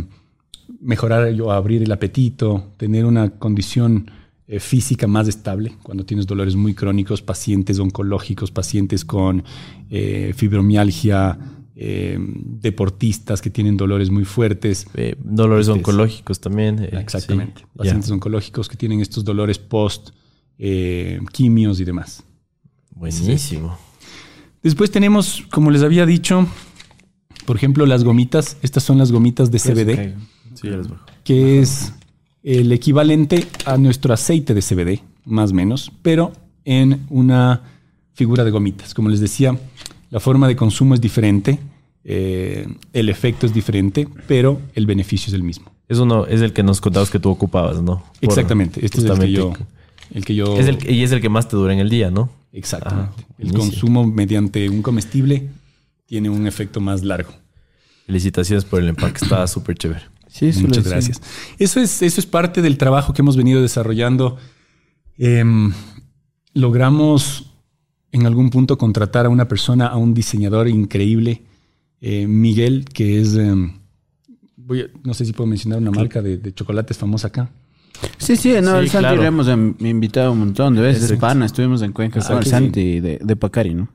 mejorar 0.81 1.39
o 1.41 1.51
abrir 1.51 1.83
el 1.83 1.91
apetito, 1.91 2.73
tener 2.77 3.05
una 3.05 3.29
condición 3.37 4.09
eh, 4.51 4.59
física 4.59 5.05
más 5.07 5.27
estable 5.27 5.77
cuando 5.83 6.03
tienes 6.03 6.25
dolores 6.25 6.55
muy 6.55 6.73
crónicos, 6.73 7.21
pacientes 7.21 7.77
oncológicos, 7.77 8.49
pacientes 8.51 9.05
con 9.05 9.43
eh, 9.91 10.33
fibromialgia, 10.35 11.37
eh, 11.75 12.17
deportistas 12.19 13.41
que 13.41 13.49
tienen 13.51 13.77
dolores 13.77 14.09
muy 14.09 14.25
fuertes. 14.25 14.87
Eh, 14.95 15.15
dolores 15.23 15.67
es- 15.67 15.73
oncológicos 15.75 16.39
también. 16.41 16.79
eh, 16.83 16.89
Exactamente. 16.93 17.61
sí. 17.61 17.67
Pacientes 17.77 18.09
oncológicos 18.11 18.67
que 18.67 18.75
tienen 18.75 18.99
estos 19.01 19.23
dolores 19.23 19.59
post 19.59 20.09
quimios 21.31 21.79
y 21.79 21.85
demás. 21.85 22.23
Buenísimo. 22.95 23.77
Después 24.61 24.91
tenemos, 24.91 25.43
como 25.51 25.71
les 25.71 25.83
había 25.83 26.05
dicho, 26.05 26.47
por 27.45 27.55
ejemplo, 27.55 27.85
las 27.85 28.03
gomitas. 28.03 28.57
Estas 28.61 28.83
son 28.83 28.97
las 28.97 29.11
gomitas 29.11 29.51
de 29.51 29.59
CBD, 29.59 30.15
Sí, 30.55 30.67
que 31.23 31.59
es 31.61 31.93
el 32.43 32.71
equivalente 32.71 33.45
a 33.65 33.77
nuestro 33.77 34.13
aceite 34.13 34.53
de 34.53 34.61
CBD, 34.61 35.01
más 35.25 35.51
o 35.51 35.53
menos, 35.53 35.91
pero 36.01 36.31
en 36.65 37.05
una 37.09 37.61
figura 38.13 38.43
de 38.43 38.51
gomitas. 38.51 38.93
Como 38.93 39.09
les 39.09 39.19
decía, 39.19 39.57
la 40.09 40.19
forma 40.19 40.47
de 40.47 40.55
consumo 40.55 40.93
es 40.93 41.01
diferente, 41.01 41.59
eh, 42.03 42.67
el 42.93 43.09
efecto 43.09 43.45
es 43.45 43.53
diferente, 43.53 44.07
pero 44.27 44.61
el 44.75 44.85
beneficio 44.85 45.27
es 45.27 45.33
el 45.33 45.43
mismo. 45.43 45.71
Es 45.87 45.97
uno, 45.99 46.25
es 46.27 46.41
el 46.41 46.53
que 46.53 46.63
nos 46.63 46.81
contabas 46.81 47.09
que 47.09 47.19
tú 47.19 47.29
ocupabas, 47.29 47.81
¿no? 47.81 47.97
Por- 48.03 48.29
Exactamente. 48.29 48.85
Este 48.85 48.99
es 48.99 49.05
el 49.05 49.19
que 49.19 49.31
yo, 49.31 49.53
el 50.13 50.25
que 50.25 50.35
yo 50.35 50.55
Es 50.57 50.67
el, 50.67 50.77
y 50.89 51.03
es 51.03 51.11
el 51.11 51.21
que 51.21 51.29
más 51.29 51.47
te 51.47 51.55
dura 51.55 51.73
en 51.73 51.79
el 51.79 51.89
día, 51.89 52.11
¿no? 52.11 52.29
Exactamente. 52.51 53.11
Ah, 53.29 53.33
el 53.37 53.53
consumo 53.53 54.05
mediante 54.05 54.69
un 54.69 54.81
comestible 54.81 55.49
tiene 56.05 56.29
un 56.29 56.47
efecto 56.47 56.79
más 56.79 57.03
largo. 57.03 57.31
Felicitaciones 58.05 58.65
por 58.65 58.81
el 58.81 58.89
empaque, 58.89 59.19
está 59.23 59.45
súper 59.47 59.77
chévere. 59.77 60.01
Sí, 60.29 60.45
eso 60.47 60.61
Muchas 60.61 60.85
lo 60.85 60.91
gracias. 60.91 61.21
Eso 61.57 61.79
es, 61.81 62.01
eso 62.01 62.19
es 62.21 62.25
parte 62.25 62.61
del 62.61 62.77
trabajo 62.77 63.11
que 63.13 63.21
hemos 63.21 63.35
venido 63.35 63.61
desarrollando. 63.61 64.37
Em, 65.17 65.73
logramos 66.53 67.51
en 68.11 68.25
algún 68.25 68.49
punto 68.49 68.77
contratar 68.77 69.25
a 69.25 69.29
una 69.29 69.47
persona, 69.47 69.87
a 69.87 69.97
un 69.97 70.13
diseñador 70.13 70.67
increíble, 70.67 71.43
eh, 72.01 72.27
Miguel, 72.27 72.85
que 72.85 73.19
es, 73.21 73.35
em, 73.35 73.73
voy 74.55 74.81
a- 74.81 74.87
no 75.03 75.13
sé 75.13 75.25
si 75.25 75.33
puedo 75.33 75.47
mencionar 75.47 75.79
una 75.79 75.91
marca 75.91 76.21
de, 76.21 76.37
de 76.37 76.53
chocolates 76.53 76.97
famosa 76.97 77.27
acá. 77.27 77.49
Sí, 78.17 78.35
sí, 78.37 78.53
no, 78.61 78.73
Sí, 78.73 78.77
el 78.77 78.89
Santi 78.89 78.99
claro. 79.07 79.21
le 79.21 79.27
hemos 79.27 79.47
em- 79.47 79.75
invitado 79.79 80.31
un 80.31 80.39
montón 80.39 80.75
de 80.75 80.81
veces. 80.81 81.03
Es 81.03 81.11
Exacto. 81.11 81.21
pana, 81.21 81.45
estuvimos 81.45 81.81
en 81.81 81.91
Cuenca. 81.91 82.19
El 82.19 82.43
sí. 82.43 82.49
Santi 82.49 82.99
de, 82.99 83.19
de 83.21 83.35
Pacari, 83.35 83.73
¿no? 83.73 83.89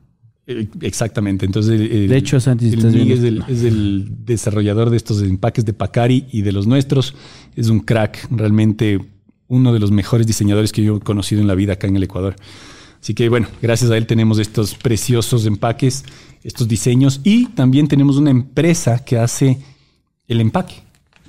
Eh, 0.47 0.67
Exactamente. 0.81 1.45
Entonces, 1.45 1.79
el- 1.79 1.91
el- 1.91 2.07
De 2.09 2.17
hecho, 2.17 2.39
Santi, 2.39 2.65
si 2.67 2.73
el 2.73 2.79
estás 2.79 2.93
Miguel 2.93 3.17
es 3.17 3.23
el, 3.23 3.43
es 3.47 3.63
el 3.63 4.07
desarrollador 4.25 4.89
de 4.89 4.97
estos 4.97 5.21
empaques 5.21 5.65
de 5.65 5.73
Pacari 5.73 6.25
y 6.31 6.41
de 6.43 6.51
los 6.51 6.67
nuestros. 6.67 7.15
Es 7.55 7.69
un 7.69 7.79
crack, 7.79 8.27
realmente 8.31 8.99
uno 9.47 9.73
de 9.73 9.79
los 9.79 9.91
mejores 9.91 10.25
diseñadores 10.27 10.71
que 10.71 10.83
yo 10.83 10.97
he 10.97 10.99
conocido 10.99 11.41
en 11.41 11.47
la 11.47 11.55
vida 11.55 11.73
acá 11.73 11.87
en 11.87 11.95
el 11.95 12.03
Ecuador. 12.03 12.35
Así 13.01 13.13
que 13.13 13.29
bueno, 13.29 13.47
gracias 13.61 13.91
a 13.91 13.97
él 13.97 14.07
tenemos 14.07 14.39
estos 14.39 14.73
preciosos 14.75 15.45
empaques, 15.45 16.03
estos 16.43 16.67
diseños 16.67 17.21
y 17.23 17.47
también 17.47 17.87
tenemos 17.87 18.17
una 18.17 18.31
empresa 18.31 19.03
que 19.05 19.17
hace 19.17 19.59
el 20.27 20.41
empaque. 20.41 20.75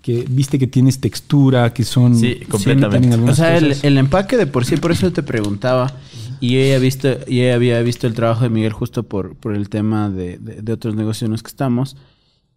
Que 0.01 0.25
viste 0.29 0.59
que 0.59 0.67
tienes 0.69 1.01
textura, 1.01 1.75
que 1.75 1.83
son 1.85 2.17
Sí, 2.17 2.37
completamente. 2.49 3.17
O 3.17 3.35
sea, 3.35 3.57
el, 3.59 3.75
el 3.83 3.99
empaque 3.99 4.37
de 4.37 4.47
por 4.47 4.65
sí, 4.65 4.77
por 4.77 4.93
eso 4.93 5.13
te 5.13 5.23
preguntaba. 5.23 5.95
Y 6.41 6.69
ya, 6.69 6.79
visto, 6.79 7.09
había 7.55 7.81
visto 7.83 8.07
el 8.07 8.15
trabajo 8.15 8.45
de 8.45 8.51
Miguel 8.51 8.73
justo 8.73 9.03
por, 9.05 9.37
por 9.37 9.55
el 9.55 9.69
tema 9.69 10.11
de, 10.11 10.39
de- 10.39 10.63
de 10.63 10.73
otros 10.73 10.95
negocios 10.95 11.23
en 11.23 11.33
los 11.33 11.43
que 11.43 11.49
estamos. 11.49 11.97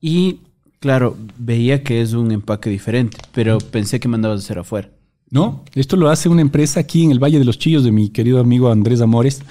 Y 0.02 0.40
claro, 0.80 1.18
veía 1.38 1.84
que 1.84 2.02
es 2.02 2.14
un 2.14 2.32
empaque 2.32 2.70
diferente, 2.70 3.18
pero 3.34 3.58
pensé 3.60 4.00
que 4.00 4.08
mandabas 4.08 4.40
a 4.42 4.44
hacer 4.44 4.60
afuera. 4.60 4.90
No, 5.32 5.64
esto 5.76 5.96
lo 5.96 6.10
hace 6.10 6.28
una 6.30 6.42
empresa 6.42 6.80
aquí 6.80 7.04
en 7.04 7.12
el 7.12 7.20
Valle 7.24 7.38
de 7.40 7.46
los 7.46 7.60
Chillos 7.60 7.84
de 7.84 7.92
mi 7.92 8.10
querido 8.10 8.40
amigo 8.40 8.72
Andrés 8.72 9.00
Amores. 9.02 9.42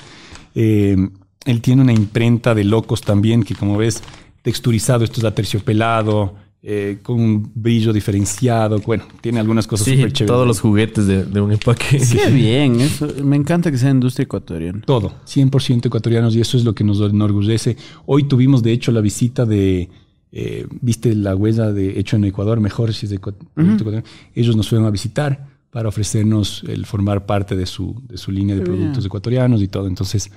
Eh, 0.55 0.97
él 1.45 1.61
tiene 1.63 1.83
una 1.83 1.93
imprenta 1.93 2.55
de 2.55 2.65
locos 2.65 3.01
también, 3.03 3.45
que 3.45 3.55
como 3.55 3.77
ves, 3.77 4.03
texturizado, 4.43 5.05
esto 5.05 5.21
es 5.21 5.25
aterciopelado, 5.25 6.35
eh, 6.63 6.99
con 7.03 7.21
un 7.21 7.51
brillo 7.55 7.93
diferenciado. 7.93 8.79
Bueno, 8.81 9.05
tiene 9.21 9.39
algunas 9.41 9.67
cosas 9.67 9.85
Sí, 9.87 9.95
súper 9.97 10.13
chéveres. 10.13 10.33
todos 10.35 10.47
los 10.47 10.61
juguetes 10.61 11.07
de, 11.07 11.25
de 11.25 11.41
un 11.41 11.53
empaque. 11.53 11.99
Qué 12.13 12.31
bien, 12.31 12.81
eso, 12.81 13.07
me 13.23 13.37
encanta 13.37 13.71
que 13.71 13.79
sea 13.79 13.91
industria 13.91 14.25
ecuatoriana. 14.25 14.83
Todo, 14.85 15.13
100% 15.27 15.87
ecuatorianos 15.87 16.35
y 16.37 16.41
eso 16.41 16.57
es 16.57 16.65
lo 16.65 16.75
que 16.75 16.85
nos 16.85 17.01
enorgullece. 17.01 17.77
Hoy 18.07 18.25
tuvimos 18.25 18.63
de 18.63 18.73
hecho 18.73 18.91
la 18.93 19.01
visita 19.01 19.47
de, 19.47 19.89
eh, 20.33 20.67
viste 20.81 21.15
la 21.15 21.37
huella 21.37 21.73
de 21.73 21.99
hecho 22.01 22.17
en 22.17 22.25
Ecuador, 22.25 22.61
mejor 22.61 22.93
si 22.93 23.07
es 23.07 23.11
de 23.11 23.21
Ecu- 23.21 23.35
producto 23.55 23.83
ecuatoriano. 23.85 24.07
Ellos 24.35 24.57
nos 24.57 24.69
fueron 24.69 24.87
a 24.87 24.91
visitar 24.91 25.47
para 25.71 25.89
ofrecernos 25.91 26.65
el 26.67 26.87
formar 26.87 27.25
parte 27.27 27.55
de 27.55 27.67
su, 27.67 28.03
de 28.09 28.17
su 28.17 28.33
línea 28.33 28.57
de 28.57 28.63
Qué 28.63 28.67
productos 28.67 28.97
bien. 28.99 29.07
ecuatorianos 29.07 29.63
y 29.63 29.69
todo. 29.69 29.87
Entonces, 29.87 30.31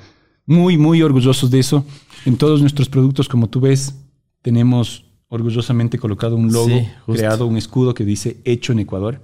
muy, 0.46 0.78
muy 0.78 1.02
orgullosos 1.02 1.50
de 1.50 1.60
eso. 1.60 1.86
En 2.26 2.36
todos 2.38 2.62
nuestros 2.62 2.90
productos, 2.90 3.28
como 3.30 3.50
tú 3.50 3.60
ves, 3.62 3.96
tenemos 4.42 5.06
orgullosamente 5.32 5.98
colocado 5.98 6.36
un 6.36 6.52
logo, 6.52 6.68
Sí, 6.68 6.88
creado 7.08 7.48
un 7.48 7.56
escudo 7.56 7.94
que 7.94 8.04
dice 8.04 8.38
hecho 8.44 8.74
en 8.74 8.80
Ecuador. 8.80 9.22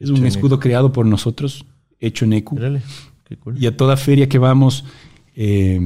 Es 0.00 0.10
un 0.10 0.16
Hecho 0.16 0.26
escudo 0.26 0.58
creado 0.58 0.92
por 0.92 1.06
nosotros, 1.06 1.64
hecho 2.00 2.24
en 2.24 2.32
ECU. 2.34 2.56
Cool. 3.42 3.56
Y 3.62 3.66
a 3.66 3.76
toda 3.76 3.96
feria 3.96 4.28
que 4.28 4.38
vamos, 4.38 4.84
eh, 5.36 5.80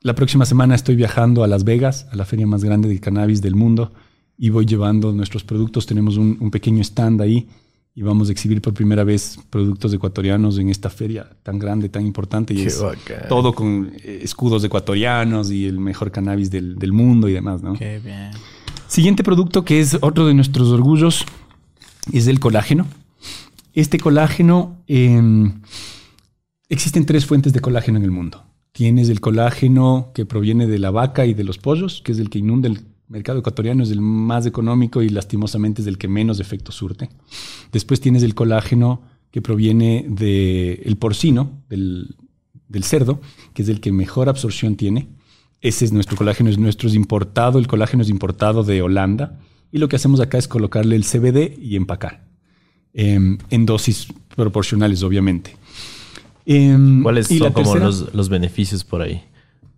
la 0.00 0.14
próxima 0.14 0.46
semana 0.46 0.74
estoy 0.74 0.96
viajando 0.96 1.44
a 1.44 1.46
Las 1.46 1.64
Vegas, 1.64 2.06
a 2.10 2.16
la 2.16 2.24
feria 2.24 2.46
más 2.46 2.64
grande 2.64 2.88
de 2.88 2.98
cannabis 2.98 3.42
del 3.42 3.54
mundo, 3.54 3.92
y 4.38 4.48
voy 4.48 4.64
llevando 4.64 5.12
nuestros 5.12 5.44
productos. 5.44 5.84
Tenemos 5.84 6.16
un, 6.16 6.38
un 6.40 6.50
pequeño 6.50 6.82
stand 6.82 7.20
ahí 7.20 7.46
y 7.94 8.00
vamos 8.02 8.30
a 8.30 8.32
exhibir 8.32 8.62
por 8.62 8.72
primera 8.72 9.04
vez 9.04 9.38
productos 9.50 9.92
ecuatorianos 9.92 10.56
en 10.58 10.70
esta 10.70 10.88
feria 10.88 11.28
tan 11.42 11.58
grande, 11.58 11.90
tan 11.90 12.06
importante. 12.06 12.54
Y 12.54 12.58
Qué 12.58 12.66
es 12.68 12.80
bacán. 12.80 13.28
todo 13.28 13.52
con 13.52 13.92
eh, 14.02 14.20
escudos 14.22 14.64
ecuatorianos 14.64 15.50
y 15.50 15.66
el 15.66 15.78
mejor 15.78 16.10
cannabis 16.10 16.50
del, 16.50 16.76
del 16.78 16.92
mundo 16.92 17.28
y 17.28 17.34
demás, 17.34 17.62
¿no? 17.62 17.74
Qué 17.74 17.98
bien. 17.98 18.30
Siguiente 18.88 19.22
producto 19.22 19.66
que 19.66 19.80
es 19.80 19.98
otro 20.00 20.26
de 20.26 20.32
nuestros 20.32 20.68
orgullos 20.68 21.26
es 22.10 22.26
el 22.26 22.40
colágeno. 22.40 22.86
Este 23.74 23.98
colágeno, 23.98 24.82
eh, 24.86 25.52
existen 26.70 27.04
tres 27.04 27.26
fuentes 27.26 27.52
de 27.52 27.60
colágeno 27.60 27.98
en 27.98 28.04
el 28.04 28.10
mundo. 28.10 28.42
Tienes 28.72 29.10
el 29.10 29.20
colágeno 29.20 30.10
que 30.14 30.24
proviene 30.24 30.66
de 30.66 30.78
la 30.78 30.90
vaca 30.90 31.26
y 31.26 31.34
de 31.34 31.44
los 31.44 31.58
pollos, 31.58 32.00
que 32.02 32.12
es 32.12 32.18
el 32.18 32.30
que 32.30 32.38
inunda 32.38 32.66
el 32.66 32.80
mercado 33.08 33.40
ecuatoriano, 33.40 33.82
es 33.82 33.90
el 33.90 34.00
más 34.00 34.46
económico 34.46 35.02
y 35.02 35.10
lastimosamente 35.10 35.82
es 35.82 35.86
el 35.86 35.98
que 35.98 36.08
menos 36.08 36.40
efecto 36.40 36.72
surte. 36.72 37.10
Después 37.70 38.00
tienes 38.00 38.22
el 38.22 38.34
colágeno 38.34 39.02
que 39.30 39.42
proviene 39.42 40.06
del 40.08 40.96
porcino, 40.96 41.62
del, 41.68 42.16
del 42.68 42.84
cerdo, 42.84 43.20
que 43.52 43.62
es 43.62 43.68
el 43.68 43.80
que 43.80 43.92
mejor 43.92 44.30
absorción 44.30 44.76
tiene. 44.76 45.08
Ese 45.60 45.84
es 45.84 45.92
nuestro 45.92 46.16
colágeno, 46.16 46.50
es 46.50 46.58
nuestro 46.58 46.88
es 46.88 46.94
importado, 46.94 47.58
el 47.58 47.66
colágeno 47.66 48.02
es 48.02 48.08
importado 48.08 48.62
de 48.62 48.80
Holanda. 48.82 49.38
Y 49.72 49.78
lo 49.78 49.88
que 49.88 49.96
hacemos 49.96 50.20
acá 50.20 50.38
es 50.38 50.48
colocarle 50.48 50.96
el 50.96 51.04
CBD 51.04 51.58
y 51.60 51.76
empacar. 51.76 52.26
em, 52.94 53.38
en 53.50 53.66
dosis 53.66 54.08
proporcionales, 54.34 55.02
obviamente. 55.02 55.56
Em, 56.46 57.02
¿Cuáles 57.02 57.30
y 57.30 57.38
son 57.38 57.52
como 57.52 57.72
tercera- 57.72 57.84
los, 57.86 58.14
los 58.14 58.28
beneficios 58.28 58.82
por 58.84 59.02
ahí? 59.02 59.22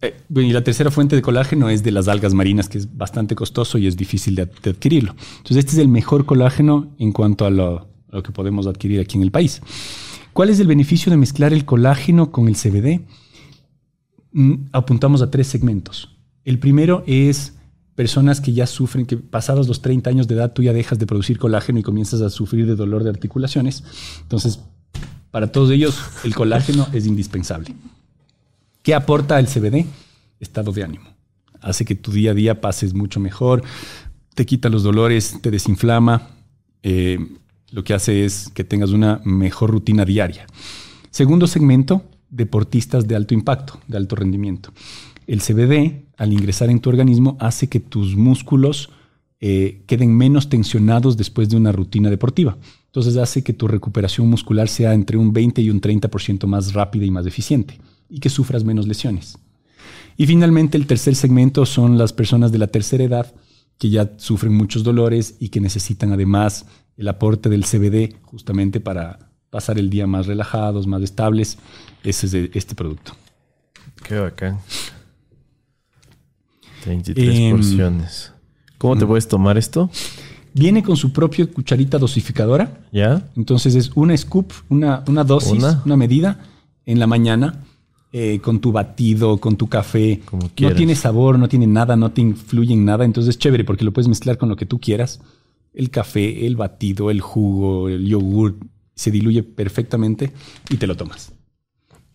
eh, 0.02 0.14
bueno, 0.30 0.48
y 0.48 0.52
la 0.52 0.62
tercera 0.64 0.90
fuente 0.90 1.14
de 1.16 1.20
colágeno 1.20 1.68
es 1.68 1.82
de 1.82 1.90
las 1.90 2.08
algas 2.08 2.32
marinas, 2.32 2.68
que 2.70 2.78
es 2.78 2.96
bastante 2.96 3.34
costoso 3.34 3.76
y 3.76 3.86
es 3.86 3.96
difícil 3.98 4.34
de 4.36 4.42
adquirirlo. 4.42 5.14
Entonces, 5.38 5.56
este 5.58 5.72
es 5.72 5.78
el 5.78 5.88
mejor 5.88 6.24
colágeno 6.24 6.88
en 6.98 7.12
cuanto 7.12 7.44
a 7.44 7.50
lo, 7.50 7.80
a 8.10 8.16
lo 8.16 8.22
que 8.22 8.32
podemos 8.32 8.66
adquirir 8.66 9.00
aquí 9.00 9.18
en 9.18 9.22
el 9.24 9.30
país. 9.30 9.60
¿Cuál 10.32 10.48
es 10.48 10.58
el 10.60 10.68
beneficio 10.68 11.10
de 11.10 11.18
mezclar 11.18 11.52
el 11.52 11.64
colágeno 11.66 12.30
con 12.30 12.48
el 12.48 12.54
CBD? 12.54 13.00
Mm, 14.32 14.54
Apuntamos 14.72 15.22
a 15.22 15.30
tres 15.30 15.46
segmentos. 15.46 16.16
El 16.44 16.58
primero 16.58 17.02
es 17.06 17.54
personas 17.94 18.40
que 18.40 18.52
ya 18.52 18.66
sufren, 18.66 19.06
que 19.06 19.16
pasados 19.16 19.68
los 19.68 19.82
30 19.82 20.08
años 20.10 20.28
de 20.28 20.34
edad 20.34 20.52
tú 20.52 20.62
ya 20.62 20.72
dejas 20.72 20.98
de 20.98 21.06
producir 21.06 21.38
colágeno 21.38 21.78
y 21.78 21.82
comienzas 21.82 22.22
a 22.22 22.30
sufrir 22.30 22.66
de 22.66 22.76
dolor 22.76 23.04
de 23.04 23.10
articulaciones. 23.10 23.84
Entonces, 24.22 24.60
para 25.30 25.52
todos 25.52 25.70
ellos, 25.70 25.98
el 26.24 26.34
colágeno 26.34 26.86
es 26.92 27.06
indispensable. 27.06 27.74
¿Qué 28.82 28.94
aporta 28.94 29.38
el 29.38 29.46
CBD? 29.46 29.84
Estado 30.40 30.72
de 30.72 30.82
ánimo. 30.84 31.04
Hace 31.60 31.84
que 31.84 31.94
tu 31.94 32.10
día 32.10 32.30
a 32.30 32.34
día 32.34 32.60
pases 32.62 32.94
mucho 32.94 33.20
mejor, 33.20 33.62
te 34.34 34.46
quita 34.46 34.70
los 34.70 34.82
dolores, 34.82 35.38
te 35.42 35.50
desinflama. 35.50 36.30
eh, 36.82 37.18
lo 37.72 37.84
que 37.84 37.94
hace 37.94 38.24
es 38.24 38.50
que 38.52 38.64
tengas 38.64 38.90
una 38.90 39.20
mejor 39.24 39.70
rutina 39.70 40.04
diaria. 40.04 40.46
Segundo 41.10 41.46
segmento, 41.46 42.02
deportistas 42.30 43.06
de 43.06 43.16
alto 43.16 43.34
impacto, 43.34 43.80
de 43.88 43.96
alto 43.96 44.16
rendimiento. 44.16 44.72
El 45.26 45.40
CBD, 45.40 46.06
al 46.16 46.32
ingresar 46.32 46.70
en 46.70 46.80
tu 46.80 46.90
organismo, 46.90 47.36
hace 47.40 47.68
que 47.68 47.80
tus 47.80 48.16
músculos 48.16 48.90
eh, 49.40 49.82
queden 49.86 50.16
menos 50.16 50.48
tensionados 50.48 51.16
después 51.16 51.48
de 51.48 51.56
una 51.56 51.72
rutina 51.72 52.10
deportiva. 52.10 52.58
Entonces 52.86 53.16
hace 53.16 53.42
que 53.42 53.52
tu 53.52 53.68
recuperación 53.68 54.28
muscular 54.28 54.68
sea 54.68 54.92
entre 54.92 55.16
un 55.16 55.32
20 55.32 55.62
y 55.62 55.70
un 55.70 55.80
30% 55.80 56.46
más 56.46 56.72
rápida 56.72 57.04
y 57.04 57.10
más 57.10 57.26
eficiente 57.26 57.78
y 58.08 58.20
que 58.20 58.28
sufras 58.28 58.64
menos 58.64 58.86
lesiones. 58.86 59.38
Y 60.16 60.26
finalmente 60.26 60.76
el 60.76 60.86
tercer 60.86 61.14
segmento 61.14 61.64
son 61.64 61.96
las 61.96 62.12
personas 62.12 62.52
de 62.52 62.58
la 62.58 62.66
tercera 62.66 63.04
edad 63.04 63.34
que 63.78 63.88
ya 63.88 64.12
sufren 64.18 64.52
muchos 64.52 64.82
dolores 64.82 65.36
y 65.40 65.48
que 65.48 65.60
necesitan 65.60 66.12
además 66.12 66.66
el 66.98 67.08
aporte 67.08 67.48
del 67.48 67.64
CBD 67.64 68.16
justamente 68.22 68.80
para 68.80 69.29
pasar 69.50 69.78
el 69.78 69.90
día 69.90 70.06
más 70.06 70.26
relajados, 70.26 70.86
más 70.86 71.02
estables. 71.02 71.58
Ese 72.02 72.26
es 72.26 72.32
de 72.32 72.50
este 72.54 72.74
producto. 72.74 73.12
Qué 74.02 74.18
bacán. 74.18 74.58
33 76.84 77.38
Em, 77.38 77.56
porciones. 77.56 78.32
¿Cómo 78.78 78.96
te 78.96 79.04
puedes 79.06 79.28
tomar 79.28 79.58
esto? 79.58 79.90
Viene 80.54 80.82
con 80.82 80.96
su 80.96 81.12
propia 81.12 81.46
cucharita 81.46 81.98
dosificadora. 81.98 82.80
¿Ya? 82.92 83.28
Entonces 83.36 83.74
es 83.74 83.90
una 83.94 84.16
scoop, 84.16 84.52
una, 84.68 85.04
una 85.06 85.22
dosis, 85.22 85.52
Una. 85.52 85.82
una. 85.84 85.96
medida 85.96 86.40
en 86.86 86.98
la 86.98 87.06
mañana 87.06 87.60
eh, 88.12 88.40
con 88.40 88.60
tu 88.60 88.72
batido, 88.72 89.38
con 89.38 89.56
tu 89.56 89.68
café. 89.68 90.20
Como 90.24 90.44
no 90.44 90.50
quieras. 90.54 90.76
tiene 90.76 90.96
sabor, 90.96 91.38
no 91.38 91.48
tiene 91.48 91.66
nada, 91.66 91.94
no 91.96 92.10
te 92.10 92.22
influye 92.22 92.72
en 92.72 92.84
nada. 92.84 93.04
Entonces 93.04 93.34
es 93.36 93.38
chévere 93.38 93.64
porque 93.64 93.84
lo 93.84 93.92
puedes 93.92 94.08
mezclar 94.08 94.38
con 94.38 94.48
lo 94.48 94.56
que 94.56 94.66
tú 94.66 94.80
quieras. 94.80 95.20
El 95.74 95.90
café, 95.90 96.46
el 96.46 96.56
batido, 96.56 97.10
el 97.10 97.20
jugo, 97.20 97.88
el 97.88 98.06
yogur, 98.06 98.56
se 98.94 99.10
diluye 99.10 99.42
perfectamente 99.42 100.32
y 100.68 100.76
te 100.76 100.86
lo 100.86 100.96
tomas. 100.96 101.32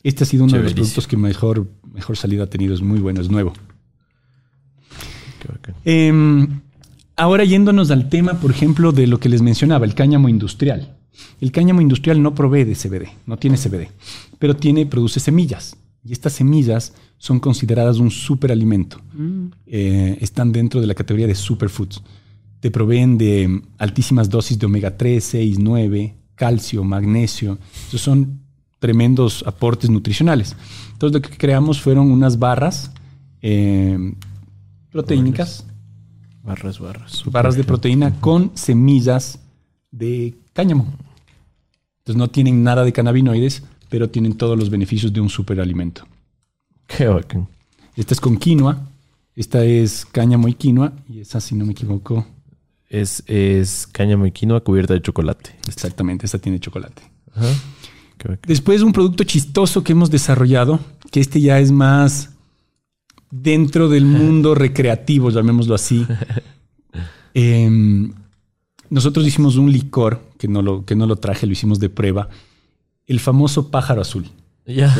Este 0.03 0.23
ha 0.23 0.27
sido 0.27 0.43
uno 0.43 0.57
de 0.57 0.63
los 0.63 0.73
productos 0.73 1.07
que 1.07 1.17
mejor, 1.17 1.67
mejor 1.91 2.15
salida 2.15 2.43
ha 2.43 2.49
tenido. 2.49 2.75
Es 2.75 2.81
muy 2.81 2.99
bueno, 2.99 3.21
es 3.21 3.29
nuevo. 3.29 3.53
Eh, 5.83 6.47
ahora 7.15 7.43
yéndonos 7.43 7.91
al 7.91 8.09
tema, 8.09 8.39
por 8.39 8.51
ejemplo, 8.51 8.91
de 8.91 9.07
lo 9.07 9.19
que 9.19 9.29
les 9.29 9.41
mencionaba, 9.41 9.85
el 9.85 9.95
cáñamo 9.95 10.29
industrial. 10.29 10.95
El 11.39 11.51
cáñamo 11.51 11.81
industrial 11.81 12.21
no 12.21 12.35
provee 12.35 12.65
de 12.65 12.75
CBD, 12.75 13.07
no 13.25 13.37
tiene 13.37 13.57
CBD, 13.57 13.89
pero 14.37 14.55
tiene, 14.55 14.85
produce 14.85 15.19
semillas. 15.19 15.77
Y 16.03 16.11
estas 16.11 16.33
semillas 16.33 16.93
son 17.17 17.39
consideradas 17.39 17.97
un 17.97 18.11
superalimento. 18.11 19.01
Eh, 19.65 20.17
están 20.21 20.51
dentro 20.51 20.81
de 20.81 20.87
la 20.87 20.93
categoría 20.93 21.25
de 21.25 21.35
superfoods. 21.35 22.03
Te 22.59 22.69
proveen 22.69 23.17
de 23.17 23.47
mm, 23.47 23.61
altísimas 23.79 24.29
dosis 24.29 24.59
de 24.59 24.65
omega 24.65 24.97
3, 24.97 25.23
6, 25.23 25.59
9, 25.59 26.15
calcio, 26.35 26.83
magnesio. 26.83 27.57
Esos 27.87 28.01
son 28.01 28.41
tremendos 28.79 29.43
aportes 29.47 29.89
nutricionales. 29.89 30.55
Entonces 30.93 31.21
lo 31.21 31.21
que 31.21 31.37
creamos 31.37 31.81
fueron 31.81 32.11
unas 32.11 32.37
barras 32.37 32.91
eh, 33.41 34.13
proteínicas 34.91 35.65
Barras, 36.45 36.79
barras. 36.79 37.23
barras 37.25 37.55
de 37.55 37.63
proteína 37.63 38.19
con 38.21 38.51
semillas 38.53 39.39
de 39.89 40.35
cáñamo. 40.53 40.85
Entonces 41.99 42.19
no 42.19 42.27
tienen 42.29 42.61
nada 42.63 42.83
de 42.83 42.93
cannabinoides, 42.93 43.63
pero 43.89 44.11
tienen 44.11 44.37
todos 44.37 44.57
los 44.57 44.69
beneficios 44.69 45.11
de 45.11 45.21
un 45.21 45.29
superalimento. 45.29 46.05
Qué 46.85 47.07
bacán. 47.07 47.47
Esta 47.95 48.13
es 48.13 48.21
con 48.21 48.37
quinoa, 48.37 48.87
esta 49.35 49.63
es 49.63 50.05
cáñamo 50.05 50.47
y 50.47 50.53
quinoa, 50.53 50.93
y 51.09 51.19
esa, 51.19 51.41
si 51.41 51.55
no 51.55 51.65
me 51.65 51.71
equivoco, 51.71 52.27
Es, 52.89 53.23
es 53.27 53.87
cáñamo 53.91 54.25
y 54.25 54.31
quinoa 54.31 54.61
cubierta 54.61 54.93
de 54.93 55.01
chocolate. 55.01 55.55
exactamente, 55.67 56.25
esta 56.25 56.39
tiene 56.39 56.59
chocolate. 56.59 57.03
Ajá. 57.33 57.47
Después 58.47 58.81
un 58.81 58.93
producto 58.93 59.23
chistoso 59.23 59.83
que 59.83 59.91
hemos 59.91 60.09
desarrollado, 60.09 60.79
que 61.11 61.19
este 61.19 61.41
ya 61.41 61.59
es 61.59 61.71
más 61.71 62.31
dentro 63.31 63.89
del 63.89 64.05
mundo 64.05 64.55
recreativo, 64.55 65.29
llamémoslo 65.29 65.75
así. 65.75 66.05
Em, 67.37 68.13
nosotros 68.89 69.27
hicimos 69.27 69.57
un 69.57 69.69
licor, 69.69 70.21
que 70.37 70.47
no, 70.47 70.61
lo, 70.61 70.85
que 70.85 70.95
no 70.95 71.05
lo 71.05 71.17
traje, 71.17 71.45
lo 71.45 71.51
hicimos 71.51 71.81
de 71.81 71.89
prueba, 71.89 72.29
el 73.07 73.19
famoso 73.19 73.71
pájaro 73.71 73.99
azul. 73.99 74.29
Ya. 74.65 74.95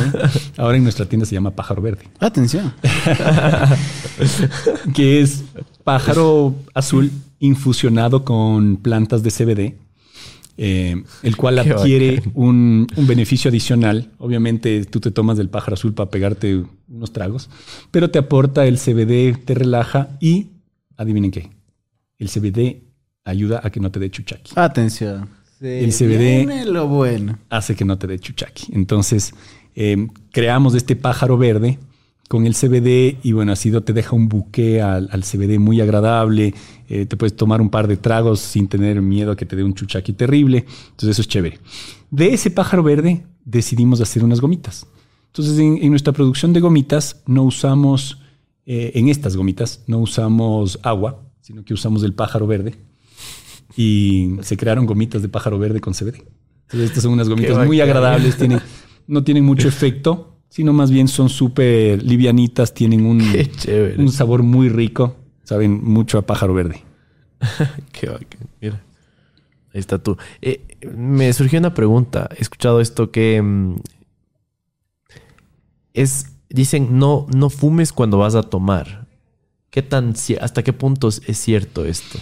Ahora 0.58 0.76
en 0.76 0.82
nuestra 0.82 1.06
tienda 1.06 1.24
se 1.24 1.34
llama 1.34 1.52
pájaro 1.52 1.80
verde, 1.80 2.04
Atención. 2.20 2.74
que 4.94 5.22
es 5.22 5.44
pájaro 5.82 6.54
azul 6.74 7.10
infusionado 7.38 8.24
con 8.24 8.76
plantas 8.76 9.22
de 9.22 9.30
CBD, 9.30 9.74
eh, 10.58 11.02
el 11.22 11.36
cual 11.38 11.60
Qué 11.62 11.70
adquiere 11.70 12.22
un, 12.34 12.86
un 12.96 13.06
beneficio 13.06 13.48
adicional. 13.48 14.10
Obviamente 14.18 14.84
tú 14.86 15.00
te 15.00 15.10
tomas 15.10 15.36
del 15.36 15.48
pájaro 15.48 15.74
azul 15.74 15.94
para 15.94 16.10
pegarte 16.10 16.64
unos 16.88 17.12
tragos, 17.12 17.50
pero 17.90 18.10
te 18.10 18.18
aporta 18.18 18.66
el 18.66 18.78
CBD, 18.78 19.36
te 19.44 19.54
relaja 19.54 20.08
y, 20.20 20.48
adivinen 20.96 21.30
qué, 21.30 21.50
el 22.18 22.28
CBD 22.28 22.82
ayuda 23.24 23.60
a 23.62 23.70
que 23.70 23.80
no 23.80 23.90
te 23.90 23.98
dé 23.98 24.10
chuchaqui. 24.10 24.52
Atención. 24.56 25.28
Se 25.58 25.84
El 25.84 25.90
CBD. 25.90 26.66
lo 26.66 26.86
bueno. 26.86 27.38
hace 27.50 27.74
que 27.74 27.84
no 27.84 27.98
te 27.98 28.06
dé 28.06 28.18
chuchaqui. 28.18 28.72
Entonces, 28.72 29.34
eh, 29.74 30.06
creamos 30.30 30.74
este 30.74 30.96
pájaro 30.96 31.36
verde 31.36 31.78
con 32.28 32.46
el 32.46 32.54
CBD 32.54 33.18
y 33.22 33.32
bueno, 33.32 33.52
así 33.52 33.70
te 33.70 33.92
deja 33.92 34.14
un 34.16 34.28
buque 34.28 34.82
al, 34.82 35.08
al 35.12 35.22
CBD 35.22 35.58
muy 35.58 35.80
agradable. 35.80 36.54
Eh, 36.88 37.06
te 37.06 37.16
puedes 37.16 37.34
tomar 37.34 37.60
un 37.60 37.70
par 37.70 37.88
de 37.88 37.96
tragos 37.96 38.40
sin 38.40 38.68
tener 38.68 39.02
miedo 39.02 39.32
a 39.32 39.36
que 39.36 39.46
te 39.46 39.56
dé 39.56 39.64
un 39.64 39.74
chuchaqui 39.74 40.12
terrible. 40.12 40.66
Entonces, 40.90 41.10
eso 41.10 41.22
es 41.22 41.28
chévere. 41.28 41.58
De 42.10 42.32
ese 42.32 42.50
pájaro 42.50 42.82
verde 42.82 43.24
decidimos 43.44 44.00
hacer 44.00 44.22
unas 44.22 44.40
gomitas. 44.40 44.86
Entonces, 45.28 45.58
en, 45.58 45.78
en 45.82 45.90
nuestra 45.90 46.12
producción 46.12 46.52
de 46.52 46.60
gomitas 46.60 47.22
no 47.26 47.42
usamos, 47.42 48.18
eh, 48.66 48.92
en 48.94 49.08
estas 49.08 49.36
gomitas, 49.36 49.82
no 49.86 49.98
usamos 49.98 50.78
agua, 50.82 51.22
sino 51.40 51.64
que 51.64 51.74
usamos 51.74 52.02
el 52.04 52.14
pájaro 52.14 52.46
verde 52.46 52.74
y 53.76 54.30
se 54.42 54.56
crearon 54.56 54.86
gomitas 54.86 55.22
de 55.22 55.28
pájaro 55.28 55.58
verde 55.58 55.80
con 55.80 55.92
CBD. 55.92 56.22
Entonces, 56.62 56.90
estas 56.90 57.02
son 57.02 57.12
unas 57.12 57.28
gomitas 57.28 57.66
muy 57.66 57.80
agradables, 57.80 58.36
tienen, 58.36 58.60
no 59.06 59.24
tienen 59.24 59.44
mucho 59.44 59.68
efecto, 59.68 60.38
sino 60.48 60.72
más 60.72 60.90
bien 60.90 61.08
son 61.08 61.28
súper 61.28 62.02
livianitas, 62.02 62.72
tienen 62.72 63.06
un, 63.06 63.20
un 63.98 64.10
sabor 64.10 64.42
muy 64.42 64.68
rico, 64.68 65.16
saben 65.46 65.82
mucho 65.82 66.18
a 66.18 66.22
pájaro 66.22 66.52
verde. 66.52 66.82
Qué 67.92 68.08
bacán. 68.08 68.48
Mira. 68.60 68.82
Ahí 69.72 69.80
está 69.80 69.98
tú. 69.98 70.16
Eh, 70.42 70.60
me 70.94 71.32
surgió 71.32 71.58
una 71.58 71.72
pregunta. 71.72 72.28
He 72.36 72.42
escuchado 72.42 72.80
esto 72.80 73.10
que 73.10 73.40
mm, 73.40 73.76
es 75.94 76.32
dicen 76.48 76.98
no 76.98 77.26
no 77.34 77.48
fumes 77.48 77.92
cuando 77.92 78.18
vas 78.18 78.34
a 78.34 78.42
tomar. 78.42 79.06
¿Qué 79.70 79.82
tan 79.82 80.14
hasta 80.40 80.64
qué 80.64 80.72
punto 80.72 81.08
es 81.08 81.38
cierto 81.38 81.84
esto? 81.84 82.18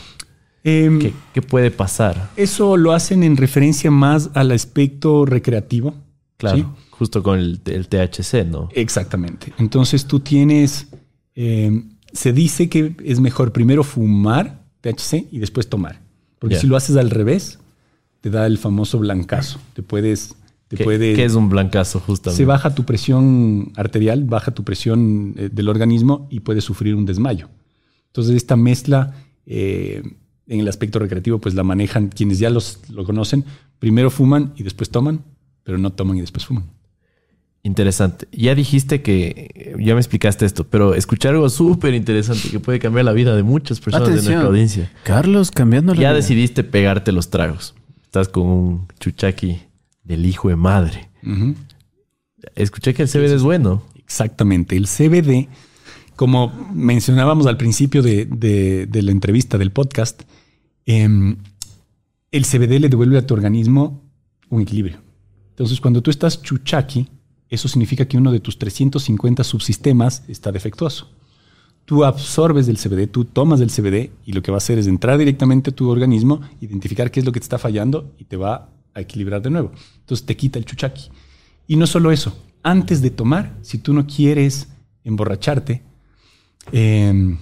Em, 0.65 0.99
¿Qué, 0.99 1.13
qué 1.33 1.43
puede 1.43 1.71
pasar? 1.71 2.31
Eso 2.37 2.77
lo 2.77 2.93
hacen 2.93 3.23
en 3.23 3.37
referencia 3.37 3.91
más 3.91 4.31
al 4.35 4.51
aspecto 4.51 5.25
recreativo. 5.25 5.95
Claro, 6.37 6.57
¿sí? 6.57 6.67
justo 6.91 7.23
con 7.23 7.39
el, 7.39 7.61
el 7.67 7.89
THC, 7.89 8.47
¿no? 8.47 8.69
Exactamente. 8.73 9.53
Entonces 9.59 10.07
tú 10.07 10.21
tienes, 10.21 10.89
eh, 11.35 11.83
se 12.15 12.33
dice 12.33 12.69
que 12.69 12.95
es 13.05 13.21
mejor 13.21 13.53
primero 13.53 13.85
fumar 13.85 14.65
THC 14.81 15.27
y 15.31 15.39
después 15.39 15.69
tomar. 15.69 16.01
Porque 16.39 16.57
si 16.57 16.67
lo 16.67 16.77
haces 16.77 16.97
al 16.97 17.11
revés, 17.11 17.59
te 18.21 18.31
da 18.31 18.47
el 18.47 18.59
famoso 18.59 18.99
blancazo. 18.99 19.59
Te 19.75 19.83
puedes, 19.83 20.37
te 20.69 20.77
¿Qué, 20.77 20.85
puede, 20.85 21.15
qué 21.15 21.25
es 21.25 21.35
un 21.35 21.49
blancazo 21.49 22.01
justamente? 22.01 22.37
se 22.37 22.45
baja 22.45 22.75
tu 22.75 22.85
presión 22.85 23.73
arterial, 23.77 24.25
baja 24.25 24.53
tu 24.53 24.65
presión 24.65 25.35
eh, 25.37 25.49
del 25.53 25.69
organismo 25.69 26.29
y 26.31 26.41
puedes 26.41 26.65
sufrir 26.65 26.95
un 26.95 27.07
desmayo. 27.07 27.49
Entonces 28.07 28.37
esta 28.37 28.57
mezcla 28.57 29.15
eh, 29.47 30.03
en 30.47 30.61
el 30.61 30.69
aspecto 30.69 30.99
recreativo 30.99 31.39
pues 31.39 31.55
la 31.55 31.65
manejan 31.65 32.09
quienes 32.09 32.39
ya 32.39 32.51
los, 32.51 32.81
lo 32.91 33.05
conocen. 33.05 33.45
Primero 33.79 34.11
fuman 34.11 34.53
y 34.57 34.63
después 34.63 34.91
toman, 34.91 35.25
pero 35.63 35.79
no 35.79 35.93
toman 35.93 36.19
y 36.19 36.21
después 36.21 36.47
fuman. 36.47 36.71
Interesante. 37.67 38.29
Ya 38.31 38.55
dijiste 38.55 39.01
que, 39.03 39.75
ya 39.81 39.95
me 39.95 40.01
explicaste 40.01 40.45
esto, 40.45 40.65
pero 40.65 40.95
escuchar 40.95 41.33
algo 41.35 41.49
súper 41.49 41.95
interesante 41.95 42.51
que 42.51 42.61
puede 42.61 42.79
cambiar 42.79 43.07
la 43.07 43.13
vida 43.13 43.35
de 43.35 43.43
muchas 43.43 43.81
personas 43.81 44.09
de 44.09 44.15
nuestra 44.17 44.43
audiencia. 44.43 44.93
Carlos 45.03 45.51
cambiando 45.51 45.95
la 45.95 46.01
Ya 46.01 46.09
vida. 46.11 46.17
decidiste 46.17 46.63
pegarte 46.63 47.11
los 47.11 47.31
tragos. 47.31 47.75
Estás 48.03 48.29
con 48.29 48.47
un 48.47 48.87
chuchaqui 49.01 49.63
del 50.05 50.27
hijo 50.27 50.51
de 50.51 50.57
madre. 50.57 51.09
Escuché 52.55 52.93
que 52.95 53.03
el 53.03 53.09
CBD 53.09 53.35
es 53.35 53.43
bueno. 53.43 53.83
Exactamente. 53.97 54.77
El 54.77 54.87
CBD 54.87 55.49
como 56.17 56.53
mencionábamos 56.73 57.47
al 57.47 57.57
principio 57.57 58.01
de, 58.03 58.25
de- 58.27 58.87
de 58.87 59.03
la 59.03 59.11
entrevista 59.11 59.59
del 59.59 59.73
podcast, 59.73 60.23
em, 60.87 61.39
el 62.31 62.45
CBD 62.45 62.79
le 62.79 62.89
devuelve 62.89 63.19
a 63.19 63.27
tu 63.27 63.35
organismo 63.35 64.01
un 64.49 64.61
equilibrio. 64.61 64.99
Entonces, 65.51 65.81
cuando 65.81 66.03
tú 66.03 66.11
estás 66.13 66.41
chuchaqui, 66.43 67.09
eso 67.55 67.69
significa 67.69 68.07
que 68.07 68.17
uno 68.17 68.33
de 68.33 68.41
tus 68.41 68.59
350 68.59 69.45
subsistemas 69.45 70.25
está 70.29 70.53
defectuoso. 70.53 71.11
Tú 71.85 72.05
absorbes 72.05 72.67
del 72.67 72.79
CBD, 72.79 73.11
tú 73.11 73.25
tomas 73.25 73.61
del 73.61 73.71
CBD 73.71 74.11
y 74.25 74.33
lo 74.33 74.43
que 74.43 74.51
va 74.51 74.57
a 74.57 74.59
hacer 74.59 74.79
es 74.79 74.87
entrar 74.87 75.19
directamente 75.19 75.71
a 75.71 75.75
tu 75.75 75.91
organismo, 75.91 76.41
identificar 76.61 77.11
qué 77.11 77.21
es 77.21 77.27
lo 77.27 77.33
que 77.33 77.41
te 77.41 77.45
está 77.45 77.59
fallando 77.59 78.15
y 78.19 78.25
te 78.25 78.37
va 78.37 78.71
a 78.95 79.01
equilibrar 79.01 79.43
de 79.43 79.51
nuevo. 79.51 79.73
Entonces 80.01 80.25
te 80.25 80.37
quita 80.37 80.59
el 80.59 80.65
chuchaqui. 80.65 81.11
Y 81.67 81.77
no 81.77 81.87
solo 81.87 82.11
eso, 82.11 82.37
antes 82.63 83.03
de 83.03 83.11
tomar, 83.11 83.59
si 83.63 83.79
tú 83.79 83.93
no 83.93 84.07
quieres 84.07 84.69
emborracharte, 85.05 85.83
eh, 86.73 87.37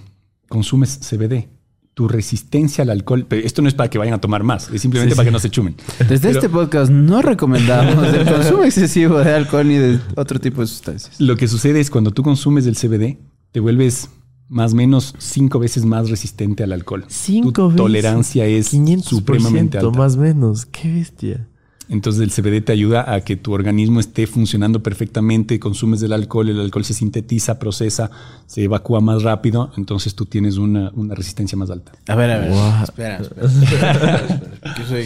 consumes 0.49 0.99
CBD. 0.99 1.47
Tu 1.93 2.07
resistencia 2.07 2.81
al 2.83 2.89
alcohol, 2.89 3.25
pero 3.29 3.45
esto 3.45 3.61
no 3.61 3.67
es 3.67 3.75
para 3.75 3.87
que 3.89 3.99
vayan 3.99 4.15
a 4.15 4.21
tomar 4.21 4.43
más, 4.43 4.69
es 4.71 4.81
simplemente 4.81 5.13
Sí, 5.13 5.15
para 5.15 5.25
sí. 5.25 5.27
que 5.27 5.31
no 5.31 5.39
se 5.39 5.49
chumen. 5.51 5.75
Desde 6.09 6.27
Pero- 6.27 6.39
este 6.39 6.49
podcast 6.49 6.91
no 6.91 7.21
recomendamos 7.21 8.07
el 8.13 8.25
consumo 8.27 8.63
excesivo 8.63 9.19
de 9.19 9.31
alcohol 9.33 9.67
ni 9.67 9.75
de 9.75 9.99
otro 10.15 10.39
tipo 10.39 10.61
de 10.61 10.67
sustancias. 10.67 11.21
Lo 11.21 11.35
que 11.37 11.47
sucede 11.47 11.79
es 11.79 11.91
cuando 11.91 12.09
tú 12.11 12.23
consumes 12.23 12.65
el 12.65 12.75
CBD, 12.75 13.19
te 13.51 13.59
vuelves 13.59 14.09
más 14.49 14.73
o 14.73 14.75
menos 14.75 15.13
cinco 15.19 15.59
veces 15.59 15.85
más 15.85 16.09
resistente 16.09 16.63
al 16.63 16.73
alcohol. 16.73 17.05
Cinco 17.09 17.51
tu 17.51 17.63
veces. 17.67 17.77
tolerancia 17.77 18.45
es 18.47 18.73
500% 18.73 19.03
supremamente 19.03 19.77
alta. 19.77 19.97
más 19.97 20.15
o 20.15 20.19
menos. 20.21 20.65
Qué 20.65 20.91
bestia. 20.91 21.47
Entonces 21.89 22.21
el 22.21 22.31
CBD 22.31 22.63
te 22.63 22.71
ayuda 22.71 23.13
a 23.13 23.21
que 23.21 23.35
tu 23.35 23.53
organismo 23.53 23.99
esté 23.99 24.25
funcionando 24.27 24.81
perfectamente, 24.81 25.59
consumes 25.59 26.01
el 26.01 26.13
alcohol, 26.13 26.49
el 26.49 26.59
alcohol 26.59 26.85
se 26.85 26.93
sintetiza, 26.93 27.59
procesa, 27.59 28.09
se 28.47 28.63
evacúa 28.63 29.01
más 29.01 29.23
rápido, 29.23 29.71
entonces 29.77 30.15
tú 30.15 30.25
tienes 30.25 30.57
una, 30.57 30.91
una 30.95 31.13
resistencia 31.15 31.57
más 31.57 31.69
alta. 31.69 31.91
A 32.07 32.15
ver, 32.15 32.31
a 32.31 32.39
ver. 32.39 32.51
Espera, 32.83 33.17
espera, 33.17 33.47
espera, 33.47 33.91
espera, 33.91 34.15
espera. 34.15 34.75
Yo 34.77 34.85
soy 34.87 35.05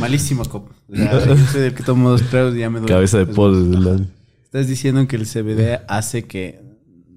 malísimo 0.00 0.44
copo. 0.44 0.70
O 0.92 0.96
sea, 0.96 1.26
yo 1.26 1.46
soy 1.46 1.60
del 1.60 1.74
que 1.74 1.82
tomo 1.82 2.10
dos 2.10 2.22
tragos 2.22 2.54
y 2.54 2.58
ya 2.58 2.70
me 2.70 2.80
duele. 2.80 2.94
Cabeza 2.94 3.18
de 3.18 3.26
pollo. 3.26 3.96
Estás 4.44 4.68
diciendo 4.68 5.06
que 5.06 5.16
el 5.16 5.26
CBD 5.26 5.80
hace 5.88 6.24
que. 6.24 6.65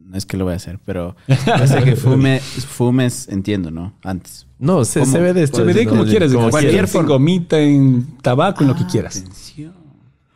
No 0.10 0.18
es 0.18 0.26
que 0.26 0.38
lo 0.38 0.44
voy 0.46 0.54
a 0.54 0.58
hacer, 0.58 0.80
pero 0.84 1.16
hace 1.54 1.84
que 1.84 1.96
fume, 1.96 2.40
fumes, 2.40 3.28
entiendo, 3.30 3.70
¿no? 3.72 3.94
Antes. 4.04 4.48
No, 4.58 4.84
C- 4.84 5.00
¿Cómo? 5.02 5.12
CBD 5.18 5.44
está 5.44 5.60
CBD 5.60 5.86
como 5.88 6.04
diciendo- 6.04 6.06
quieras, 6.06 6.34
como 6.34 6.50
cualquier 6.50 6.74
quieras. 6.74 6.92
forma. 6.92 7.06
En 7.06 7.10
gomita, 7.14 7.60
en 7.60 8.08
tabaco, 8.22 8.64
en 8.64 8.68
lo 8.70 8.76
que 8.76 8.86
quieras. 8.88 9.18
Atención. 9.18 9.74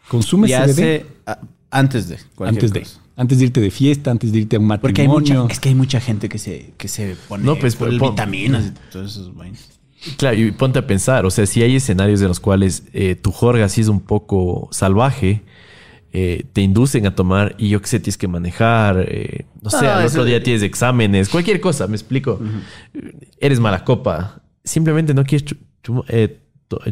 Consumes 0.08 0.52
Y 0.52 0.54
CBD 0.54 0.62
hace 0.72 1.06
a- 1.26 1.40
antes 1.72 2.08
de. 2.08 2.18
antes 2.40 2.72
de. 2.72 2.82
cosa. 2.82 3.00
Antes 3.16 3.38
de 3.40 3.46
irte 3.46 3.62
de 3.62 3.70
fiesta, 3.72 4.10
antes 4.12 4.32
de 4.32 4.40
irte 4.40 4.56
a 4.56 4.60
un 4.60 4.68
Porque 4.80 5.02
hay 5.02 5.08
matrimonio. 5.08 5.42
mucha, 5.44 5.54
es 5.54 5.60
que 5.60 5.70
hay 5.70 5.76
mucha 5.76 6.00
gente 6.00 6.30
que 6.30 6.40
se, 6.40 6.74
que 6.78 6.88
se 6.88 7.16
pone 7.28 7.44
No, 7.44 7.56
pues, 7.60 7.76
por 7.76 7.90
el 7.90 8.00
pon- 8.00 8.12
vitaminas 8.12 8.72
y 8.94 8.98
esas 8.98 9.34
vainas. 9.36 9.70
Claro, 10.18 10.38
y 10.40 10.52
ponte 10.52 10.80
a 10.80 10.88
pensar, 10.88 11.26
o 11.26 11.30
sea, 11.32 11.46
si 11.46 11.62
hay 11.64 11.76
escenarios 11.76 12.22
en 12.22 12.28
los 12.28 12.40
cuales 12.40 12.84
eh, 12.94 13.16
tu 13.16 13.32
jorga 13.32 13.70
sí 13.70 13.82
es 13.82 13.88
un 13.88 14.00
poco 14.02 14.68
salvaje, 14.72 15.44
eh, 16.14 16.46
te 16.54 16.62
inducen 16.62 17.06
a 17.08 17.16
tomar 17.16 17.56
y 17.58 17.70
yo 17.70 17.82
qué 17.82 17.88
sé, 17.88 18.00
tienes 18.00 18.18
que 18.18 18.28
manejar, 18.28 19.04
eh, 19.10 19.46
no 19.62 19.70
sé, 19.72 19.88
Ah, 19.88 19.98
al 20.00 20.06
otro 20.08 20.24
día 20.26 20.42
tienes 20.44 20.62
exámenes, 20.62 21.28
cualquier 21.28 21.60
cosa, 21.60 21.88
me 21.88 21.96
explico. 21.96 22.40
Eres 23.40 23.60
mala 23.60 23.84
copa, 23.84 24.42
simplemente 24.64 25.14
no 25.14 25.24
quieres 25.24 25.46
chum- 25.84 26.04
eh, 26.08 26.40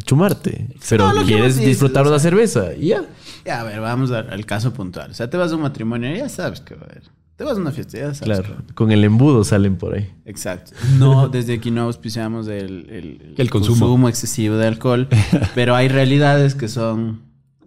chumarte, 0.04 0.68
pero 0.88 1.12
No, 1.12 1.24
quieres 1.24 1.54
dices, 1.56 1.66
disfrutar 1.68 2.04
o 2.06 2.08
una 2.10 2.18
sea- 2.18 2.30
cerveza 2.30 2.74
y 2.74 2.88
ya. 2.88 3.04
Ya, 3.44 3.60
a 3.60 3.64
ver, 3.64 3.80
vamos 3.80 4.10
al, 4.12 4.30
al 4.30 4.46
caso 4.46 4.72
puntual. 4.72 5.10
O 5.10 5.14
sea, 5.14 5.28
te 5.30 5.36
vas 5.36 5.50
a 5.52 5.56
un 5.56 5.62
matrimonio, 5.62 6.14
ya 6.14 6.28
sabes 6.28 6.60
que 6.60 6.74
va 6.74 6.82
a 6.82 6.84
haber. 6.84 7.02
Te 7.36 7.44
vas 7.44 7.56
a 7.56 7.60
una 7.60 7.72
fiesta, 7.72 7.98
ya 7.98 8.14
sabes. 8.14 8.40
Claro, 8.40 8.56
que 8.66 8.74
con 8.74 8.92
el 8.92 9.02
embudo 9.02 9.42
salen 9.42 9.76
por 9.76 9.94
ahí. 9.96 10.08
Exacto. 10.26 10.72
No, 10.98 11.28
desde 11.28 11.54
aquí 11.54 11.70
no 11.72 11.82
auspiciamos 11.82 12.46
el, 12.46 12.86
el, 12.90 13.34
El 13.36 13.50
consumo. 13.50 14.08
excesivo 14.08 14.56
de 14.56 14.66
alcohol, 14.68 15.08
pero 15.54 15.74
hay 15.74 15.88
realidades 15.88 16.54
que 16.54 16.68
son 16.68 17.22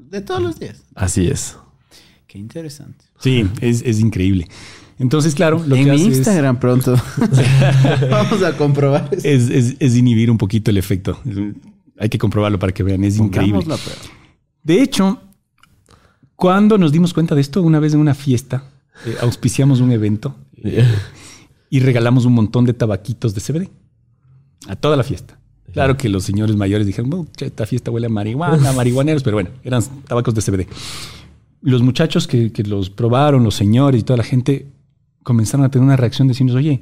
de 0.09 0.21
todos 0.21 0.41
los 0.41 0.59
días. 0.59 0.83
Así 0.95 1.27
es. 1.27 1.57
Qué 2.27 2.37
interesante. 2.39 3.05
Sí, 3.19 3.47
es, 3.61 3.81
es 3.83 3.99
increíble. 3.99 4.47
Entonces, 4.99 5.35
claro, 5.35 5.63
lo 5.67 5.75
en 5.75 5.85
que 5.85 5.91
mi 5.91 5.95
hace 5.97 6.07
es- 6.09 6.17
Instagram 6.19 6.59
pronto. 6.59 6.95
vamos 8.09 8.41
a 8.43 8.55
comprobar 8.57 9.09
eso. 9.11 9.27
es, 9.27 9.49
es- 9.49 9.75
es 9.79 9.95
inhibir 9.95 10.31
un 10.31 10.37
poquito 10.37 10.71
el 10.71 10.77
efecto. 10.77 11.19
Hay 11.97 12.09
que 12.09 12.17
comprobarlo 12.17 12.59
para 12.59 12.73
que 12.73 12.83
vean, 12.83 13.03
es 13.03 13.17
increíble. 13.17 13.59
Pongamos 13.61 13.79
la 13.79 13.83
prueba. 13.83 14.01
De 14.63 14.81
hecho, 14.81 15.21
cuando 16.35 16.77
nos 16.77 16.91
dimos 16.91 17.13
cuenta 17.13 17.35
de 17.35 17.41
esto, 17.41 17.61
una 17.61 17.79
vez 17.79 17.93
en 17.93 17.99
una 17.99 18.13
fiesta, 18.13 18.69
eh, 19.05 19.15
auspiciamos 19.21 19.79
un 19.81 19.91
evento 19.91 20.35
y 21.69 21.79
regalamos 21.79 22.25
un 22.25 22.33
montón 22.33 22.65
de 22.65 22.73
tabaquitos 22.73 23.33
de 23.35 23.41
CBD 23.41 23.69
a 24.67 24.75
toda 24.75 24.97
la 24.97 25.03
fiesta. 25.03 25.37
Claro 25.75 25.97
que 25.97 26.09
los 26.09 26.23
señores 26.23 26.55
mayores 26.55 26.87
dijeron, 26.87 27.13
"Oh, 27.13 27.27
che, 27.35 27.45
esta 27.45 27.65
fiesta 27.65 27.91
huele 27.91 28.07
a 28.07 28.09
marihuana, 28.09 28.71
marihuaneros, 28.73 29.21
pero 29.23 29.35
bueno, 29.37 29.49
eran 29.63 29.83
tabacos 30.07 30.33
de 30.33 30.41
CBD. 30.41 30.67
Los 31.61 31.81
muchachos 31.81 32.27
que, 32.27 32.51
que 32.51 32.63
los 32.63 32.89
probaron, 32.89 33.43
los 33.43 33.55
señores 33.55 34.01
y 34.01 34.03
toda 34.03 34.17
la 34.17 34.23
gente, 34.23 34.67
comenzaron 35.23 35.65
a 35.65 35.69
tener 35.69 35.85
una 35.85 35.95
reacción 35.97 36.27
diciendo, 36.27 36.53
oye, 36.55 36.81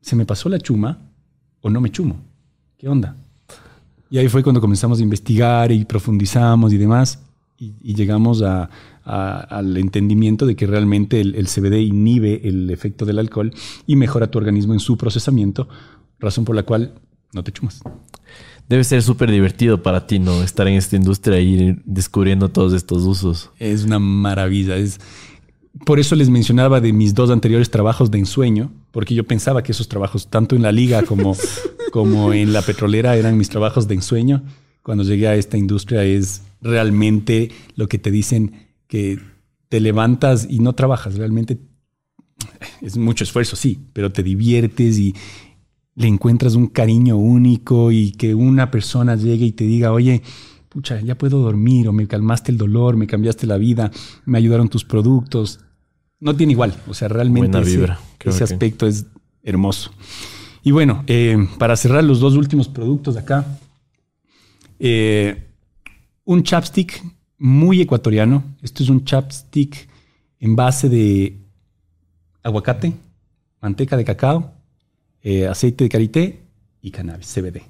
¿se 0.00 0.16
me 0.16 0.24
pasó 0.26 0.48
la 0.48 0.58
chuma 0.58 0.98
o 1.60 1.70
no 1.70 1.80
me 1.80 1.90
chumo? 1.90 2.16
¿Qué 2.78 2.88
onda? 2.88 3.16
Y 4.10 4.18
ahí 4.18 4.28
fue 4.28 4.42
cuando 4.42 4.60
comenzamos 4.60 4.98
a 4.98 5.02
investigar 5.02 5.70
y 5.70 5.84
profundizamos 5.84 6.72
y 6.72 6.78
demás, 6.78 7.20
y, 7.58 7.74
y 7.82 7.94
llegamos 7.94 8.42
a- 8.42 8.70
a- 9.04 9.38
al 9.40 9.76
entendimiento 9.76 10.46
de 10.46 10.56
que 10.56 10.66
realmente 10.66 11.20
el, 11.20 11.34
el 11.34 11.46
CBD 11.46 11.80
inhibe 11.82 12.40
el 12.48 12.70
efecto 12.70 13.04
del 13.04 13.18
alcohol 13.18 13.52
y 13.86 13.96
mejora 13.96 14.30
tu 14.30 14.38
organismo 14.38 14.72
en 14.72 14.80
su 14.80 14.96
procesamiento, 14.96 15.68
razón 16.18 16.44
por 16.44 16.56
la 16.56 16.62
cual 16.64 16.94
no 17.32 17.44
te 17.44 17.52
chumas. 17.52 17.80
Debe 18.68 18.84
ser 18.84 19.02
súper 19.02 19.30
divertido 19.30 19.82
para 19.82 20.06
ti, 20.06 20.18
¿no? 20.18 20.42
Estar 20.42 20.68
en 20.68 20.74
esta 20.74 20.96
industria 20.96 21.40
y 21.40 21.54
ir 21.54 21.82
descubriendo 21.84 22.50
todos 22.50 22.72
estos 22.72 23.02
usos. 23.02 23.50
Es 23.58 23.84
una 23.84 23.98
maravilla. 23.98 24.76
Es, 24.76 25.00
por 25.84 25.98
eso 25.98 26.14
les 26.14 26.30
mencionaba 26.30 26.80
de 26.80 26.92
mis 26.92 27.14
dos 27.14 27.30
anteriores 27.30 27.70
trabajos 27.70 28.10
de 28.10 28.18
ensueño, 28.18 28.72
porque 28.92 29.14
yo 29.14 29.26
pensaba 29.26 29.62
que 29.62 29.72
esos 29.72 29.88
trabajos, 29.88 30.28
tanto 30.28 30.54
en 30.54 30.62
la 30.62 30.70
liga 30.72 31.02
como, 31.02 31.36
como 31.92 32.32
en 32.32 32.52
la 32.52 32.62
petrolera, 32.62 33.16
eran 33.16 33.36
mis 33.36 33.48
trabajos 33.48 33.88
de 33.88 33.94
ensueño. 33.94 34.44
Cuando 34.82 35.04
llegué 35.04 35.26
a 35.26 35.34
esta 35.34 35.58
industria 35.58 36.04
es 36.04 36.42
realmente 36.60 37.50
lo 37.74 37.88
que 37.88 37.98
te 37.98 38.10
dicen 38.10 38.68
que 38.86 39.18
te 39.68 39.80
levantas 39.80 40.46
y 40.48 40.60
no 40.60 40.74
trabajas. 40.74 41.16
Realmente 41.16 41.58
es 42.80 42.96
mucho 42.96 43.24
esfuerzo, 43.24 43.56
sí, 43.56 43.78
pero 43.92 44.12
te 44.12 44.22
diviertes 44.22 44.98
y 44.98 45.14
le 45.94 46.06
encuentras 46.08 46.54
un 46.54 46.68
cariño 46.68 47.16
único 47.16 47.90
y 47.92 48.12
que 48.12 48.34
una 48.34 48.70
persona 48.70 49.16
llegue 49.16 49.46
y 49.46 49.52
te 49.52 49.64
diga, 49.64 49.92
oye, 49.92 50.22
pucha, 50.68 51.00
ya 51.00 51.16
puedo 51.18 51.40
dormir 51.40 51.88
o 51.88 51.92
me 51.92 52.06
calmaste 52.06 52.52
el 52.52 52.58
dolor, 52.58 52.96
me 52.96 53.06
cambiaste 53.06 53.46
la 53.46 53.58
vida, 53.58 53.90
me 54.24 54.38
ayudaron 54.38 54.68
tus 54.68 54.84
productos. 54.84 55.60
No 56.20 56.36
tiene 56.36 56.52
igual, 56.52 56.74
o 56.88 56.94
sea, 56.94 57.08
realmente 57.08 57.48
Buena 57.58 57.60
ese, 57.60 57.84
ese 57.84 58.38
que- 58.38 58.44
aspecto 58.44 58.86
es 58.86 59.06
hermoso. 59.42 59.90
Y 60.62 60.70
bueno, 60.72 61.02
eh, 61.06 61.36
para 61.58 61.74
cerrar 61.76 62.04
los 62.04 62.20
dos 62.20 62.34
últimos 62.36 62.68
productos 62.68 63.14
de 63.14 63.20
acá, 63.20 63.58
eh, 64.78 65.48
un 66.24 66.42
chapstick 66.42 67.02
muy 67.38 67.80
ecuatoriano. 67.80 68.44
Esto 68.62 68.82
es 68.82 68.88
un 68.90 69.04
chapstick 69.04 69.88
en 70.38 70.56
base 70.56 70.88
de 70.88 71.38
aguacate, 72.42 72.92
manteca 73.60 73.96
de 73.96 74.04
cacao, 74.04 74.52
eh, 75.22 75.46
aceite 75.46 75.84
de 75.84 75.90
karité 75.90 76.40
y 76.82 76.90
cannabis, 76.90 77.26
CBD. 77.34 77.62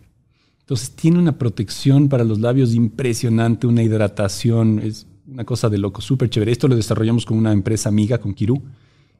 Entonces 0.60 0.90
tiene 0.92 1.18
una 1.18 1.36
protección 1.36 2.08
para 2.08 2.22
los 2.22 2.38
labios 2.38 2.74
impresionante, 2.74 3.66
una 3.66 3.82
hidratación, 3.82 4.78
es 4.78 5.06
una 5.26 5.44
cosa 5.44 5.68
de 5.68 5.78
loco, 5.78 6.00
súper 6.00 6.30
chévere. 6.30 6.52
Esto 6.52 6.68
lo 6.68 6.76
desarrollamos 6.76 7.26
con 7.26 7.38
una 7.38 7.52
empresa 7.52 7.88
amiga, 7.88 8.18
con 8.18 8.34
Kirú. 8.34 8.62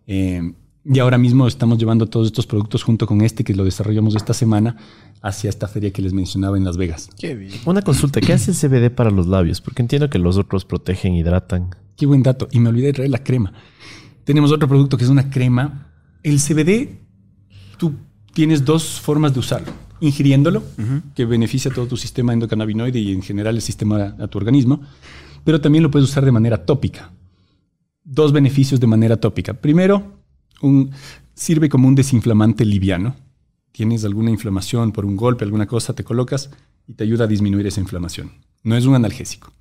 Eh, 0.06 0.52
y 0.84 0.98
ahora 0.98 1.18
mismo 1.18 1.46
estamos 1.46 1.78
llevando 1.78 2.06
todos 2.06 2.28
estos 2.28 2.46
productos 2.46 2.82
junto 2.82 3.06
con 3.06 3.20
este 3.20 3.44
que 3.44 3.54
lo 3.54 3.64
desarrollamos 3.64 4.14
esta 4.14 4.32
semana 4.32 4.76
hacia 5.20 5.50
esta 5.50 5.68
feria 5.68 5.92
que 5.92 6.00
les 6.00 6.12
mencionaba 6.12 6.56
en 6.56 6.64
Las 6.64 6.76
Vegas. 6.76 7.10
Qué 7.18 7.34
bien. 7.34 7.52
Una 7.66 7.82
consulta, 7.82 8.20
¿qué 8.20 8.32
hace 8.32 8.52
el 8.52 8.56
CBD 8.56 8.94
para 8.94 9.10
los 9.10 9.26
labios? 9.26 9.60
Porque 9.60 9.82
entiendo 9.82 10.08
que 10.08 10.18
los 10.18 10.38
otros 10.38 10.64
protegen, 10.64 11.14
hidratan. 11.14 11.70
Qué 11.96 12.06
buen 12.06 12.22
dato. 12.22 12.48
Y 12.50 12.60
me 12.60 12.70
olvidé 12.70 12.86
de 12.86 12.92
traer 12.94 13.10
la 13.10 13.22
crema. 13.22 13.52
Tenemos 14.24 14.52
otro 14.52 14.68
producto 14.68 14.96
que 14.96 15.04
es 15.04 15.10
una 15.10 15.28
crema. 15.28 15.92
El 16.22 16.38
CBD, 16.38 17.00
tú 17.76 17.94
tienes 18.32 18.64
dos 18.64 19.00
formas 19.00 19.32
de 19.34 19.40
usarlo. 19.40 19.72
Ingiriéndolo, 20.00 20.62
que 21.14 21.24
beneficia 21.26 21.70
todo 21.70 21.86
tu 21.86 21.96
sistema 21.96 22.32
endocannabinoide 22.32 22.98
y 22.98 23.12
en 23.12 23.22
general 23.22 23.56
el 23.56 23.62
sistema 23.62 24.14
a 24.18 24.28
tu 24.28 24.38
organismo, 24.38 24.80
pero 25.44 25.60
también 25.60 25.82
lo 25.82 25.90
puedes 25.90 26.08
usar 26.08 26.24
de 26.24 26.32
manera 26.32 26.64
tópica. 26.64 27.10
Dos 28.02 28.32
beneficios 28.32 28.80
de 28.80 28.86
manera 28.86 29.18
tópica. 29.18 29.52
Primero, 29.54 30.14
un- 30.62 30.90
sirve 31.34 31.68
como 31.68 31.86
un 31.86 31.94
desinflamante 31.94 32.64
liviano. 32.64 33.14
Tienes 33.72 34.04
alguna 34.04 34.30
inflamación 34.30 34.90
por 34.92 35.04
un 35.04 35.16
golpe, 35.16 35.44
alguna 35.44 35.66
cosa, 35.66 35.92
te 35.94 36.02
colocas 36.02 36.50
y 36.88 36.94
te 36.94 37.04
ayuda 37.04 37.24
a 37.24 37.28
disminuir 37.28 37.66
esa 37.66 37.80
inflamación. 37.80 38.32
No 38.62 38.76
es 38.76 38.84
un 38.86 38.94
analgésico. 38.94 39.52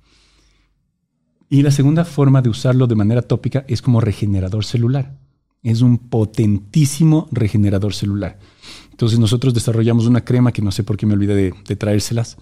Y 1.48 1.62
la 1.62 1.70
segunda 1.70 2.04
forma 2.04 2.42
de 2.42 2.48
usarlo 2.48 2.86
de 2.86 2.94
manera 2.94 3.22
tópica 3.22 3.64
es 3.68 3.82
como 3.82 4.00
regenerador 4.00 4.64
celular. 4.64 5.16
Es 5.62 5.82
un 5.82 5.98
potentísimo 5.98 7.28
regenerador 7.30 7.94
celular. 7.94 8.38
Entonces 8.90 9.18
nosotros 9.18 9.54
desarrollamos 9.54 10.06
una 10.06 10.24
crema 10.24 10.52
que 10.52 10.62
no 10.62 10.72
sé 10.72 10.84
por 10.84 10.96
qué 10.96 11.06
me 11.06 11.14
olvidé 11.14 11.34
de, 11.34 11.54
de 11.66 11.76
traérselas, 11.76 12.36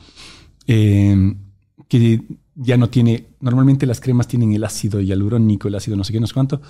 eh, 0.67 1.35
que 1.89 2.23
ya 2.55 2.77
no 2.77 2.91
tiene, 2.91 3.29
normalmente 3.41 3.87
las 3.87 4.01
cremas 4.01 4.29
tienen 4.29 4.53
el 4.53 4.65
ácido 4.65 5.01
hialurónico, 5.01 5.69
el 5.69 5.77
ácido 5.77 5.97
no 5.97 6.05
sé 6.05 6.13
qué, 6.13 6.21
no 6.21 6.27
sé 6.27 6.35
cuánto, 6.35 6.61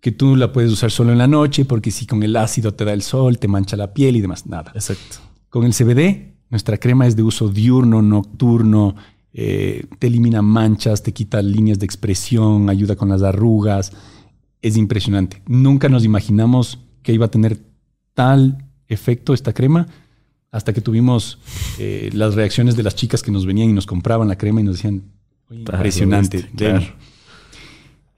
que 0.00 0.12
tú 0.12 0.36
la 0.36 0.52
puedes 0.52 0.70
usar 0.70 0.90
solo 0.90 1.12
en 1.12 1.18
la 1.18 1.26
noche 1.26 1.64
porque 1.64 1.90
si 1.90 2.06
con 2.06 2.22
el 2.22 2.36
ácido 2.36 2.74
te 2.74 2.84
da 2.84 2.92
el 2.92 3.02
sol, 3.02 3.38
te 3.38 3.48
mancha 3.48 3.76
la 3.76 3.92
piel 3.92 4.16
y 4.16 4.20
demás, 4.20 4.46
nada. 4.46 4.72
Exacto. 4.74 5.18
Con 5.48 5.64
el 5.64 5.72
CBD, 5.72 6.34
nuestra 6.50 6.78
crema 6.78 7.06
es 7.06 7.16
de 7.16 7.22
uso 7.22 7.48
diurno, 7.48 8.02
nocturno, 8.02 8.94
eh, 9.32 9.86
te 9.98 10.08
elimina 10.08 10.42
manchas, 10.42 11.02
te 11.02 11.12
quita 11.12 11.40
líneas 11.40 11.78
de 11.78 11.86
expresión, 11.86 12.68
ayuda 12.68 12.96
con 12.96 13.08
las 13.08 13.22
arrugas. 13.22 13.92
Es 14.62 14.76
impresionante. 14.76 15.42
Nunca 15.46 15.88
nos 15.88 16.04
imaginamos 16.04 16.78
que 17.02 17.12
iba 17.12 17.26
a 17.26 17.30
tener 17.30 17.58
tal 18.14 18.64
efecto 18.88 19.34
esta 19.34 19.52
crema 19.52 19.88
hasta 20.50 20.72
que 20.72 20.80
tuvimos 20.80 21.38
eh, 21.78 22.10
las 22.12 22.34
reacciones 22.34 22.76
de 22.76 22.82
las 22.82 22.94
chicas 22.94 23.22
que 23.22 23.30
nos 23.32 23.44
venían 23.46 23.70
y 23.70 23.72
nos 23.72 23.86
compraban 23.86 24.28
la 24.28 24.36
crema 24.36 24.60
y 24.60 24.64
nos 24.64 24.76
decían, 24.76 25.02
"Oye, 25.50 25.64
Ah, 25.68 25.76
impresionante. 25.76 26.46
claro. 26.56 26.78
deme". 26.80 26.92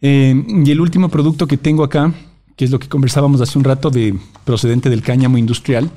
Eh, 0.02 0.44
y 0.66 0.70
el 0.70 0.80
último 0.80 1.08
producto 1.08 1.46
que 1.46 1.56
tengo 1.56 1.82
acá, 1.84 2.12
que 2.56 2.64
es 2.64 2.70
lo 2.70 2.78
que 2.78 2.88
conversábamos 2.88 3.40
hace 3.40 3.56
un 3.58 3.64
rato 3.64 3.88
de 3.90 4.14
procedente 4.44 4.90
del 4.90 5.02
cáñamo 5.02 5.38
industrial. 5.38 5.90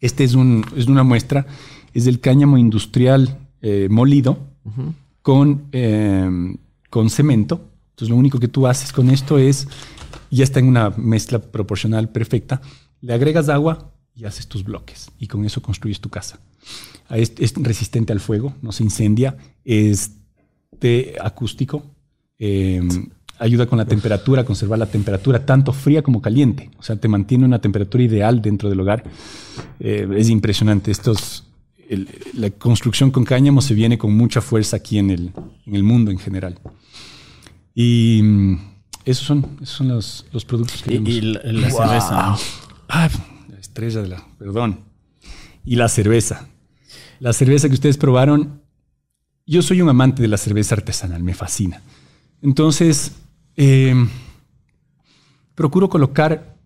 Este 0.00 0.24
es, 0.24 0.34
un, 0.34 0.64
es 0.76 0.86
una 0.86 1.04
muestra, 1.04 1.46
es 1.94 2.06
del 2.06 2.20
cáñamo 2.20 2.58
industrial 2.58 3.38
eh, 3.62 3.86
molido 3.90 4.38
con, 5.22 5.64
con 6.88 7.10
cemento. 7.10 7.66
Entonces 8.00 8.14
lo 8.14 8.16
único 8.16 8.38
que 8.40 8.48
tú 8.48 8.66
haces 8.66 8.94
con 8.94 9.10
esto 9.10 9.36
es, 9.36 9.68
ya 10.30 10.42
está 10.42 10.58
en 10.58 10.68
una 10.68 10.88
mezcla 10.88 11.38
proporcional 11.38 12.08
perfecta, 12.08 12.62
le 13.02 13.12
agregas 13.12 13.50
agua 13.50 13.92
y 14.16 14.24
haces 14.24 14.46
tus 14.46 14.64
bloques 14.64 15.10
y 15.18 15.26
con 15.26 15.44
eso 15.44 15.60
construyes 15.60 16.00
tu 16.00 16.08
casa. 16.08 16.40
Es, 17.10 17.34
es 17.38 17.52
resistente 17.56 18.14
al 18.14 18.20
fuego, 18.20 18.54
no 18.62 18.72
se 18.72 18.84
incendia, 18.84 19.36
es 19.66 20.12
de 20.80 21.14
acústico, 21.20 21.82
eh, 22.38 22.80
ayuda 23.38 23.66
con 23.66 23.76
la 23.76 23.84
temperatura, 23.84 24.46
conservar 24.46 24.78
la 24.78 24.86
temperatura 24.86 25.44
tanto 25.44 25.74
fría 25.74 26.00
como 26.02 26.22
caliente. 26.22 26.70
O 26.78 26.82
sea, 26.82 26.96
te 26.96 27.06
mantiene 27.06 27.44
una 27.44 27.60
temperatura 27.60 28.02
ideal 28.02 28.40
dentro 28.40 28.70
del 28.70 28.80
hogar. 28.80 29.04
Eh, 29.78 30.08
es 30.16 30.30
impresionante. 30.30 30.90
Estos, 30.90 31.44
el- 31.86 32.08
la 32.32 32.48
construcción 32.48 33.10
con 33.10 33.24
cáñamo 33.24 33.60
se 33.60 33.74
viene 33.74 33.98
con 33.98 34.16
mucha 34.16 34.40
fuerza 34.40 34.76
aquí 34.78 34.96
en 34.96 35.10
el, 35.10 35.32
en 35.66 35.74
el 35.74 35.82
mundo 35.82 36.10
en 36.10 36.18
general. 36.18 36.58
Y 37.74 38.20
mm, 38.22 38.58
esos 39.04 39.26
son, 39.26 39.56
esos 39.62 39.76
son 39.76 39.88
los, 39.88 40.26
los 40.32 40.44
productos 40.44 40.82
que 40.82 40.94
Y, 40.94 40.98
vemos. 40.98 41.10
y 41.10 41.20
la, 41.20 41.40
la 41.44 41.70
cerveza. 41.70 42.36
Ah, 42.88 43.08
la 43.48 43.58
estrella 43.58 44.02
de 44.02 44.08
la. 44.08 44.26
Perdón. 44.38 44.80
Y 45.64 45.76
la 45.76 45.88
cerveza. 45.88 46.48
La 47.20 47.32
cerveza 47.32 47.68
que 47.68 47.74
ustedes 47.74 47.96
probaron. 47.98 48.60
Yo 49.46 49.62
soy 49.62 49.80
un 49.82 49.88
amante 49.88 50.22
de 50.22 50.28
la 50.28 50.36
cerveza 50.36 50.74
artesanal, 50.74 51.22
me 51.22 51.34
fascina. 51.34 51.82
Entonces, 52.42 53.12
eh, 53.56 53.94
procuro 55.54 55.88
colocar 55.88 56.56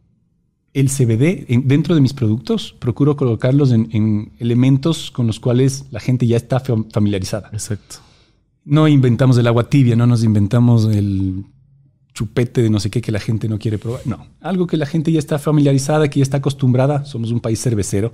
el 0.73 0.89
CBD 0.91 1.47
en- 1.49 1.67
dentro 1.69 1.95
de 1.95 2.01
mis 2.01 2.13
productos, 2.13 2.75
procuro 2.79 3.17
colocarlos 3.17 3.73
en, 3.73 3.89
en 3.93 4.33
elementos 4.39 5.11
con 5.11 5.27
los 5.27 5.41
cuales 5.41 5.85
la 5.91 6.01
gente 6.01 6.27
ya 6.27 6.37
está 6.37 6.63
fam- 6.63 6.91
familiarizada. 6.93 7.49
Exacto. 7.53 7.97
No 8.65 8.89
inventamos 8.89 9.37
el 9.39 9.47
agua 9.47 9.69
tibia, 9.69 9.95
no 9.95 10.07
nos 10.07 10.25
inventamos 10.25 10.87
el 10.87 11.45
chupete 12.15 12.63
de 12.63 12.71
no 12.71 12.81
sé 12.81 12.91
qué 12.91 13.03
que 13.03 13.13
la 13.13 13.21
gente 13.21 13.49
no 13.49 13.59
quiere 13.59 13.79
probar. 13.79 14.07
No, 14.07 14.27
algo 14.41 14.67
que 14.67 14.77
la 14.77 14.87
gente 14.87 15.13
ya 15.13 15.19
está 15.19 15.39
familiarizada, 15.39 16.09
que 16.09 16.21
ya 16.21 16.23
está 16.23 16.39
acostumbrada. 16.39 17.05
Somos 17.05 17.31
un 17.31 17.41
país 17.41 17.61
cervecero. 17.61 18.13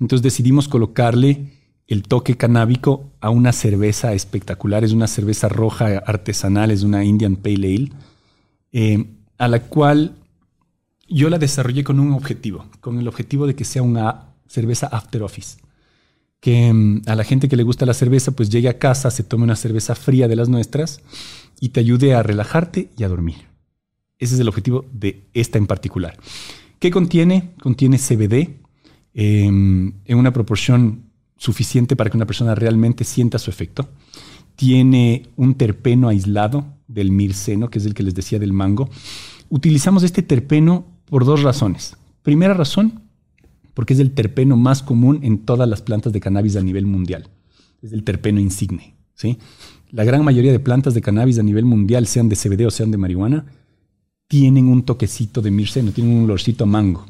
Entonces 0.00 0.22
decidimos 0.22 0.68
colocarle 0.68 1.52
el 1.88 2.02
toque 2.04 2.36
canábico 2.36 3.10
a 3.20 3.30
una 3.30 3.52
cerveza 3.52 4.12
espectacular. 4.12 4.84
Es 4.84 4.92
una 4.92 5.08
cerveza 5.08 5.48
roja 5.48 5.98
artesanal, 6.06 6.70
es 6.70 6.82
una 6.82 7.04
Indian 7.04 7.36
Pale 7.36 7.74
Ale, 7.74 7.92
eh, 8.72 9.06
a 9.38 9.48
la 9.48 9.62
cual 9.64 10.14
yo 11.08 11.28
la 11.28 11.38
desarrollé 11.38 11.82
con 11.82 11.98
un 11.98 12.12
objetivo, 12.12 12.66
con 12.80 12.98
el 13.00 13.08
objetivo 13.08 13.48
de 13.48 13.56
que 13.56 13.64
sea 13.64 13.82
una 13.82 14.34
cerveza 14.46 14.86
after 14.86 15.22
office 15.22 15.56
que 16.40 16.72
mm, 16.72 17.02
a 17.06 17.14
la 17.14 17.24
gente 17.24 17.48
que 17.48 17.56
le 17.56 17.62
gusta 17.62 17.86
la 17.86 17.94
cerveza, 17.94 18.32
pues 18.32 18.50
llegue 18.50 18.68
a 18.68 18.78
casa, 18.78 19.10
se 19.10 19.22
tome 19.22 19.44
una 19.44 19.56
cerveza 19.56 19.94
fría 19.94 20.26
de 20.28 20.36
las 20.36 20.48
nuestras 20.48 21.00
y 21.60 21.70
te 21.70 21.80
ayude 21.80 22.14
a 22.14 22.22
relajarte 22.22 22.90
y 22.96 23.04
a 23.04 23.08
dormir. 23.08 23.48
Ese 24.18 24.34
es 24.34 24.40
el 24.40 24.48
objetivo 24.48 24.84
de 24.92 25.28
esta 25.32 25.58
en 25.58 25.66
particular. 25.66 26.18
¿Qué 26.78 26.90
contiene? 26.90 27.52
Contiene 27.62 27.98
CBD 27.98 28.58
eh, 29.14 29.44
en 29.44 30.18
una 30.18 30.32
proporción 30.32 31.10
suficiente 31.36 31.96
para 31.96 32.10
que 32.10 32.16
una 32.16 32.26
persona 32.26 32.54
realmente 32.54 33.04
sienta 33.04 33.38
su 33.38 33.50
efecto. 33.50 33.88
Tiene 34.56 35.28
un 35.36 35.54
terpeno 35.54 36.08
aislado 36.08 36.66
del 36.86 37.12
mirceno, 37.12 37.70
que 37.70 37.78
es 37.78 37.86
el 37.86 37.94
que 37.94 38.02
les 38.02 38.14
decía 38.14 38.38
del 38.38 38.52
mango. 38.52 38.90
Utilizamos 39.48 40.02
este 40.02 40.22
terpeno 40.22 40.86
por 41.06 41.24
dos 41.24 41.42
razones. 41.42 41.96
Primera 42.22 42.52
razón, 42.52 43.02
porque 43.74 43.94
es 43.94 44.00
el 44.00 44.12
terpeno 44.12 44.56
más 44.56 44.82
común 44.82 45.20
en 45.22 45.44
todas 45.44 45.68
las 45.68 45.82
plantas 45.82 46.12
de 46.12 46.20
cannabis 46.20 46.56
a 46.56 46.62
nivel 46.62 46.86
mundial. 46.86 47.28
Es 47.82 47.92
el 47.92 48.04
terpeno 48.04 48.40
insigne. 48.40 48.94
¿sí? 49.14 49.38
La 49.90 50.04
gran 50.04 50.24
mayoría 50.24 50.52
de 50.52 50.60
plantas 50.60 50.94
de 50.94 51.00
cannabis 51.00 51.38
a 51.38 51.42
nivel 51.42 51.64
mundial, 51.64 52.06
sean 52.06 52.28
de 52.28 52.36
CBD 52.36 52.66
o 52.66 52.70
sean 52.70 52.90
de 52.90 52.98
marihuana, 52.98 53.46
tienen 54.28 54.68
un 54.68 54.84
toquecito 54.84 55.42
de 55.42 55.50
mirceno, 55.50 55.92
tienen 55.92 56.16
un 56.16 56.24
olorcito 56.24 56.64
a 56.64 56.66
mango. 56.66 57.04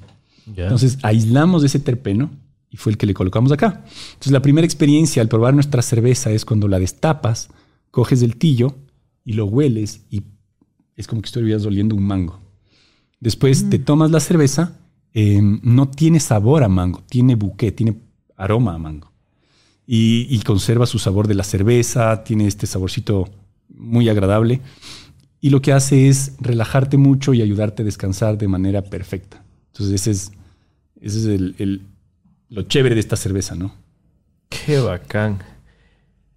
Ya. 0.54 0.64
Entonces 0.64 0.98
aislamos 1.02 1.62
ese 1.64 1.78
terpeno 1.78 2.30
y 2.70 2.76
fue 2.76 2.92
el 2.92 2.98
que 2.98 3.06
le 3.06 3.14
colocamos 3.14 3.52
acá. 3.52 3.84
Entonces 4.12 4.32
la 4.32 4.42
primera 4.42 4.64
experiencia 4.64 5.20
al 5.20 5.28
probar 5.28 5.54
nuestra 5.54 5.82
cerveza 5.82 6.30
es 6.30 6.44
cuando 6.44 6.68
la 6.68 6.78
destapas, 6.78 7.50
coges 7.90 8.22
el 8.22 8.36
tillo 8.36 8.74
y 9.24 9.34
lo 9.34 9.46
hueles 9.46 10.02
y 10.10 10.22
es 10.96 11.06
como 11.06 11.22
que 11.22 11.26
estuvieras 11.26 11.66
oliendo 11.66 11.94
un 11.94 12.06
mango. 12.06 12.40
Después 13.20 13.68
te 13.68 13.78
tomas 13.78 14.10
la 14.10 14.20
cerveza, 14.20 14.79
eh, 15.14 15.40
no 15.42 15.88
tiene 15.88 16.20
sabor 16.20 16.62
a 16.62 16.68
mango, 16.68 17.02
tiene 17.08 17.34
buque, 17.34 17.72
tiene 17.72 17.96
aroma 18.36 18.74
a 18.74 18.78
mango. 18.78 19.10
Y, 19.86 20.26
y 20.30 20.40
conserva 20.42 20.86
su 20.86 20.98
sabor 20.98 21.26
de 21.26 21.34
la 21.34 21.42
cerveza, 21.44 22.22
tiene 22.22 22.46
este 22.46 22.66
saborcito 22.66 23.28
muy 23.74 24.08
agradable. 24.08 24.60
Y 25.40 25.50
lo 25.50 25.60
que 25.62 25.72
hace 25.72 26.08
es 26.08 26.32
relajarte 26.40 26.96
mucho 26.96 27.34
y 27.34 27.42
ayudarte 27.42 27.82
a 27.82 27.84
descansar 27.84 28.38
de 28.38 28.46
manera 28.46 28.82
perfecta. 28.82 29.42
Entonces 29.72 29.94
ese 30.00 30.10
es, 30.12 30.32
ese 31.00 31.18
es 31.18 31.24
el, 31.26 31.54
el- 31.58 31.82
lo 32.50 32.62
chévere 32.62 32.94
de 32.94 33.00
esta 33.00 33.16
cerveza, 33.16 33.54
¿no? 33.54 33.72
Qué 34.48 34.78
bacán. 34.80 35.38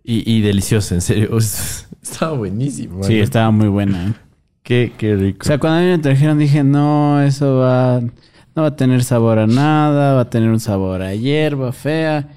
Y, 0.04 0.32
y 0.32 0.42
delicioso, 0.42 0.94
en 0.96 1.02
serio. 1.02 1.38
Estaba 2.02 2.34
buenísimo. 2.38 3.04
Sí, 3.04 3.14
mano. 3.14 3.24
estaba 3.24 3.52
muy 3.52 3.68
buena. 3.68 4.08
¿eh? 4.10 4.14
Qué, 4.62 4.94
qué 4.98 5.16
rico. 5.16 5.40
O 5.42 5.46
sea, 5.46 5.58
cuando 5.58 5.80
a 5.80 5.82
mí 5.82 5.88
me 5.88 5.98
trajeron 5.98 6.38
dije, 6.38 6.64
no, 6.64 7.22
eso 7.22 7.58
va, 7.58 8.02
no 8.56 8.62
va 8.62 8.70
a 8.70 8.76
tener 8.76 9.04
sabor 9.04 9.40
a 9.40 9.48
nada, 9.48 10.14
va 10.14 10.22
a 10.22 10.30
tener 10.30 10.50
un 10.50 10.60
sabor 10.60 11.02
a 11.02 11.16
hierba 11.16 11.72
fea. 11.72 12.30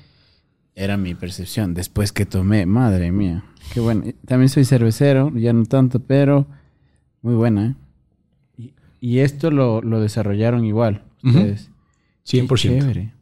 Era 0.74 0.96
mi 0.96 1.14
percepción. 1.14 1.74
Después 1.74 2.12
que 2.12 2.26
tomé, 2.26 2.66
madre 2.66 3.10
mía, 3.12 3.44
qué 3.72 3.80
bueno. 3.80 4.04
También 4.26 4.48
soy 4.48 4.64
cervecero, 4.64 5.32
ya 5.34 5.52
no 5.52 5.64
tanto, 5.64 6.00
pero 6.00 6.46
muy 7.22 7.34
buena. 7.34 7.66
¿eh? 7.66 7.74
Y, 8.58 8.72
y 9.00 9.18
esto 9.20 9.50
lo, 9.50 9.80
lo 9.82 10.00
desarrollaron 10.00 10.64
igual, 10.64 11.02
ustedes. 11.22 11.70
Qué 12.24 12.42
100%. 12.44 12.56
chévere. 12.56 13.12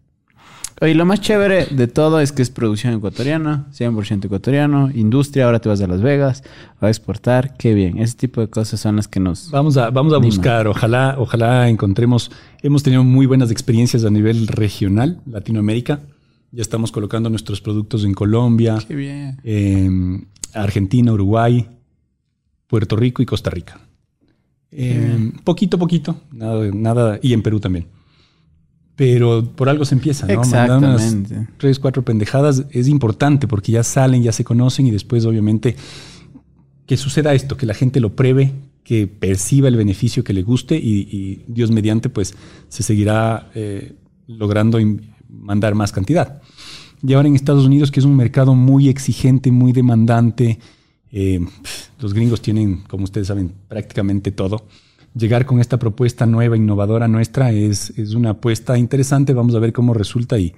Oye, 0.80 0.94
lo 0.94 1.06
más 1.06 1.20
chévere 1.20 1.66
de 1.66 1.86
todo 1.86 2.20
es 2.20 2.32
que 2.32 2.42
es 2.42 2.50
producción 2.50 2.94
ecuatoriana, 2.94 3.66
100% 3.72 4.24
ecuatoriano, 4.24 4.90
industria, 4.92 5.46
ahora 5.46 5.60
te 5.60 5.68
vas 5.68 5.80
a 5.80 5.86
Las 5.86 6.02
Vegas 6.02 6.42
a 6.80 6.88
exportar, 6.88 7.56
qué 7.56 7.74
bien. 7.74 7.98
Ese 7.98 8.16
tipo 8.16 8.40
de 8.40 8.48
cosas 8.48 8.80
son 8.80 8.96
las 8.96 9.06
que 9.06 9.20
nos... 9.20 9.50
Vamos 9.50 9.76
a, 9.76 9.90
vamos 9.90 10.12
a 10.12 10.18
buscar, 10.18 10.66
ojalá, 10.66 11.14
ojalá 11.18 11.68
encontremos. 11.68 12.30
Hemos 12.62 12.82
tenido 12.82 13.04
muy 13.04 13.26
buenas 13.26 13.52
experiencias 13.52 14.04
a 14.04 14.10
nivel 14.10 14.48
regional, 14.48 15.20
Latinoamérica. 15.26 16.00
Ya 16.50 16.62
estamos 16.62 16.90
colocando 16.90 17.30
nuestros 17.30 17.60
productos 17.60 18.04
en 18.04 18.12
Colombia, 18.12 18.78
Qué 18.86 18.94
bien. 18.96 19.38
en 19.44 20.28
Argentina, 20.54 21.12
Uruguay, 21.12 21.68
Puerto 22.66 22.96
Rico 22.96 23.22
y 23.22 23.26
Costa 23.26 23.50
Rica. 23.50 23.80
Eh, 24.72 25.32
poquito, 25.44 25.78
poquito, 25.78 26.16
nada, 26.32 26.68
nada, 26.72 27.18
y 27.22 27.32
en 27.32 27.42
Perú 27.42 27.60
también. 27.60 27.86
Pero 28.96 29.44
por 29.56 29.68
algo 29.68 29.84
se 29.84 29.94
empieza, 29.96 30.26
¿no? 30.26 30.40
Mandar 30.40 30.78
unas 30.78 31.16
tres, 31.56 31.78
cuatro 31.80 32.04
pendejadas 32.04 32.64
es 32.70 32.86
importante 32.86 33.48
porque 33.48 33.72
ya 33.72 33.82
salen, 33.82 34.22
ya 34.22 34.30
se 34.30 34.44
conocen 34.44 34.86
y 34.86 34.90
después, 34.92 35.24
obviamente, 35.24 35.74
que 36.86 36.96
suceda 36.96 37.34
esto, 37.34 37.56
que 37.56 37.66
la 37.66 37.74
gente 37.74 37.98
lo 37.98 38.14
pruebe, 38.14 38.52
que 38.84 39.08
perciba 39.08 39.66
el 39.68 39.76
beneficio 39.76 40.22
que 40.22 40.32
le 40.32 40.42
guste 40.42 40.76
y, 40.76 41.08
y 41.10 41.44
Dios 41.48 41.70
mediante, 41.70 42.08
pues 42.08 42.34
se 42.68 42.82
seguirá 42.82 43.50
eh, 43.54 43.94
logrando 44.28 44.78
mandar 45.28 45.74
más 45.74 45.90
cantidad. 45.90 46.40
Y 47.02 47.12
ahora 47.14 47.28
en 47.28 47.34
Estados 47.34 47.66
Unidos, 47.66 47.90
que 47.90 48.00
es 48.00 48.06
un 48.06 48.16
mercado 48.16 48.54
muy 48.54 48.88
exigente, 48.88 49.50
muy 49.50 49.72
demandante, 49.72 50.58
eh, 51.10 51.40
los 52.00 52.14
gringos 52.14 52.40
tienen, 52.40 52.82
como 52.88 53.04
ustedes 53.04 53.26
saben, 53.26 53.52
prácticamente 53.68 54.30
todo. 54.30 54.66
Llegar 55.14 55.46
con 55.46 55.60
esta 55.60 55.78
propuesta 55.78 56.26
nueva, 56.26 56.56
innovadora 56.56 57.08
nuestra, 57.08 57.52
es, 57.52 57.90
es 57.98 58.14
una 58.14 58.30
apuesta 58.30 58.76
interesante. 58.78 59.32
Vamos 59.34 59.54
a 59.54 59.58
ver 59.58 59.72
cómo 59.72 59.94
resulta 59.94 60.38
y 60.38 60.54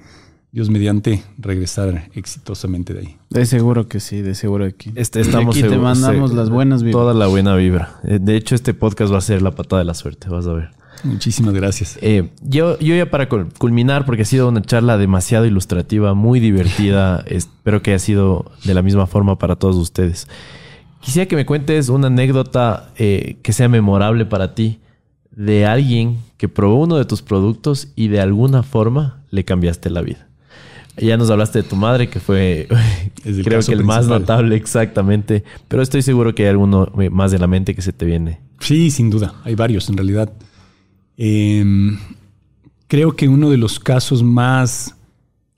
Dios 0.53 0.71
mediante 0.71 1.23
regresar 1.39 2.09
exitosamente 2.15 2.95
de 2.95 3.01
ahí. 3.01 3.17
De 3.31 3.45
seguro 3.45 3.89
que 3.89 4.01
sí, 4.01 4.23
de 4.23 4.35
seguro 4.35 4.67
que 4.77 4.91
Este, 4.95 5.21
estamos 5.21 5.57
Aquí 5.57 5.67
te 5.69 5.77
mandamos 5.77 6.31
sí. 6.31 6.37
las 6.37 6.49
buenas 6.51 6.83
vibras. 6.83 7.01
Toda 7.03 7.13
la 7.15 7.27
buena 7.27 7.55
vibra. 7.57 8.01
Eh, 8.05 8.19
De 8.21 8.37
hecho, 8.37 8.55
este 8.55 8.73
podcast 8.73 9.13
va 9.13 9.19
a 9.19 9.23
ser 9.23 9.43
la 9.43 9.51
patada 9.51 9.81
de 9.81 9.85
la 9.87 9.95
suerte, 9.95 10.29
vas 10.31 10.47
a 10.47 10.53
ver. 10.55 10.71
Muchísimas 11.05 11.53
gracias. 11.53 11.99
Eh, 12.01 12.31
yo, 12.43 12.79
yo 12.79 12.95
ya 12.97 13.11
para 13.11 13.29
cul- 13.29 13.53
culminar, 13.59 14.07
porque 14.07 14.23
ha 14.23 14.25
sido 14.25 14.49
una 14.49 14.63
charla 14.63 14.97
demasiado 14.97 15.45
ilustrativa, 15.45 16.15
muy 16.15 16.41
divertida, 16.41 17.23
espero 17.27 17.83
que 17.83 17.91
haya 17.91 17.99
sido 17.99 18.51
de 18.65 18.73
la 18.73 18.81
misma 18.81 19.07
forma 19.07 19.39
para 19.39 19.57
todos 19.57 19.77
ustedes. 19.77 20.27
Quisiera 21.01 21.27
que 21.27 21.37
me 21.37 21.47
cuentes 21.47 21.89
una 21.89 22.09
anécdota 22.09 22.93
eh, 22.97 23.37
que 23.43 23.53
sea 23.53 23.69
memorable 23.69 24.27
para 24.27 24.55
ti 24.55 24.81
de 25.31 25.67
alguien 25.67 26.19
que 26.37 26.49
probó 26.49 26.83
uno 26.83 26.97
de 26.97 27.05
tus 27.05 27.23
productos 27.23 27.89
y 27.95 28.09
de 28.09 28.21
alguna 28.21 28.63
forma 28.63 29.23
le 29.31 29.45
cambiaste 29.45 29.91
la 29.91 30.03
vida. 30.03 30.27
Ya 30.99 31.19
nos 31.19 31.31
hablaste 31.31 31.63
de 31.63 31.69
tu 31.69 31.77
madre, 31.77 32.09
que 32.09 32.21
fue 32.21 32.69
creo 33.45 33.61
que 33.61 33.73
el 33.73 33.85
más 33.85 34.07
notable 34.07 34.57
exactamente, 34.57 35.45
pero 35.69 35.83
estoy 35.83 36.03
seguro 36.03 36.35
que 36.35 36.45
hay 36.45 36.49
alguno 36.49 36.91
eh, 37.01 37.11
más 37.11 37.31
de 37.31 37.39
la 37.39 37.47
mente 37.47 37.75
que 37.75 37.83
se 37.83 37.93
te 37.93 38.07
viene. 38.07 38.41
Sí, 38.61 38.91
sin 38.91 39.11
duda. 39.11 39.35
Hay 39.45 39.55
varios 39.55 39.89
en 39.91 39.97
realidad. 39.99 40.33
Eh, 41.19 41.65
creo 42.89 43.15
que 43.15 43.29
uno 43.29 43.51
de 43.51 43.59
los 43.59 43.79
casos 43.79 44.23
más 44.23 44.95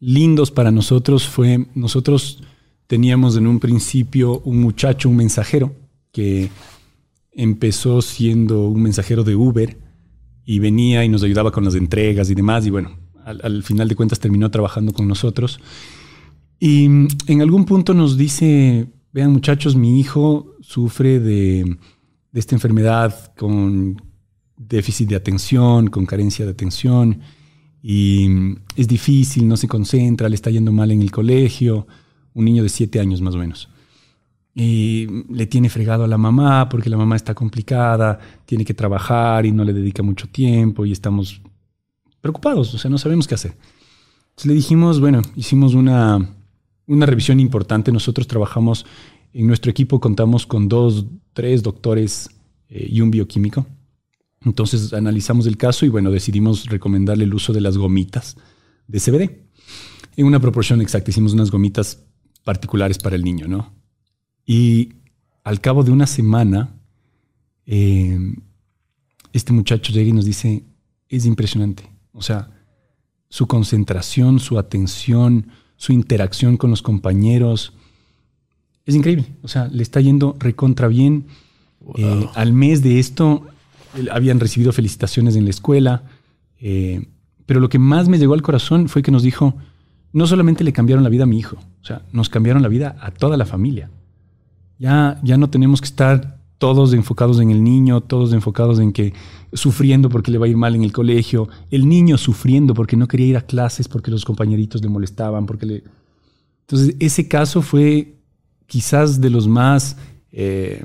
lindos 0.00 0.50
para 0.50 0.70
nosotros 0.70 1.26
fue, 1.26 1.66
nosotros 1.74 2.42
teníamos 2.88 3.36
en 3.36 3.46
un 3.46 3.60
principio 3.60 4.40
un 4.40 4.60
muchacho, 4.60 5.08
un 5.08 5.16
mensajero, 5.16 5.72
que 6.10 6.50
empezó 7.30 8.02
siendo 8.02 8.66
un 8.66 8.82
mensajero 8.82 9.22
de 9.22 9.36
Uber 9.36 9.78
y 10.44 10.58
venía 10.58 11.04
y 11.04 11.08
nos 11.08 11.22
ayudaba 11.22 11.52
con 11.52 11.64
las 11.64 11.76
entregas 11.76 12.28
y 12.30 12.34
demás. 12.34 12.66
Y 12.66 12.70
bueno, 12.70 12.98
al, 13.24 13.40
al 13.44 13.62
final 13.62 13.88
de 13.88 13.94
cuentas 13.94 14.18
terminó 14.18 14.50
trabajando 14.50 14.92
con 14.92 15.06
nosotros. 15.06 15.60
Y 16.58 16.86
en 16.86 17.40
algún 17.40 17.64
punto 17.64 17.94
nos 17.94 18.16
dice, 18.16 18.88
vean 19.12 19.32
muchachos, 19.32 19.76
mi 19.76 20.00
hijo 20.00 20.56
sufre 20.60 21.20
de, 21.20 21.76
de 22.32 22.40
esta 22.40 22.56
enfermedad 22.56 23.32
con 23.36 24.02
déficit 24.56 25.10
de 25.10 25.16
atención, 25.16 25.88
con 25.88 26.04
carencia 26.04 26.44
de 26.44 26.50
atención, 26.50 27.20
y 27.80 28.28
es 28.74 28.88
difícil, 28.88 29.46
no 29.46 29.56
se 29.56 29.68
concentra, 29.68 30.28
le 30.28 30.34
está 30.34 30.50
yendo 30.50 30.72
mal 30.72 30.90
en 30.90 31.00
el 31.00 31.12
colegio, 31.12 31.86
un 32.38 32.44
niño 32.44 32.62
de 32.62 32.68
siete 32.68 33.00
años 33.00 33.20
más 33.20 33.34
o 33.34 33.38
menos. 33.38 33.68
Y 34.54 35.06
le 35.28 35.46
tiene 35.46 35.68
fregado 35.68 36.04
a 36.04 36.08
la 36.08 36.18
mamá 36.18 36.68
porque 36.68 36.88
la 36.88 36.96
mamá 36.96 37.16
está 37.16 37.34
complicada, 37.34 38.18
tiene 38.46 38.64
que 38.64 38.74
trabajar 38.74 39.44
y 39.44 39.52
no 39.52 39.64
le 39.64 39.72
dedica 39.72 40.02
mucho 40.04 40.28
tiempo 40.28 40.86
y 40.86 40.92
estamos 40.92 41.42
preocupados, 42.20 42.74
o 42.74 42.78
sea, 42.78 42.90
no 42.90 42.98
sabemos 42.98 43.26
qué 43.26 43.34
hacer. 43.34 43.56
Entonces 44.30 44.46
le 44.46 44.54
dijimos, 44.54 45.00
bueno, 45.00 45.20
hicimos 45.34 45.74
una, 45.74 46.36
una 46.86 47.06
revisión 47.06 47.40
importante. 47.40 47.90
Nosotros 47.90 48.28
trabajamos, 48.28 48.86
en 49.32 49.48
nuestro 49.48 49.70
equipo 49.70 50.00
contamos 50.00 50.46
con 50.46 50.68
dos, 50.68 51.06
tres 51.32 51.62
doctores 51.64 52.30
eh, 52.68 52.86
y 52.88 53.00
un 53.00 53.10
bioquímico. 53.10 53.66
Entonces 54.44 54.92
analizamos 54.92 55.46
el 55.46 55.56
caso 55.56 55.86
y 55.86 55.88
bueno, 55.88 56.12
decidimos 56.12 56.66
recomendarle 56.66 57.24
el 57.24 57.34
uso 57.34 57.52
de 57.52 57.60
las 57.60 57.76
gomitas 57.76 58.36
de 58.86 59.00
CBD. 59.00 59.48
En 60.16 60.26
una 60.26 60.40
proporción 60.40 60.80
exacta, 60.80 61.10
hicimos 61.10 61.32
unas 61.32 61.50
gomitas 61.50 62.07
particulares 62.48 62.96
para 62.96 63.14
el 63.14 63.24
niño, 63.24 63.46
¿no? 63.46 63.74
Y 64.46 64.94
al 65.44 65.60
cabo 65.60 65.84
de 65.84 65.90
una 65.90 66.06
semana, 66.06 66.70
eh, 67.66 68.18
este 69.34 69.52
muchacho 69.52 69.92
llega 69.92 70.08
y 70.08 70.14
nos 70.14 70.24
dice, 70.24 70.64
es 71.10 71.26
impresionante. 71.26 71.82
O 72.12 72.22
sea, 72.22 72.48
su 73.28 73.46
concentración, 73.46 74.40
su 74.40 74.58
atención, 74.58 75.48
su 75.76 75.92
interacción 75.92 76.56
con 76.56 76.70
los 76.70 76.80
compañeros, 76.80 77.74
es 78.86 78.94
increíble. 78.94 79.26
O 79.42 79.48
sea, 79.48 79.68
le 79.68 79.82
está 79.82 80.00
yendo 80.00 80.34
recontra 80.38 80.88
bien. 80.88 81.26
Eh, 81.96 82.26
al 82.34 82.54
mes 82.54 82.82
de 82.82 82.98
esto, 82.98 83.46
habían 84.10 84.40
recibido 84.40 84.72
felicitaciones 84.72 85.36
en 85.36 85.44
la 85.44 85.50
escuela. 85.50 86.04
eh, 86.60 87.06
pero 87.44 87.60
lo 87.60 87.68
que 87.68 87.78
más 87.78 88.08
me 88.08 88.18
llegó 88.18 88.32
al 88.32 88.42
corazón 88.42 88.88
fue 88.88 89.02
que 89.02 89.10
nos 89.10 89.22
dijo, 89.22 89.54
no 90.12 90.26
solamente 90.26 90.64
le 90.64 90.72
cambiaron 90.72 91.04
la 91.04 91.10
vida 91.10 91.24
a 91.24 91.26
mi 91.26 91.38
hijo, 91.38 91.58
nos 92.12 92.28
cambiaron 92.28 92.62
la 92.62 92.68
vida 92.68 92.96
a 93.00 93.10
toda 93.10 93.36
la 93.36 93.46
familia. 93.46 93.90
Ya, 94.78 95.20
ya 95.22 95.36
no 95.36 95.50
tenemos 95.50 95.80
que 95.80 95.86
estar 95.86 96.38
todos 96.58 96.92
enfocados 96.92 97.40
en 97.40 97.50
el 97.50 97.62
niño, 97.62 98.00
todos 98.00 98.32
enfocados 98.32 98.80
en 98.80 98.92
que 98.92 99.14
sufriendo 99.52 100.08
porque 100.08 100.30
le 100.30 100.38
va 100.38 100.46
a 100.46 100.48
ir 100.48 100.56
mal 100.56 100.74
en 100.74 100.82
el 100.82 100.92
colegio, 100.92 101.48
el 101.70 101.88
niño 101.88 102.18
sufriendo 102.18 102.74
porque 102.74 102.96
no 102.96 103.08
quería 103.08 103.26
ir 103.26 103.36
a 103.36 103.42
clases 103.42 103.88
porque 103.88 104.10
los 104.10 104.24
compañeritos 104.24 104.82
le 104.82 104.88
molestaban, 104.88 105.46
porque. 105.46 105.84
Entonces, 106.62 106.96
ese 106.98 107.28
caso 107.28 107.62
fue 107.62 108.16
quizás 108.66 109.20
de 109.20 109.30
los 109.30 109.48
más, 109.48 109.96
eh, 110.32 110.82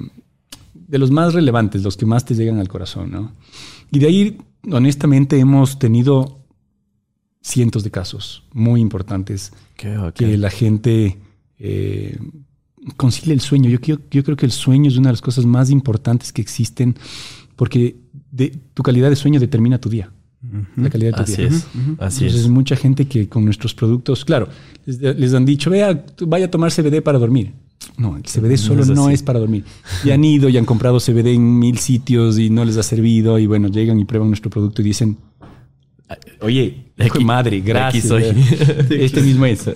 de 0.74 0.98
los 0.98 1.12
más 1.12 1.34
relevantes, 1.34 1.84
los 1.84 1.98
que 1.98 2.06
más 2.06 2.24
te 2.24 2.36
llegan 2.36 2.60
al 2.60 2.70
corazón, 2.70 3.12
¿no? 3.12 3.32
Y 3.92 4.00
de 4.00 4.08
ahí, 4.08 4.38
honestamente, 4.72 5.38
hemos 5.40 5.78
tenido 5.80 6.43
cientos 7.44 7.84
de 7.84 7.92
casos 7.92 8.44
muy 8.54 8.80
importantes 8.82 9.52
que 9.76 10.38
la 10.38 10.50
gente 10.50 11.18
eh, 11.60 12.18
concilia 12.98 13.34
el 13.34 13.42
sueño. 13.42 13.70
Yo, 13.70 13.80
yo 14.10 14.24
creo 14.24 14.38
que 14.38 14.46
el 14.46 14.52
sueño 14.52 14.90
es 14.90 14.98
una 14.98 15.10
de 15.10 15.14
las 15.14 15.22
cosas 15.22 15.46
más 15.46 15.70
importantes 15.70 16.32
que 16.32 16.42
existen 16.42 16.96
porque 17.56 17.98
de- 18.32 18.58
tu 18.74 18.82
calidad 18.84 19.10
de 19.10 19.16
sueño 19.16 19.40
determina 19.40 19.78
tu 19.80 19.90
día. 19.90 20.12
La 20.76 20.90
calidad 20.90 21.12
de 21.12 21.18
tu 21.18 21.24
Así 21.24 21.36
día. 21.38 21.48
es, 21.48 21.54
así 22.00 22.24
Entonces, 22.26 22.36
es. 22.36 22.50
mucha 22.50 22.76
gente 22.76 23.08
que 23.08 23.30
con 23.30 23.46
nuestros 23.46 23.74
productos, 23.74 24.26
claro, 24.26 24.50
les, 24.86 25.00
les 25.00 25.34
han 25.34 25.46
dicho, 25.46 25.70
vea, 25.70 26.04
vaya 26.28 26.46
a 26.48 26.52
tomar 26.52 26.70
CBD 26.72 27.02
para 27.02 27.18
dormir. 27.18 27.54
No, 27.98 28.18
el 28.18 28.24
CBD 28.24 28.58
solo 28.58 28.84
no 28.86 29.06
así. 29.06 29.14
es 29.16 29.24
para 29.24 29.40
dormir. 29.40 29.64
Y 30.04 30.12
han 30.12 30.24
ido 30.26 30.50
y 30.50 30.58
han 30.58 30.66
comprado 30.66 31.00
CBD 31.00 31.28
en 31.36 31.60
mil 31.60 31.78
sitios 31.78 32.38
y 32.40 32.50
no 32.50 32.66
les 32.66 32.76
ha 32.78 32.84
servido. 32.84 33.40
Y 33.40 33.46
bueno, 33.46 33.70
llegan 33.70 34.00
y 34.00 34.06
prueban 34.06 34.28
nuestro 34.30 34.50
producto 34.50 34.82
y 34.82 34.86
dicen, 34.86 35.18
oye, 36.42 36.86
aquí- 36.98 37.24
madre, 37.24 37.58
aquí 37.58 37.66
gracias. 37.68 38.08
soy. 38.08 38.24
Este 38.90 39.22
mismo 39.22 39.46
es. 39.46 39.70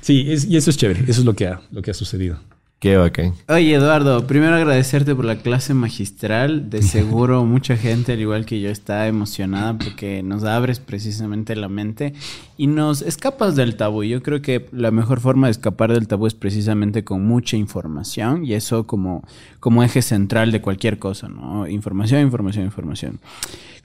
Sí, 0.00 0.26
es- 0.28 0.44
y 0.46 0.56
eso 0.56 0.70
es 0.70 0.76
chévere. 0.76 1.00
Eso 1.08 1.20
es 1.20 1.24
lo 1.24 1.34
que 1.34 1.46
ha, 1.48 1.60
lo 1.70 1.82
que 1.82 1.90
ha 1.90 1.94
sucedido. 1.94 2.38
Qué 2.80 2.96
bacán. 2.96 3.34
Oye, 3.48 3.74
Eduardo, 3.74 4.24
primero 4.28 4.54
agradecerte 4.54 5.12
por 5.12 5.24
la 5.24 5.38
clase 5.38 5.74
magistral. 5.74 6.70
De 6.70 6.80
seguro 6.82 7.44
mucha 7.44 7.76
gente, 7.76 8.12
al 8.12 8.20
igual 8.20 8.46
que 8.46 8.60
yo, 8.60 8.70
está 8.70 9.08
emocionada 9.08 9.76
porque 9.76 10.22
nos 10.22 10.44
abres 10.44 10.78
precisamente 10.78 11.56
la 11.56 11.68
mente 11.68 12.12
y 12.56 12.68
nos 12.68 13.02
escapas 13.02 13.56
del 13.56 13.74
tabú. 13.74 14.04
Yo 14.04 14.22
creo 14.22 14.42
que 14.42 14.68
la 14.70 14.92
mejor 14.92 15.18
forma 15.18 15.48
de 15.48 15.50
escapar 15.50 15.92
del 15.92 16.06
tabú 16.06 16.28
es 16.28 16.34
precisamente 16.34 17.02
con 17.02 17.26
mucha 17.26 17.56
información 17.56 18.44
y 18.46 18.52
eso 18.54 18.86
como, 18.86 19.24
como 19.58 19.82
eje 19.82 20.00
central 20.00 20.52
de 20.52 20.60
cualquier 20.60 21.00
cosa, 21.00 21.28
¿no? 21.28 21.66
Información, 21.66 22.20
información, 22.22 22.64
información. 22.64 23.18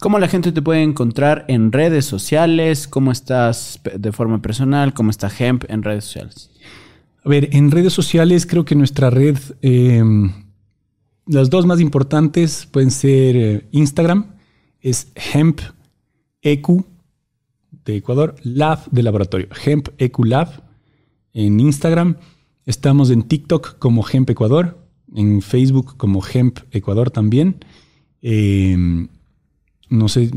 ¿Cómo 0.03 0.19
la 0.19 0.27
gente 0.27 0.51
te 0.51 0.61
puede 0.61 0.83
encontrar 0.83 1.45
en 1.47 1.71
redes 1.71 2.03
sociales? 2.03 2.89
¿Cómo 2.89 3.13
estás 3.13 3.79
de 3.97 4.11
forma 4.11 4.41
personal? 4.41 4.93
¿Cómo 4.93 5.09
está 5.09 5.31
Hemp 5.39 5.63
en 5.69 5.81
redes 5.81 6.03
sociales? 6.03 6.51
A 7.23 7.29
ver, 7.29 7.47
en 7.55 7.71
redes 7.71 7.93
sociales 7.93 8.45
creo 8.45 8.65
que 8.65 8.75
nuestra 8.75 9.09
red, 9.09 9.37
eh, 9.61 10.03
las 11.25 11.49
dos 11.49 11.65
más 11.65 11.79
importantes 11.79 12.67
pueden 12.69 12.91
ser 12.91 13.37
eh, 13.37 13.67
Instagram, 13.71 14.35
es 14.81 15.09
Hemp 15.15 15.61
EQ 16.41 16.83
de 17.85 17.95
Ecuador, 17.95 18.35
Lab 18.43 18.83
de 18.91 19.03
laboratorio, 19.03 19.47
Hemp 19.63 19.87
EQ 19.99 20.25
Lab 20.25 20.63
en 21.31 21.61
Instagram. 21.61 22.17
Estamos 22.65 23.09
en 23.09 23.23
TikTok 23.23 23.79
como 23.79 24.05
Hemp 24.05 24.29
Ecuador, 24.29 24.85
en 25.15 25.41
Facebook 25.41 25.95
como 25.95 26.21
Hemp 26.33 26.59
Ecuador 26.71 27.09
también. 27.09 27.63
Eh, 28.21 29.07
no 29.89 30.07
sé, 30.09 30.31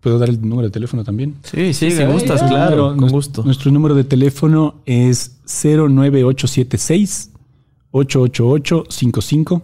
¿puedo 0.00 0.18
dar 0.18 0.28
el 0.28 0.40
número 0.40 0.68
de 0.68 0.72
teléfono 0.72 1.04
también? 1.04 1.34
Sí, 1.42 1.72
sí, 1.74 1.90
si 1.90 2.04
gustas, 2.04 2.42
claro, 2.42 2.76
Número- 2.76 2.88
con 2.88 2.96
nuestro- 2.98 3.16
gusto. 3.16 3.44
Nuestro 3.44 3.70
número 3.70 3.94
de 3.94 4.04
teléfono 4.04 4.76
es 4.86 5.38
09876 5.46 7.30
88855, 7.90 9.62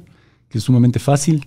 que 0.49 0.59
es 0.59 0.65
sumamente 0.65 0.99
fácil. 0.99 1.47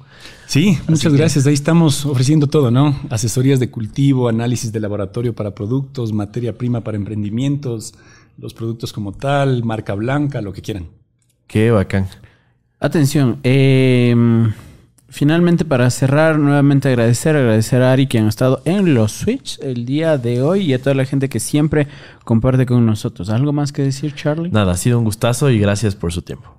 Sí, 0.46 0.78
muchas 0.88 1.14
gracias. 1.14 1.48
Ahí 1.48 1.56
estamos 1.56 2.06
ofreciendo 2.06 2.46
todo, 2.46 2.70
¿no? 2.70 2.96
Asesorías 3.10 3.60
de 3.60 3.72
cultivo, 3.72 4.30
análisis 4.30 4.72
de 4.72 4.80
laboratorio 4.80 5.34
para 5.34 5.56
productos, 5.56 6.14
materia 6.14 6.56
prima 6.56 6.82
para 6.82 6.96
emprendimientos, 6.96 7.96
los 8.38 8.54
productos 8.54 8.94
como 8.94 9.14
tal, 9.14 9.64
marca 9.64 9.96
blanca, 9.96 10.42
lo 10.42 10.54
que 10.54 10.62
quieran. 10.62 10.90
Qué 11.48 11.72
bacán. 11.72 12.08
Atención, 12.80 13.40
eh, 13.42 14.14
finalmente 15.16 15.64
para 15.64 15.90
cerrar, 15.90 16.38
nuevamente 16.38 16.90
agradecer, 16.90 17.38
agradecer 17.38 17.82
a 17.82 17.94
Ari 17.94 18.08
que 18.08 18.20
han 18.20 18.28
estado 18.28 18.62
en 18.66 18.94
los 18.94 19.14
Switch 19.14 19.58
el 19.62 19.86
día 19.86 20.18
de 20.18 20.42
hoy 20.42 20.64
y 20.64 20.74
a 20.74 20.82
toda 20.82 20.94
la 20.94 21.06
gente 21.06 21.30
que 21.30 21.40
siempre 21.40 21.88
comparte 22.26 22.66
con 22.66 22.86
nosotros. 22.86 23.30
¿Algo 23.30 23.54
más 23.54 23.72
que 23.72 23.82
decir, 23.82 24.14
Charlie? 24.14 24.52
Nada, 24.52 24.74
ha 24.74 24.78
sido 24.78 25.00
un 25.00 25.06
gustazo 25.06 25.50
y 25.50 25.58
gracias 25.58 25.96
por 25.96 26.12
su 26.12 26.22
tiempo. 26.22 26.54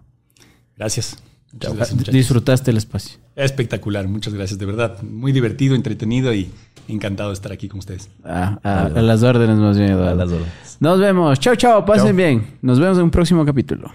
Gracias. 0.75 1.23
Muchas 1.53 1.77
gracias. 1.77 2.07
Disfrutaste 2.07 2.71
el 2.71 2.79
espacio. 2.79 3.19
Espectacular, 3.35 4.09
muchas 4.09 4.33
gracias, 4.33 4.59
de 4.59 4.65
verdad. 4.65 5.03
Muy 5.03 5.33
divertido, 5.33 5.75
entretenido 5.75 6.33
y 6.33 6.51
encantado 6.89 7.29
de 7.29 7.35
estar 7.35 7.53
aquí 7.53 7.69
con 7.69 7.81
ustedes. 7.81 8.09
Ah, 8.25 8.59
a, 8.63 8.87
a 8.87 9.03
las 9.03 9.23
órdenes 9.23 9.59
más 9.59 9.77
bien. 9.77 9.91
Eduardo. 9.91 10.11
A 10.11 10.15
las 10.15 10.33
órdenes. 10.33 10.77
Nos 10.81 10.99
vemos. 10.99 11.39
Chao, 11.41 11.57
chao. 11.57 11.85
Pasen 11.85 12.17
bien. 12.17 12.59
Nos 12.63 12.81
vemos 12.81 12.97
en 12.97 13.05
un 13.05 13.11
próximo 13.11 13.45
capítulo. 13.45 13.93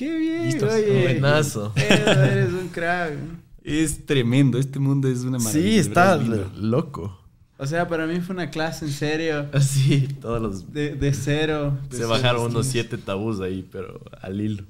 Qué 0.00 0.16
bien. 0.16 0.44
Listos. 0.46 0.72
Buenazo. 1.02 1.72
Eres 1.76 2.54
un 2.54 2.68
crack. 2.68 3.18
Es 3.62 4.06
tremendo, 4.06 4.58
este 4.58 4.78
mundo 4.78 5.08
es 5.08 5.24
una 5.24 5.36
maravilla. 5.36 5.52
Sí, 5.52 5.74
de 5.74 5.78
está 5.78 6.16
verdad, 6.16 6.50
loco. 6.54 7.20
O 7.58 7.66
sea, 7.66 7.86
para 7.86 8.06
mí 8.06 8.18
fue 8.20 8.34
una 8.34 8.48
clase 8.48 8.86
en 8.86 8.92
serio. 8.92 9.50
Así, 9.52 10.08
todos 10.08 10.40
los... 10.40 10.72
De, 10.72 10.94
de 10.94 11.12
cero. 11.12 11.76
de 11.82 11.90
Se 11.90 11.96
cero 11.98 12.08
bajaron 12.08 12.46
unos 12.46 12.66
siete 12.66 12.96
tabús 12.96 13.40
ahí, 13.40 13.68
pero 13.70 14.00
al 14.22 14.40
hilo. 14.40 14.64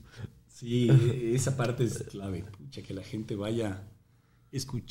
Sí, 0.48 0.90
esa 1.32 1.56
parte 1.56 1.84
es 1.84 2.02
clave. 2.10 2.44
Pucha, 2.58 2.82
que 2.82 2.92
la 2.92 3.04
gente 3.04 3.36
vaya 3.36 3.84
escuchando. 4.50 4.88